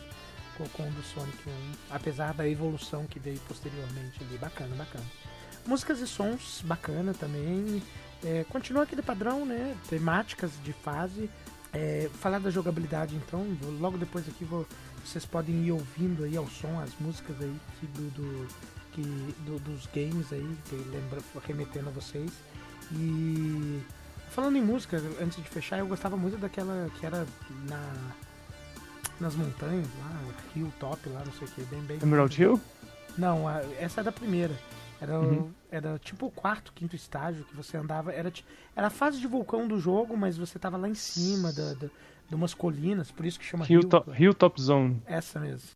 com, 0.56 0.68
com 0.68 0.88
o 0.88 0.90
do 0.92 1.02
Sonic 1.02 1.38
1, 1.48 1.52
apesar 1.90 2.32
da 2.34 2.48
evolução 2.48 3.06
que 3.06 3.18
veio 3.18 3.38
posteriormente 3.48 4.22
ali. 4.22 4.38
Bacana, 4.38 4.74
bacana. 4.76 5.04
Músicas 5.68 6.00
e 6.00 6.06
sons, 6.06 6.62
bacana 6.64 7.12
também. 7.14 7.82
É, 8.24 8.44
continua 8.48 8.82
aquele 8.82 9.02
padrão, 9.02 9.44
né? 9.46 9.76
Temáticas 9.88 10.50
de 10.64 10.72
fase. 10.72 11.30
É, 11.72 12.08
falar 12.20 12.38
da 12.40 12.50
jogabilidade, 12.50 13.14
então, 13.14 13.44
vou- 13.60 13.70
logo 13.78 13.98
depois 13.98 14.26
aqui 14.26 14.42
vou, 14.44 14.66
vocês 15.04 15.24
podem 15.26 15.66
ir 15.66 15.70
ouvindo 15.72 16.24
aí 16.24 16.34
ao 16.36 16.48
som 16.48 16.80
as 16.80 16.90
músicas 16.98 17.36
aí 17.40 17.54
que, 17.78 17.86
do, 17.86 18.10
do- 18.10 18.48
Sonic 18.98 19.34
do- 19.46 19.58
dos 19.60 19.86
games 19.94 20.32
aí, 20.32 20.56
lembra, 20.90 21.20
remetendo 21.46 21.88
a 21.88 21.92
vocês. 21.92 22.32
E 22.92 23.80
falando 24.30 24.56
em 24.56 24.62
música, 24.62 25.00
antes 25.20 25.36
de 25.42 25.48
fechar, 25.48 25.78
eu 25.78 25.86
gostava 25.86 26.16
muito 26.16 26.36
daquela 26.38 26.90
que 26.98 27.06
era 27.06 27.24
na 27.68 27.94
nas 29.20 29.34
montanhas 29.34 29.86
lá, 30.00 30.20
Hilltop 30.56 31.08
lá, 31.10 31.22
não 31.24 31.32
sei 31.32 31.46
o 31.46 31.50
que, 31.50 31.62
bem 31.62 31.80
bem. 31.82 31.98
Emerald 32.02 32.40
Hill? 32.40 32.60
Não, 33.16 33.46
a- 33.48 33.62
essa 33.78 34.00
é 34.00 34.04
da 34.04 34.10
primeira. 34.12 34.54
Era, 35.00 35.20
Uhum. 35.20 35.50
era 35.70 35.98
tipo 35.98 36.26
o 36.26 36.30
quarto, 36.30 36.72
quinto 36.72 36.96
estágio 36.96 37.44
que 37.44 37.54
você 37.54 37.76
andava. 37.76 38.12
Era, 38.12 38.32
era 38.74 38.86
a 38.88 38.90
fase 38.90 39.20
de 39.20 39.26
vulcão 39.26 39.66
do 39.68 39.78
jogo, 39.78 40.16
mas 40.16 40.36
você 40.36 40.58
tava 40.58 40.76
lá 40.76 40.88
em 40.88 40.94
cima 40.94 41.52
da, 41.52 41.74
da- 41.74 41.88
de 42.28 42.34
umas 42.34 42.52
colinas, 42.52 43.10
por 43.10 43.24
isso 43.24 43.38
que 43.38 43.44
chama 43.44 43.64
Hill. 43.64 43.80
Hilltop, 43.80 44.10
Hilltop 44.22 44.60
Zone. 44.60 45.02
Essa 45.06 45.38
mesmo. 45.40 45.70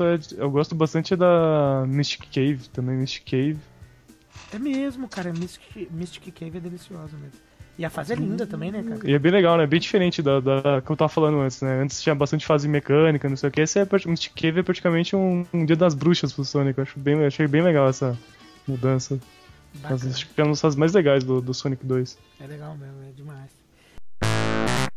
Gosto, 0.00 0.34
é 0.34 0.42
eu 0.42 0.50
gosto 0.50 0.74
bastante 0.74 1.14
da 1.14 1.84
Mystic 1.86 2.26
Cave 2.32 2.68
também, 2.72 2.96
Mystic 2.96 3.24
Cave. 3.24 3.58
É 4.52 4.58
mesmo, 4.58 5.08
cara, 5.08 5.32
Mystic, 5.32 5.88
Mystic 5.90 6.32
Cave 6.32 6.56
é 6.56 6.60
deliciosa 6.60 7.16
mesmo. 7.16 7.38
E 7.78 7.84
a 7.84 7.88
fase 7.88 8.12
é 8.12 8.16
linda 8.16 8.46
também, 8.46 8.70
né, 8.70 8.82
cara? 8.82 9.08
E 9.08 9.14
é 9.14 9.18
bem 9.18 9.32
legal, 9.32 9.56
né? 9.56 9.66
Bem 9.66 9.80
diferente 9.80 10.20
da, 10.20 10.38
da 10.40 10.82
que 10.82 10.90
eu 10.90 10.96
tava 10.96 11.08
falando 11.08 11.38
antes, 11.40 11.62
né? 11.62 11.80
Antes 11.80 12.02
tinha 12.02 12.14
bastante 12.14 12.44
fase 12.44 12.68
mecânica, 12.68 13.28
não 13.28 13.36
sei 13.36 13.48
o 13.48 13.52
que. 13.52 13.60
Esse 13.60 13.78
é, 13.78 13.88
Mystic 14.06 14.34
Cave 14.34 14.60
é 14.60 14.62
praticamente 14.62 15.16
um, 15.16 15.46
um 15.52 15.64
dia 15.64 15.76
das 15.76 15.94
bruxas 15.94 16.32
pro 16.32 16.44
Sonic. 16.44 16.78
Eu 16.78 16.82
acho 16.82 16.98
bem, 16.98 17.24
achei 17.24 17.46
bem 17.46 17.62
legal 17.62 17.88
essa 17.88 18.18
mudança. 18.66 19.18
Mas 19.82 20.06
acho 20.06 20.28
que 20.28 20.40
é 20.40 20.44
uma 20.44 20.50
das 20.50 20.60
fases 20.60 20.76
mais 20.76 20.92
legais 20.92 21.24
do, 21.24 21.40
do 21.40 21.54
Sonic 21.54 21.86
2. 21.86 22.18
É 22.40 22.46
legal 22.46 22.76
mesmo, 22.76 22.96
é 23.08 23.12
demais. 23.12 24.89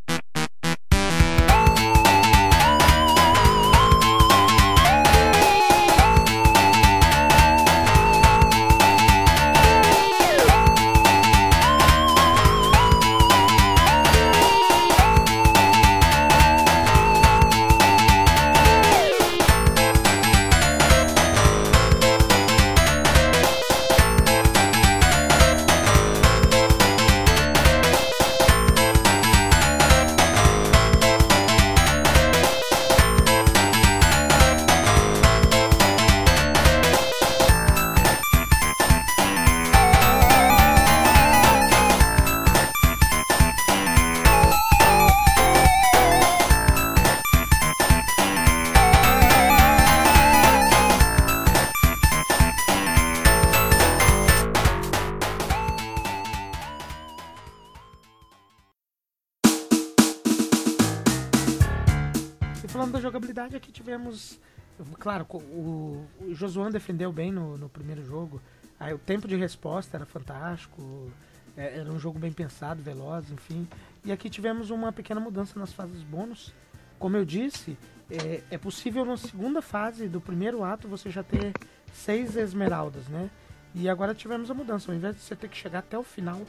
Claro, 65.04 65.28
o, 65.34 66.08
o 66.22 66.34
Josuan 66.34 66.72
defendeu 66.72 67.12
bem 67.12 67.30
no, 67.30 67.58
no 67.58 67.68
primeiro 67.68 68.06
jogo. 68.06 68.42
Aí 68.80 68.94
o 68.94 68.98
tempo 68.98 69.28
de 69.28 69.36
resposta 69.36 69.98
era 69.98 70.06
fantástico. 70.06 71.12
é, 71.58 71.80
Era 71.80 71.92
um 71.92 72.00
jogo 72.00 72.18
bem 72.18 72.32
pensado, 72.32 72.82
veloz, 72.82 73.30
enfim. 73.30 73.68
E 74.06 74.14
aqui 74.14 74.30
tivemos 74.30 74.70
uma 74.70 74.94
pequena 74.94 75.20
mudança 75.20 75.60
nas 75.60 75.74
fases 75.74 76.02
bônus. 76.04 76.54
Como 76.98 77.18
eu 77.18 77.26
disse, 77.26 77.78
é, 78.10 78.44
é 78.50 78.58
possível 78.58 79.04
na 79.04 79.18
segunda 79.18 79.62
fase 79.62 80.08
do 80.08 80.22
primeiro 80.22 80.64
ato 80.64 80.88
você 80.88 81.10
já 81.10 81.22
ter 81.22 81.52
seis 81.94 82.38
esmeraldas, 82.38 83.10
né? 83.10 83.30
E 83.76 83.90
agora 83.90 84.16
tivemos 84.16 84.50
a 84.50 84.54
mudança. 84.54 84.90
Ao 84.90 84.96
invés 84.96 85.18
de 85.18 85.22
você 85.22 85.36
ter 85.36 85.50
que 85.50 85.58
chegar 85.58 85.80
até 85.80 85.98
o 85.98 86.04
final 86.04 86.40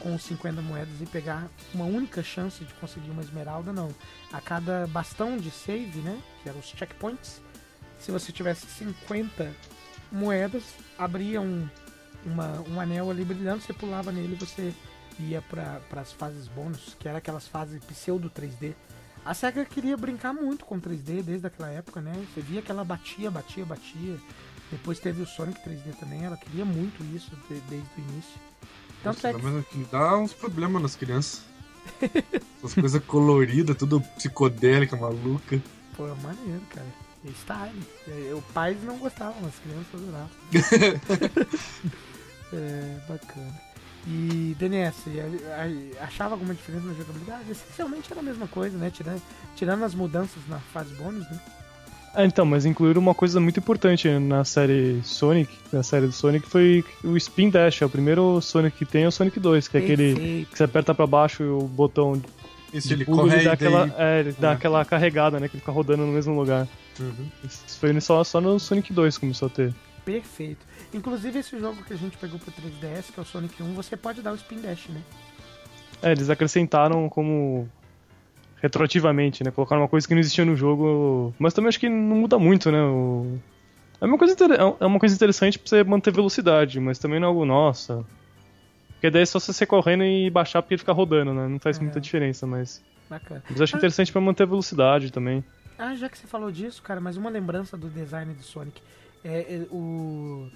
com 0.00 0.18
50 0.18 0.62
moedas 0.62 1.02
e 1.02 1.04
pegar 1.04 1.50
uma 1.74 1.84
única 1.84 2.22
chance 2.22 2.64
de 2.64 2.72
conseguir 2.72 3.10
uma 3.10 3.20
esmeralda, 3.20 3.74
não. 3.74 3.90
A 4.32 4.40
cada 4.40 4.86
bastão 4.86 5.36
de 5.36 5.50
save, 5.50 5.98
né? 5.98 6.18
Que 6.42 6.48
eram 6.48 6.60
os 6.60 6.64
checkpoints, 6.64 7.42
se 8.00 8.10
você 8.10 8.32
tivesse 8.32 8.66
50 8.66 9.52
moedas, 10.10 10.62
abria 10.98 11.40
um, 11.40 11.68
uma- 12.24 12.60
um 12.68 12.80
anel 12.80 13.10
ali 13.10 13.24
brilhando, 13.24 13.62
você 13.62 13.72
pulava 13.72 14.10
nele 14.10 14.34
e 14.40 14.44
você 14.44 14.72
ia 15.18 15.42
para 15.42 15.80
as 16.00 16.12
fases 16.12 16.48
bônus, 16.48 16.96
que 16.98 17.08
era 17.08 17.18
aquelas 17.18 17.46
fases 17.46 17.82
pseudo 17.84 18.30
3D. 18.30 18.74
A 19.24 19.34
SEGA 19.34 19.64
queria 19.66 19.96
brincar 19.96 20.32
muito 20.32 20.64
com 20.64 20.80
3D 20.80 21.22
desde 21.22 21.46
aquela 21.46 21.68
época, 21.70 22.00
né? 22.00 22.12
Você 22.34 22.40
via 22.40 22.62
que 22.62 22.70
ela 22.70 22.82
batia, 22.84 23.30
batia, 23.30 23.64
batia. 23.66 24.16
Depois 24.70 24.98
teve 24.98 25.20
o 25.20 25.26
Sonic 25.26 25.60
3D 25.62 25.94
também, 25.98 26.24
ela 26.24 26.36
queria 26.38 26.64
muito 26.64 27.02
isso 27.14 27.30
de- 27.48 27.60
desde 27.68 27.88
o 27.96 28.00
início. 28.00 28.40
Tanto 29.02 29.16
Nossa, 29.16 29.28
é 29.28 29.62
que 29.62 29.78
que 29.78 29.84
dá 29.90 30.16
uns 30.16 30.32
problemas 30.32 30.80
nas 30.80 30.96
crianças. 30.96 31.42
Essas 32.58 32.74
coisas 32.74 33.02
coloridas, 33.04 33.76
tudo 33.76 34.00
psicodélica, 34.16 34.96
maluca. 34.96 35.60
Pô, 35.96 36.06
é 36.06 36.14
maneiro, 36.14 36.62
cara. 36.70 36.86
Style. 37.28 37.82
É, 38.08 38.34
o 38.34 38.42
pais 38.54 38.82
não 38.84 38.96
gostavam, 38.98 39.46
as 39.46 39.58
crianças 39.58 39.94
adoravam. 39.94 40.30
é, 42.52 42.98
bacana. 43.08 43.70
E, 44.06 44.56
DNS, 44.58 45.04
achava 46.00 46.34
alguma 46.34 46.54
diferença 46.54 46.86
na 46.86 46.94
jogabilidade? 46.94 47.50
Essencialmente 47.50 48.10
era 48.10 48.20
a 48.20 48.24
mesma 48.24 48.46
coisa, 48.46 48.78
né? 48.78 48.90
Tirando, 48.90 49.22
tirando 49.54 49.84
as 49.84 49.94
mudanças 49.94 50.42
na 50.48 50.58
fase 50.58 50.94
bônus, 50.94 51.28
né? 51.30 51.38
Ah, 52.14 52.24
então, 52.24 52.44
mas 52.44 52.64
incluíram 52.64 53.00
uma 53.00 53.14
coisa 53.14 53.38
muito 53.38 53.60
importante 53.60 54.08
na 54.18 54.44
série 54.44 55.00
Sonic, 55.04 55.52
na 55.72 55.82
série 55.82 56.06
do 56.06 56.12
Sonic, 56.12 56.48
foi 56.48 56.84
o 57.04 57.16
Spin 57.16 57.50
Dash. 57.50 57.82
É 57.82 57.86
o 57.86 57.90
primeiro 57.90 58.40
Sonic 58.40 58.78
que 58.78 58.84
tem, 58.84 59.04
é 59.04 59.08
o 59.08 59.12
Sonic 59.12 59.38
2, 59.38 59.68
que 59.68 59.76
é 59.76 59.80
aquele 59.80 60.46
que 60.50 60.58
você 60.58 60.64
aperta 60.64 60.92
pra 60.92 61.06
baixo 61.06 61.42
e 61.42 61.46
o 61.46 61.60
botão 61.60 62.20
De 62.72 62.92
ele 62.92 63.04
corre 63.04 63.34
ele 63.36 63.44
dá 63.44 63.52
aquela, 63.52 63.86
daí... 63.86 63.94
é, 63.98 64.20
ele 64.20 64.32
dá 64.38 64.50
É. 64.50 64.52
aquela 64.54 64.84
carregada, 64.84 65.40
né? 65.40 65.48
Que 65.48 65.56
ele 65.56 65.60
fica 65.60 65.72
rodando 65.72 66.04
no 66.06 66.12
mesmo 66.12 66.34
lugar. 66.34 66.66
Uhum. 66.98 67.28
Isso 67.44 67.78
foi 67.78 67.98
só, 68.00 68.22
só 68.24 68.40
no 68.40 68.58
Sonic 68.60 68.92
2 68.92 69.16
que 69.16 69.20
começou 69.20 69.46
a 69.46 69.50
ter. 69.50 69.74
Perfeito. 70.04 70.64
Inclusive 70.94 71.38
esse 71.38 71.58
jogo 71.58 71.82
que 71.84 71.92
a 71.92 71.96
gente 71.96 72.16
pegou 72.16 72.38
pro 72.38 72.50
3DS, 72.52 73.12
que 73.12 73.18
é 73.20 73.22
o 73.22 73.26
Sonic 73.26 73.62
1, 73.62 73.74
você 73.74 73.96
pode 73.96 74.22
dar 74.22 74.32
o 74.32 74.34
Spin 74.36 74.60
Dash, 74.60 74.88
né? 74.88 75.00
É, 76.02 76.12
eles 76.12 76.30
acrescentaram 76.30 77.08
como 77.08 77.68
retroativamente, 78.60 79.42
né? 79.44 79.50
Colocaram 79.50 79.82
uma 79.82 79.88
coisa 79.88 80.06
que 80.06 80.14
não 80.14 80.20
existia 80.20 80.44
no 80.44 80.56
jogo, 80.56 81.34
mas 81.38 81.54
também 81.54 81.68
acho 81.68 81.80
que 81.80 81.88
não 81.88 82.16
muda 82.16 82.38
muito, 82.38 82.70
né? 82.70 82.82
O... 82.82 83.38
É 84.00 84.06
uma 84.06 84.18
coisa 84.18 84.32
inter- 84.34 84.58
é 84.80 84.86
uma 84.86 84.98
coisa 84.98 85.14
interessante 85.14 85.58
pra 85.58 85.68
você 85.68 85.84
manter 85.84 86.12
velocidade, 86.12 86.80
mas 86.80 86.98
também 86.98 87.20
não 87.20 87.26
é 87.26 87.30
algo 87.30 87.44
nossa. 87.44 88.04
Porque 89.00 89.10
daí 89.10 89.22
é 89.22 89.26
só 89.26 89.40
você 89.40 89.50
sair 89.54 89.66
correndo 89.66 90.04
e 90.04 90.28
baixar 90.28 90.60
porque 90.60 90.74
ele 90.74 90.78
fica 90.78 90.92
rodando, 90.92 91.32
né? 91.32 91.48
Não 91.48 91.58
faz 91.58 91.78
É. 91.78 91.80
muita 91.82 91.98
diferença, 91.98 92.46
mas 92.46 92.82
Bacana. 93.08 93.42
mas 93.48 93.58
acho 93.58 93.74
interessante 93.74 94.12
pra 94.12 94.20
manter 94.20 94.42
a 94.42 94.46
velocidade 94.46 95.10
também. 95.10 95.42
Ah, 95.78 95.94
já 95.94 96.06
que 96.10 96.18
você 96.18 96.26
falou 96.26 96.52
disso, 96.52 96.82
cara, 96.82 97.00
mas 97.00 97.16
uma 97.16 97.30
lembrança 97.30 97.78
do 97.78 97.88
design 97.88 98.34
do 98.34 98.42
Sonic. 98.42 98.82
É, 99.24 99.38
é, 99.54 99.66
o... 99.70 100.50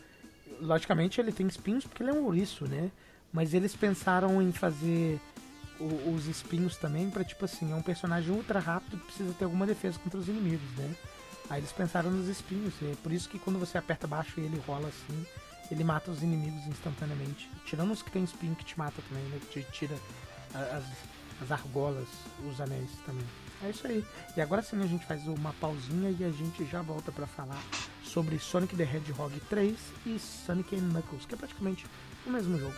Logicamente 0.60 1.18
ele 1.20 1.32
tem 1.32 1.46
espinhos 1.46 1.86
porque 1.86 2.02
ele 2.02 2.10
é 2.10 2.12
um 2.12 2.24
ouriço, 2.24 2.68
né? 2.68 2.90
Mas 3.32 3.54
eles 3.54 3.74
pensaram 3.74 4.42
em 4.42 4.52
fazer 4.52 5.18
o- 5.80 6.12
os 6.14 6.26
espinhos 6.26 6.76
também 6.76 7.08
pra, 7.08 7.24
tipo 7.24 7.46
assim, 7.46 7.72
é 7.72 7.74
um 7.74 7.82
personagem 7.82 8.30
ultra 8.30 8.60
rápido 8.60 8.98
que 8.98 9.06
precisa 9.06 9.32
ter 9.38 9.44
alguma 9.46 9.66
defesa 9.66 9.98
contra 9.98 10.20
os 10.20 10.28
inimigos, 10.28 10.68
né? 10.76 10.90
Aí 11.48 11.60
eles 11.60 11.72
pensaram 11.72 12.10
nos 12.10 12.28
espinhos, 12.28 12.74
é 12.82 12.92
por 13.02 13.10
isso 13.10 13.28
que 13.28 13.38
quando 13.38 13.58
você 13.58 13.76
aperta 13.78 14.06
baixo 14.06 14.38
e 14.38 14.44
ele 14.44 14.60
rola 14.66 14.88
assim, 14.88 15.26
ele 15.74 15.84
mata 15.84 16.10
os 16.10 16.22
inimigos 16.22 16.66
instantaneamente. 16.66 17.50
Tirando 17.66 17.92
os 17.92 18.00
que 18.00 18.10
tem 18.10 18.22
espinho 18.22 18.54
que 18.54 18.64
te 18.64 18.78
mata 18.78 19.02
também, 19.08 19.24
né? 19.24 19.40
Te 19.50 19.62
tira 19.72 19.96
as, 20.54 20.84
as 21.42 21.50
argolas, 21.50 22.08
os 22.48 22.60
anéis 22.60 22.90
também. 23.04 23.26
É 23.62 23.70
isso 23.70 23.86
aí. 23.86 24.04
E 24.36 24.40
agora 24.40 24.62
sim 24.62 24.80
a 24.80 24.86
gente 24.86 25.04
faz 25.04 25.26
uma 25.26 25.52
pausinha 25.54 26.14
e 26.18 26.24
a 26.24 26.30
gente 26.30 26.64
já 26.66 26.80
volta 26.80 27.10
pra 27.10 27.26
falar 27.26 27.60
sobre 28.04 28.38
Sonic 28.38 28.76
the 28.76 28.84
Hedgehog 28.84 29.38
3 29.48 29.76
e 30.06 30.18
Sonic 30.18 30.76
Knuckles, 30.76 31.26
que 31.26 31.34
é 31.34 31.36
praticamente 31.36 31.86
o 32.24 32.30
mesmo 32.30 32.56
jogo. 32.58 32.74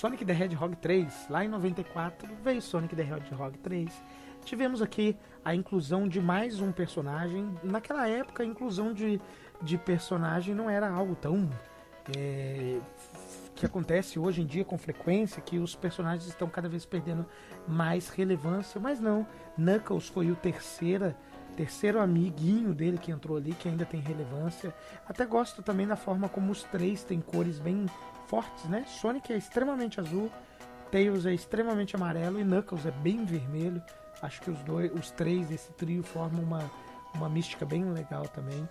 Sonic 0.00 0.24
the 0.24 0.32
Hedgehog 0.32 0.76
3. 0.76 1.28
Lá 1.28 1.44
em 1.44 1.48
94 1.48 2.26
veio 2.42 2.62
Sonic 2.62 2.96
the 2.96 3.02
Hedgehog 3.02 3.58
3. 3.58 3.92
Tivemos 4.46 4.80
aqui 4.80 5.14
a 5.44 5.54
inclusão 5.54 6.08
de 6.08 6.18
mais 6.18 6.58
um 6.58 6.72
personagem. 6.72 7.54
Naquela 7.62 8.08
época, 8.08 8.42
a 8.42 8.46
inclusão 8.46 8.94
de, 8.94 9.20
de 9.60 9.76
personagem 9.76 10.54
não 10.54 10.70
era 10.70 10.88
algo 10.88 11.14
tão. 11.14 11.50
é, 12.16 12.78
que 13.54 13.66
acontece 13.66 14.18
hoje 14.18 14.40
em 14.40 14.46
dia 14.46 14.64
com 14.64 14.78
frequência, 14.78 15.42
que 15.42 15.58
os 15.58 15.74
personagens 15.74 16.26
estão 16.26 16.48
cada 16.48 16.66
vez 16.66 16.86
perdendo 16.86 17.26
mais 17.68 18.08
relevância, 18.08 18.80
mas 18.80 18.98
não. 18.98 19.26
Knuckles 19.58 20.08
foi 20.08 20.30
o 20.30 20.34
terceira, 20.34 21.14
terceiro 21.54 22.00
amiguinho 22.00 22.72
dele 22.72 22.96
que 22.96 23.12
entrou 23.12 23.36
ali, 23.36 23.52
que 23.52 23.68
ainda 23.68 23.84
tem 23.84 24.00
relevância. 24.00 24.74
Até 25.06 25.26
gosto 25.26 25.62
também 25.62 25.86
da 25.86 25.94
forma 25.94 26.26
como 26.26 26.50
os 26.50 26.62
três 26.62 27.04
têm 27.04 27.20
cores 27.20 27.58
bem 27.58 27.84
fortes, 28.30 28.64
né? 28.66 28.84
Sonic 28.86 29.32
é 29.32 29.36
extremamente 29.36 29.98
azul, 29.98 30.30
Tails 30.92 31.26
é 31.26 31.34
extremamente 31.34 31.96
amarelo 31.96 32.40
e 32.40 32.44
Knuckles 32.44 32.86
é 32.86 32.92
bem 32.92 33.24
vermelho. 33.24 33.82
Acho 34.22 34.40
que 34.40 34.50
os 34.50 34.58
dois, 34.60 34.92
os 34.92 35.10
três, 35.10 35.50
esse 35.50 35.72
trio 35.72 36.04
formam 36.04 36.42
uma, 36.44 36.70
uma 37.12 37.28
mística 37.28 37.66
bem 37.66 37.84
legal 37.92 38.28
também. 38.28 38.68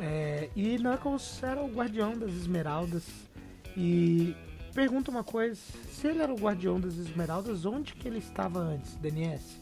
É, 0.00 0.48
e 0.56 0.78
Knuckles 0.78 1.42
era 1.42 1.60
o 1.60 1.68
guardião 1.68 2.16
das 2.18 2.30
esmeraldas. 2.30 3.06
E 3.76 4.34
pergunta 4.74 5.10
uma 5.10 5.22
coisa, 5.22 5.60
se 5.90 6.06
ele 6.06 6.22
era 6.22 6.32
o 6.32 6.36
guardião 6.36 6.80
das 6.80 6.94
esmeraldas, 6.94 7.66
onde 7.66 7.94
que 7.94 8.08
ele 8.08 8.18
estava 8.18 8.60
antes, 8.60 8.96
DNS? 8.96 9.60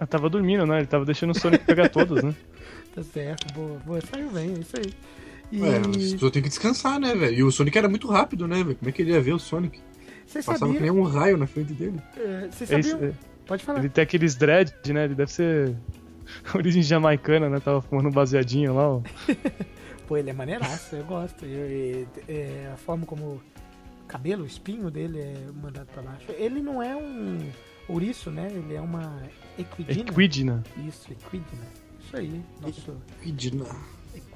Ah, 0.00 0.06
tava 0.06 0.28
dormindo, 0.28 0.66
né? 0.66 0.78
Ele 0.78 0.86
tava 0.86 1.04
deixando 1.04 1.30
o 1.30 1.38
Sonic 1.38 1.64
pegar 1.64 1.88
todas, 1.90 2.24
né? 2.24 2.34
Tá 2.94 3.02
certo, 3.02 3.52
boa, 3.54 3.78
boa, 3.84 4.00
saiu 4.00 4.28
bem, 4.30 4.50
é 4.50 4.58
isso 4.58 4.76
aí. 4.76 4.92
E 5.50 5.62
É, 5.64 5.78
as 5.78 5.86
pessoas 6.12 6.32
têm 6.32 6.42
que 6.42 6.48
descansar, 6.48 6.98
né, 7.00 7.14
velho? 7.14 7.34
E 7.34 7.42
o 7.42 7.50
Sonic 7.50 7.76
era 7.78 7.88
muito 7.88 8.06
rápido, 8.08 8.46
né, 8.46 8.62
velho? 8.62 8.76
Como 8.76 8.88
é 8.88 8.92
que 8.92 9.02
ele 9.02 9.12
ia 9.12 9.20
ver 9.20 9.32
o 9.32 9.38
Sonic? 9.38 9.80
vocês 10.26 10.44
Passava 10.44 10.72
que 10.74 10.80
nem 10.80 10.90
um 10.90 11.02
raio 11.04 11.36
na 11.38 11.46
frente 11.46 11.72
dele. 11.72 11.98
é, 12.16 12.48
Vocês 12.50 12.70
É 12.70 12.82
sabiam? 12.82 13.08
é. 13.08 13.12
Pode 13.46 13.64
falar. 13.64 13.78
Ele 13.78 13.88
tem 13.88 14.02
aqueles 14.04 14.34
dread, 14.34 14.74
né? 14.92 15.04
Ele 15.06 15.14
deve 15.14 15.32
ser 15.32 15.74
origem 16.54 16.82
jamaicana, 16.82 17.48
né? 17.48 17.58
Tava 17.60 17.80
fumando 17.80 18.08
um 18.08 18.12
baseadinho 18.12 18.74
lá, 18.74 18.88
ó. 18.96 19.00
Pô, 20.06 20.16
ele 20.18 20.28
é 20.30 20.32
maneiraço, 20.34 20.96
eu 20.96 21.04
gosto. 21.04 21.44
Eu- 21.46 21.66
eu- 21.68 22.06
é, 22.28 22.70
a 22.72 22.76
forma 22.76 23.06
como 23.06 23.22
o 23.24 23.40
cabelo, 24.06 24.42
o 24.42 24.46
espinho 24.46 24.90
dele 24.90 25.18
é 25.18 25.34
mandado 25.62 25.86
pra 25.86 26.02
baixo. 26.02 26.26
Ele 26.38 26.60
não 26.62 26.82
é 26.82 26.94
um 26.96 27.38
ouriço, 27.88 28.30
né? 28.30 28.48
Ele 28.50 28.74
é 28.74 28.80
uma 28.82 29.22
equidina. 29.58 30.10
Equidna. 30.10 30.64
Isso, 30.86 31.10
equidna. 31.10 31.62
Isso 32.04 32.16
aí, 32.16 32.42
nosso 32.60 32.96
Equidna. 33.22 33.64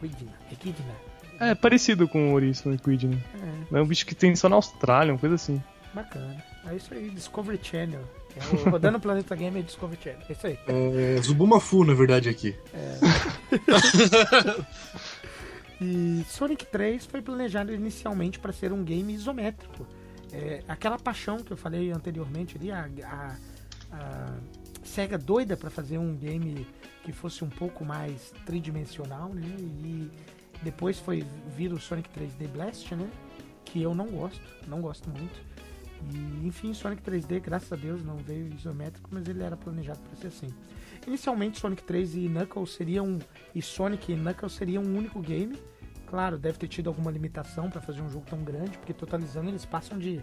Equidna. 0.07 0.33
Equidna. 0.51 0.95
É 1.41 1.55
parecido 1.55 2.07
com 2.07 2.29
o 2.29 2.33
ouriço, 2.33 2.71
Equidna. 2.73 3.19
É, 3.73 3.79
É 3.79 3.83
um 3.83 3.87
bicho 3.87 4.07
que 4.07 4.15
tem 4.15 4.35
só 4.37 4.49
na 4.49 4.57
Austrália, 4.57 5.13
uma 5.13 5.19
coisa 5.19 5.35
assim. 5.35 5.63
bacana. 5.93 6.43
É 6.71 6.77
isso 6.77 6.95
aí, 6.95 7.11
Discovery 7.11 7.59
Channel. 7.63 8.03
É 8.37 8.55
o 8.55 8.71
Rodando 8.71 8.99
o 8.99 9.01
Planeta 9.01 9.35
Game 9.35 9.59
é 9.59 9.63
Discovery 9.63 10.01
Channel. 10.03 10.21
É 10.29 10.33
isso 10.33 10.47
aí. 10.47 10.59
É, 10.69 11.21
Zubumafu, 11.21 11.85
na 11.85 11.95
verdade, 11.95 12.29
aqui. 12.29 12.55
E 15.81 16.25
Sonic 16.29 16.67
3 16.67 17.05
foi 17.07 17.21
planejado 17.21 17.73
inicialmente 17.75 18.39
para 18.39 18.53
ser 18.53 18.73
um 18.73 18.85
game 18.85 19.13
isométrico. 19.13 19.87
É, 20.33 20.63
aquela 20.69 20.99
paixão 20.99 21.39
que 21.39 21.53
eu 21.53 21.57
falei 21.57 21.91
anteriormente 21.91 22.57
ali, 22.57 22.71
a, 22.71 22.89
a, 23.05 23.37
a 23.93 24.35
SEGA 24.85 25.19
doida 25.19 25.57
para 25.57 25.69
fazer 25.71 25.99
um 25.99 26.15
game 26.17 26.67
que 27.03 27.13
fosse 27.13 27.45
um 27.45 27.49
pouco 27.49 27.85
mais 27.85 28.33
tridimensional, 28.47 29.29
né? 29.31 29.47
E 29.59 30.11
depois 30.63 30.99
foi 30.99 31.25
vir 31.57 31.73
o 31.73 31.81
Sonic 31.81 32.09
3D 32.11 32.49
Blast, 32.49 32.95
né? 32.95 33.11
Que 33.65 33.83
eu 33.83 33.95
não 33.95 34.07
gosto, 34.07 34.43
não 34.69 34.81
gosto 34.81 35.11
muito. 35.11 35.41
E, 36.11 36.47
enfim, 36.47 36.73
Sonic 36.75 37.03
3D, 37.03 37.41
graças 37.41 37.73
a 37.73 37.77
Deus, 37.77 38.05
não 38.05 38.17
veio 38.17 38.49
isométrico, 38.55 39.09
mas 39.13 39.27
ele 39.29 39.43
era 39.43 39.57
planejado 39.57 40.01
para 40.01 40.17
ser 40.17 40.29
assim. 40.29 40.49
Inicialmente, 41.07 41.59
Sonic 41.59 41.83
3 41.83 42.15
e 42.15 42.29
Knuckles 42.29 42.71
seriam 42.71 43.19
e 43.55 43.61
Sonic 43.61 44.13
e 44.13 44.17
Knuckles 44.17 44.53
seriam 44.53 44.83
um 44.83 44.97
único 44.97 45.21
game. 45.21 45.59
Claro, 46.07 46.39
deve 46.39 46.59
ter 46.59 46.69
tido 46.69 46.89
alguma 46.89 47.11
limitação 47.11 47.71
para 47.71 47.81
fazer 47.81 48.03
um 48.03 48.11
jogo 48.11 48.27
tão 48.29 48.43
grande, 48.43 48.77
porque 48.79 48.93
totalizando 48.93 49.49
eles 49.49 49.65
passam 49.65 49.99
de, 49.99 50.23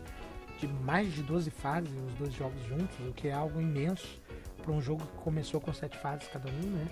de 0.60 0.68
mais 0.68 1.12
de 1.14 1.24
12 1.24 1.50
fases, 1.50 1.92
os 1.92 2.14
dois 2.14 2.34
jogos 2.34 2.62
juntos, 2.68 2.96
o 3.08 3.12
que 3.12 3.28
é 3.28 3.34
algo 3.34 3.60
imenso 3.60 4.19
para 4.60 4.72
um 4.72 4.82
jogo 4.82 5.04
que 5.06 5.18
começou 5.24 5.60
com 5.60 5.74
7 5.74 5.98
fases 5.98 6.28
cada 6.28 6.50
um, 6.50 6.70
né? 6.70 6.88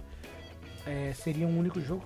É, 0.85 1.13
seria 1.13 1.45
um 1.47 1.57
único 1.59 1.79
jogo. 1.81 2.03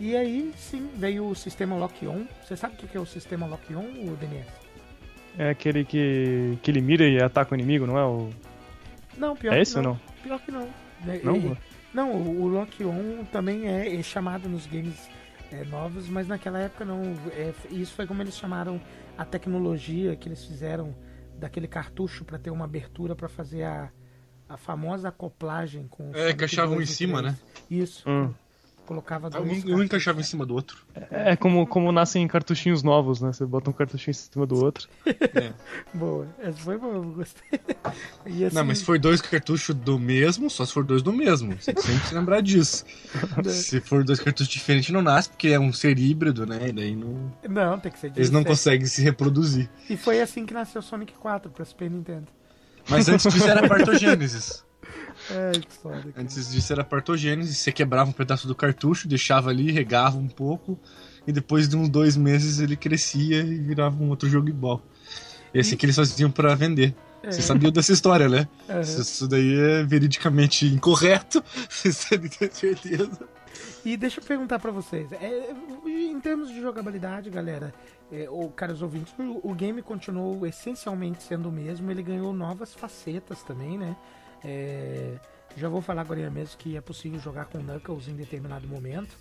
E 0.00 0.16
aí, 0.16 0.52
sim, 0.56 0.90
veio 0.94 1.26
o 1.26 1.34
sistema 1.34 1.76
Lock-On. 1.76 2.24
Você 2.44 2.56
sabe 2.56 2.74
o 2.74 2.76
que 2.88 2.96
é 2.96 3.00
o 3.00 3.06
sistema 3.06 3.46
Lock-On, 3.46 3.80
o 3.84 4.16
DNS? 4.16 4.46
É 5.38 5.50
aquele 5.50 5.84
que, 5.84 6.58
que 6.62 6.70
ele 6.70 6.80
mira 6.80 7.06
e 7.06 7.22
ataca 7.22 7.52
o 7.52 7.58
inimigo, 7.58 7.86
não 7.86 7.98
é? 7.98 8.04
O... 8.04 8.30
Não, 9.16 9.36
pior 9.36 9.52
É 9.52 9.56
que 9.56 9.62
esse 9.62 9.74
não. 9.76 9.82
ou 9.82 9.88
não? 9.88 10.00
Pior 10.22 10.40
que 10.40 10.50
não. 10.50 10.68
É, 11.06 11.20
Não? 11.22 11.36
é- 11.36 11.56
não, 11.92 12.12
o 12.12 12.42
o 12.42 12.48
Lock-On 12.48 13.24
também 13.32 13.68
é, 13.68 13.94
é 13.94 14.02
chamado 14.02 14.48
nos 14.48 14.66
games 14.66 15.08
é, 15.52 15.64
novos, 15.64 16.08
mas 16.08 16.26
naquela 16.28 16.58
época 16.58 16.84
não. 16.84 17.02
É, 17.32 17.52
isso 17.70 17.94
foi 17.94 18.06
como 18.06 18.22
eles 18.22 18.36
chamaram 18.36 18.80
a 19.16 19.24
tecnologia 19.24 20.14
que 20.16 20.28
eles 20.28 20.44
fizeram 20.44 20.94
daquele 21.38 21.68
cartucho 21.68 22.24
para 22.24 22.38
ter 22.38 22.50
uma 22.50 22.64
abertura 22.64 23.14
para 23.14 23.28
fazer 23.28 23.62
a, 23.62 23.90
a 24.48 24.56
famosa 24.56 25.08
acoplagem 25.08 25.86
com. 25.88 26.10
o 26.10 26.16
É, 26.16 26.30
encaixava 26.30 26.72
um 26.72 26.76
2 26.76 26.88
em 26.88 26.92
cima, 26.92 27.18
3. 27.20 27.32
né? 27.34 27.38
Isso. 27.70 28.08
Hum. 28.08 28.32
Colocava 28.86 29.28
dois. 29.28 29.64
um 29.64 29.82
encaixava 29.82 30.20
em 30.20 30.22
cima 30.22 30.46
do 30.46 30.54
outro. 30.54 30.78
É 31.10 31.34
como, 31.34 31.66
como 31.66 31.90
nascem 31.90 32.26
cartuchinhos 32.28 32.84
novos, 32.84 33.20
né? 33.20 33.32
Você 33.32 33.44
bota 33.44 33.68
um 33.68 33.72
cartuchinho 33.72 34.12
em 34.12 34.14
cima 34.14 34.46
do 34.46 34.62
outro. 34.62 34.88
Boa. 35.92 36.28
Essa 36.38 36.58
foi 36.58 36.78
boa, 36.78 36.94
eu 36.94 37.02
gostei. 37.02 37.60
E 38.26 38.44
assim, 38.44 38.54
Não, 38.56 38.64
mas 38.64 38.78
se 38.78 38.84
for 38.84 38.98
dois 38.98 39.20
cartuchos 39.20 39.74
do 39.74 39.98
mesmo, 39.98 40.48
só 40.48 40.64
se 40.64 40.72
for 40.72 40.84
dois 40.84 41.02
do 41.02 41.12
mesmo. 41.12 41.56
Você 41.60 41.72
tem 41.72 41.82
que 41.82 41.90
sempre 41.90 42.08
se 42.08 42.14
lembrar 42.14 42.40
disso. 42.40 42.84
se 43.50 43.80
for 43.80 44.04
dois 44.04 44.20
cartuchos 44.20 44.52
diferentes, 44.52 44.90
não 44.90 45.02
nasce, 45.02 45.28
porque 45.30 45.48
é 45.48 45.58
um 45.58 45.72
ser 45.72 45.98
híbrido, 45.98 46.46
né? 46.46 46.68
E 46.68 46.72
daí 46.72 46.94
não... 46.94 47.32
Não, 47.48 47.78
tem 47.80 47.90
que 47.90 47.98
ser 47.98 48.12
eles 48.14 48.30
não 48.30 48.42
17. 48.42 48.46
conseguem 48.46 48.86
se 48.86 49.02
reproduzir. 49.02 49.68
E 49.90 49.96
foi 49.96 50.20
assim 50.20 50.46
que 50.46 50.54
nasceu 50.54 50.80
Sonic 50.80 51.12
4 51.14 51.50
pra 51.50 51.64
Super 51.64 51.90
Nintendo. 51.90 52.26
Mas 52.88 53.08
antes 53.08 53.32
disso 53.32 53.48
era 53.48 53.68
partogênesis. 53.68 54.64
Ai, 55.30 55.60
que 55.60 55.72
foda. 55.74 56.00
cara. 56.00 56.12
Antes 56.16 56.50
disso 56.50 56.72
era 56.72 56.84
partogênese, 56.84 57.54
você 57.54 57.72
quebrava 57.72 58.10
um 58.10 58.12
pedaço 58.12 58.46
do 58.46 58.54
cartucho, 58.54 59.08
deixava 59.08 59.50
ali, 59.50 59.70
regava 59.70 60.16
um 60.16 60.28
pouco, 60.28 60.78
e 61.26 61.32
depois 61.32 61.68
de 61.68 61.76
uns 61.76 61.88
dois 61.88 62.16
meses 62.16 62.60
ele 62.60 62.76
crescia 62.76 63.40
e 63.40 63.58
virava 63.58 63.96
um 64.02 64.08
outro 64.08 64.28
jogo 64.28 64.48
igual. 64.48 64.82
E 65.52 65.60
assim 65.60 65.76
que 65.76 65.86
eles 65.86 65.96
faziam 65.96 66.30
pra 66.30 66.54
vender. 66.54 66.94
Você 67.24 67.42
sabia 67.42 67.72
dessa 67.72 67.92
história, 67.92 68.28
né? 68.28 68.46
Aham. 68.68 68.80
Isso, 68.80 69.26
daí 69.26 69.58
é 69.58 69.82
veridicamente 69.82 70.66
incorreto, 70.66 71.42
vocês 71.68 72.06
ter 72.38 72.52
certeza. 72.52 73.28
E 73.84 73.96
deixa 73.96 74.20
eu 74.20 74.24
perguntar 74.24 74.58
pra 74.58 74.70
vocês, 74.70 75.10
é, 75.12 75.50
em 75.86 76.20
termos 76.20 76.48
de 76.48 76.60
jogabilidade, 76.60 77.30
galera, 77.30 77.72
é, 78.10 78.28
ou 78.30 78.50
caros 78.50 78.82
ouvintes, 78.82 79.12
o, 79.18 79.40
o 79.42 79.54
game 79.54 79.82
continuou 79.82 80.46
essencialmente 80.46 81.22
sendo 81.22 81.48
o 81.48 81.52
mesmo, 81.52 81.90
ele 81.90 82.02
ganhou 82.02 82.32
novas 82.32 82.74
facetas 82.74 83.42
também, 83.42 83.76
né? 83.76 83.96
É, 84.44 85.18
já 85.56 85.68
vou 85.68 85.80
falar 85.80 86.02
agora 86.02 86.30
mesmo 86.30 86.56
que 86.58 86.76
é 86.76 86.80
possível 86.80 87.18
jogar 87.18 87.46
com 87.46 87.58
Knuckles 87.58 88.08
em 88.08 88.14
determinado 88.14 88.68
momento. 88.68 89.16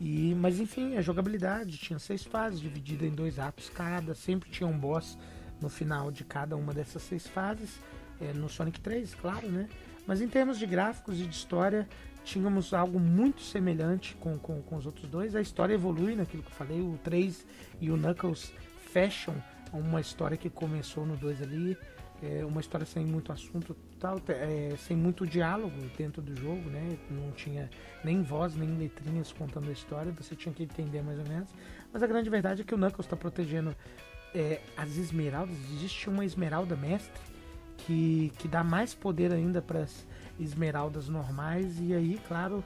E, 0.00 0.34
mas 0.34 0.60
enfim, 0.60 0.96
a 0.96 1.00
jogabilidade 1.00 1.78
tinha 1.78 1.98
seis 1.98 2.24
fases, 2.24 2.60
dividida 2.60 3.06
em 3.06 3.14
dois 3.14 3.38
atos 3.38 3.70
cada, 3.70 4.14
sempre 4.14 4.50
tinha 4.50 4.68
um 4.68 4.78
boss 4.78 5.16
no 5.60 5.70
final 5.70 6.10
de 6.10 6.24
cada 6.24 6.56
uma 6.56 6.74
dessas 6.74 7.02
seis 7.02 7.26
fases, 7.26 7.80
é, 8.20 8.32
no 8.34 8.48
Sonic 8.48 8.80
3, 8.80 9.14
claro, 9.14 9.48
né? 9.48 9.68
Mas 10.06 10.20
em 10.20 10.28
termos 10.28 10.58
de 10.58 10.66
gráficos 10.66 11.18
e 11.18 11.24
de 11.24 11.34
história, 11.34 11.88
tínhamos 12.26 12.74
algo 12.74 12.98
muito 12.98 13.40
semelhante 13.40 14.16
com, 14.16 14.36
com, 14.36 14.60
com 14.60 14.76
os 14.76 14.84
outros 14.84 15.08
dois. 15.08 15.36
A 15.36 15.40
história 15.40 15.74
evolui 15.74 16.16
naquilo 16.16 16.42
que 16.42 16.50
eu 16.50 16.54
falei, 16.54 16.80
o 16.80 16.98
3 17.02 17.46
e 17.80 17.90
o 17.90 17.96
Knuckles 17.96 18.52
fecham 18.92 19.34
uma 19.72 20.00
história 20.00 20.36
que 20.36 20.50
começou 20.50 21.06
no 21.06 21.16
2 21.16 21.42
ali, 21.42 21.78
é 22.22 22.44
uma 22.44 22.60
história 22.60 22.84
sem 22.84 23.04
muito 23.04 23.30
assunto, 23.30 23.76
tal, 24.00 24.20
é, 24.28 24.74
sem 24.78 24.96
muito 24.96 25.26
diálogo 25.26 25.76
dentro 25.96 26.20
do 26.20 26.34
jogo, 26.34 26.68
né? 26.68 26.98
Não 27.10 27.30
tinha 27.30 27.70
nem 28.02 28.22
voz, 28.22 28.56
nem 28.56 28.76
letrinhas 28.76 29.32
contando 29.32 29.68
a 29.68 29.72
história, 29.72 30.10
você 30.12 30.34
tinha 30.34 30.52
que 30.52 30.64
entender 30.64 31.02
mais 31.02 31.18
ou 31.18 31.28
menos. 31.28 31.48
Mas 31.92 32.02
a 32.02 32.06
grande 32.06 32.28
verdade 32.28 32.62
é 32.62 32.64
que 32.64 32.74
o 32.74 32.78
Knuckles 32.78 33.06
está 33.06 33.16
protegendo 33.16 33.76
é, 34.34 34.60
as 34.76 34.96
esmeraldas. 34.96 35.56
Existe 35.74 36.08
uma 36.08 36.24
esmeralda 36.24 36.74
mestre 36.74 37.20
que, 37.76 38.32
que 38.38 38.48
dá 38.48 38.64
mais 38.64 38.94
poder 38.94 39.32
ainda 39.32 39.62
para 39.62 39.80
as 39.80 40.06
esmeraldas 40.38 41.08
normais. 41.08 41.78
E 41.80 41.94
aí, 41.94 42.20
claro, 42.26 42.62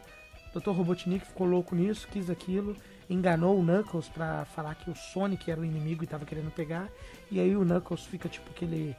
o 0.54 0.58
Dr. 0.60 0.70
Robotnik 0.70 1.26
ficou 1.26 1.46
louco 1.46 1.74
nisso, 1.74 2.08
quis 2.10 2.28
aquilo, 2.28 2.76
enganou 3.08 3.58
o 3.58 3.62
Knuckles 3.62 4.08
para 4.08 4.44
falar 4.46 4.74
que 4.74 4.90
o 4.90 4.94
Sonic 4.94 5.50
era 5.50 5.60
o 5.60 5.64
inimigo 5.64 6.02
e 6.02 6.04
estava 6.04 6.24
querendo 6.24 6.50
pegar. 6.50 6.88
E 7.30 7.38
aí 7.38 7.56
o 7.56 7.64
Knuckles 7.64 8.04
fica 8.04 8.28
tipo 8.28 8.50
aquele 8.50 8.96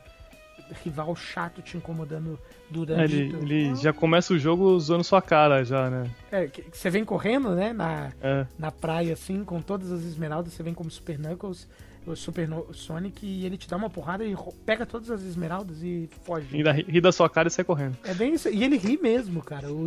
rival 0.83 1.15
chato 1.15 1.61
te 1.61 1.77
incomodando 1.77 2.39
durante. 2.69 3.13
É, 3.13 3.17
ele, 3.17 3.35
ele 3.35 3.75
já 3.75 3.91
começa 3.91 4.33
o 4.33 4.39
jogo 4.39 4.65
usando 4.71 5.03
sua 5.03 5.21
cara, 5.21 5.63
já, 5.63 5.89
né? 5.89 6.09
É, 6.31 6.49
você 6.71 6.89
vem 6.89 7.03
correndo, 7.03 7.53
né? 7.55 7.73
Na, 7.73 8.11
é. 8.21 8.45
na 8.57 8.71
praia, 8.71 9.13
assim, 9.13 9.43
com 9.43 9.61
todas 9.61 9.91
as 9.91 10.03
esmeraldas, 10.03 10.53
você 10.53 10.63
vem 10.63 10.73
como 10.73 10.89
Super 10.89 11.17
Knuckles, 11.17 11.67
o 12.05 12.15
Super 12.15 12.49
Sonic, 12.73 13.25
e 13.25 13.45
ele 13.45 13.57
te 13.57 13.67
dá 13.67 13.77
uma 13.77 13.89
porrada 13.89 14.25
e 14.25 14.35
pega 14.65 14.85
todas 14.85 15.09
as 15.11 15.21
esmeraldas 15.21 15.81
e 15.83 16.09
foge. 16.23 16.57
E 16.57 16.63
da, 16.63 16.71
ri 16.71 16.99
da 16.99 17.11
sua 17.11 17.29
cara 17.29 17.47
e 17.47 17.51
sai 17.51 17.63
correndo. 17.63 17.97
É 18.03 18.13
bem 18.13 18.33
isso. 18.33 18.49
E 18.49 18.63
ele 18.63 18.77
ri 18.77 18.97
mesmo, 18.97 19.41
cara. 19.41 19.71
O, 19.71 19.85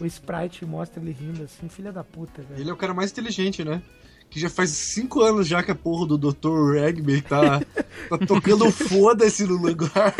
o 0.00 0.06
Sprite 0.06 0.64
mostra 0.64 1.02
ele 1.02 1.12
rindo, 1.12 1.42
assim, 1.42 1.68
filha 1.68 1.92
da 1.92 2.04
puta, 2.04 2.42
velho. 2.42 2.60
Ele 2.60 2.70
é 2.70 2.72
o 2.72 2.76
cara 2.76 2.94
mais 2.94 3.10
inteligente, 3.10 3.64
né? 3.64 3.82
que 4.30 4.38
já 4.38 4.50
faz 4.50 4.70
cinco 4.70 5.22
anos 5.22 5.46
já 5.46 5.62
que 5.62 5.70
a 5.70 5.74
porra 5.74 6.06
do 6.06 6.18
Dr. 6.18 6.74
Regby 6.74 7.22
tá, 7.22 7.60
tá 7.60 8.18
tocando 8.26 8.68
foda-se 8.70 9.44
no 9.44 9.56
lugar. 9.56 10.14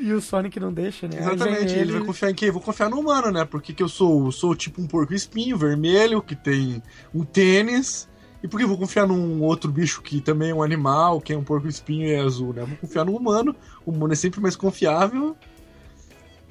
E 0.00 0.12
o 0.12 0.20
Sonic 0.20 0.60
não 0.60 0.72
deixa, 0.72 1.08
né? 1.08 1.18
Exatamente, 1.18 1.72
ele... 1.72 1.80
ele... 1.80 1.92
vai 1.92 2.04
confiar 2.04 2.30
em 2.30 2.34
quem? 2.34 2.50
Vou 2.50 2.62
confiar 2.62 2.88
no 2.88 3.00
humano, 3.00 3.32
né? 3.32 3.44
Porque 3.44 3.72
que 3.72 3.82
eu 3.82 3.88
sou, 3.88 4.30
sou 4.30 4.54
tipo 4.54 4.80
um 4.80 4.86
porco 4.86 5.12
espinho 5.12 5.58
vermelho, 5.58 6.22
que 6.22 6.36
tem 6.36 6.80
um 7.12 7.24
tênis. 7.24 8.08
E 8.42 8.46
por 8.46 8.58
que 8.58 8.66
vou 8.66 8.78
confiar 8.78 9.06
num 9.06 9.42
outro 9.42 9.70
bicho 9.70 10.00
que 10.00 10.20
também 10.20 10.50
é 10.50 10.54
um 10.54 10.62
animal, 10.62 11.20
que 11.20 11.32
é 11.32 11.36
um 11.36 11.42
porco 11.42 11.66
espinho 11.66 12.06
e 12.06 12.12
é 12.12 12.20
azul, 12.20 12.52
né? 12.52 12.64
Vou 12.64 12.76
confiar 12.76 13.04
no 13.04 13.16
humano, 13.16 13.54
o 13.84 13.90
humano 13.90 14.12
é 14.12 14.16
sempre 14.16 14.40
mais 14.40 14.54
confiável. 14.54 15.36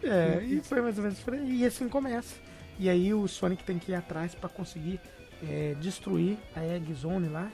É, 0.03 0.43
e 0.43 0.61
foi 0.61 0.81
mais 0.81 0.97
ou 0.97 1.03
menos 1.03 1.19
por 1.19 1.33
aí. 1.33 1.61
E 1.61 1.65
assim 1.65 1.87
começa. 1.87 2.35
E 2.79 2.89
aí 2.89 3.13
o 3.13 3.27
Sonic 3.27 3.63
tem 3.63 3.79
que 3.79 3.91
ir 3.91 3.95
atrás 3.95 4.35
para 4.35 4.49
conseguir 4.49 4.99
é, 5.41 5.75
destruir 5.79 6.37
a 6.55 6.63
Egg 6.63 6.93
Zone 6.93 7.29
lá 7.29 7.49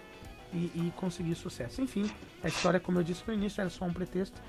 e, 0.52 0.72
e, 0.76 0.94
conseguir 0.96 1.36
sucesso. 1.36 1.82
Enfim, 1.82 2.10
a 2.44 2.48
história, 2.48 2.80
como 2.80 3.00
eu 3.00 3.04
disse 3.04 3.24
no 3.28 3.34
início, 3.34 3.62
era 3.62 3.70
só 3.70 3.86
um 3.86 3.94
pretexto 3.94 4.40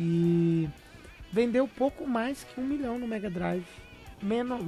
e 0.00 0.68
vendeu 1.32 1.68
pouco 1.68 2.06
mais 2.06 2.44
que 2.44 2.60
um 2.60 2.64
milhão 2.64 2.98
no 2.98 3.06
Mega 3.06 3.30
Drive. 3.30 3.66
Menos, 4.22 4.60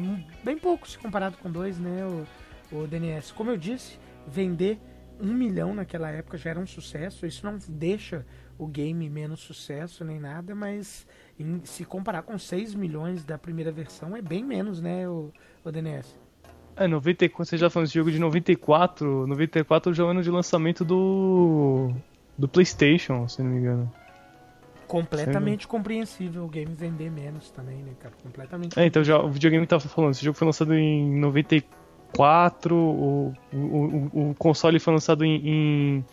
bem 0.43 0.59
pouco 0.59 0.89
se 0.89 0.99
comparado 0.99 1.37
com 1.39 1.51
dois, 1.51 1.79
né, 1.79 2.05
o, 2.05 2.77
o 2.77 2.87
DNS. 2.87 3.33
Como 3.33 3.51
eu 3.51 3.57
disse, 3.57 3.99
vender 4.27 4.81
um 5.21 5.33
milhão 5.33 5.75
naquela 5.75 6.11
época 6.11 6.37
já 6.37 6.51
era 6.51 6.61
um 6.61 6.67
sucesso. 6.67 7.27
Isso 7.27 7.45
não 7.45 7.59
deixa 7.69 8.25
o 8.59 8.67
game 8.67 9.09
menos 9.09 9.41
sucesso 9.41 10.05
nem 10.05 10.21
nada, 10.21 10.55
mas 10.55 11.07
em, 11.39 11.61
se 11.65 11.85
comparar 11.85 12.23
com 12.23 12.39
6 12.39 12.75
milhões 12.75 13.25
da 13.25 13.39
primeira 13.39 13.73
versão 13.73 14.17
é 14.17 14.23
bem 14.23 14.45
menos, 14.45 14.81
né, 14.81 15.09
o, 15.09 15.33
o 15.65 15.71
DNS. 15.71 16.19
É, 16.77 16.89
94, 16.89 17.45
você 17.47 17.57
já 17.57 17.71
falou 17.71 17.85
desse 17.85 17.95
jogo 17.95 18.11
de 18.11 18.19
94. 18.19 19.27
94 19.27 19.93
é 19.93 20.03
o 20.03 20.07
ano 20.07 20.23
de 20.23 20.31
lançamento 20.31 20.85
do. 20.85 21.93
do 22.37 22.49
PlayStation, 22.49 23.29
se 23.29 23.43
não 23.43 23.51
me 23.51 23.59
engano. 23.59 23.93
Completamente 24.87 25.67
compreensível 25.69 26.45
o 26.45 26.49
game 26.49 26.75
vender 26.75 27.11
menos 27.11 27.51
também, 27.51 27.77
né, 27.77 27.93
cara? 28.01 28.15
Completamente. 28.23 28.79
É, 28.79 28.85
então 28.85 29.05
já, 29.05 29.19
o 29.19 29.31
videogame 29.31 29.65
que 29.65 29.71
tava 29.71 29.89
falando, 29.89 30.13
esse 30.13 30.25
jogo 30.25 30.37
foi 30.37 30.47
lançado 30.47 30.75
em 30.75 31.17
94, 31.19 31.84
o, 32.73 33.33
o, 33.53 33.57
o, 33.57 34.31
o 34.31 34.35
console 34.39 34.79
foi 34.79 34.93
lançado 34.93 35.25
em, 35.25 35.41
em 35.45 36.05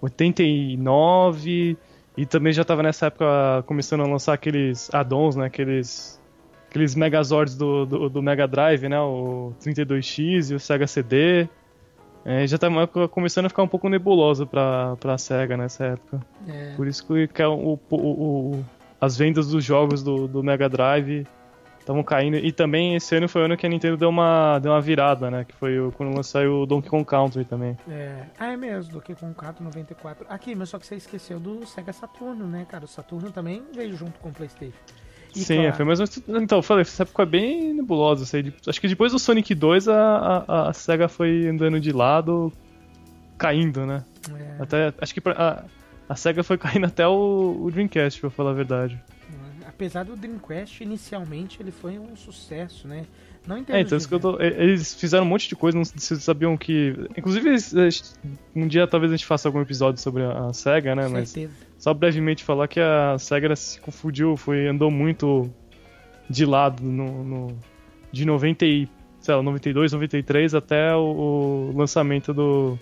89, 0.00 1.76
e 2.16 2.26
também 2.26 2.52
já 2.52 2.64
tava 2.64 2.82
nessa 2.82 3.06
época 3.06 3.62
começando 3.66 4.02
a 4.02 4.06
lançar 4.06 4.34
aqueles 4.34 4.92
add-ons, 4.92 5.36
né? 5.36 5.46
Aqueles 5.46 6.20
aqueles 6.68 6.94
Megazords 6.94 7.56
do, 7.56 7.84
do, 7.84 8.08
do, 8.08 8.22
Mega 8.22 8.46
Drive, 8.46 8.88
né? 8.88 9.00
O 9.00 9.52
32X 9.60 10.50
e 10.50 10.54
o 10.54 10.60
Sega 10.60 10.86
CD. 10.86 11.48
É, 12.24 12.46
já 12.46 12.58
tá 12.58 12.68
começando 13.10 13.46
a 13.46 13.48
ficar 13.48 13.62
um 13.62 13.68
pouco 13.68 13.88
nebulosa 13.88 14.44
pra, 14.44 14.94
pra 14.96 15.16
SEGA 15.16 15.56
nessa 15.56 15.84
época. 15.86 16.20
É. 16.46 16.74
Por 16.76 16.86
isso 16.86 17.06
que, 17.06 17.26
que 17.28 17.42
é 17.42 17.48
o, 17.48 17.78
o, 17.90 17.96
o, 17.96 18.64
as 19.00 19.16
vendas 19.16 19.48
dos 19.48 19.64
jogos 19.64 20.02
do, 20.02 20.28
do 20.28 20.42
Mega 20.42 20.68
Drive 20.68 21.26
estavam 21.90 22.02
caindo. 22.02 22.36
E 22.36 22.52
também 22.52 22.94
esse 22.94 23.14
ano 23.14 23.28
foi 23.28 23.42
o 23.42 23.44
ano 23.44 23.56
que 23.56 23.66
a 23.66 23.68
Nintendo 23.68 23.96
deu 23.96 24.08
uma, 24.08 24.58
deu 24.58 24.72
uma 24.72 24.80
virada, 24.80 25.30
né? 25.30 25.44
Que 25.44 25.54
foi 25.54 25.76
quando 25.96 26.14
lançou 26.14 26.62
o 26.62 26.66
Donkey 26.66 26.88
Kong 26.88 27.04
Country 27.04 27.44
também. 27.44 27.76
É, 27.88 28.24
ah, 28.38 28.52
é 28.52 28.56
mesmo, 28.56 28.92
Donkey 28.92 29.14
Kong 29.14 29.34
Country 29.34 29.64
94. 29.64 30.26
Aqui, 30.28 30.54
mas 30.54 30.68
só 30.68 30.78
que 30.78 30.86
você 30.86 30.94
esqueceu 30.94 31.38
do 31.40 31.66
Sega 31.66 31.92
Saturno, 31.92 32.46
né, 32.46 32.66
cara? 32.68 32.84
O 32.84 32.88
Saturno 32.88 33.30
também 33.30 33.62
veio 33.74 33.94
junto 33.96 34.18
com 34.20 34.28
o 34.28 34.32
PlayStation. 34.32 34.78
E 35.34 35.40
Sim, 35.40 35.58
claro. 35.58 35.76
foi 35.76 35.84
mais 35.84 36.00
Então, 36.28 36.58
eu 36.58 36.62
falei, 36.62 36.82
essa 36.82 37.02
época 37.02 37.22
é 37.22 37.26
bem 37.26 37.74
nebulosa. 37.74 38.24
Assim, 38.24 38.52
acho 38.66 38.80
que 38.80 38.88
depois 38.88 39.12
do 39.12 39.18
Sonic 39.18 39.54
2 39.54 39.88
a, 39.88 40.44
a, 40.46 40.68
a 40.70 40.72
SEGA 40.72 41.08
foi 41.08 41.46
andando 41.46 41.78
de 41.80 41.92
lado, 41.92 42.52
caindo, 43.38 43.86
né? 43.86 44.04
É. 44.32 44.62
Até, 44.62 44.94
acho 45.00 45.14
que 45.14 45.22
a, 45.28 45.64
a 46.08 46.16
SEGA 46.16 46.42
foi 46.42 46.58
caindo 46.58 46.86
até 46.86 47.06
o, 47.06 47.58
o 47.62 47.70
Dreamcast, 47.70 48.20
pra 48.20 48.30
falar 48.30 48.50
a 48.50 48.54
verdade. 48.54 49.00
Apesar 49.80 50.04
do 50.04 50.14
Dreamcast, 50.14 50.84
inicialmente 50.84 51.56
ele 51.58 51.70
foi 51.70 51.98
um 51.98 52.14
sucesso, 52.14 52.86
né? 52.86 53.06
Não 53.46 53.56
entendo. 53.56 53.76
É, 53.76 53.80
então 53.80 53.96
isso 53.96 54.06
que 54.06 54.14
eu 54.14 54.20
tô, 54.20 54.38
eles 54.38 54.92
fizeram 54.92 55.24
um 55.24 55.28
monte 55.28 55.48
de 55.48 55.56
coisa, 55.56 55.78
não 55.78 55.86
sabiam 55.86 56.54
que. 56.54 56.94
Inclusive, 57.16 57.56
um 58.54 58.68
dia 58.68 58.86
talvez 58.86 59.10
a 59.10 59.16
gente 59.16 59.24
faça 59.24 59.48
algum 59.48 59.62
episódio 59.62 59.98
sobre 59.98 60.22
a, 60.22 60.52
SEGA, 60.52 60.94
né? 60.94 61.08
Mas 61.08 61.34
só 61.78 61.94
brevemente 61.94 62.44
falar 62.44 62.68
que 62.68 62.78
a 62.78 63.16
SEGA 63.18 63.56
se 63.56 63.80
confundiu, 63.80 64.36
foi, 64.36 64.68
andou 64.68 64.90
muito 64.90 65.50
de 66.28 66.44
lado 66.44 66.82
no, 66.82 67.24
no 67.24 67.58
de 68.12 68.26
90 68.26 68.66
e, 68.66 68.86
sei 69.18 69.34
lá, 69.34 69.42
92, 69.42 69.94
93 69.94 70.54
até 70.54 70.94
o, 70.94 71.70
o 71.72 71.72
lançamento 71.74 72.34
do, 72.34 72.78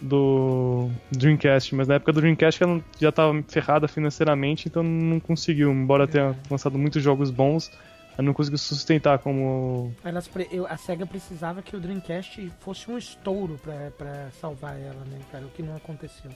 do 0.00 0.90
Dreamcast, 1.10 1.74
mas 1.74 1.88
na 1.88 1.94
época 1.94 2.12
do 2.12 2.20
Dreamcast 2.20 2.62
ela 2.62 2.82
já 3.00 3.08
estava 3.08 3.42
ferrada 3.48 3.88
financeiramente, 3.88 4.68
então 4.68 4.82
não 4.82 5.20
conseguiu, 5.20 5.70
embora 5.70 6.06
tenha 6.06 6.30
é. 6.30 6.36
lançado 6.50 6.78
muitos 6.78 7.02
jogos 7.02 7.30
bons, 7.30 7.70
ela 8.16 8.26
não 8.26 8.34
conseguiu 8.34 8.58
sustentar 8.58 9.18
como. 9.18 9.92
Elas, 10.04 10.30
eu, 10.50 10.66
a 10.66 10.76
SEGA 10.76 11.04
precisava 11.06 11.62
que 11.62 11.76
o 11.76 11.80
Dreamcast 11.80 12.52
fosse 12.60 12.90
um 12.90 12.96
estouro 12.96 13.58
para 13.98 14.30
salvar 14.40 14.78
ela, 14.78 15.04
né, 15.06 15.18
cara? 15.32 15.44
O 15.44 15.50
que 15.50 15.62
não 15.62 15.76
aconteceu. 15.76 16.30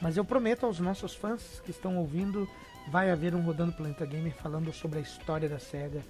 Mas 0.00 0.16
eu 0.16 0.24
prometo 0.24 0.66
aos 0.66 0.80
nossos 0.80 1.14
fãs 1.14 1.60
que 1.64 1.70
estão 1.70 1.98
ouvindo, 1.98 2.48
vai 2.90 3.10
haver 3.10 3.34
um 3.34 3.42
Rodando 3.42 3.72
Planeta 3.72 4.04
Gamer 4.04 4.32
falando 4.34 4.72
sobre 4.72 4.98
a 4.98 5.02
história 5.02 5.48
da 5.48 5.58
SEGA, 5.58 6.02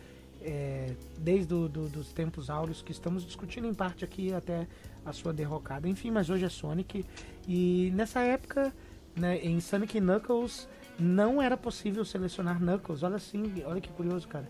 é, 0.42 0.94
desde 1.18 1.46
do, 1.46 1.68
do, 1.68 1.88
dos 1.88 2.12
tempos 2.12 2.48
áureos, 2.48 2.80
que 2.80 2.92
estamos 2.92 3.26
discutindo 3.26 3.66
em 3.66 3.74
parte 3.74 4.04
aqui 4.04 4.32
até 4.32 4.66
a 5.04 5.12
sua 5.12 5.32
derrocada. 5.32 5.88
Enfim, 5.88 6.10
mas 6.10 6.30
hoje 6.30 6.44
é 6.44 6.48
Sonic. 6.48 7.04
E 7.46 7.92
nessa 7.94 8.20
época, 8.20 8.72
né, 9.16 9.38
em 9.38 9.60
Sonic 9.60 10.00
Knuckles, 10.00 10.68
não 10.98 11.40
era 11.40 11.56
possível 11.56 12.04
selecionar 12.04 12.58
Knuckles. 12.58 13.02
Olha 13.02 13.16
assim, 13.16 13.62
olha 13.64 13.80
que 13.80 13.90
curioso, 13.90 14.28
cara 14.28 14.48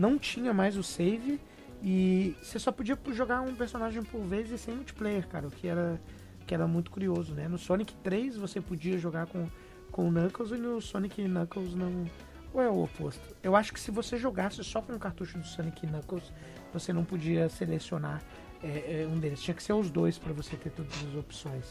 não 0.00 0.18
tinha 0.18 0.52
mais 0.54 0.76
o 0.76 0.82
save 0.82 1.40
e 1.82 2.34
você 2.42 2.58
só 2.58 2.72
podia 2.72 2.98
jogar 3.12 3.42
um 3.42 3.54
personagem 3.54 4.02
por 4.02 4.22
vez 4.22 4.50
e 4.50 4.58
sem 4.58 4.74
multiplayer, 4.74 5.26
cara, 5.28 5.46
o 5.46 5.50
que 5.50 5.68
era, 5.68 6.00
que 6.46 6.54
era 6.54 6.66
muito 6.66 6.90
curioso, 6.90 7.34
né? 7.34 7.46
No 7.48 7.58
Sonic 7.58 7.94
3 7.96 8.36
você 8.36 8.60
podia 8.60 8.98
jogar 8.98 9.26
com, 9.26 9.46
com 9.90 10.10
Knuckles 10.10 10.52
e 10.52 10.56
no 10.56 10.80
Sonic 10.80 11.22
Knuckles 11.22 11.74
não. 11.74 12.06
Ou 12.52 12.60
é 12.60 12.68
o 12.68 12.82
oposto? 12.82 13.36
Eu 13.42 13.54
acho 13.54 13.72
que 13.72 13.78
se 13.78 13.92
você 13.92 14.16
jogasse 14.16 14.64
só 14.64 14.82
com 14.82 14.92
o 14.94 14.98
cartucho 14.98 15.38
do 15.38 15.46
Sonic 15.46 15.86
Knuckles, 15.86 16.32
você 16.72 16.92
não 16.92 17.04
podia 17.04 17.48
selecionar 17.48 18.20
é, 18.62 19.02
é, 19.02 19.06
um 19.06 19.18
deles. 19.18 19.42
Tinha 19.42 19.54
que 19.54 19.62
ser 19.62 19.72
os 19.72 19.90
dois 19.90 20.18
para 20.18 20.32
você 20.32 20.56
ter 20.56 20.70
todas 20.70 20.92
as 21.08 21.14
opções. 21.14 21.64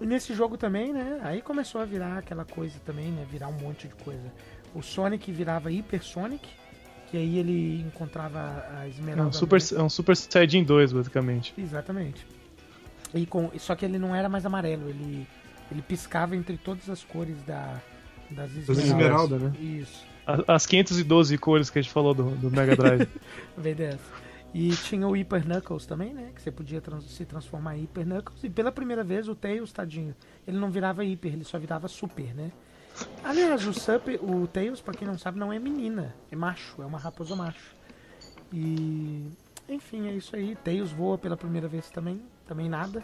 E 0.00 0.06
nesse 0.06 0.34
jogo 0.34 0.56
também, 0.56 0.92
né? 0.92 1.20
Aí 1.22 1.42
começou 1.42 1.80
a 1.80 1.84
virar 1.84 2.18
aquela 2.18 2.44
coisa 2.44 2.78
também, 2.84 3.10
né? 3.10 3.26
Virar 3.30 3.48
um 3.48 3.58
monte 3.58 3.86
de 3.86 3.94
coisa. 3.94 4.32
O 4.74 4.82
Sonic 4.82 5.30
virava 5.30 5.68
Hyper 5.68 6.02
Sonic, 6.02 6.48
que 7.10 7.16
aí 7.16 7.38
ele 7.38 7.80
encontrava 7.82 8.64
a 8.78 8.88
Esmeralda. 8.88 9.24
É 9.24 9.28
um 9.28 9.32
Super, 9.32 9.60
é 9.76 9.82
um 9.82 9.90
super 9.90 10.16
Saiyajin 10.16 10.64
2, 10.64 10.92
basicamente. 10.92 11.52
Exatamente. 11.58 12.26
E 13.12 13.26
com, 13.26 13.50
só 13.58 13.74
que 13.74 13.84
ele 13.84 13.98
não 13.98 14.14
era 14.14 14.28
mais 14.28 14.46
amarelo, 14.46 14.88
ele, 14.88 15.26
ele 15.70 15.82
piscava 15.82 16.36
entre 16.36 16.56
todas 16.56 16.88
as 16.88 17.02
cores 17.02 17.42
da, 17.42 17.80
das 18.30 18.50
esmeraldas. 18.52 18.84
Esmeralda, 18.84 19.38
né? 19.38 19.52
Isso, 19.60 20.06
As 20.46 20.64
512 20.64 21.36
cores 21.36 21.68
que 21.68 21.78
a 21.78 21.82
gente 21.82 21.92
falou 21.92 22.14
do, 22.14 22.30
do 22.36 22.50
Mega 22.50 22.76
Drive. 22.76 23.08
veio 23.58 23.76
dessa. 23.76 24.19
E 24.52 24.70
tinha 24.70 25.06
o 25.06 25.12
Hyper 25.12 25.44
Knuckles 25.46 25.86
também, 25.86 26.12
né? 26.12 26.30
Que 26.34 26.42
você 26.42 26.50
podia 26.50 26.80
trans- 26.80 27.04
se 27.10 27.24
transformar 27.24 27.76
em 27.76 27.82
Hyper 27.82 28.04
Knuckles. 28.04 28.42
E 28.42 28.50
pela 28.50 28.72
primeira 28.72 29.04
vez 29.04 29.28
o 29.28 29.34
Tails, 29.34 29.72
tadinho, 29.72 30.14
ele 30.46 30.58
não 30.58 30.70
virava 30.70 31.02
Hyper, 31.04 31.32
ele 31.34 31.44
só 31.44 31.58
virava 31.58 31.86
Super, 31.86 32.34
né? 32.34 32.50
Aliás, 33.22 33.64
o, 33.66 33.72
super, 33.72 34.18
o 34.22 34.46
Tails, 34.48 34.80
pra 34.80 34.92
quem 34.92 35.06
não 35.06 35.16
sabe, 35.16 35.38
não 35.38 35.52
é 35.52 35.58
menina, 35.60 36.14
é 36.30 36.36
macho, 36.36 36.82
é 36.82 36.84
uma 36.86 36.98
raposa 36.98 37.36
macho. 37.36 37.74
E. 38.52 39.26
Enfim, 39.68 40.08
é 40.08 40.12
isso 40.12 40.34
aí. 40.34 40.56
Tails 40.56 40.90
voa 40.90 41.16
pela 41.16 41.36
primeira 41.36 41.68
vez 41.68 41.88
também, 41.90 42.20
também 42.46 42.68
nada. 42.68 43.02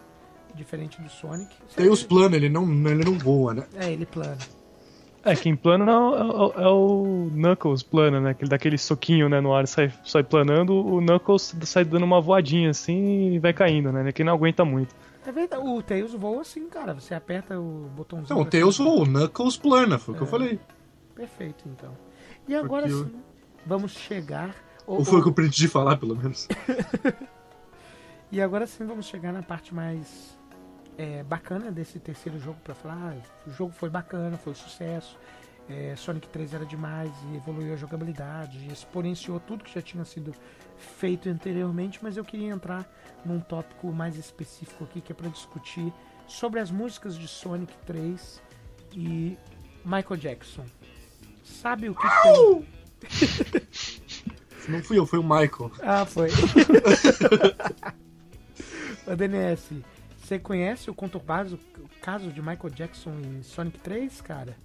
Diferente 0.54 1.00
do 1.00 1.08
Sonic. 1.08 1.54
Tem 1.76 1.88
os 1.88 2.02
planos, 2.02 2.34
ele 2.36 2.48
não, 2.48 2.64
ele 2.88 3.04
não 3.04 3.18
voa, 3.18 3.54
né? 3.54 3.66
É, 3.74 3.92
ele 3.92 4.06
plana. 4.06 4.38
É, 5.26 5.34
quem 5.34 5.56
plana 5.56 5.84
não 5.84 6.14
é, 6.16 6.24
o- 6.24 6.52
é 6.62 6.68
o 6.68 7.30
Knuckles 7.34 7.82
plana, 7.82 8.20
né? 8.20 8.30
Aquele 8.30 8.48
daquele 8.48 8.78
soquinho 8.78 9.28
né, 9.28 9.40
no 9.40 9.52
ar 9.52 9.66
sai, 9.66 9.92
sai 10.04 10.22
planando, 10.22 10.72
o 10.74 11.00
Knuckles 11.00 11.54
sai 11.62 11.84
dando 11.84 12.04
uma 12.04 12.20
voadinha 12.20 12.70
assim 12.70 13.32
e 13.32 13.38
vai 13.38 13.52
caindo, 13.52 13.90
né? 13.90 14.12
Quem 14.12 14.24
não 14.24 14.32
aguenta 14.32 14.64
muito. 14.64 14.94
É 15.26 15.32
verdade, 15.32 15.62
o 15.66 15.82
Tails 15.82 16.14
voa 16.14 16.42
assim, 16.42 16.68
cara. 16.68 16.94
Você 16.94 17.12
aperta 17.12 17.58
o 17.58 17.90
botãozinho. 17.96 18.36
Não, 18.36 18.42
o 18.42 18.48
Tails 18.48 18.78
voa, 18.78 19.02
o 19.02 19.04
Knuckles 19.06 19.56
plana, 19.56 19.98
foi 19.98 20.14
o 20.14 20.16
que 20.16 20.22
eu 20.22 20.26
falei. 20.28 20.60
Perfeito, 21.14 21.64
então. 21.66 21.90
E 22.46 22.54
agora 22.54 22.88
Porque 22.88 23.10
sim, 23.10 23.20
vamos 23.66 23.92
chegar. 23.92 24.54
Ou 24.86 25.04
foi 25.04 25.18
o 25.18 25.22
que 25.24 25.28
eu 25.28 25.32
pretendia 25.32 25.68
falar, 25.68 25.96
pelo 25.96 26.14
menos. 26.14 26.46
E 28.30 28.40
agora 28.40 28.66
sim 28.66 28.84
vamos 28.84 29.06
chegar 29.06 29.32
na 29.32 29.42
parte 29.42 29.72
mais 29.72 30.35
é, 30.96 31.22
bacana 31.22 31.70
desse 31.70 31.98
terceiro 31.98 32.38
jogo 32.38 32.58
pra 32.62 32.74
falar. 32.74 33.14
Ah, 33.14 33.16
o 33.46 33.50
jogo 33.50 33.72
foi 33.72 33.90
bacana, 33.90 34.36
foi 34.36 34.52
um 34.52 34.56
sucesso. 34.56 35.18
é, 35.68 35.94
Sonic 35.96 36.28
3 36.28 36.54
era 36.54 36.64
demais 36.64 37.10
e 37.30 37.36
evoluiu 37.36 37.74
a 37.74 37.76
jogabilidade, 37.76 38.58
e 38.58 38.72
exponenciou 38.72 39.40
tudo 39.40 39.64
que 39.64 39.74
já 39.74 39.82
tinha 39.82 40.04
sido 40.04 40.32
feito 40.76 41.28
anteriormente, 41.28 41.98
mas 42.02 42.16
eu 42.16 42.24
queria 42.24 42.48
entrar 42.50 42.86
num 43.24 43.40
tópico 43.40 43.92
mais 43.92 44.16
específico 44.16 44.84
aqui 44.84 45.00
que 45.00 45.12
é 45.12 45.14
para 45.14 45.28
discutir 45.28 45.92
sobre 46.28 46.60
as 46.60 46.70
músicas 46.70 47.16
de 47.16 47.26
Sonic 47.26 47.76
3 47.84 48.42
e 48.92 49.36
Michael 49.84 50.16
Jackson. 50.18 50.64
Sabe 51.44 51.88
o 51.88 51.94
que, 51.94 52.06
tem? 52.22 52.68
Não 54.68 54.82
fui 54.82 54.98
eu, 54.98 55.06
foi 55.06 55.20
o 55.20 55.22
Michael. 55.22 55.70
Ah, 55.80 56.04
foi. 56.04 56.28
Ô, 59.06 59.14
DNS, 59.14 59.82
você 60.26 60.40
conhece 60.40 60.90
o 60.90 60.94
conturbado 60.94 61.56
caso 62.02 62.32
de 62.32 62.42
Michael 62.42 62.74
Jackson 62.74 63.12
em 63.12 63.44
Sonic 63.44 63.78
3, 63.78 64.20
cara? 64.20 64.56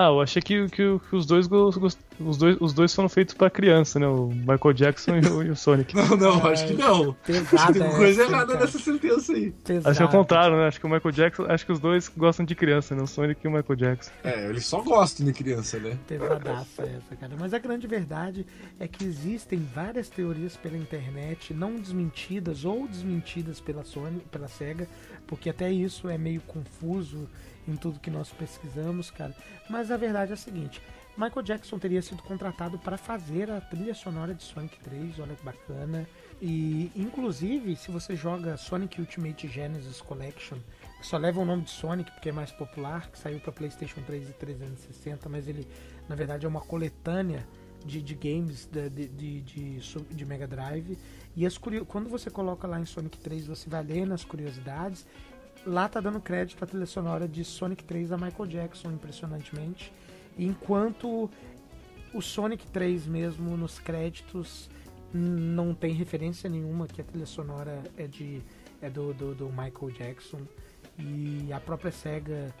Ah, 0.00 0.10
eu 0.10 0.20
achei 0.20 0.40
que, 0.40 0.68
que, 0.68 0.76
que 0.76 1.16
os, 1.16 1.26
dois, 1.26 1.48
os, 1.50 2.36
dois, 2.36 2.56
os 2.60 2.72
dois 2.72 2.94
foram 2.94 3.08
feitos 3.08 3.34
pra 3.34 3.50
criança, 3.50 3.98
né? 3.98 4.06
O 4.06 4.28
Michael 4.28 4.72
Jackson 4.72 5.16
e 5.16 5.26
o, 5.26 5.42
e 5.42 5.50
o 5.50 5.56
Sonic. 5.56 5.92
Não, 5.98 6.16
não, 6.16 6.46
acho 6.46 6.68
que 6.68 6.74
não. 6.74 7.12
Pesada 7.14 7.72
Tem 7.72 7.96
coisa 7.96 8.22
essa, 8.22 8.30
errada 8.30 8.52
cara. 8.52 8.64
nessa 8.64 8.78
sentença 8.78 9.32
aí. 9.32 9.50
Pesada. 9.50 9.90
Acho 9.90 9.98
que 9.98 10.02
é 10.04 10.06
o 10.06 10.10
contrário, 10.10 10.56
né? 10.56 10.68
Acho 10.68 10.78
que 10.78 10.86
o 10.86 10.88
Michael 10.88 11.10
Jackson. 11.12 11.46
Acho 11.48 11.66
que 11.66 11.72
os 11.72 11.80
dois 11.80 12.08
gostam 12.16 12.46
de 12.46 12.54
criança, 12.54 12.94
né? 12.94 13.02
O 13.02 13.08
Sonic 13.08 13.44
e 13.44 13.48
o 13.48 13.50
Michael 13.50 13.76
Jackson. 13.76 14.12
É, 14.22 14.48
eles 14.48 14.64
só 14.66 14.80
gostam 14.82 15.26
de 15.26 15.32
criança, 15.32 15.80
né? 15.80 15.98
Pesadaça 16.06 16.82
essa, 16.82 17.16
cara. 17.16 17.32
Mas 17.36 17.52
a 17.52 17.58
grande 17.58 17.88
verdade 17.88 18.46
é 18.78 18.86
que 18.86 19.04
existem 19.04 19.66
várias 19.74 20.08
teorias 20.08 20.56
pela 20.56 20.76
internet, 20.76 21.52
não 21.52 21.74
desmentidas 21.74 22.64
ou 22.64 22.86
desmentidas 22.86 23.58
pela 23.58 23.82
Sony, 23.82 24.20
pela 24.30 24.46
SEGA, 24.46 24.86
porque 25.26 25.50
até 25.50 25.72
isso 25.72 26.08
é 26.08 26.16
meio 26.16 26.40
confuso 26.42 27.28
em 27.68 27.76
tudo 27.76 28.00
que 28.00 28.10
nós 28.10 28.30
pesquisamos, 28.30 29.10
cara. 29.10 29.34
Mas 29.68 29.90
a 29.90 29.96
verdade 29.96 30.30
é 30.30 30.34
a 30.34 30.36
seguinte: 30.36 30.82
Michael 31.16 31.42
Jackson 31.42 31.78
teria 31.78 32.00
sido 32.00 32.22
contratado 32.22 32.78
para 32.78 32.96
fazer 32.96 33.50
a 33.50 33.60
trilha 33.60 33.92
sonora 33.92 34.32
de 34.32 34.42
Sonic 34.42 34.78
3, 34.80 35.18
olha 35.18 35.34
que 35.34 35.44
bacana. 35.44 36.08
E 36.40 36.92
inclusive, 36.94 37.74
se 37.76 37.90
você 37.90 38.14
joga 38.14 38.56
Sonic 38.56 39.00
Ultimate 39.00 39.48
Genesis 39.48 40.00
Collection, 40.00 40.58
que 41.00 41.06
só 41.06 41.18
leva 41.18 41.40
o 41.40 41.44
nome 41.44 41.62
de 41.62 41.70
Sonic 41.70 42.10
porque 42.12 42.28
é 42.28 42.32
mais 42.32 42.52
popular, 42.52 43.10
que 43.10 43.18
saiu 43.18 43.40
para 43.40 43.52
PlayStation 43.52 44.00
3 44.02 44.30
e 44.30 44.32
360, 44.32 45.28
mas 45.28 45.48
ele 45.48 45.66
na 46.08 46.14
verdade 46.14 46.46
é 46.46 46.48
uma 46.48 46.60
coletânea 46.60 47.44
de, 47.84 48.02
de 48.02 48.14
games 48.14 48.66
de, 48.66 48.88
de, 48.88 49.40
de, 49.42 49.80
de 49.80 50.24
Mega 50.24 50.46
Drive. 50.46 50.96
E 51.36 51.46
as 51.46 51.58
quando 51.58 52.08
você 52.08 52.30
coloca 52.30 52.66
lá 52.66 52.80
em 52.80 52.84
Sonic 52.84 53.18
3, 53.18 53.46
você 53.46 53.68
vai 53.68 53.82
ler 53.82 54.06
nas 54.06 54.24
curiosidades. 54.24 55.06
Lá 55.66 55.88
tá 55.88 56.00
dando 56.00 56.20
crédito 56.20 56.62
à 56.62 56.66
trilha 56.66 56.86
sonora 56.86 57.28
de 57.28 57.44
Sonic 57.44 57.84
3 57.84 58.10
da 58.10 58.16
Michael 58.16 58.46
Jackson, 58.46 58.90
impressionantemente. 58.92 59.92
Enquanto 60.38 61.30
o 62.14 62.22
Sonic 62.22 62.66
3 62.68 63.06
mesmo 63.06 63.56
nos 63.56 63.78
créditos 63.78 64.70
não 65.12 65.74
tem 65.74 65.92
referência 65.94 66.48
nenhuma 66.48 66.86
que 66.86 67.00
a 67.00 67.04
trilha 67.04 67.26
sonora 67.26 67.82
é 67.96 68.06
de 68.06 68.42
é 68.80 68.88
do, 68.88 69.12
do, 69.12 69.34
do 69.34 69.48
Michael 69.48 69.90
Jackson 69.96 70.40
e 70.98 71.52
a 71.52 71.58
própria 71.58 71.90
Sega 71.90 72.54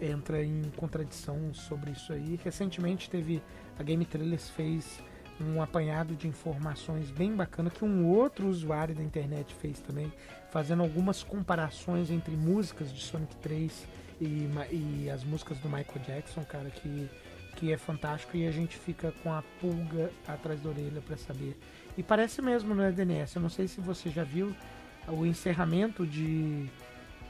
entra 0.00 0.42
em 0.42 0.62
contradição 0.76 1.52
sobre 1.52 1.90
isso 1.90 2.12
aí. 2.12 2.38
Recentemente 2.42 3.10
teve 3.10 3.42
a 3.78 3.82
Game 3.82 4.04
Trailers 4.04 4.48
fez 4.50 5.00
um 5.40 5.62
apanhado 5.62 6.14
de 6.14 6.26
informações 6.26 7.10
bem 7.10 7.34
bacana 7.34 7.70
que 7.70 7.84
um 7.84 8.06
outro 8.06 8.48
usuário 8.48 8.94
da 8.94 9.02
internet 9.02 9.54
fez 9.54 9.80
também, 9.80 10.12
fazendo 10.50 10.82
algumas 10.82 11.22
comparações 11.22 12.10
entre 12.10 12.34
músicas 12.36 12.92
de 12.92 13.00
Sonic 13.00 13.36
3 13.36 13.86
e, 14.20 14.48
e 14.72 15.10
as 15.10 15.24
músicas 15.24 15.58
do 15.58 15.68
Michael 15.68 16.00
Jackson, 16.06 16.44
cara, 16.44 16.70
que, 16.70 17.08
que 17.56 17.72
é 17.72 17.76
fantástico 17.76 18.36
e 18.36 18.46
a 18.46 18.50
gente 18.50 18.76
fica 18.76 19.12
com 19.22 19.32
a 19.32 19.42
pulga 19.60 20.10
atrás 20.26 20.60
da 20.60 20.70
orelha 20.70 21.00
para 21.00 21.16
saber. 21.16 21.56
E 21.96 22.02
parece 22.02 22.40
mesmo 22.42 22.74
no 22.74 22.92
DNS. 22.92 23.36
Eu 23.36 23.42
não 23.42 23.50
sei 23.50 23.66
se 23.66 23.80
você 23.80 24.10
já 24.10 24.24
viu 24.24 24.54
o 25.08 25.24
encerramento 25.24 26.06
de, 26.06 26.68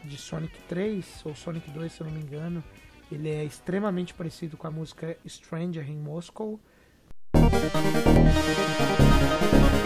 de 0.04 0.16
Sonic 0.16 0.58
3 0.68 1.22
ou 1.24 1.34
Sonic 1.34 1.70
2, 1.70 1.92
se 1.92 2.00
eu 2.00 2.06
não 2.06 2.14
me 2.14 2.20
engano. 2.20 2.62
Ele 3.10 3.30
é 3.30 3.44
extremamente 3.44 4.12
parecido 4.12 4.56
com 4.56 4.66
a 4.66 4.70
música 4.70 5.16
Stranger 5.26 5.88
in 5.90 5.96
Moscow. 5.96 6.60
Thank 7.70 8.06
you. 9.72 9.77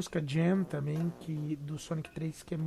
Música 0.00 0.22
Jam 0.26 0.64
também 0.64 1.12
que 1.20 1.56
do 1.60 1.78
Sonic 1.78 2.10
3 2.10 2.42
que 2.42 2.54
é 2.54 2.58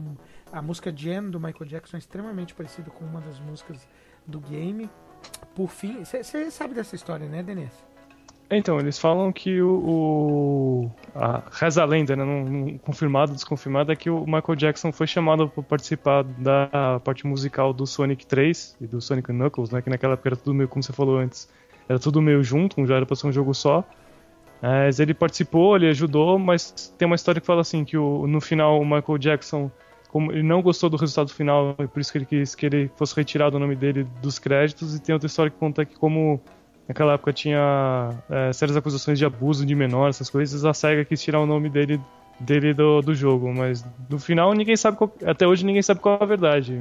a 0.52 0.62
música 0.62 0.94
Jam 0.96 1.32
do 1.32 1.40
Michael 1.40 1.66
Jackson 1.66 1.98
é 1.98 2.00
extremamente 2.00 2.54
parecida 2.54 2.92
com 2.92 3.04
uma 3.04 3.20
das 3.20 3.40
músicas 3.40 3.88
do 4.28 4.40
game. 4.40 4.88
Por 5.56 5.68
fim, 5.68 6.04
você 6.06 6.52
sabe 6.52 6.76
dessa 6.76 6.96
história, 6.96 7.28
né, 7.28 7.42
Denise? 7.42 7.82
Então, 8.52 8.80
eles 8.80 9.00
falam 9.00 9.32
que 9.32 9.62
o. 9.64 9.72
o 9.74 10.92
a, 11.16 11.42
reza 11.52 11.82
a 11.82 11.86
lenda, 11.86 12.16
né? 12.16 12.24
Não, 12.24 12.44
não, 12.44 12.78
confirmado 12.78 13.34
desconfirmado, 13.34 13.92
é 13.92 13.96
que 13.96 14.12
o 14.12 14.26
Michael 14.26 14.56
Jackson 14.56 14.92
foi 14.92 15.08
chamado 15.08 15.50
para 15.50 15.64
participar 15.64 16.24
da 16.24 17.00
parte 17.04 17.26
musical 17.26 17.74
do 17.74 17.88
Sonic 17.88 18.28
3 18.28 18.78
e 18.82 18.86
do 18.86 19.02
Sonic 19.02 19.32
Knuckles, 19.34 19.72
né? 19.72 19.82
Que 19.82 19.90
naquela 19.90 20.14
época 20.14 20.30
era 20.30 20.36
tudo 20.36 20.54
meio, 20.54 20.70
como 20.70 20.84
você 20.84 20.94
falou 20.94 21.18
antes, 21.18 21.50
era 21.90 21.98
tudo 21.98 22.22
meio 22.22 22.44
junto, 22.44 22.86
já 22.86 22.98
era 22.98 23.06
pra 23.08 23.16
ser 23.16 23.26
um 23.26 23.32
jogo 23.32 23.56
só. 23.56 23.84
Mas 24.64 25.02
ele 25.02 25.14
participou, 25.14 25.76
ele 25.76 25.90
ajudou, 25.90 26.40
mas 26.40 26.94
tem 26.98 27.06
uma 27.06 27.16
história 27.16 27.42
que 27.42 27.46
fala 27.46 27.62
assim: 27.62 27.84
que 27.84 27.98
o, 27.98 28.26
no 28.26 28.40
final 28.40 28.80
o 28.80 28.86
Michael 28.86 29.18
Jackson 29.18 29.70
como 30.08 30.32
ele 30.32 30.44
não 30.44 30.62
gostou 30.62 30.92
do 30.92 30.96
resultado 30.96 31.34
final, 31.34 31.76
e 31.80 31.88
por 31.88 32.00
isso 32.00 32.12
que 32.12 32.20
ele 32.20 32.26
quis 32.26 32.54
que 32.54 32.68
ele 32.68 32.92
fosse 32.96 33.16
retirado 33.16 33.58
o 33.58 33.60
nome 33.60 33.76
dele 33.76 34.08
dos 34.22 34.38
créditos. 34.38 34.96
E 34.96 35.02
tem 35.02 35.12
outra 35.12 35.26
história 35.26 35.50
que 35.50 35.58
conta 35.58 35.84
que 35.84 35.96
como 35.96 36.40
naquela 36.88 37.14
época 37.14 37.34
tinha 37.34 38.12
é, 38.30 38.54
sérias 38.54 38.78
acusações 38.78 39.18
de 39.18 39.26
abuso 39.26 39.66
de 39.66 39.74
menor, 39.74 40.10
essas 40.10 40.30
coisas, 40.30 40.64
a 40.66 40.74
SEGA 40.74 41.04
quis 41.04 41.20
tirar 41.20 41.40
o 41.40 41.48
nome 41.48 41.68
dele 41.68 42.00
dele 42.40 42.74
do, 42.76 43.02
do 43.02 43.16
jogo, 43.16 43.52
mas 43.54 43.84
no 44.08 44.20
final 44.20 44.54
ninguém 44.54 44.76
sabe 44.76 44.98
qual, 44.98 45.12
até 45.26 45.48
hoje 45.48 45.66
ninguém 45.66 45.82
sabe 45.82 46.00
qual 46.00 46.20
é 46.20 46.24
a 46.24 46.28
verdade. 46.28 46.80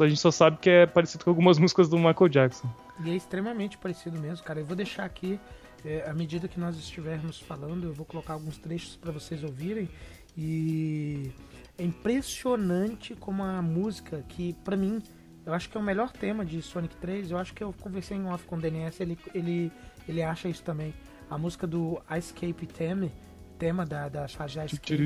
A 0.00 0.06
gente 0.06 0.20
só 0.20 0.30
sabe 0.30 0.58
que 0.58 0.70
é 0.70 0.86
parecido 0.86 1.24
com 1.24 1.30
algumas 1.30 1.58
músicas 1.60 1.88
do 1.88 1.96
Michael 1.96 2.28
Jackson. 2.28 2.68
E 3.04 3.10
é 3.10 3.16
extremamente 3.16 3.76
parecido 3.78 4.16
mesmo, 4.18 4.44
cara. 4.44 4.60
Eu 4.60 4.64
vou 4.64 4.76
deixar 4.76 5.04
aqui, 5.04 5.40
é, 5.84 6.08
à 6.08 6.14
medida 6.14 6.48
que 6.48 6.58
nós 6.58 6.76
estivermos 6.76 7.38
falando, 7.38 7.84
eu 7.84 7.92
vou 7.92 8.06
colocar 8.06 8.32
alguns 8.32 8.56
trechos 8.58 8.96
para 8.96 9.12
vocês 9.12 9.44
ouvirem. 9.44 9.88
E 10.36 11.30
é 11.78 11.84
impressionante 11.84 13.14
como 13.14 13.42
a 13.42 13.60
música, 13.60 14.24
que 14.28 14.54
pra 14.64 14.76
mim, 14.76 15.02
eu 15.44 15.52
acho 15.52 15.68
que 15.68 15.76
é 15.76 15.80
o 15.80 15.82
melhor 15.82 16.10
tema 16.10 16.44
de 16.44 16.62
Sonic 16.62 16.96
3. 16.96 17.30
Eu 17.30 17.38
acho 17.38 17.52
que 17.52 17.62
eu 17.62 17.72
conversei 17.72 18.16
em 18.16 18.26
off 18.26 18.46
com 18.46 18.56
o 18.56 18.60
DNS, 18.60 19.00
ele, 19.02 19.18
ele, 19.34 19.72
ele 20.08 20.22
acha 20.22 20.48
isso 20.48 20.62
também. 20.62 20.94
A 21.28 21.36
música 21.36 21.66
do 21.66 22.00
Escape 22.10 22.66
Theme, 22.66 23.12
tema 23.58 23.84
da, 23.84 24.08
da 24.08 24.26
da 24.26 24.64
Escape. 24.64 24.96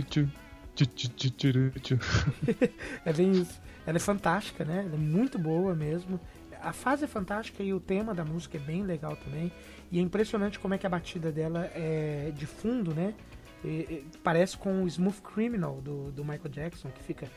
É 3.04 3.12
bem 3.12 3.32
isso. 3.32 3.60
Ela 3.84 3.96
é 3.96 4.00
fantástica, 4.00 4.64
né? 4.64 4.84
Ela 4.86 4.94
é 4.94 4.98
muito 4.98 5.38
boa 5.38 5.74
mesmo. 5.74 6.20
A 6.62 6.72
fase 6.72 7.04
é 7.04 7.06
fantástica 7.08 7.62
e 7.62 7.72
o 7.72 7.80
tema 7.80 8.14
da 8.14 8.24
música 8.24 8.56
é 8.56 8.60
bem 8.60 8.82
legal 8.82 9.16
também. 9.16 9.52
E 9.90 9.98
é 9.98 10.02
impressionante 10.02 10.58
como 10.58 10.74
é 10.74 10.78
que 10.78 10.86
a 10.86 10.90
batida 10.90 11.30
dela 11.32 11.70
é 11.74 12.32
de 12.34 12.46
fundo, 12.46 12.94
né? 12.94 13.14
E- 13.64 13.68
e 13.68 14.06
parece 14.22 14.56
com 14.56 14.84
o 14.84 14.86
Smooth 14.86 15.20
Criminal 15.22 15.80
do, 15.80 16.12
do 16.12 16.24
Michael 16.24 16.48
Jackson, 16.50 16.90
que 16.90 17.02
fica. 17.02 17.28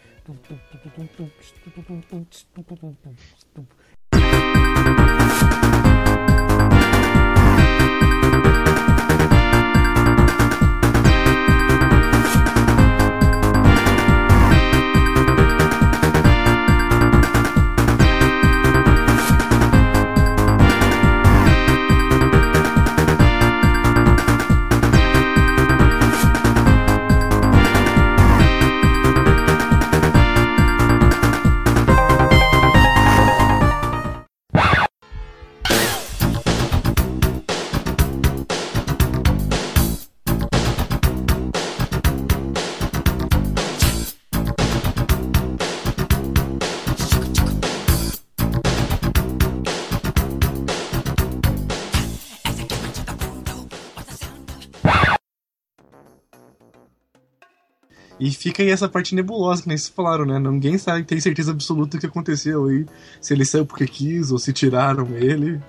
E 58.21 58.29
fica 58.29 58.61
aí 58.61 58.69
essa 58.69 58.87
parte 58.87 59.15
nebulosa, 59.15 59.63
que 59.63 59.67
nem 59.67 59.75
vocês 59.75 59.89
falaram, 59.89 60.27
né? 60.27 60.37
Ninguém 60.37 60.77
sabe, 60.77 61.03
tem 61.03 61.19
certeza 61.19 61.49
absoluta 61.49 61.97
do 61.97 61.99
que 61.99 62.05
aconteceu 62.05 62.65
aí. 62.65 62.85
Se 63.19 63.33
ele 63.33 63.43
saiu 63.43 63.65
porque 63.65 63.87
quis 63.87 64.31
ou 64.31 64.37
se 64.37 64.53
tiraram 64.53 65.07
ele. 65.17 65.59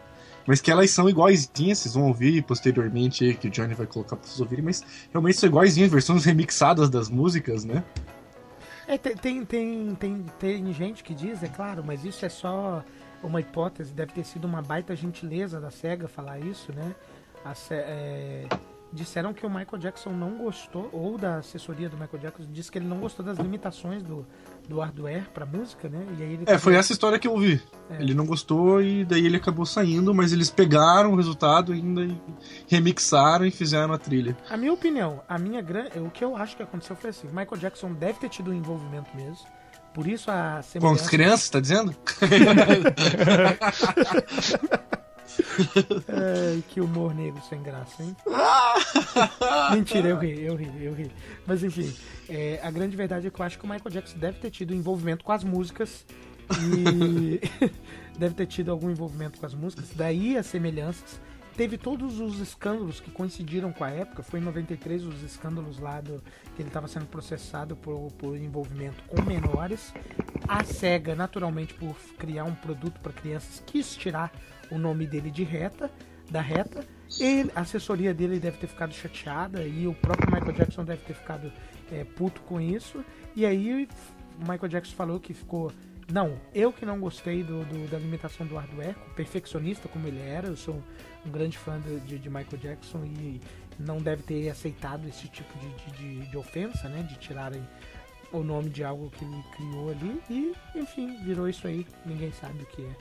Mas 0.47 0.61
que 0.61 0.71
elas 0.71 0.91
são 0.91 1.09
iguaizinhas, 1.09 1.79
vocês 1.79 1.95
vão 1.95 2.09
ouvir 2.09 2.43
posteriormente 2.43 3.25
aí, 3.25 3.35
que 3.35 3.49
o 3.49 3.51
Johnny 3.51 3.73
vai 3.73 3.87
colocar 3.87 4.17
pra 4.17 4.27
vocês 4.27 4.39
ouvirem, 4.39 4.67
mas 4.67 4.85
realmente 5.11 5.39
são 5.39 5.49
iguaizinhas, 5.49 5.91
versões 5.91 6.27
remixadas 6.27 6.91
das 6.91 7.09
músicas, 7.09 7.65
né? 7.65 7.83
É, 8.87 8.99
tem, 8.99 9.47
tem, 9.47 9.95
tem, 9.95 10.27
tem, 10.39 10.73
gente 10.75 11.03
que 11.03 11.15
diz, 11.15 11.43
é 11.43 11.49
claro, 11.49 11.83
mas 11.87 12.05
isso 12.05 12.27
é 12.27 12.29
só 12.29 12.85
uma 13.23 13.41
hipótese, 13.41 13.95
deve 13.95 14.13
ter 14.13 14.25
sido 14.25 14.45
uma 14.45 14.61
baita 14.61 14.95
gentileza 14.95 15.59
da 15.59 15.71
SEGA 15.71 16.07
falar 16.07 16.39
isso, 16.41 16.71
né? 16.73 16.95
A 17.45 17.55
é, 17.71 18.47
disseram 18.93 19.33
que 19.33 19.47
o 19.47 19.49
Michael 19.49 19.79
Jackson 19.79 20.11
não 20.11 20.37
gostou, 20.37 20.91
ou 20.93 21.17
da 21.17 21.37
assessoria 21.37 21.89
do 21.89 21.97
Michael 21.97 22.19
Jackson, 22.23 22.45
disse 22.53 22.71
que 22.71 22.79
ele 22.79 22.87
não 22.87 22.99
gostou 22.99 23.25
das 23.25 23.39
limitações 23.39 24.03
do, 24.03 24.27
do 24.69 24.81
hardware 24.81 25.29
pra 25.33 25.47
música, 25.47 25.89
né? 25.89 26.05
E 26.19 26.23
aí 26.23 26.33
ele 26.35 26.45
É, 26.47 26.59
foi 26.59 26.75
essa 26.77 26.93
história 26.93 27.19
que 27.19 27.27
eu 27.27 27.33
ouvi. 27.33 27.61
É. 27.91 28.03
Ele 28.03 28.13
não 28.15 28.27
gostou 28.27 28.83
e 28.83 29.05
daí 29.05 29.25
ele 29.25 29.37
acabou 29.39 29.65
saindo, 29.65 30.13
mas 30.15 30.33
eles 30.33 30.51
pegaram 30.51 31.13
o 31.13 31.17
resultado 31.17 31.73
ainda 31.73 32.03
e 32.03 32.21
remixaram 32.69 33.47
e 33.47 33.51
fizeram 33.51 33.95
a 33.95 33.99
trilha. 33.99 34.37
A 34.51 34.57
minha 34.57 34.73
opinião, 34.73 35.23
a 35.29 35.39
minha 35.39 35.63
gran... 35.63 35.87
o 35.97 36.11
que 36.11 36.23
eu 36.25 36.37
acho 36.37 36.57
que 36.57 36.63
aconteceu 36.63 36.95
foi 36.95 37.11
assim: 37.11 37.27
o 37.29 37.31
Michael 37.31 37.57
Jackson 37.59 37.93
deve 37.95 38.19
ter 38.19 38.29
tido 38.29 38.51
um 38.51 38.55
envolvimento 38.55 39.09
mesmo. 39.17 39.47
Por 39.95 40.07
isso 40.07 40.31
a 40.31 40.35
Com 40.35 40.59
as 40.59 40.67
semelhança. 40.67 41.11
crianças, 41.11 41.51
tá 41.51 41.61
dizendo? 41.61 41.95
Ai, 46.09 46.63
que 46.69 46.81
humor 46.81 47.15
negro 47.15 47.41
sem 47.49 47.63
graça, 47.63 48.03
hein? 48.03 48.17
Mentira, 49.73 50.09
eu 50.09 50.19
ri, 50.19 50.43
eu 50.43 50.57
ri, 50.57 50.85
eu 50.85 50.95
ri. 50.95 51.11
Mas 51.47 51.63
enfim, 51.63 51.95
é, 52.29 52.61
a 52.63 52.71
grande 52.71 52.97
verdade 52.97 53.27
é 53.27 53.31
que 53.31 53.41
eu 53.41 53.45
acho 53.45 53.59
que 53.59 53.65
o 53.65 53.69
Michael 53.69 53.91
Jackson 53.91 54.19
deve 54.19 54.39
ter 54.39 54.51
tido 54.51 54.75
envolvimento 54.75 55.25
com 55.25 55.33
as 55.33 55.45
músicas 55.45 56.05
e 56.61 57.41
deve 58.19 58.35
ter 58.35 58.47
tido 58.47 58.71
algum 58.71 58.91
envolvimento 58.91 59.39
com 59.39 59.47
as 59.47 59.55
músicas, 59.55 59.91
daí 59.95 60.37
as 60.37 60.47
semelhanças. 60.47 61.21
Teve 61.57 61.77
todos 61.77 62.19
os 62.19 62.41
escândalos 62.41 62.99
que 62.99 63.11
coincidiram 63.11 63.73
com 63.75 63.85
a 63.85 63.91
época, 63.91 64.23
foi 64.23 64.41
em 64.41 64.43
93 64.43 65.05
os 65.05 65.23
escândalos 65.23 65.79
lá 65.79 66.01
do 66.01 66.23
que 66.57 66.63
ele 66.63 66.69
estava 66.69 66.89
sendo 66.89 67.05
processado 67.05 67.77
por, 67.77 68.11
por 68.13 68.37
envolvimento 68.37 69.03
com 69.05 69.21
menores. 69.21 69.93
A 70.49 70.65
SEGA, 70.65 71.15
naturalmente, 71.15 71.75
por 71.75 71.95
criar 72.19 72.45
um 72.45 72.55
produto 72.55 72.99
para 73.01 73.13
crianças, 73.13 73.63
quis 73.67 73.95
tirar 73.95 74.33
o 74.71 74.79
nome 74.79 75.07
dele 75.07 75.31
de 75.31 75.43
reta, 75.45 75.91
da 76.31 76.41
reta. 76.41 76.85
E 77.21 77.51
a 77.55 77.61
assessoria 77.61 78.15
dele 78.15 78.39
deve 78.41 78.57
ter 78.59 78.67
ficado 78.67 78.95
chateada 78.95 79.63
e 79.65 79.87
o 79.87 79.93
próprio 79.95 80.31
Michael 80.33 80.53
Jackson 80.53 80.85
deve 80.85 81.03
ter 81.03 81.13
ficado 81.15 81.53
é, 81.91 82.05
puto 82.05 82.41
com 82.43 82.59
isso. 82.61 83.05
E 83.37 83.45
aí 83.45 83.87
o 84.39 84.41
Michael 84.51 84.69
Jackson 84.69 84.95
falou 84.95 85.21
que 85.21 85.35
ficou. 85.35 85.71
Não, 86.11 86.39
eu 86.55 86.73
que 86.73 86.85
não 86.85 86.99
gostei 86.99 87.43
do, 87.43 87.65
do- 87.65 87.89
da 87.91 87.99
limitação 87.99 88.47
do 88.47 88.55
hardware, 88.57 88.95
perfeccionista 89.15 89.89
como 89.89 90.07
ele 90.09 90.21
era, 90.21 90.49
eu 90.49 90.57
sou 90.57 90.83
um 91.25 91.31
grande 91.31 91.57
fã 91.57 91.81
de, 91.81 92.19
de- 92.19 92.29
Michael 92.29 92.59
Jackson 92.61 93.05
e 93.05 93.41
não 93.79 93.99
deve 93.99 94.23
ter 94.23 94.49
aceitado 94.51 95.07
esse 95.09 95.29
tipo 95.29 95.53
de, 95.59 95.97
de- 95.97 96.27
de 96.31 96.37
ofensa, 96.37 96.89
né? 96.89 97.03
De 97.03 97.17
tirarem 97.19 97.63
o 98.33 98.43
nome 98.43 98.69
de 98.71 98.83
algo 98.83 99.11
que 99.11 99.25
ele 99.25 99.43
criou 99.55 99.91
ali 99.91 100.21
e, 100.31 100.53
enfim, 100.79 101.17
virou 101.25 101.47
isso 101.49 101.67
aí, 101.67 101.87
ninguém 102.07 102.33
sabe 102.33 102.63
o 102.63 102.67
que 102.67 102.83
é. 102.83 102.97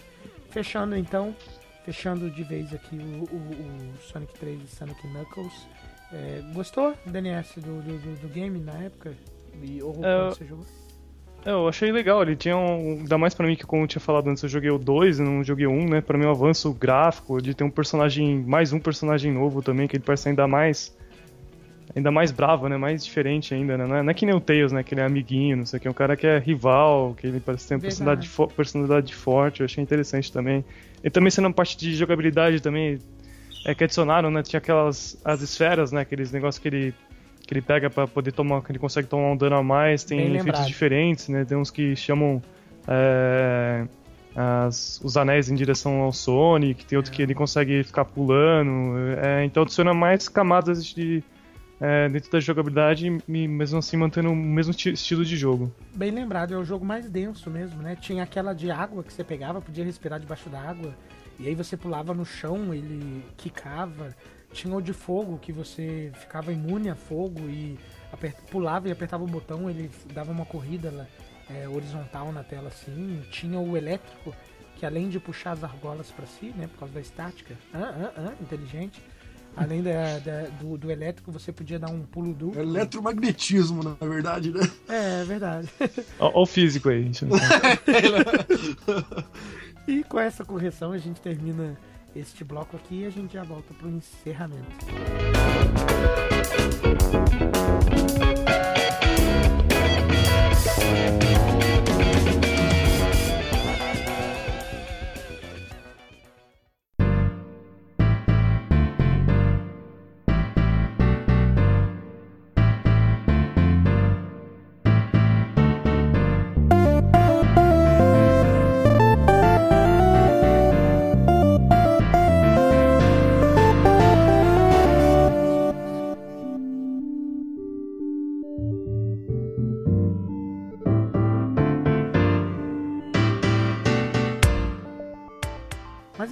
Fechando 0.52 0.96
então, 0.96 1.36
fechando 1.86 2.30
de 2.30 2.44
vez 2.44 2.74
aqui 2.74 2.96
o, 2.98 3.24
o- 3.34 3.96
o 3.96 4.02
Sonic 4.02 4.34
3 4.40 4.62
e 4.64 4.68
Sonic 4.68 5.02
Knuckles. 5.08 5.68
É, 6.14 6.42
gostou, 6.54 6.94
DNS, 7.06 7.60
do, 7.62 7.82
do, 7.82 7.98
do- 8.22 8.28
game 8.28 8.60
na 8.60 8.74
época? 8.74 9.14
E, 9.64 9.82
ou 9.82 9.96
É, 10.04 10.30
você 10.30 10.46
jogou? 10.46 10.66
É, 11.46 11.52
eu 11.52 11.68
achei 11.68 11.92
legal, 11.92 12.22
ele 12.22 12.36
tinha 12.36 12.56
um. 12.56 13.00
Ainda 13.00 13.18
mais 13.18 13.34
pra 13.34 13.48
mim 13.48 13.56
que, 13.56 13.66
como 13.66 13.84
eu 13.84 13.88
tinha 13.88 14.02
falado 14.02 14.30
antes, 14.30 14.44
eu 14.44 14.50
joguei 14.50 14.70
o 14.70 14.78
2 14.78 15.20
e 15.20 15.24
não 15.24 15.44
joguei 15.44 15.66
o 15.66 15.72
1, 15.72 15.90
né? 15.90 16.02
Pra 16.02 16.18
mim, 16.18 16.26
um 16.26 16.30
avanço 16.32 16.72
gráfico 16.74 17.42
de 17.42 17.56
ter 17.56 17.64
um 17.64 17.70
personagem. 17.72 18.44
Mais 18.44 18.72
um 18.74 18.80
personagem 18.80 19.32
novo 19.32 19.62
também, 19.62 19.88
que 19.88 19.96
ele 19.96 20.04
parece 20.04 20.30
ainda 20.30 20.48
mais. 20.48 20.96
Ainda 21.96 22.10
mais 22.12 22.32
bravo, 22.32 22.68
né? 22.70 22.78
Mais 22.78 23.04
diferente 23.04 23.54
ainda, 23.54 23.78
né? 23.78 23.86
Não 23.86 23.96
é, 23.98 24.04
não 24.04 24.10
é 24.12 24.14
que 24.14 24.26
nem 24.26 24.34
o 24.36 24.40
Tails, 24.40 24.72
né? 24.72 24.82
Que 24.84 24.94
ele 24.94 25.02
é 25.02 25.06
amiguinho, 25.06 25.58
não 25.58 25.66
sei 25.66 25.78
o 25.78 25.82
que. 25.82 25.88
É 25.88 25.92
um 25.92 25.94
cara 25.94 26.16
que 26.16 26.26
é 26.26 26.38
rival, 26.40 27.14
que 27.20 27.28
ele 27.28 27.40
parece 27.40 27.68
ter 27.68 27.76
uma 27.76 27.82
personalidade, 27.82 28.28
fo- 28.30 28.48
personalidade 28.48 29.14
forte, 29.14 29.60
eu 29.62 29.66
achei 29.66 29.84
interessante 29.84 30.32
também. 30.32 30.64
E 31.04 31.10
também 31.10 31.30
sendo 31.32 31.46
uma 31.48 31.54
parte 31.54 31.78
de 31.78 31.94
jogabilidade 31.96 32.62
também. 32.62 32.98
É 33.66 33.76
que 33.76 33.84
adicionaram, 33.84 34.32
né? 34.32 34.42
Tinha 34.42 34.58
aquelas. 34.60 35.20
As 35.26 35.42
esferas, 35.42 35.92
né? 35.92 36.02
Aqueles 36.02 36.32
negócios 36.32 36.62
que 36.62 36.68
ele. 36.68 36.94
Que 37.46 37.54
ele 37.54 37.62
pega 37.62 37.90
pra 37.90 38.08
poder 38.08 38.32
tomar. 38.32 38.62
Que 38.62 38.72
ele 38.72 38.80
consegue 38.80 39.08
tomar 39.08 39.30
um 39.32 39.38
dano 39.38 39.58
a 39.58 39.64
mais. 39.64 40.04
Tem 40.04 40.18
Bem 40.18 40.28
efeitos 40.28 40.46
lembrado. 40.46 40.68
diferentes, 40.68 41.28
né? 41.28 41.44
Tem 41.46 41.58
uns 41.58 41.70
que 41.70 41.96
chamam. 41.96 42.42
é, 42.88 43.86
as- 44.36 45.00
os 45.04 45.18
anéis 45.18 45.50
em 45.50 45.56
direção 45.56 46.02
ao 46.02 46.12
Sonic, 46.14 46.86
tem 46.86 46.98
outro 46.98 47.12
que 47.12 47.22
ele 47.22 47.34
consegue 47.36 47.84
ficar 47.84 48.06
pulando. 48.06 48.96
é, 49.22 49.44
então 49.46 49.64
adiciona 49.64 49.94
mais 49.94 50.28
camadas 50.30 50.86
de, 50.86 51.22
é, 51.82 52.08
dentro 52.08 52.32
da 52.32 52.40
jogabilidade, 52.40 53.08
e 53.08 53.48
mesmo 53.48 53.80
assim 53.80 53.98
mantendo 53.98 54.30
o 54.30 54.36
mesmo 54.36 54.70
esti- 54.72 54.94
estilo 54.94 55.26
de 55.26 55.36
jogo. 55.36 55.74
Bem 55.96 56.12
lembrado, 56.12 56.54
é 56.54 56.58
o 56.58 56.64
jogo 56.64 56.86
mais 56.86 57.10
denso 57.10 57.50
mesmo, 57.50 57.82
né? 57.82 57.98
Tinha 58.00 58.22
aquela 58.24 58.54
de 58.54 58.70
água 58.70 59.04
que 59.04 59.12
você 59.12 59.24
pegava, 59.24 59.60
podia 59.60 59.84
respirar 59.84 60.20
debaixo 60.20 60.48
da 60.48 60.62
água, 60.62 60.96
e 61.40 61.48
aí 61.48 61.56
você 61.56 61.76
pulava 61.76 62.14
no 62.14 62.24
chão, 62.24 62.72
ele 62.72 63.26
quicava. 63.36 64.16
Tinha 64.54 64.76
o 64.76 64.82
de 64.82 64.94
fogo, 64.94 65.40
que 65.40 65.52
você 65.52 66.12
ficava 66.14 66.52
imune 66.54 66.90
a 66.90 66.96
fogo 66.96 67.40
e 67.50 67.80
pulava 68.52 68.90
e 68.90 68.92
apertava 68.92 69.24
o 69.24 69.28
botão, 69.28 69.70
ele 69.70 69.90
dava 70.14 70.32
uma 70.32 70.46
corrida 70.46 71.08
é, 71.50 71.68
horizontal 71.68 72.32
na 72.32 72.44
tela 72.44 72.68
assim. 72.68 73.24
Tinha 73.32 73.58
o 73.58 73.76
elétrico, 73.76 74.36
que 74.76 74.86
além 74.86 75.10
de 75.10 75.20
puxar 75.20 75.52
as 75.52 75.64
argolas 75.64 76.12
para 76.12 76.26
si, 76.26 76.54
né, 76.58 76.68
por 76.68 76.80
causa 76.80 76.94
da 76.94 77.00
estática, 77.00 77.56
ah, 77.74 77.94
ah, 77.96 78.12
ah, 78.18 78.34
inteligente. 78.42 79.02
Além 79.56 79.82
da, 79.84 80.18
da- 80.20 80.48
do, 80.62 80.78
do 80.78 80.90
elétrico, 80.90 81.32
você 81.32 81.52
podia 81.52 81.78
dar 81.78 81.90
um 81.90 82.02
pulo 82.04 82.34
duplo. 82.34 82.60
Eletromagnetismo, 82.62 83.84
na 83.84 83.96
verdade, 84.08 84.52
né? 84.52 84.62
É, 84.88 85.22
é 85.22 85.24
verdade. 85.26 85.70
Ó 86.20 86.42
o 86.44 86.46
físico 86.46 86.90
aí. 86.90 87.04
gente. 87.04 87.26
E 89.88 90.04
com 90.04 90.20
essa 90.20 90.46
correção 90.46 90.92
a 90.94 90.98
gente 90.98 91.20
termina 91.20 91.78
este 92.16 92.44
bloco 92.44 92.76
aqui 92.78 93.02
e 93.02 93.06
a 93.06 93.10
gente 93.10 93.34
já 93.34 93.44
volta 93.44 93.74
pro 93.74 93.90
encerramento. 93.90 94.86
Mas 96.32 96.91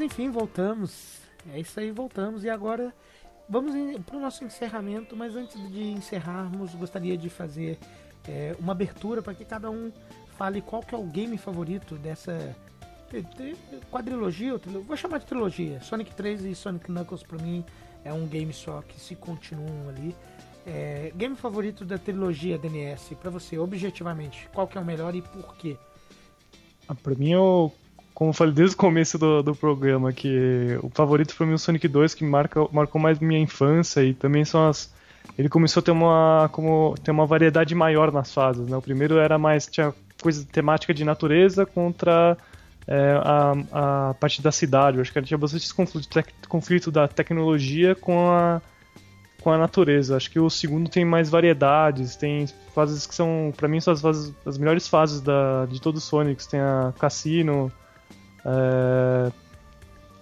enfim, 0.09 0.31
voltamos. 0.31 1.19
É 1.53 1.59
isso 1.59 1.79
aí, 1.79 1.91
voltamos. 1.91 2.43
E 2.43 2.49
agora 2.49 2.93
vamos 3.47 3.73
para 4.01 4.17
o 4.17 4.19
nosso 4.19 4.43
encerramento. 4.43 5.15
Mas 5.15 5.35
antes 5.35 5.55
de 5.71 5.83
encerrarmos, 5.91 6.73
gostaria 6.73 7.15
de 7.15 7.29
fazer 7.29 7.77
é, 8.27 8.55
uma 8.59 8.73
abertura 8.73 9.21
para 9.21 9.33
que 9.33 9.45
cada 9.45 9.69
um 9.69 9.91
fale 10.37 10.61
qual 10.61 10.81
que 10.81 10.95
é 10.95 10.97
o 10.97 11.03
game 11.03 11.37
favorito 11.37 11.95
dessa 11.95 12.55
quadrilogia. 13.91 14.59
Vou 14.85 14.97
chamar 14.97 15.19
de 15.19 15.25
trilogia. 15.25 15.79
Sonic 15.81 16.13
3 16.15 16.45
e 16.45 16.55
Sonic 16.55 16.91
Knuckles 16.91 17.23
para 17.23 17.37
mim 17.37 17.63
é 18.03 18.11
um 18.11 18.27
game 18.27 18.51
só 18.51 18.81
que 18.81 18.99
se 18.99 19.15
continuam 19.15 19.89
ali. 19.89 20.15
É, 20.65 21.11
game 21.15 21.35
favorito 21.35 21.85
da 21.85 21.97
trilogia 21.97 22.57
DNS 22.57 23.15
para 23.15 23.29
você, 23.29 23.57
objetivamente, 23.57 24.47
qual 24.53 24.67
que 24.67 24.77
é 24.77 24.81
o 24.81 24.85
melhor 24.85 25.15
e 25.15 25.21
por 25.21 25.55
quê? 25.55 25.77
Ah, 26.87 26.93
pra 26.93 27.15
mim, 27.15 27.31
eu, 27.31 27.73
como 28.19 28.31
eu 28.31 28.33
falei 28.33 28.53
desde 28.53 28.75
o 28.75 28.77
começo 28.77 29.17
do, 29.17 29.41
do 29.41 29.55
programa, 29.55 30.11
que 30.11 30.77
o 30.83 30.89
favorito 30.89 31.33
pra 31.37 31.45
mim 31.45 31.53
o 31.53 31.57
Sonic 31.57 31.87
2, 31.87 32.13
que 32.13 32.25
marca, 32.25 32.67
marcou 32.69 32.99
mais 32.99 33.17
minha 33.17 33.39
infância 33.39 34.03
e 34.03 34.13
também 34.13 34.43
são 34.43 34.67
as. 34.67 34.93
Ele 35.37 35.47
começou 35.47 35.79
a 35.79 35.83
ter 35.85 35.91
uma, 35.91 36.49
como, 36.51 36.95
ter 37.01 37.11
uma 37.11 37.25
variedade 37.25 37.73
maior 37.73 38.11
nas 38.11 38.33
fases. 38.33 38.67
Né? 38.67 38.75
O 38.75 38.81
primeiro 38.81 39.17
era 39.19 39.37
mais. 39.37 39.67
tinha 39.67 39.93
coisa 40.21 40.45
temática 40.51 40.93
de 40.93 41.05
natureza 41.05 41.65
contra 41.65 42.37
é, 42.85 43.21
a, 43.23 44.09
a 44.09 44.13
parte 44.15 44.41
da 44.41 44.51
cidade. 44.51 44.97
Eu 44.97 45.01
acho 45.01 45.13
que 45.13 45.21
tinha 45.21 45.37
bastante 45.37 45.73
conflito, 45.73 46.09
tec- 46.09 46.33
conflito 46.49 46.91
da 46.91 47.07
tecnologia 47.07 47.95
com 47.95 48.29
a, 48.31 48.61
com 49.41 49.49
a 49.49 49.57
natureza. 49.57 50.17
Acho 50.17 50.29
que 50.29 50.41
o 50.41 50.49
segundo 50.49 50.89
tem 50.89 51.05
mais 51.05 51.29
variedades, 51.29 52.17
tem 52.17 52.47
fases 52.75 53.07
que 53.07 53.15
são, 53.15 53.53
pra 53.55 53.69
mim, 53.69 53.79
são 53.79 53.93
as, 53.93 54.01
fases, 54.01 54.33
as 54.45 54.57
melhores 54.57 54.89
fases 54.89 55.21
da, 55.21 55.65
de 55.67 55.79
todos 55.79 56.03
os 56.03 56.09
Sonics. 56.09 56.47
Tem 56.47 56.59
a 56.59 56.91
Cassino, 56.99 57.71
é, 58.45 59.31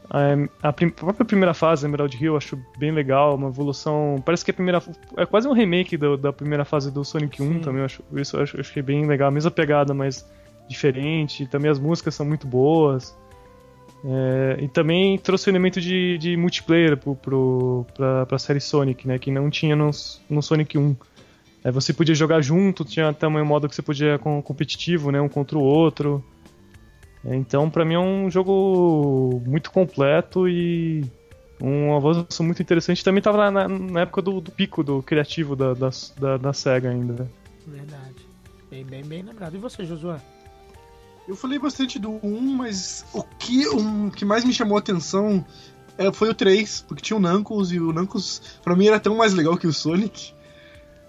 a, 0.10 0.70
a 0.70 0.74
prim- 0.74 0.88
a 0.88 0.92
própria 0.92 1.26
primeira 1.26 1.54
fase, 1.54 1.86
Emerald 1.86 2.16
Hill, 2.16 2.34
eu 2.34 2.38
acho 2.38 2.58
bem 2.78 2.92
legal, 2.92 3.36
uma 3.36 3.50
evolução. 3.50 4.22
Parece 4.26 4.46
que 4.46 4.52
a 4.52 4.54
primeira. 4.54 4.82
É 5.18 5.26
quase 5.26 5.48
um 5.48 5.54
remake 5.54 5.98
do- 5.98 6.16
da 6.18 6.32
primeira 6.32 6.64
fase 6.64 6.92
do 6.92 7.04
Sonic 7.04 7.42
1 7.42 7.54
Sim. 7.56 7.60
também. 7.60 7.80
Eu 7.80 7.86
acho, 7.86 8.04
isso 8.16 8.38
eu 8.38 8.44
acho, 8.44 8.56
eu 8.58 8.62
achei 8.62 8.82
bem 8.82 9.06
legal. 9.06 9.28
A 9.28 9.32
mesma 9.32 9.52
pegada, 9.52 9.94
mas 9.94 10.26
diferente. 10.70 11.46
Também 11.48 11.70
as 11.70 11.80
músicas 11.80 12.16
são 12.16 12.26
muito 12.26 12.48
boas. 12.48 13.16
É, 14.06 14.58
e 14.64 14.68
também 14.70 15.18
trouxe 15.18 15.50
o 15.50 15.52
elemento 15.52 15.82
de, 15.82 16.18
de 16.20 16.38
multiplayer 16.38 16.96
pro, 16.96 17.16
pro, 17.16 17.86
pra, 17.96 18.26
pra 18.28 18.38
série 18.40 18.60
Sonic, 18.62 19.08
né? 19.08 19.18
Que 19.20 19.32
não 19.32 19.50
tinha 19.50 19.76
no, 19.76 19.90
no 20.30 20.42
Sonic 20.42 20.78
1. 20.78 20.96
É, 21.64 21.72
você 21.72 21.92
podia 21.92 22.14
jogar 22.16 22.40
junto, 22.42 22.86
tinha 22.86 23.12
também 23.12 23.42
um 23.42 23.46
modo 23.46 23.68
que 23.68 23.76
você 23.76 23.82
podia 23.82 24.18
com 24.20 24.42
competitivo, 24.42 25.12
né? 25.12 25.20
Um 25.20 25.28
contra 25.28 25.58
o 25.58 25.62
outro. 25.62 26.24
Então, 27.26 27.70
pra 27.70 27.84
mim 27.84 27.96
é 27.96 28.00
um 28.00 28.30
jogo 28.30 29.42
muito 29.46 29.72
completo 29.72 30.48
e 30.48 31.04
um 31.62 31.96
avanço 31.96 32.44
muito 32.44 32.62
interessante. 32.62 33.04
Também 33.04 33.22
tava 33.22 33.38
na, 33.50 33.68
na- 33.68 33.68
na 33.68 34.02
época 34.02 34.22
do, 34.22 34.40
do 34.40 34.52
pico 34.52 34.84
do 34.84 35.02
criativo 35.04 35.56
da, 35.56 35.74
da, 35.74 35.90
da, 36.20 36.38
da 36.38 36.54
SEGA 36.54 36.90
ainda. 36.90 37.24
né? 37.24 37.30
Verdade. 37.68 38.16
Bem, 38.70 38.86
bem, 38.86 39.04
bem 39.04 39.22
lembrado. 39.24 39.56
E 39.56 39.60
você, 39.60 39.84
Josué? 39.86 40.18
Eu 41.28 41.36
falei 41.36 41.60
bastante 41.60 42.00
do 42.00 42.12
1, 42.24 42.40
mas 42.56 43.04
o 43.14 43.22
que, 43.24 43.68
o 43.68 44.10
que 44.12 44.24
mais 44.24 44.46
me 44.46 44.54
chamou 44.54 44.78
a 44.78 44.80
atenção 44.80 45.44
é, 45.98 46.12
foi 46.14 46.30
o 46.30 46.34
3, 46.34 46.86
porque 46.88 47.02
tinha 47.02 47.18
o 47.18 47.20
Knuckles 47.20 47.72
e 47.72 47.80
o 47.82 47.92
Knuckles, 47.92 48.60
pra 48.64 48.76
mim, 48.76 48.88
era 48.88 49.00
tão 49.00 49.18
mais 49.18 49.34
legal 49.34 49.58
que 49.58 49.68
o 49.68 49.74
Sonic. 49.74 50.34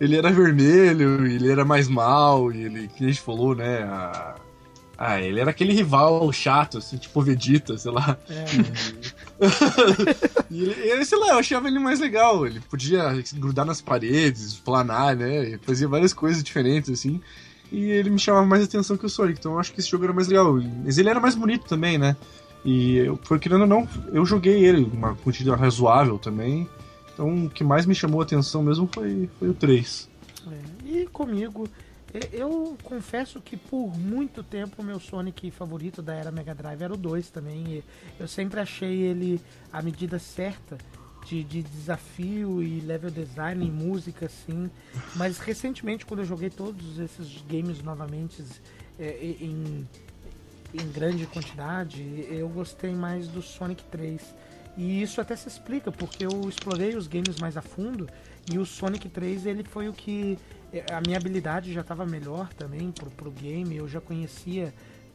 Ele 0.01 0.17
era 0.17 0.33
vermelho, 0.33 1.25
ele 1.27 1.51
era 1.51 1.65
mais 1.65 1.87
mal, 1.89 2.51
e 2.53 2.63
ele, 2.63 2.89
que 2.89 3.05
a 3.05 3.09
gente 3.09 3.21
falou, 3.21 3.55
né? 3.55 3.83
a- 3.85 4.35
Ah, 5.01 5.21
ele 5.21 5.39
era 5.39 5.51
aquele 5.51 5.73
rival 5.73 6.31
chato, 6.33 6.79
assim, 6.79 6.97
tipo 6.97 7.23
Vegeta, 7.23 7.79
sei 7.79 7.93
lá. 7.93 8.19
É, 8.29 8.45
E 10.51 10.63
ele, 10.63 10.75
ele, 10.91 11.05
sei 11.05 11.19
lá, 11.19 11.29
eu 11.29 11.39
achava 11.39 11.69
ele 11.69 11.79
mais 11.79 12.01
legal. 12.01 12.47
Ele 12.47 12.61
podia 12.61 13.13
grudar 13.35 13.65
nas 13.65 13.81
paredes, 13.81 14.55
planar, 14.55 15.15
né? 15.15 15.59
Fazia 15.63 15.87
várias 15.87 16.13
coisas 16.13 16.43
diferentes, 16.43 16.91
assim. 16.91 17.21
E 17.71 17.91
ele 17.91 18.11
me 18.11 18.19
chamava 18.19 18.47
mais 18.47 18.65
atenção 18.65 18.97
que 18.97 19.07
o 19.07 19.09
Sonic, 19.09 19.39
então 19.39 19.53
eu 19.53 19.61
acho 19.61 19.73
que 19.73 19.81
esse 19.81 19.89
jogo 19.91 20.05
era 20.05 20.13
mais 20.13 20.27
legal. 20.27 20.55
Mas 20.85 20.99
ele 20.99 21.09
era 21.11 21.21
mais 21.21 21.35
bonito 21.35 21.67
também, 21.67 21.99
né? 21.99 22.17
E 22.65 22.97
eu, 22.97 23.17
por 23.17 23.39
querendo 23.39 23.61
ou 23.63 23.67
não, 23.67 23.89
eu 24.13 24.25
joguei 24.27 24.65
ele 24.65 24.83
uma 24.93 25.15
quantidade 25.15 25.61
razoável 25.61 26.19
também. 26.19 26.69
Então 27.13 27.45
o 27.45 27.51
que 27.51 27.63
mais 27.63 27.87
me 27.87 27.95
chamou 27.95 28.21
a 28.21 28.25
atenção 28.25 28.63
mesmo 28.63 28.89
foi, 28.93 29.29
foi 29.39 29.49
o 29.51 29.55
3. 29.55 30.09
é. 30.51 30.79
E 30.91 31.07
comigo, 31.07 31.69
eu 32.33 32.77
confesso 32.83 33.41
que 33.41 33.57
por 33.57 33.97
muito 33.97 34.43
tempo 34.43 34.83
meu 34.83 34.99
Sonic 34.99 35.51
favorito 35.51 36.01
da 36.01 36.15
era 36.15 36.31
Mega 36.31 36.55
Drive 36.55 36.83
era 36.83 36.93
o 36.93 36.97
2 36.97 37.31
também. 37.31 37.83
Eu 38.19 38.27
sempre 38.27 38.61
achei 38.61 39.03
ele 39.03 39.41
a 39.73 39.83
medida 39.83 40.19
certa 40.19 40.79
de, 41.27 41.45
de 41.45 41.63
desafio 41.63 42.63
e 42.63 42.81
level 42.81 43.11
design 43.11 43.65
e 43.65 43.71
música, 43.71 44.27
assim. 44.27 44.71
Mas 45.17 45.39
recentemente, 45.39 46.07
quando 46.07 46.21
eu 46.21 46.27
joguei 46.27 46.49
todos 46.49 46.99
esses 46.99 47.43
games 47.43 47.83
novamente 47.83 48.43
é, 48.99 49.37
em, 49.41 49.87
em 50.73 50.93
grande 50.93 51.27
quantidade, 51.27 52.27
eu 52.31 52.49
gostei 52.49 52.95
mais 52.95 53.29
do 53.29 53.43
Sonic 53.43 53.85
3. 53.85 54.35
E 54.79 55.03
isso 55.03 55.21
até 55.21 55.35
se 55.35 55.49
explica, 55.49 55.91
porque 55.91 56.25
eu 56.25 56.49
explorei 56.49 56.97
os 56.97 57.07
games 57.07 57.37
mais 57.39 57.57
a 57.57 57.63
fundo 57.63 58.09
e 58.51 58.59
o 58.59 58.65
Sonic 58.65 59.09
3 59.09 59.45
ele 59.47 59.65
foi 59.65 59.89
o 59.89 59.93
que. 59.93 60.39
Eh, 60.73 60.85
A 60.93 61.01
minha 61.01 61.17
habilidade 61.17 61.73
já 61.73 61.81
estava 61.81 62.05
melhor 62.07 62.53
também 62.55 62.91
pro, 62.93 63.11
pro 63.11 63.31
game, 63.31 63.77
eu 63.77 63.89
já 63.89 64.01
conhecia 64.01 64.73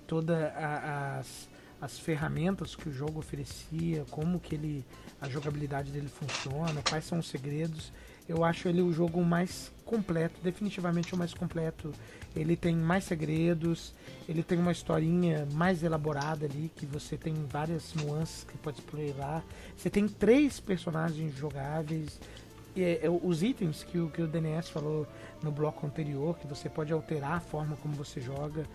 todas 0.08 0.38
as, 0.56 1.50
as 1.82 2.00
ferramentas 2.00 2.76
que 2.76 2.88
o 2.88 2.94
jogo 2.94 3.20
oferecia, 3.20 4.06
como 4.10 4.40
que 4.40 4.56
ele. 4.56 4.86
a 5.20 5.28
jogabilidade 5.28 5.92
dele 5.92 6.08
funciona, 6.08 6.82
quais 6.88 7.06
são 7.06 7.20
os 7.20 7.28
segredos. 7.28 7.92
Eu 8.28 8.44
acho 8.46 8.70
ele 8.70 8.82
o 8.82 8.94
jogo 8.94 9.22
mais 9.22 9.70
completo, 9.84 10.40
definitivamente 10.42 11.14
o 11.14 11.18
mais 11.18 11.34
completo. 11.34 11.92
Ele 12.34 12.56
tem 12.56 12.74
mais 12.76 13.04
segredos, 13.04 13.94
ele 14.30 14.42
tem 14.42 14.58
uma 14.58 14.72
historinha 14.72 15.46
mais 15.52 15.84
elaborada 15.84 16.46
ali, 16.46 16.72
que 16.74 16.86
você 16.86 17.18
tem 17.18 17.34
várias 17.52 17.94
nuances 17.94 18.46
que 18.46 18.58
pode 18.58 18.80
explorar. 18.80 19.44
Você 19.76 19.90
tem 19.90 20.08
três 20.08 20.60
personagens 20.60 21.36
jogáveis. 21.36 22.20
E, 22.76 22.84
é, 22.84 23.02
os 23.10 23.44
itens 23.44 23.84
que 23.84 24.00
o, 24.00 24.10
que 24.10 24.22
o 24.22 24.28
DNS 24.28 24.70
falou 24.70 25.08
no 25.42 25.52
bloco 25.52 25.86
anterior, 25.86 26.38
que 26.38 26.48
você 26.48 26.70
pode 26.70 26.92
alterar 26.92 27.34
a 27.34 27.40
forma 27.40 27.76
como 27.78 27.94
você 27.94 28.20
joga. 28.20 28.66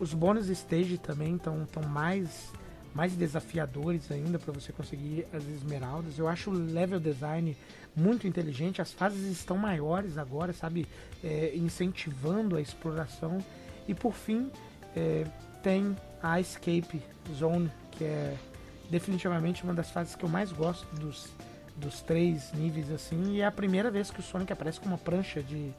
Os 0.00 0.12
bônus 0.12 0.48
stage 0.48 0.98
também 0.98 1.36
estão 1.36 1.66
tão 1.66 1.82
mais, 1.82 2.52
mais 2.94 3.14
desafiadores 3.14 4.10
ainda 4.10 4.38
para 4.38 4.52
você 4.52 4.72
conseguir 4.72 5.26
as 5.32 5.44
esmeraldas. 5.48 6.18
Eu 6.18 6.28
acho 6.28 6.50
o 6.50 6.52
level 6.52 7.00
design 7.00 7.56
muito 7.96 8.26
inteligente. 8.26 8.82
As 8.82 8.92
fases 8.92 9.24
estão 9.30 9.56
maiores 9.56 10.18
agora, 10.18 10.52
sabe? 10.52 10.86
É, 11.22 11.52
incentivando 11.54 12.56
a 12.56 12.60
exploração. 12.60 13.38
E 13.86 13.94
por 13.94 14.14
fim, 14.14 14.50
é, 14.96 15.24
tem 15.62 15.96
a 16.22 16.40
Escape 16.40 17.02
Zone, 17.32 17.70
que 17.92 18.04
é 18.04 18.36
definitivamente 18.90 19.64
uma 19.64 19.74
das 19.74 19.90
fases 19.90 20.14
que 20.14 20.24
eu 20.24 20.28
mais 20.28 20.52
gosto 20.52 20.86
dos, 20.96 21.30
dos 21.76 22.00
três 22.00 22.52
níveis 22.52 22.90
assim. 22.90 23.34
E 23.34 23.40
é 23.40 23.46
a 23.46 23.52
primeira 23.52 23.90
vez 23.90 24.10
que 24.10 24.20
o 24.20 24.22
Sonic 24.22 24.52
aparece 24.52 24.80
com 24.80 24.86
uma 24.86 24.98
prancha 24.98 25.42
de 25.42 25.72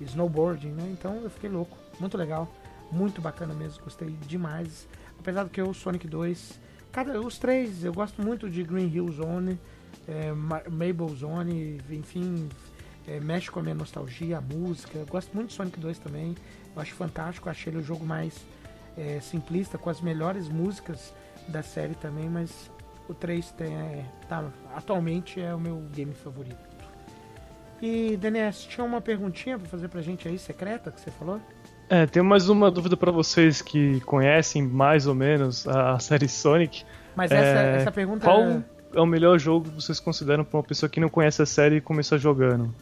snowboarding, 0.00 0.70
né? 0.72 0.88
Então 0.92 1.16
eu 1.22 1.30
fiquei 1.30 1.50
louco, 1.50 1.76
muito 2.00 2.16
legal. 2.16 2.52
Muito 2.90 3.22
bacana 3.22 3.54
mesmo, 3.54 3.82
gostei 3.82 4.10
demais. 4.26 4.86
Apesar 5.18 5.44
do 5.44 5.50
que 5.50 5.62
o 5.62 5.72
Sonic 5.72 6.06
2, 6.06 6.58
cada, 6.90 7.18
os 7.20 7.38
três, 7.38 7.84
eu 7.84 7.92
gosto 7.92 8.20
muito 8.20 8.50
de 8.50 8.62
Green 8.62 8.88
Hill 8.88 9.10
Zone, 9.12 9.58
é, 10.06 10.30
Ma- 10.32 10.62
Maple 10.68 11.16
Zone, 11.16 11.80
enfim, 11.90 12.48
é, 13.08 13.18
mexe 13.18 13.50
com 13.50 13.60
a 13.60 13.62
minha 13.62 13.74
nostalgia, 13.74 14.36
a 14.38 14.40
música. 14.42 14.98
Eu 14.98 15.06
gosto 15.06 15.32
muito 15.34 15.48
de 15.48 15.54
Sonic 15.54 15.80
2 15.80 15.98
também, 16.00 16.34
eu 16.76 16.82
acho 16.82 16.92
fantástico, 16.94 17.48
achei 17.48 17.72
ele 17.72 17.80
o 17.80 17.82
jogo 17.82 18.04
mais 18.04 18.34
é, 18.98 19.20
simplista, 19.20 19.78
com 19.78 19.88
as 19.88 20.02
melhores 20.02 20.48
músicas 20.50 21.14
da 21.48 21.62
série 21.62 21.94
também, 21.94 22.28
mas 22.28 22.70
o 23.12 23.14
3 23.14 23.50
tem, 23.52 23.74
é, 23.74 24.04
tá, 24.28 24.44
atualmente 24.74 25.40
é 25.40 25.54
o 25.54 25.60
meu 25.60 25.76
game 25.92 26.12
favorito. 26.12 26.56
E, 27.80 28.16
DNS, 28.16 28.66
tinha 28.68 28.84
uma 28.84 29.00
perguntinha 29.00 29.58
pra 29.58 29.68
fazer 29.68 29.88
pra 29.88 30.00
gente 30.02 30.28
aí, 30.28 30.38
secreta, 30.38 30.90
que 30.90 31.00
você 31.00 31.10
falou? 31.10 31.40
É, 31.90 32.06
tenho 32.06 32.24
mais 32.24 32.48
uma 32.48 32.70
dúvida 32.70 32.96
pra 32.96 33.10
vocês 33.10 33.60
que 33.60 34.00
conhecem 34.02 34.62
mais 34.62 35.06
ou 35.06 35.14
menos 35.14 35.66
a 35.66 35.98
série 35.98 36.28
Sonic. 36.28 36.84
Mas 37.16 37.30
essa, 37.30 37.44
É, 37.60 37.76
essa 37.76 37.92
pergunta 37.92 38.24
Qual 38.24 38.40
é- 38.40 38.62
é 38.94 39.00
o 39.00 39.06
melhor 39.06 39.38
jogo 39.38 39.68
que 39.68 39.74
vocês 39.74 39.98
consideram 39.98 40.44
pra 40.44 40.58
uma 40.58 40.62
pessoa 40.62 40.88
que 40.88 41.00
não 41.00 41.08
conhece 41.08 41.42
a 41.42 41.46
série 41.46 41.76
e 41.76 41.80
começar 41.80 42.16
jogando? 42.18 42.72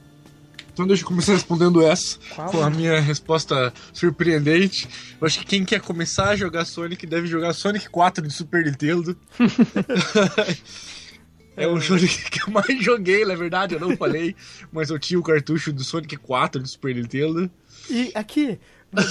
Então 0.81 0.89
deixa 0.89 1.03
eu 1.03 1.09
começar 1.09 1.35
respondendo 1.35 1.87
essa 1.87 2.19
Qual? 2.35 2.51
com 2.51 2.63
a 2.63 2.71
minha 2.71 2.99
resposta 3.01 3.71
surpreendente. 3.93 4.89
Eu 5.21 5.27
acho 5.27 5.39
que 5.41 5.45
quem 5.45 5.63
quer 5.63 5.83
começar 5.83 6.31
a 6.31 6.37
jogar 6.37 6.65
Sonic 6.65 7.07
deve 7.07 7.27
jogar 7.27 7.53
Sonic 7.53 7.91
4 7.91 8.27
de 8.27 8.33
Super 8.33 8.65
Nintendo. 8.65 9.15
é 11.55 11.67
o 11.67 11.79
jogo 11.79 12.01
que 12.31 12.41
eu 12.41 12.51
mais 12.51 12.83
joguei, 12.83 13.27
na 13.27 13.35
verdade, 13.35 13.75
eu 13.75 13.81
não 13.81 13.95
falei, 13.95 14.35
mas 14.73 14.89
eu 14.89 14.99
tinha 14.99 15.21
o 15.21 15.23
cartucho 15.23 15.71
do 15.71 15.85
Sonic 15.85 16.17
4 16.17 16.63
de 16.63 16.71
Super 16.71 16.95
Nintendo. 16.95 17.51
E 17.91 18.11
aqui, 18.15 18.59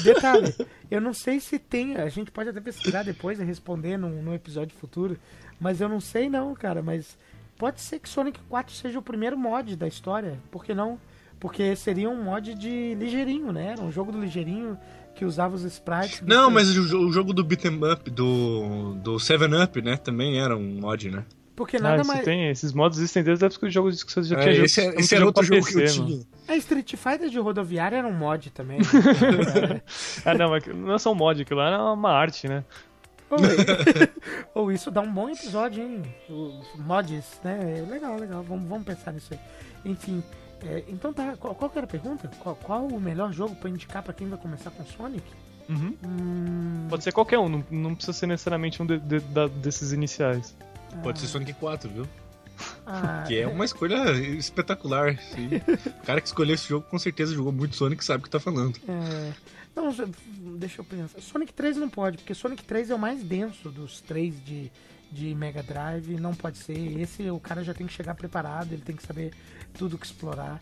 detalhe, 0.03 0.55
eu 0.89 0.99
não 0.99 1.13
sei 1.13 1.39
se 1.39 1.59
tem, 1.59 1.97
a 1.97 2.09
gente 2.09 2.31
pode 2.31 2.49
até 2.49 2.59
pesquisar 2.59 3.03
depois 3.03 3.39
e 3.39 3.43
responder 3.43 3.95
num, 3.95 4.23
num 4.23 4.33
episódio 4.33 4.75
futuro, 4.75 5.19
mas 5.59 5.81
eu 5.81 5.87
não 5.87 6.01
sei 6.01 6.31
não, 6.31 6.55
cara, 6.55 6.81
mas 6.81 7.15
pode 7.59 7.79
ser 7.79 7.99
que 7.99 8.09
Sonic 8.09 8.39
4 8.49 8.73
seja 8.73 8.97
o 8.97 9.03
primeiro 9.03 9.37
mod 9.37 9.75
da 9.75 9.87
história, 9.87 10.39
por 10.49 10.65
que 10.65 10.73
não? 10.73 10.99
Porque 11.39 11.75
seria 11.75 12.09
um 12.09 12.23
mod 12.23 12.53
de 12.53 12.95
ligeirinho, 12.95 13.51
né? 13.51 13.67
Era 13.73 13.81
um 13.81 13.91
jogo 13.91 14.11
do 14.11 14.19
ligeirinho 14.19 14.77
que 15.15 15.23
usava 15.25 15.55
os 15.55 15.63
sprites. 15.63 16.21
Não, 16.25 16.49
mas 16.51 16.75
o, 16.77 16.99
o 17.07 17.11
jogo 17.11 17.33
do 17.33 17.43
Beat'em 17.43 17.79
Up, 17.91 18.09
do, 18.09 18.95
do 18.95 19.15
7-Up, 19.15 19.81
né, 19.81 19.97
também 19.97 20.39
era 20.39 20.55
um 20.55 20.79
mod, 20.79 21.09
né? 21.09 21.25
Porque 21.55 21.75
Ah, 21.75 21.81
nada 21.81 22.03
você 22.05 22.07
mais... 22.13 22.23
tem, 22.25 22.49
esses 22.49 22.71
modos 22.71 22.97
existem 22.99 23.21
desde 23.21 23.43
a 23.43 23.47
época 23.47 23.65
dos 23.65 23.73
jogos 23.73 24.01
que 24.03 24.11
você 24.13 24.23
já 24.23 24.37
É, 24.37 24.43
tinha 24.53 24.63
esse, 24.65 24.81
jogo- 24.85 24.99
esse 24.99 25.15
era 25.15 25.25
outro 25.25 25.43
jogo 25.43 25.65
que 25.65 25.73
eu 25.75 25.81
PC, 25.81 25.99
mano. 25.99 26.09
tinha. 26.09 26.25
É, 26.47 26.55
Street 26.57 26.95
Fighter 26.95 27.29
de 27.29 27.37
rodoviária 27.39 27.97
era 27.97 28.07
um 28.07 28.13
mod 28.13 28.49
também. 28.51 28.79
né? 28.79 29.81
Ah, 30.25 30.33
não, 30.33 30.49
mas 30.51 30.65
não 30.67 30.93
é 30.93 30.97
só 30.99 31.11
um 31.11 31.15
mod, 31.15 31.41
aquilo 31.41 31.59
lá 31.59 31.67
era 31.67 31.83
uma 31.93 32.11
arte, 32.11 32.47
né? 32.47 32.63
Ou, 33.29 33.37
ou 34.63 34.71
isso 34.71 34.89
dá 34.89 35.01
um 35.01 35.11
bom 35.11 35.29
episódio, 35.29 35.83
hein? 35.83 36.01
Os 36.29 36.79
mods, 36.79 37.39
né? 37.43 37.85
Legal, 37.89 38.17
legal. 38.17 38.41
Vamos, 38.43 38.67
vamos 38.67 38.85
pensar 38.85 39.11
nisso 39.11 39.33
aí. 39.33 39.39
Enfim, 39.85 40.23
é, 40.65 40.83
então 40.87 41.13
tá. 41.13 41.35
Qual, 41.37 41.53
qual 41.55 41.69
que 41.69 41.77
era 41.77 41.85
a 41.85 41.89
pergunta? 41.89 42.29
Qual, 42.39 42.55
qual 42.55 42.85
o 42.87 42.99
melhor 42.99 43.31
jogo 43.33 43.55
pra 43.55 43.69
indicar 43.69 44.03
pra 44.03 44.13
quem 44.13 44.27
vai 44.27 44.37
começar 44.39 44.71
com 44.71 44.85
Sonic? 44.85 45.23
Uhum. 45.69 45.95
Hum, 46.03 46.87
Pode 46.89 47.03
ser 47.03 47.11
qualquer 47.11 47.37
um, 47.39 47.47
não, 47.47 47.63
não 47.69 47.95
precisa 47.95 48.17
ser 48.17 48.25
necessariamente 48.27 48.81
um 48.81 48.85
de- 48.85 48.99
de- 48.99 49.19
da- 49.19 49.47
desses 49.47 49.91
iniciais. 49.91 50.55
Pode 51.03 51.19
ser 51.19 51.27
Sonic 51.27 51.53
4, 51.53 51.87
viu? 51.89 52.07
ah, 52.85 53.23
Que 53.27 53.37
é 53.39 53.47
uma 53.47 53.63
escolha 53.65 54.11
espetacular. 54.37 55.17
sim. 55.19 55.47
o 56.01 56.05
cara 56.05 56.19
que 56.19 56.27
escolheu 56.27 56.55
esse 56.55 56.67
jogo 56.67 56.85
com 56.89 56.97
certeza 56.97 57.33
jogou 57.33 57.51
muito 57.51 57.75
Sonic 57.75 58.01
e 58.01 58.05
sabe 58.05 58.21
o 58.21 58.23
que 58.23 58.29
tá 58.29 58.39
falando. 58.39 58.77
é, 58.87 59.31
não, 59.75 59.93
deixa 60.57 60.81
eu 60.81 60.85
pensar. 60.85 61.21
Sonic 61.21 61.53
3 61.53 61.77
não 61.77 61.87
pode, 61.89 62.17
porque 62.17 62.33
Sonic 62.33 62.63
3 62.63 62.89
é 62.89 62.95
o 62.95 62.99
mais 62.99 63.23
denso 63.23 63.69
dos 63.69 64.01
três 64.01 64.43
de, 64.43 64.71
de 65.11 65.33
Mega 65.35 65.61
Drive. 65.63 66.19
Não 66.19 66.33
pode 66.33 66.57
ser. 66.57 66.77
Esse 66.99 67.29
o 67.29 67.39
cara 67.39 67.63
já 67.63 67.73
tem 67.73 67.87
que 67.87 67.93
chegar 67.93 68.15
preparado, 68.15 68.71
ele 68.73 68.81
tem 68.81 68.95
que 68.95 69.05
saber 69.05 69.31
tudo 69.73 69.97
que 69.97 70.05
explorar. 70.05 70.59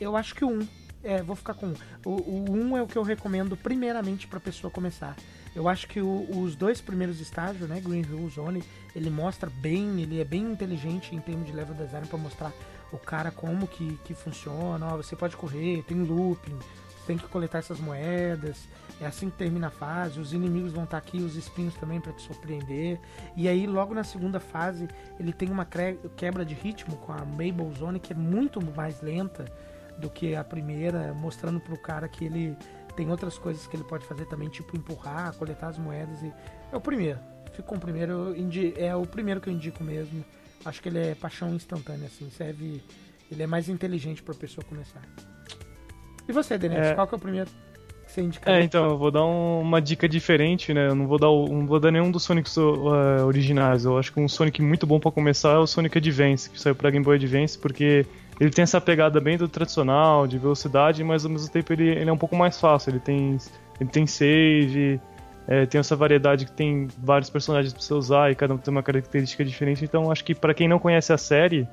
Eu, 0.00 0.16
acho 0.16 0.34
que 0.34 0.44
o 0.44 0.48
1. 0.50 0.68
É, 1.04 1.22
vou 1.22 1.36
ficar 1.36 1.54
com 1.54 1.72
o, 2.04 2.10
o 2.10 2.50
1 2.52 2.76
é 2.78 2.82
o 2.82 2.86
que 2.86 2.96
eu 2.96 3.02
recomendo 3.02 3.56
primeiramente 3.56 4.26
pra 4.26 4.40
pessoa 4.40 4.70
começar. 4.70 5.14
Eu 5.54 5.68
acho 5.68 5.86
que 5.86 6.00
o- 6.00 6.40
os 6.42 6.56
dois 6.56 6.80
primeiros 6.80 7.20
estágios, 7.20 7.68
né, 7.68 7.80
Green 7.80 8.00
Hill 8.02 8.28
Zone, 8.28 8.62
ele 8.94 9.08
mostra 9.08 9.48
bem, 9.48 10.02
ele 10.02 10.20
é 10.20 10.24
bem 10.24 10.42
inteligente 10.50 11.14
em 11.14 11.20
termos 11.20 11.46
de 11.46 11.52
level 11.52 11.74
design 11.76 12.06
pra 12.08 12.18
mostrar 12.18 12.52
o 12.92 12.98
cara 12.98 13.30
como 13.30 13.68
que, 13.68 13.96
que 14.04 14.14
funciona. 14.14 14.84
Ó, 14.86 14.96
você 14.96 15.14
pode 15.14 15.36
correr, 15.36 15.82
tem 15.84 16.02
looping, 16.02 16.58
tem 17.06 17.16
que 17.16 17.26
coletar 17.28 17.58
essas 17.58 17.78
moedas. 17.80 18.68
É 19.00 19.06
assim 19.06 19.30
que 19.30 19.36
termina 19.36 19.68
a 19.68 19.70
fase. 19.70 20.18
Os 20.18 20.32
inimigos 20.32 20.72
vão 20.72 20.84
estar 20.84 20.98
aqui, 20.98 21.18
os 21.18 21.36
espinhos 21.36 21.74
também 21.74 22.00
pra 22.00 22.12
te 22.12 22.22
surpreender. 22.22 22.98
E 23.36 23.48
aí, 23.48 23.66
logo 23.66 23.94
na 23.94 24.04
segunda 24.04 24.40
fase, 24.40 24.88
ele 25.18 25.32
tem 25.32 25.50
uma 25.50 25.66
quebra 26.16 26.44
de 26.44 26.54
ritmo 26.54 26.96
com 26.96 27.12
a 27.12 27.24
Mabel 27.24 27.70
Zone 27.78 28.00
que 28.00 28.12
é 28.12 28.16
muito 28.16 28.60
mais 28.74 29.00
lenta 29.00 29.44
do 29.98 30.10
que 30.10 30.34
a 30.34 30.44
primeira, 30.44 31.14
mostrando 31.14 31.60
pro 31.60 31.78
cara 31.78 32.08
que 32.08 32.24
ele 32.24 32.56
tem 32.96 33.10
outras 33.10 33.38
coisas 33.38 33.66
que 33.66 33.76
ele 33.76 33.84
pode 33.84 34.06
fazer 34.06 34.26
também, 34.26 34.48
tipo 34.48 34.76
empurrar, 34.76 35.34
coletar 35.34 35.68
as 35.68 35.78
moedas 35.78 36.22
e 36.22 36.32
é 36.72 36.76
o 36.76 36.80
primeiro. 36.80 37.18
Fico 37.52 37.68
com 37.68 37.76
o 37.76 37.80
primeiro, 37.80 38.34
é 38.76 38.96
o 38.96 39.06
primeiro 39.06 39.40
que 39.40 39.48
eu 39.48 39.52
indico 39.52 39.84
mesmo. 39.84 40.24
Acho 40.64 40.82
que 40.82 40.88
ele 40.88 40.98
é 40.98 41.14
paixão 41.14 41.54
instantânea 41.54 42.06
assim, 42.06 42.28
serve, 42.30 42.82
ele 43.30 43.42
é 43.42 43.46
mais 43.46 43.68
inteligente 43.68 44.22
pra 44.22 44.34
pessoa 44.34 44.64
começar. 44.64 45.02
E 46.28 46.32
você, 46.32 46.58
Denis, 46.58 46.78
É. 46.78 46.94
qual 46.94 47.06
que 47.06 47.14
é 47.14 47.18
o 47.18 47.20
primeiro 47.20 47.48
que 48.04 48.12
você 48.12 48.20
indicaria? 48.20 48.60
É, 48.60 48.64
então, 48.64 48.84
eu 48.90 48.98
vou 48.98 49.10
dar 49.10 49.24
um- 49.24 49.60
uma 49.60 49.80
dica 49.80 50.08
diferente, 50.08 50.72
né? 50.74 50.88
Eu 50.88 50.94
não 50.94 51.06
vou 51.06 51.18
dar, 51.18 51.26
não 51.28 51.66
vou 51.66 51.78
dar 51.78 51.90
nenhum 51.90 52.10
dos 52.10 52.22
Sonics 52.24 52.56
uh, 52.56 53.24
originais. 53.26 53.84
Eu 53.84 53.96
acho 53.98 54.12
que 54.12 54.20
um 54.20 54.28
Sonic 54.28 54.60
muito 54.62 54.86
bom 54.86 54.98
pra 54.98 55.10
começar 55.12 55.50
é 55.54 55.58
o 55.58 55.66
Sonic 55.66 55.98
Advance, 55.98 56.50
que 56.50 56.60
saiu 56.60 56.74
pra 56.74 56.90
Game 56.90 57.04
Boy 57.04 57.16
Advance, 57.16 57.58
porque 57.58 58.04
ele 58.40 58.50
tem 58.50 58.62
essa 58.64 58.80
pegada 58.80 59.20
bem 59.20 59.36
do 59.38 59.48
tradicional, 59.48 60.26
de 60.26 60.38
velocidade, 60.38 61.02
mas 61.04 61.24
ao 61.24 61.30
mesmo 61.30 61.48
tempo 61.50 61.72
ele, 61.72 61.88
ele 61.90 62.10
é 62.10 62.12
um 62.12 62.18
pouco 62.18 62.36
mais 62.36 62.60
fácil. 62.60 62.90
Ele 62.90 63.00
tem, 63.00 63.38
ele 63.80 63.90
tem 63.90 64.06
save, 64.06 65.00
é, 65.48 65.64
tem 65.64 65.78
essa 65.78 65.94
variedade 65.94 66.44
que 66.44 66.52
tem 66.52 66.88
vários 66.98 67.30
personagens 67.30 67.72
pra 67.72 67.80
você 67.82 67.94
usar 67.94 68.30
e 68.32 68.34
cada 68.34 68.52
um 68.52 68.58
tem 68.58 68.72
uma 68.72 68.82
característica 68.82 69.44
diferente. 69.44 69.84
Então, 69.84 70.10
acho 70.10 70.24
que 70.24 70.34
pra 70.34 70.52
quem 70.52 70.66
não 70.68 70.78
conhece 70.80 71.12
a 71.12 71.18
série, 71.18 71.66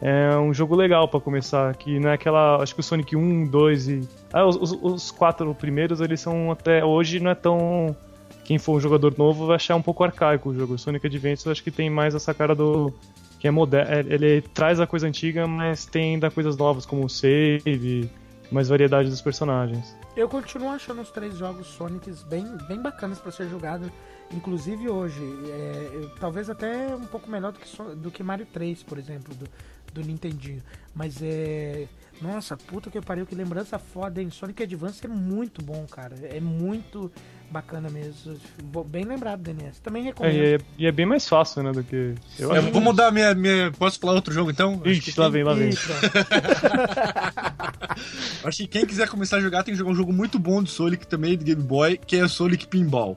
é 0.00 0.36
um 0.36 0.52
jogo 0.52 0.74
legal 0.76 1.08
pra 1.08 1.20
começar, 1.20 1.74
que 1.76 1.98
não 1.98 2.10
é 2.10 2.14
aquela, 2.14 2.62
acho 2.62 2.74
que 2.74 2.80
o 2.80 2.82
Sonic 2.82 3.16
1, 3.16 3.46
2 3.46 3.88
e 3.88 4.08
ah, 4.32 4.44
os, 4.46 4.56
os- 4.56 4.72
os 4.82 5.10
quatro 5.10 5.54
primeiros, 5.54 6.00
eles 6.00 6.20
são 6.20 6.50
até 6.50 6.84
hoje 6.84 7.18
não 7.20 7.30
é 7.30 7.34
tão 7.34 7.96
quem 8.44 8.58
for 8.58 8.76
um 8.76 8.80
jogador 8.80 9.14
novo 9.18 9.46
vai 9.46 9.56
achar 9.56 9.74
um 9.74 9.82
pouco 9.82 10.04
arcaico 10.04 10.50
o 10.50 10.54
jogo. 10.54 10.74
O 10.74 10.78
Sonic 10.78 11.06
Advance 11.06 11.44
eu 11.46 11.50
acho 11.52 11.64
que 11.64 11.70
tem 11.70 11.90
mais 11.90 12.14
essa 12.14 12.32
cara 12.32 12.54
do 12.54 12.92
que 13.40 13.48
é 13.48 13.50
moderno, 13.50 14.12
ele 14.12 14.40
traz 14.40 14.78
a 14.80 14.86
coisa 14.86 15.06
antiga, 15.08 15.46
mas 15.46 15.84
tem 15.84 16.14
ainda 16.14 16.30
coisas 16.30 16.56
novas 16.56 16.86
como 16.86 17.04
o 17.04 17.08
save, 17.08 18.08
mais 18.50 18.68
variedade 18.68 19.10
dos 19.10 19.20
personagens. 19.20 19.96
Eu 20.16 20.28
continuo 20.28 20.70
achando 20.70 21.00
os 21.02 21.10
três 21.10 21.36
jogos 21.36 21.66
Sonics 21.66 22.22
bem, 22.22 22.46
bem 22.68 22.80
bacanas 22.80 23.18
pra 23.18 23.30
ser 23.32 23.48
jogado, 23.48 23.90
inclusive 24.32 24.88
hoje. 24.88 25.20
É, 25.50 26.06
talvez 26.18 26.48
até 26.48 26.94
um 26.94 27.04
pouco 27.04 27.28
melhor 27.30 27.52
do 27.52 27.58
que, 27.58 27.94
do 27.96 28.10
que 28.10 28.22
Mario 28.22 28.46
3, 28.52 28.82
por 28.84 28.96
exemplo, 28.96 29.34
do, 29.34 29.46
do 30.00 30.06
Nintendinho. 30.06 30.62
Mas 30.94 31.16
é. 31.22 31.86
Nossa, 32.20 32.56
puta 32.56 32.90
que 32.90 32.98
pariu, 33.02 33.26
que 33.26 33.34
lembrança 33.34 33.78
foda, 33.78 34.22
hein? 34.22 34.30
Sonic 34.30 34.62
Advance 34.62 35.04
é 35.04 35.08
muito 35.08 35.62
bom, 35.62 35.84
cara. 35.86 36.14
É 36.22 36.40
muito 36.40 37.12
bacana 37.50 37.90
mesmo. 37.90 38.38
Bem 38.86 39.04
lembrado, 39.04 39.42
DNS. 39.42 39.78
Também 39.82 40.02
É, 40.02 40.06
recomendo. 40.06 40.34
e, 40.34 40.54
é, 40.54 40.58
e 40.78 40.86
é 40.86 40.92
bem 40.92 41.04
mais 41.04 41.28
fácil, 41.28 41.62
né, 41.62 41.72
do 41.72 41.84
que 41.84 42.14
eu 42.38 42.54
É, 42.54 42.58
acho. 42.58 42.70
vou 42.70 42.80
mudar 42.80 43.10
minha, 43.12 43.34
minha. 43.34 43.70
Posso 43.72 44.00
falar 44.00 44.14
outro 44.14 44.32
jogo 44.32 44.50
então? 44.50 44.80
Acho 44.80 44.88
Ixi, 44.92 45.12
que 45.12 45.20
lá 45.20 45.28
vem, 45.28 45.44
lá 45.44 45.52
vem. 45.52 45.70
Acho 48.44 48.58
que 48.58 48.66
quem 48.66 48.86
quiser 48.86 49.08
começar 49.08 49.36
a 49.36 49.40
jogar 49.40 49.62
tem 49.62 49.72
que 49.74 49.78
jogar 49.78 49.90
um 49.90 49.94
jogo 49.94 50.12
muito 50.12 50.38
bom 50.38 50.62
de 50.62 50.70
Sonic 50.70 51.06
também, 51.06 51.36
de 51.36 51.44
Game 51.44 51.62
Boy, 51.62 51.98
que 51.98 52.16
é 52.16 52.26
Sonic 52.28 52.66
Pinball. 52.66 53.16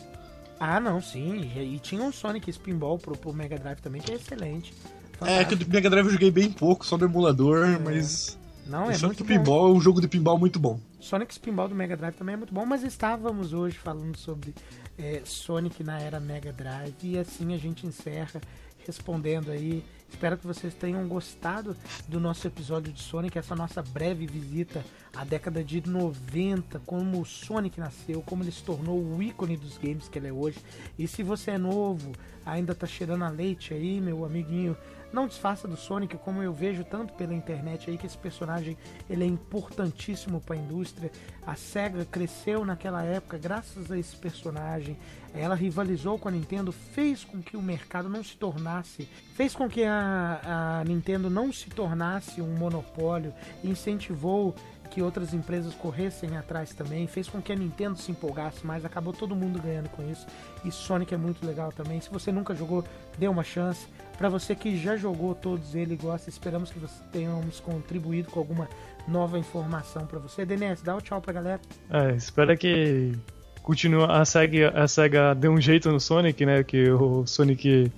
Ah, 0.59 0.79
não, 0.79 1.01
sim. 1.01 1.49
E, 1.55 1.75
e 1.75 1.79
tinha 1.79 2.03
um 2.03 2.11
Sonic 2.11 2.49
Spinball 2.51 2.97
pro, 2.97 3.15
pro 3.15 3.33
Mega 3.33 3.57
Drive 3.57 3.79
também, 3.79 4.01
que 4.01 4.11
é 4.11 4.15
excelente. 4.15 4.73
É, 5.21 5.43
que 5.43 5.53
o 5.53 5.57
Fantástico. 5.57 5.65
do 5.65 5.73
Mega 5.73 5.89
Drive 5.89 6.05
eu 6.05 6.11
joguei 6.11 6.31
bem 6.31 6.51
pouco, 6.51 6.85
só 6.85 6.97
no 6.97 7.05
emulador, 7.05 7.79
mas. 7.83 8.37
Não, 8.65 8.87
o 8.87 8.91
é 8.91 8.93
Sonic 8.93 9.23
muito 9.23 9.23
bom. 9.23 9.43
Pinball 9.43 9.69
é 9.69 9.71
um 9.73 9.81
jogo 9.81 9.99
de 9.99 10.07
pinball 10.07 10.37
muito 10.37 10.59
bom. 10.59 10.79
Sonic 10.99 11.33
Spinball 11.33 11.67
do 11.67 11.75
Mega 11.75 11.97
Drive 11.97 12.15
também 12.15 12.33
é 12.33 12.37
muito 12.37 12.53
bom, 12.53 12.65
mas 12.65 12.83
estávamos 12.83 13.53
hoje 13.53 13.77
falando 13.77 14.15
sobre 14.17 14.53
é, 14.97 15.21
Sonic 15.23 15.83
na 15.83 15.99
era 15.99 16.19
Mega 16.19 16.51
Drive 16.51 16.95
e 17.01 17.17
assim 17.17 17.53
a 17.53 17.57
gente 17.57 17.87
encerra 17.87 18.41
respondendo 18.85 19.49
aí. 19.49 19.83
Espero 20.09 20.37
que 20.37 20.45
vocês 20.45 20.73
tenham 20.73 21.07
gostado 21.07 21.75
do 22.07 22.19
nosso 22.19 22.45
episódio 22.47 22.91
de 22.91 23.01
Sonic, 23.01 23.37
essa 23.37 23.55
nossa 23.55 23.81
breve 23.81 24.25
visita 24.25 24.83
à 25.15 25.23
década 25.23 25.63
de 25.63 25.87
90, 25.87 26.79
como 26.85 27.21
o 27.21 27.25
Sonic 27.25 27.79
nasceu, 27.79 28.21
como 28.23 28.43
ele 28.43 28.51
se 28.51 28.63
tornou 28.63 28.99
o 28.99 29.21
ícone 29.21 29.55
dos 29.55 29.77
games 29.77 30.09
que 30.09 30.17
ele 30.17 30.27
é 30.27 30.33
hoje. 30.33 30.57
E 30.97 31.07
se 31.07 31.21
você 31.21 31.51
é 31.51 31.57
novo, 31.57 32.11
ainda 32.45 32.73
tá 32.73 32.87
cheirando 32.87 33.23
a 33.23 33.29
leite 33.29 33.73
aí, 33.73 34.01
meu 34.01 34.25
amiguinho 34.25 34.75
não 35.11 35.27
disfarça 35.27 35.67
do 35.67 35.75
Sonic, 35.75 36.17
como 36.17 36.43
eu 36.43 36.53
vejo 36.53 36.83
tanto 36.83 37.13
pela 37.13 37.33
internet 37.33 37.89
aí, 37.89 37.97
que 37.97 38.05
esse 38.05 38.17
personagem 38.17 38.77
ele 39.09 39.23
é 39.23 39.27
importantíssimo 39.27 40.39
para 40.39 40.55
a 40.55 40.59
indústria. 40.59 41.11
A 41.45 41.55
SEGA 41.55 42.05
cresceu 42.05 42.63
naquela 42.63 43.03
época 43.03 43.37
graças 43.37 43.91
a 43.91 43.97
esse 43.97 44.15
personagem. 44.15 44.97
Ela 45.33 45.55
rivalizou 45.55 46.17
com 46.17 46.27
a 46.27 46.31
Nintendo, 46.31 46.71
fez 46.71 47.23
com 47.23 47.41
que 47.41 47.57
o 47.57 47.61
mercado 47.61 48.09
não 48.09 48.23
se 48.23 48.35
tornasse, 48.35 49.07
fez 49.35 49.55
com 49.55 49.69
que 49.69 49.83
a, 49.83 50.79
a 50.81 50.83
Nintendo 50.83 51.29
não 51.29 51.51
se 51.51 51.69
tornasse 51.69 52.41
um 52.41 52.57
monopólio, 52.57 53.33
incentivou 53.63 54.55
que 54.89 55.01
outras 55.01 55.33
empresas 55.33 55.73
corressem 55.75 56.35
atrás 56.35 56.73
também, 56.73 57.07
fez 57.07 57.29
com 57.29 57.41
que 57.41 57.51
a 57.51 57.55
Nintendo 57.55 57.97
se 57.97 58.11
empolgasse 58.11 58.65
mais, 58.65 58.83
acabou 58.83 59.13
todo 59.13 59.35
mundo 59.35 59.61
ganhando 59.61 59.89
com 59.89 60.09
isso. 60.09 60.25
E 60.65 60.71
Sonic 60.71 61.13
é 61.13 61.17
muito 61.17 61.45
legal 61.45 61.71
também. 61.71 62.01
Se 62.01 62.09
você 62.09 62.31
nunca 62.31 62.55
jogou, 62.55 62.83
dê 63.17 63.27
uma 63.27 63.43
chance. 63.43 63.87
Para 64.19 64.27
você 64.27 64.53
que 64.53 64.77
já 64.77 64.97
jogou 64.97 65.33
todos 65.33 65.73
ele 65.73 65.93
e 65.93 65.97
gosta, 65.97 66.29
esperamos 66.29 66.69
que 66.69 66.77
você 66.77 67.01
tenhamos 67.09 67.61
contribuído 67.61 68.29
com 68.29 68.37
alguma 68.41 68.67
nova 69.07 69.39
informação 69.39 70.05
para 70.05 70.19
você. 70.19 70.45
DNS, 70.45 70.81
dá 70.83 70.93
o 70.93 71.01
tchau 71.01 71.21
pra 71.21 71.31
galera. 71.31 71.61
É, 71.89 72.11
espero 72.11 72.55
que 72.57 73.13
continue 73.63 74.03
a 74.03 74.25
SEGA, 74.25 74.71
a 74.77 74.89
SEGA 74.89 75.33
dê 75.33 75.47
um 75.47 75.61
jeito 75.61 75.89
no 75.89 76.01
Sonic, 76.01 76.45
né? 76.45 76.65
Que 76.65 76.91
o 76.91 77.25
Sonic 77.25 77.89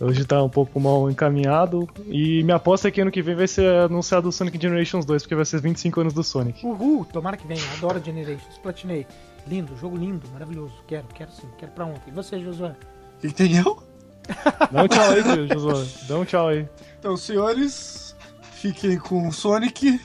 hoje 0.00 0.24
tá 0.24 0.40
um 0.44 0.48
pouco 0.48 0.78
mal 0.78 1.10
encaminhado. 1.10 1.88
E 2.06 2.44
minha 2.44 2.54
aposta 2.54 2.86
é 2.86 2.92
que 2.92 3.00
ano 3.00 3.10
que 3.10 3.20
vem 3.20 3.34
vai 3.34 3.48
ser 3.48 3.68
anunciado 3.82 4.28
o 4.28 4.32
Sonic 4.32 4.62
Generations 4.62 5.04
2, 5.04 5.22
porque 5.24 5.34
vai 5.34 5.44
ser 5.44 5.60
25 5.60 6.00
anos 6.00 6.12
do 6.12 6.22
Sonic. 6.22 6.64
Uhul, 6.64 7.04
tomara 7.04 7.36
que 7.36 7.48
venha. 7.48 7.64
Adoro 7.78 8.00
Generations, 8.00 8.58
platinei. 8.58 9.04
Lindo, 9.44 9.76
jogo 9.76 9.96
lindo, 9.96 10.28
maravilhoso. 10.32 10.74
Quero, 10.86 11.08
quero 11.08 11.32
sim, 11.32 11.48
quero 11.58 11.72
pra 11.72 11.84
ontem. 11.84 12.10
E 12.10 12.12
você, 12.12 12.38
Josué? 12.38 12.76
O 13.24 13.87
Dá 14.70 14.82
um 14.82 14.88
tchau 14.88 15.10
aí, 15.10 15.48
Josué. 15.48 15.86
Dá 16.08 16.18
um 16.18 16.24
tchau 16.24 16.48
aí. 16.48 16.68
Então, 16.98 17.16
senhores, 17.16 18.14
fiquem 18.60 18.98
com 18.98 19.28
o 19.28 19.32
Sonic 19.32 20.00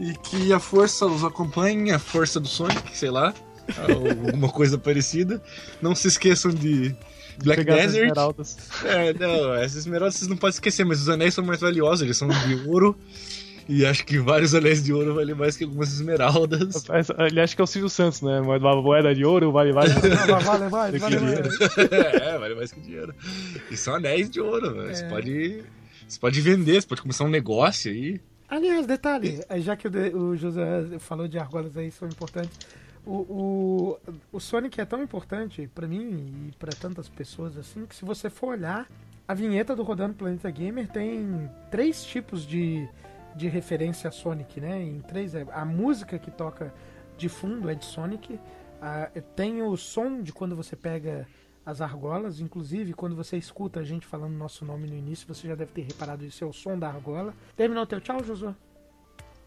e 0.00 0.14
que 0.14 0.52
a 0.52 0.58
força 0.58 1.06
os 1.06 1.24
acompanhe, 1.24 1.92
a 1.92 1.98
força 1.98 2.40
do 2.40 2.48
Sonic, 2.48 2.96
sei 2.96 3.10
lá, 3.10 3.32
ou 3.88 4.08
alguma 4.26 4.48
coisa 4.48 4.78
parecida. 4.78 5.42
Não 5.80 5.94
se 5.94 6.08
esqueçam 6.08 6.50
de 6.50 6.94
Black 7.42 7.64
Pegar 7.64 7.76
as 7.76 7.92
Desert. 7.92 8.04
esmeraldas. 8.04 8.56
É, 8.84 9.12
não, 9.14 9.54
essas 9.54 9.78
esmeraldas 9.78 10.16
vocês 10.16 10.28
não 10.28 10.36
podem 10.36 10.54
esquecer, 10.54 10.84
mas 10.84 11.00
os 11.00 11.08
anéis 11.08 11.34
são 11.34 11.44
mais 11.44 11.60
valiosos, 11.60 12.02
eles 12.02 12.16
são 12.16 12.28
de 12.28 12.68
ouro. 12.68 12.96
E 13.68 13.86
acho 13.86 14.04
que 14.04 14.18
vários 14.18 14.54
anéis 14.54 14.82
de 14.82 14.92
ouro 14.92 15.14
valem 15.14 15.34
mais 15.34 15.56
que 15.56 15.64
algumas 15.64 15.92
esmeraldas. 15.92 16.84
Ele 17.30 17.40
acha 17.40 17.54
que 17.54 17.60
é 17.60 17.64
o 17.64 17.66
Silvio 17.66 17.88
Santos, 17.88 18.22
né? 18.22 18.40
Uma 18.40 18.58
moeda 18.82 19.14
de 19.14 19.24
ouro 19.24 19.52
vale 19.52 19.72
mais. 19.72 19.92
Vale, 19.92 20.44
vale, 20.44 20.68
vale, 20.68 20.92
Que 20.92 20.98
vale, 20.98 21.16
dinheiro. 21.16 21.48
é, 22.22 22.38
vale 22.38 22.54
mais 22.54 22.72
que 22.72 22.80
dinheiro. 22.80 23.14
E 23.70 23.76
são 23.76 23.94
anéis 23.94 24.28
de 24.28 24.40
ouro, 24.40 24.74
velho. 24.74 24.94
Você 24.94 25.04
pode. 25.04 25.64
Você 26.08 26.20
pode 26.20 26.40
vender, 26.40 26.82
você 26.82 26.86
pode 26.86 27.02
começar 27.02 27.24
um 27.24 27.28
negócio 27.28 27.90
aí. 27.90 28.20
Aliás, 28.48 28.86
detalhe, 28.86 29.40
eh, 29.48 29.60
já 29.60 29.74
que 29.74 29.88
o, 29.88 30.36
José 30.36 30.98
falou 30.98 31.26
de 31.26 31.38
argolas 31.38 31.74
aí, 31.74 31.90
são 31.90 32.06
importantes. 32.06 32.58
O, 33.06 33.14
o, 33.14 33.98
o 34.30 34.38
Sonic 34.38 34.78
é 34.78 34.84
tão 34.84 35.02
importante 35.02 35.70
pra 35.74 35.88
mim 35.88 36.48
e 36.48 36.52
pra 36.58 36.70
tantas 36.70 37.08
pessoas 37.08 37.56
assim, 37.56 37.86
que 37.86 37.96
se 37.96 38.04
você 38.04 38.28
for 38.28 38.48
olhar, 38.48 38.86
a 39.26 39.32
vinheta 39.32 39.74
do 39.74 39.82
Rodando 39.82 40.12
Planeta 40.12 40.50
Gamer 40.50 40.86
tem 40.86 41.50
três 41.70 42.04
tipos 42.04 42.46
de, 42.46 42.86
de 43.36 43.48
referência 43.48 44.08
a 44.08 44.12
Sonic, 44.12 44.60
né? 44.60 44.82
Em 44.82 45.00
três, 45.00 45.34
é- 45.34 45.46
a 45.52 45.64
música 45.64 46.18
que 46.18 46.30
toca 46.30 46.72
de 47.16 47.28
fundo 47.28 47.68
é 47.70 47.74
de 47.74 47.84
Sonic, 47.84 48.38
a- 48.80 49.10
tem 49.36 49.62
o 49.62 49.76
som 49.76 50.20
de 50.22 50.32
quando 50.32 50.54
você 50.56 50.74
pega 50.76 51.26
as 51.64 51.80
argolas, 51.80 52.40
inclusive 52.40 52.92
quando 52.92 53.14
você 53.14 53.36
escuta 53.36 53.80
a 53.80 53.84
gente 53.84 54.04
falando 54.06 54.32
nosso 54.34 54.64
nome 54.64 54.88
no 54.88 54.96
início, 54.96 55.32
você 55.32 55.46
já 55.46 55.54
deve 55.54 55.70
ter 55.72 55.82
reparado 55.82 56.24
isso, 56.24 56.42
é 56.42 56.46
o 56.46 56.52
som 56.52 56.76
da 56.78 56.88
argola. 56.88 57.32
Terminou 57.56 57.84
o 57.84 57.86
teu 57.86 58.00
tchau, 58.00 58.22
Josué? 58.24 58.54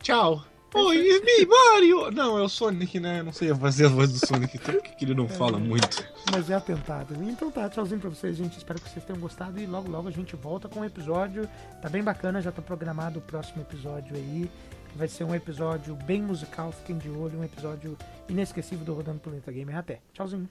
Tchau. 0.01 0.43
Oi, 0.77 1.21
me 1.21 1.45
Mario! 1.45 2.11
Não, 2.11 2.37
é 2.37 2.41
o 2.41 2.49
Sonic, 2.49 2.99
né? 2.99 3.21
Eu 3.21 3.23
não 3.23 3.31
sei 3.31 3.55
fazer 3.55 3.85
a 3.85 3.89
voz 3.89 4.11
do 4.11 4.27
Sonic, 4.27 4.57
então 4.57 4.73
por 4.73 4.83
que 4.83 5.05
ele 5.05 5.13
não 5.13 5.25
fala 5.25 5.57
muito? 5.57 6.05
Mas 6.29 6.49
é 6.49 6.53
atentado. 6.53 7.15
Então 7.23 7.49
tá, 7.49 7.69
tchauzinho 7.69 8.01
pra 8.01 8.09
vocês, 8.09 8.35
gente. 8.35 8.57
Espero 8.57 8.81
que 8.81 8.89
vocês 8.89 9.05
tenham 9.05 9.21
gostado 9.21 9.57
e 9.57 9.65
logo 9.65 9.89
logo 9.89 10.09
a 10.09 10.11
gente 10.11 10.35
volta 10.35 10.67
com 10.67 10.81
um 10.81 10.85
episódio. 10.85 11.47
Tá 11.81 11.87
bem 11.87 12.03
bacana, 12.03 12.41
já 12.41 12.51
tá 12.51 12.61
programado 12.61 13.19
o 13.19 13.21
próximo 13.21 13.61
episódio 13.61 14.17
aí. 14.17 14.51
Vai 14.97 15.07
ser 15.07 15.23
um 15.23 15.33
episódio 15.33 15.95
bem 15.95 16.21
musical, 16.21 16.73
fiquem 16.73 16.97
de 16.97 17.09
olho, 17.09 17.39
um 17.39 17.43
episódio 17.45 17.97
inesquecível 18.27 18.83
do 18.83 18.93
Rodando 18.93 19.19
Planeta 19.19 19.53
Gamer. 19.53 19.77
Até. 19.77 20.01
Tchauzinho. 20.13 20.49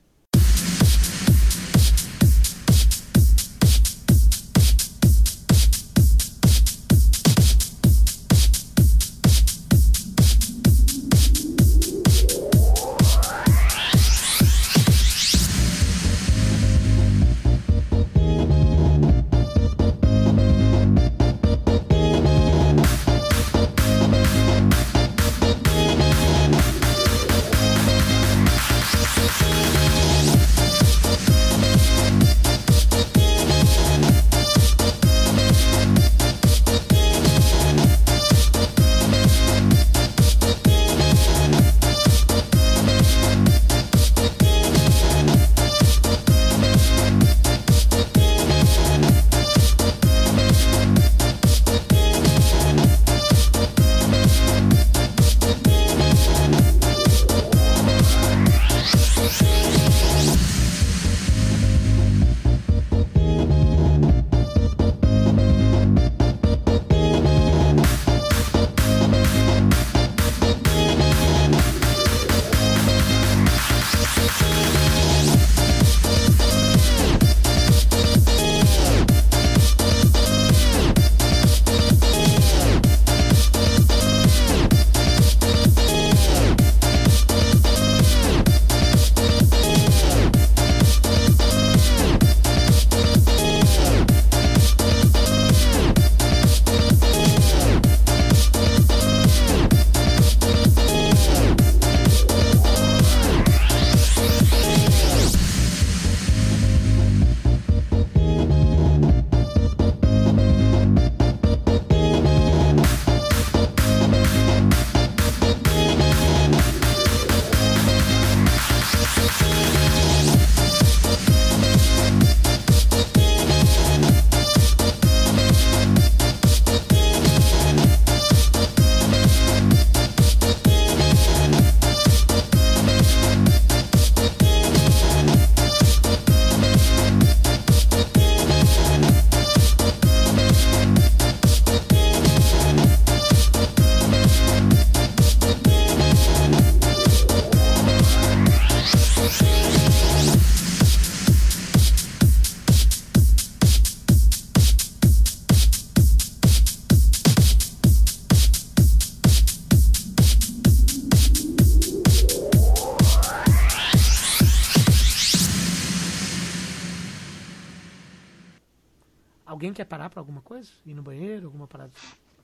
Alguém 169.75 169.85
quer 169.85 169.85
parar 169.87 170.09
pra 170.09 170.21
alguma 170.21 170.41
coisa? 170.41 170.71
Ir 170.87 170.95
no 170.95 171.03
banheiro, 171.03 171.47
alguma 171.47 171.67
parada? 171.67 171.91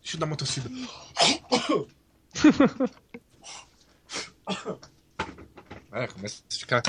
Deixa 0.03 0.17
eu 0.17 0.21
dar 0.21 0.27
uma 0.27 0.37
tossida. 0.37 0.69
É, 5.93 6.09
começa 6.09 6.43
a 6.43 6.53
ficar 6.53 6.83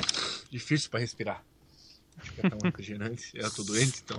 difícil 0.49 0.89
pra 0.89 0.99
respirar. 0.99 1.45
Fica 2.17 2.49
tão 2.49 2.57
oxigenante. 2.67 3.31
Eu 3.35 3.51
tô 3.51 3.61
doente, 3.61 4.01
então. 4.03 4.17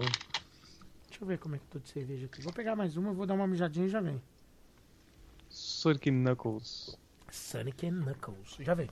Deixa 1.08 1.22
eu 1.22 1.26
ver 1.26 1.38
como 1.38 1.56
é 1.56 1.58
que 1.58 1.64
eu 1.64 1.70
tô 1.72 1.78
de 1.80 1.88
cerveja 1.88 2.26
aqui. 2.26 2.40
Vou 2.40 2.52
pegar 2.52 2.76
mais 2.76 2.96
uma, 2.96 3.12
vou 3.12 3.26
dar 3.26 3.34
uma 3.34 3.48
mijadinha 3.48 3.86
e 3.86 3.90
já 3.90 4.00
vem. 4.00 4.22
Sonic 5.50 6.08
Knuckles. 6.08 6.96
Sonic 7.32 7.84
and 7.84 8.04
Knuckles. 8.04 8.56
Já 8.60 8.74
vem. 8.74 8.88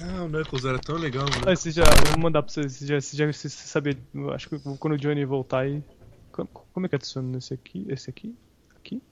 Ah, 0.00 0.24
o 0.24 0.28
Knuckles 0.28 0.64
era 0.64 0.78
tão 0.78 0.96
legal, 0.96 1.24
mano. 1.24 1.50
Ah, 1.50 1.54
você 1.54 1.70
já, 1.70 1.82
eu 1.82 2.12
vou 2.12 2.18
mandar 2.18 2.42
pra 2.42 2.50
você, 2.50 2.66
você 2.66 2.86
já, 2.86 2.98
você 2.98 3.14
já 3.14 3.26
você 3.26 3.50
saber, 3.50 3.98
eu 4.14 4.32
acho 4.32 4.48
que 4.48 4.58
quando 4.78 4.94
o 4.94 4.98
Johnny 4.98 5.26
voltar 5.26 5.60
aí, 5.60 5.84
como, 6.32 6.86
é 6.86 6.88
que 6.88 6.94
adiciona 6.96 7.28
nesse 7.28 7.54
aqui, 7.54 7.84
esse 7.88 8.08
aqui, 8.10 8.34
aqui? 8.76 9.02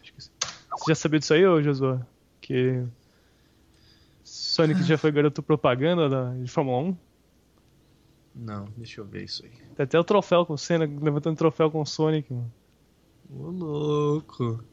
Acho 0.00 0.12
que 0.12 0.18
esse. 0.18 0.30
Você 0.70 0.84
já 0.88 0.94
sabia 0.94 1.18
disso 1.18 1.34
aí, 1.34 1.44
ô 1.46 1.60
Josué? 1.62 2.00
Que 2.40 2.84
Sonic 4.24 4.82
já 4.84 4.96
foi 4.96 5.10
garoto 5.12 5.42
propaganda 5.42 6.08
da, 6.08 6.34
de 6.34 6.48
Fórmula 6.50 6.78
1? 6.90 6.96
Não, 8.36 8.64
deixa 8.76 9.00
eu 9.00 9.04
ver 9.04 9.24
isso 9.24 9.44
aí. 9.44 9.50
Tem 9.74 9.84
até 9.84 9.98
o 9.98 10.04
troféu 10.04 10.46
com 10.46 10.54
o 10.54 10.58
Senna 10.58 10.84
levantando 10.86 11.36
troféu 11.36 11.70
com 11.70 11.80
o 11.82 11.86
Sonic, 11.86 12.32
mano. 12.32 12.52
Ô, 13.28 13.50
louco. 13.50 14.64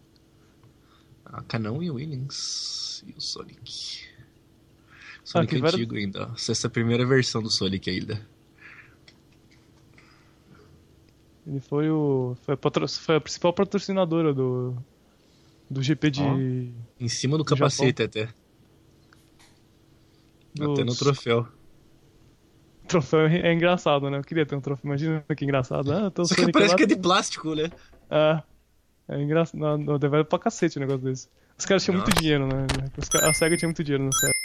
A 1.25 1.41
Canon 1.43 1.81
e 1.81 1.89
o 1.91 1.95
Winnings 1.95 3.03
e 3.05 3.11
o 3.17 3.21
Sonic. 3.21 4.05
Sonic 5.23 5.55
que 5.55 5.61
vários- 5.61 5.81
antigo 5.81 5.95
ainda. 5.95 6.27
ó. 6.29 6.33
Essa 6.35 6.51
é 6.51 6.67
a 6.67 6.71
primeira 6.71 7.05
versão 7.05 7.41
do 7.41 7.49
Sonic 7.49 7.89
ainda. 7.89 8.25
Ele 11.47 11.59
foi 11.61 11.89
o. 11.89 12.35
Foi 12.41 12.53
a, 12.55 12.57
patro- 12.57 12.87
foi 12.89 13.15
a 13.15 13.21
principal 13.21 13.53
patrocinadora 13.53 14.33
do. 14.33 14.75
Do 15.69 15.81
GP 15.81 16.11
de. 16.11 16.21
Ó. 16.21 16.35
Em 16.99 17.07
cima 17.07 17.37
do 17.37 17.43
Do 17.43 17.49
capacete 17.49 18.03
até. 18.03 18.27
do 20.55 20.73
Até 20.73 20.83
no 20.83 20.95
troféu. 20.95 21.47
troféu. 22.87 23.21
É 23.27 23.53
engraçado, 23.53 24.09
né? 24.09 24.17
Eu 24.17 24.23
queria 24.23 24.45
ter 24.45 24.55
um 24.55 24.61
troféu. 24.61 24.85
Imagina 24.89 25.23
que 25.35 25.45
engraçado. 25.45 25.91
Ah, 25.91 26.11
Só 26.25 26.35
que 26.35 26.51
parece 26.51 26.71
lá, 26.71 26.77
que 26.77 26.83
é 26.83 26.87
de 26.87 26.95
plástico, 26.97 27.53
né? 27.55 27.69
É. 28.09 28.41
É 29.09 29.21
engraçado. 29.21 29.59
Não, 29.59 29.77
não, 29.77 29.99
deve 29.99 30.23
pra 30.25 30.39
cacete 30.39 30.77
o 30.77 30.79
negócio 30.81 31.01
desse. 31.03 31.29
Os 31.57 31.65
caras 31.65 31.83
tinham 31.83 31.95
muito 31.95 32.09
Nossa. 32.09 32.21
dinheiro, 32.21 32.45
né? 32.47 32.67
A 33.23 33.33
SEGA 33.33 33.57
tinha 33.57 33.67
muito 33.67 33.83
dinheiro 33.83 34.03
nessa 34.03 34.27
época. 34.27 34.36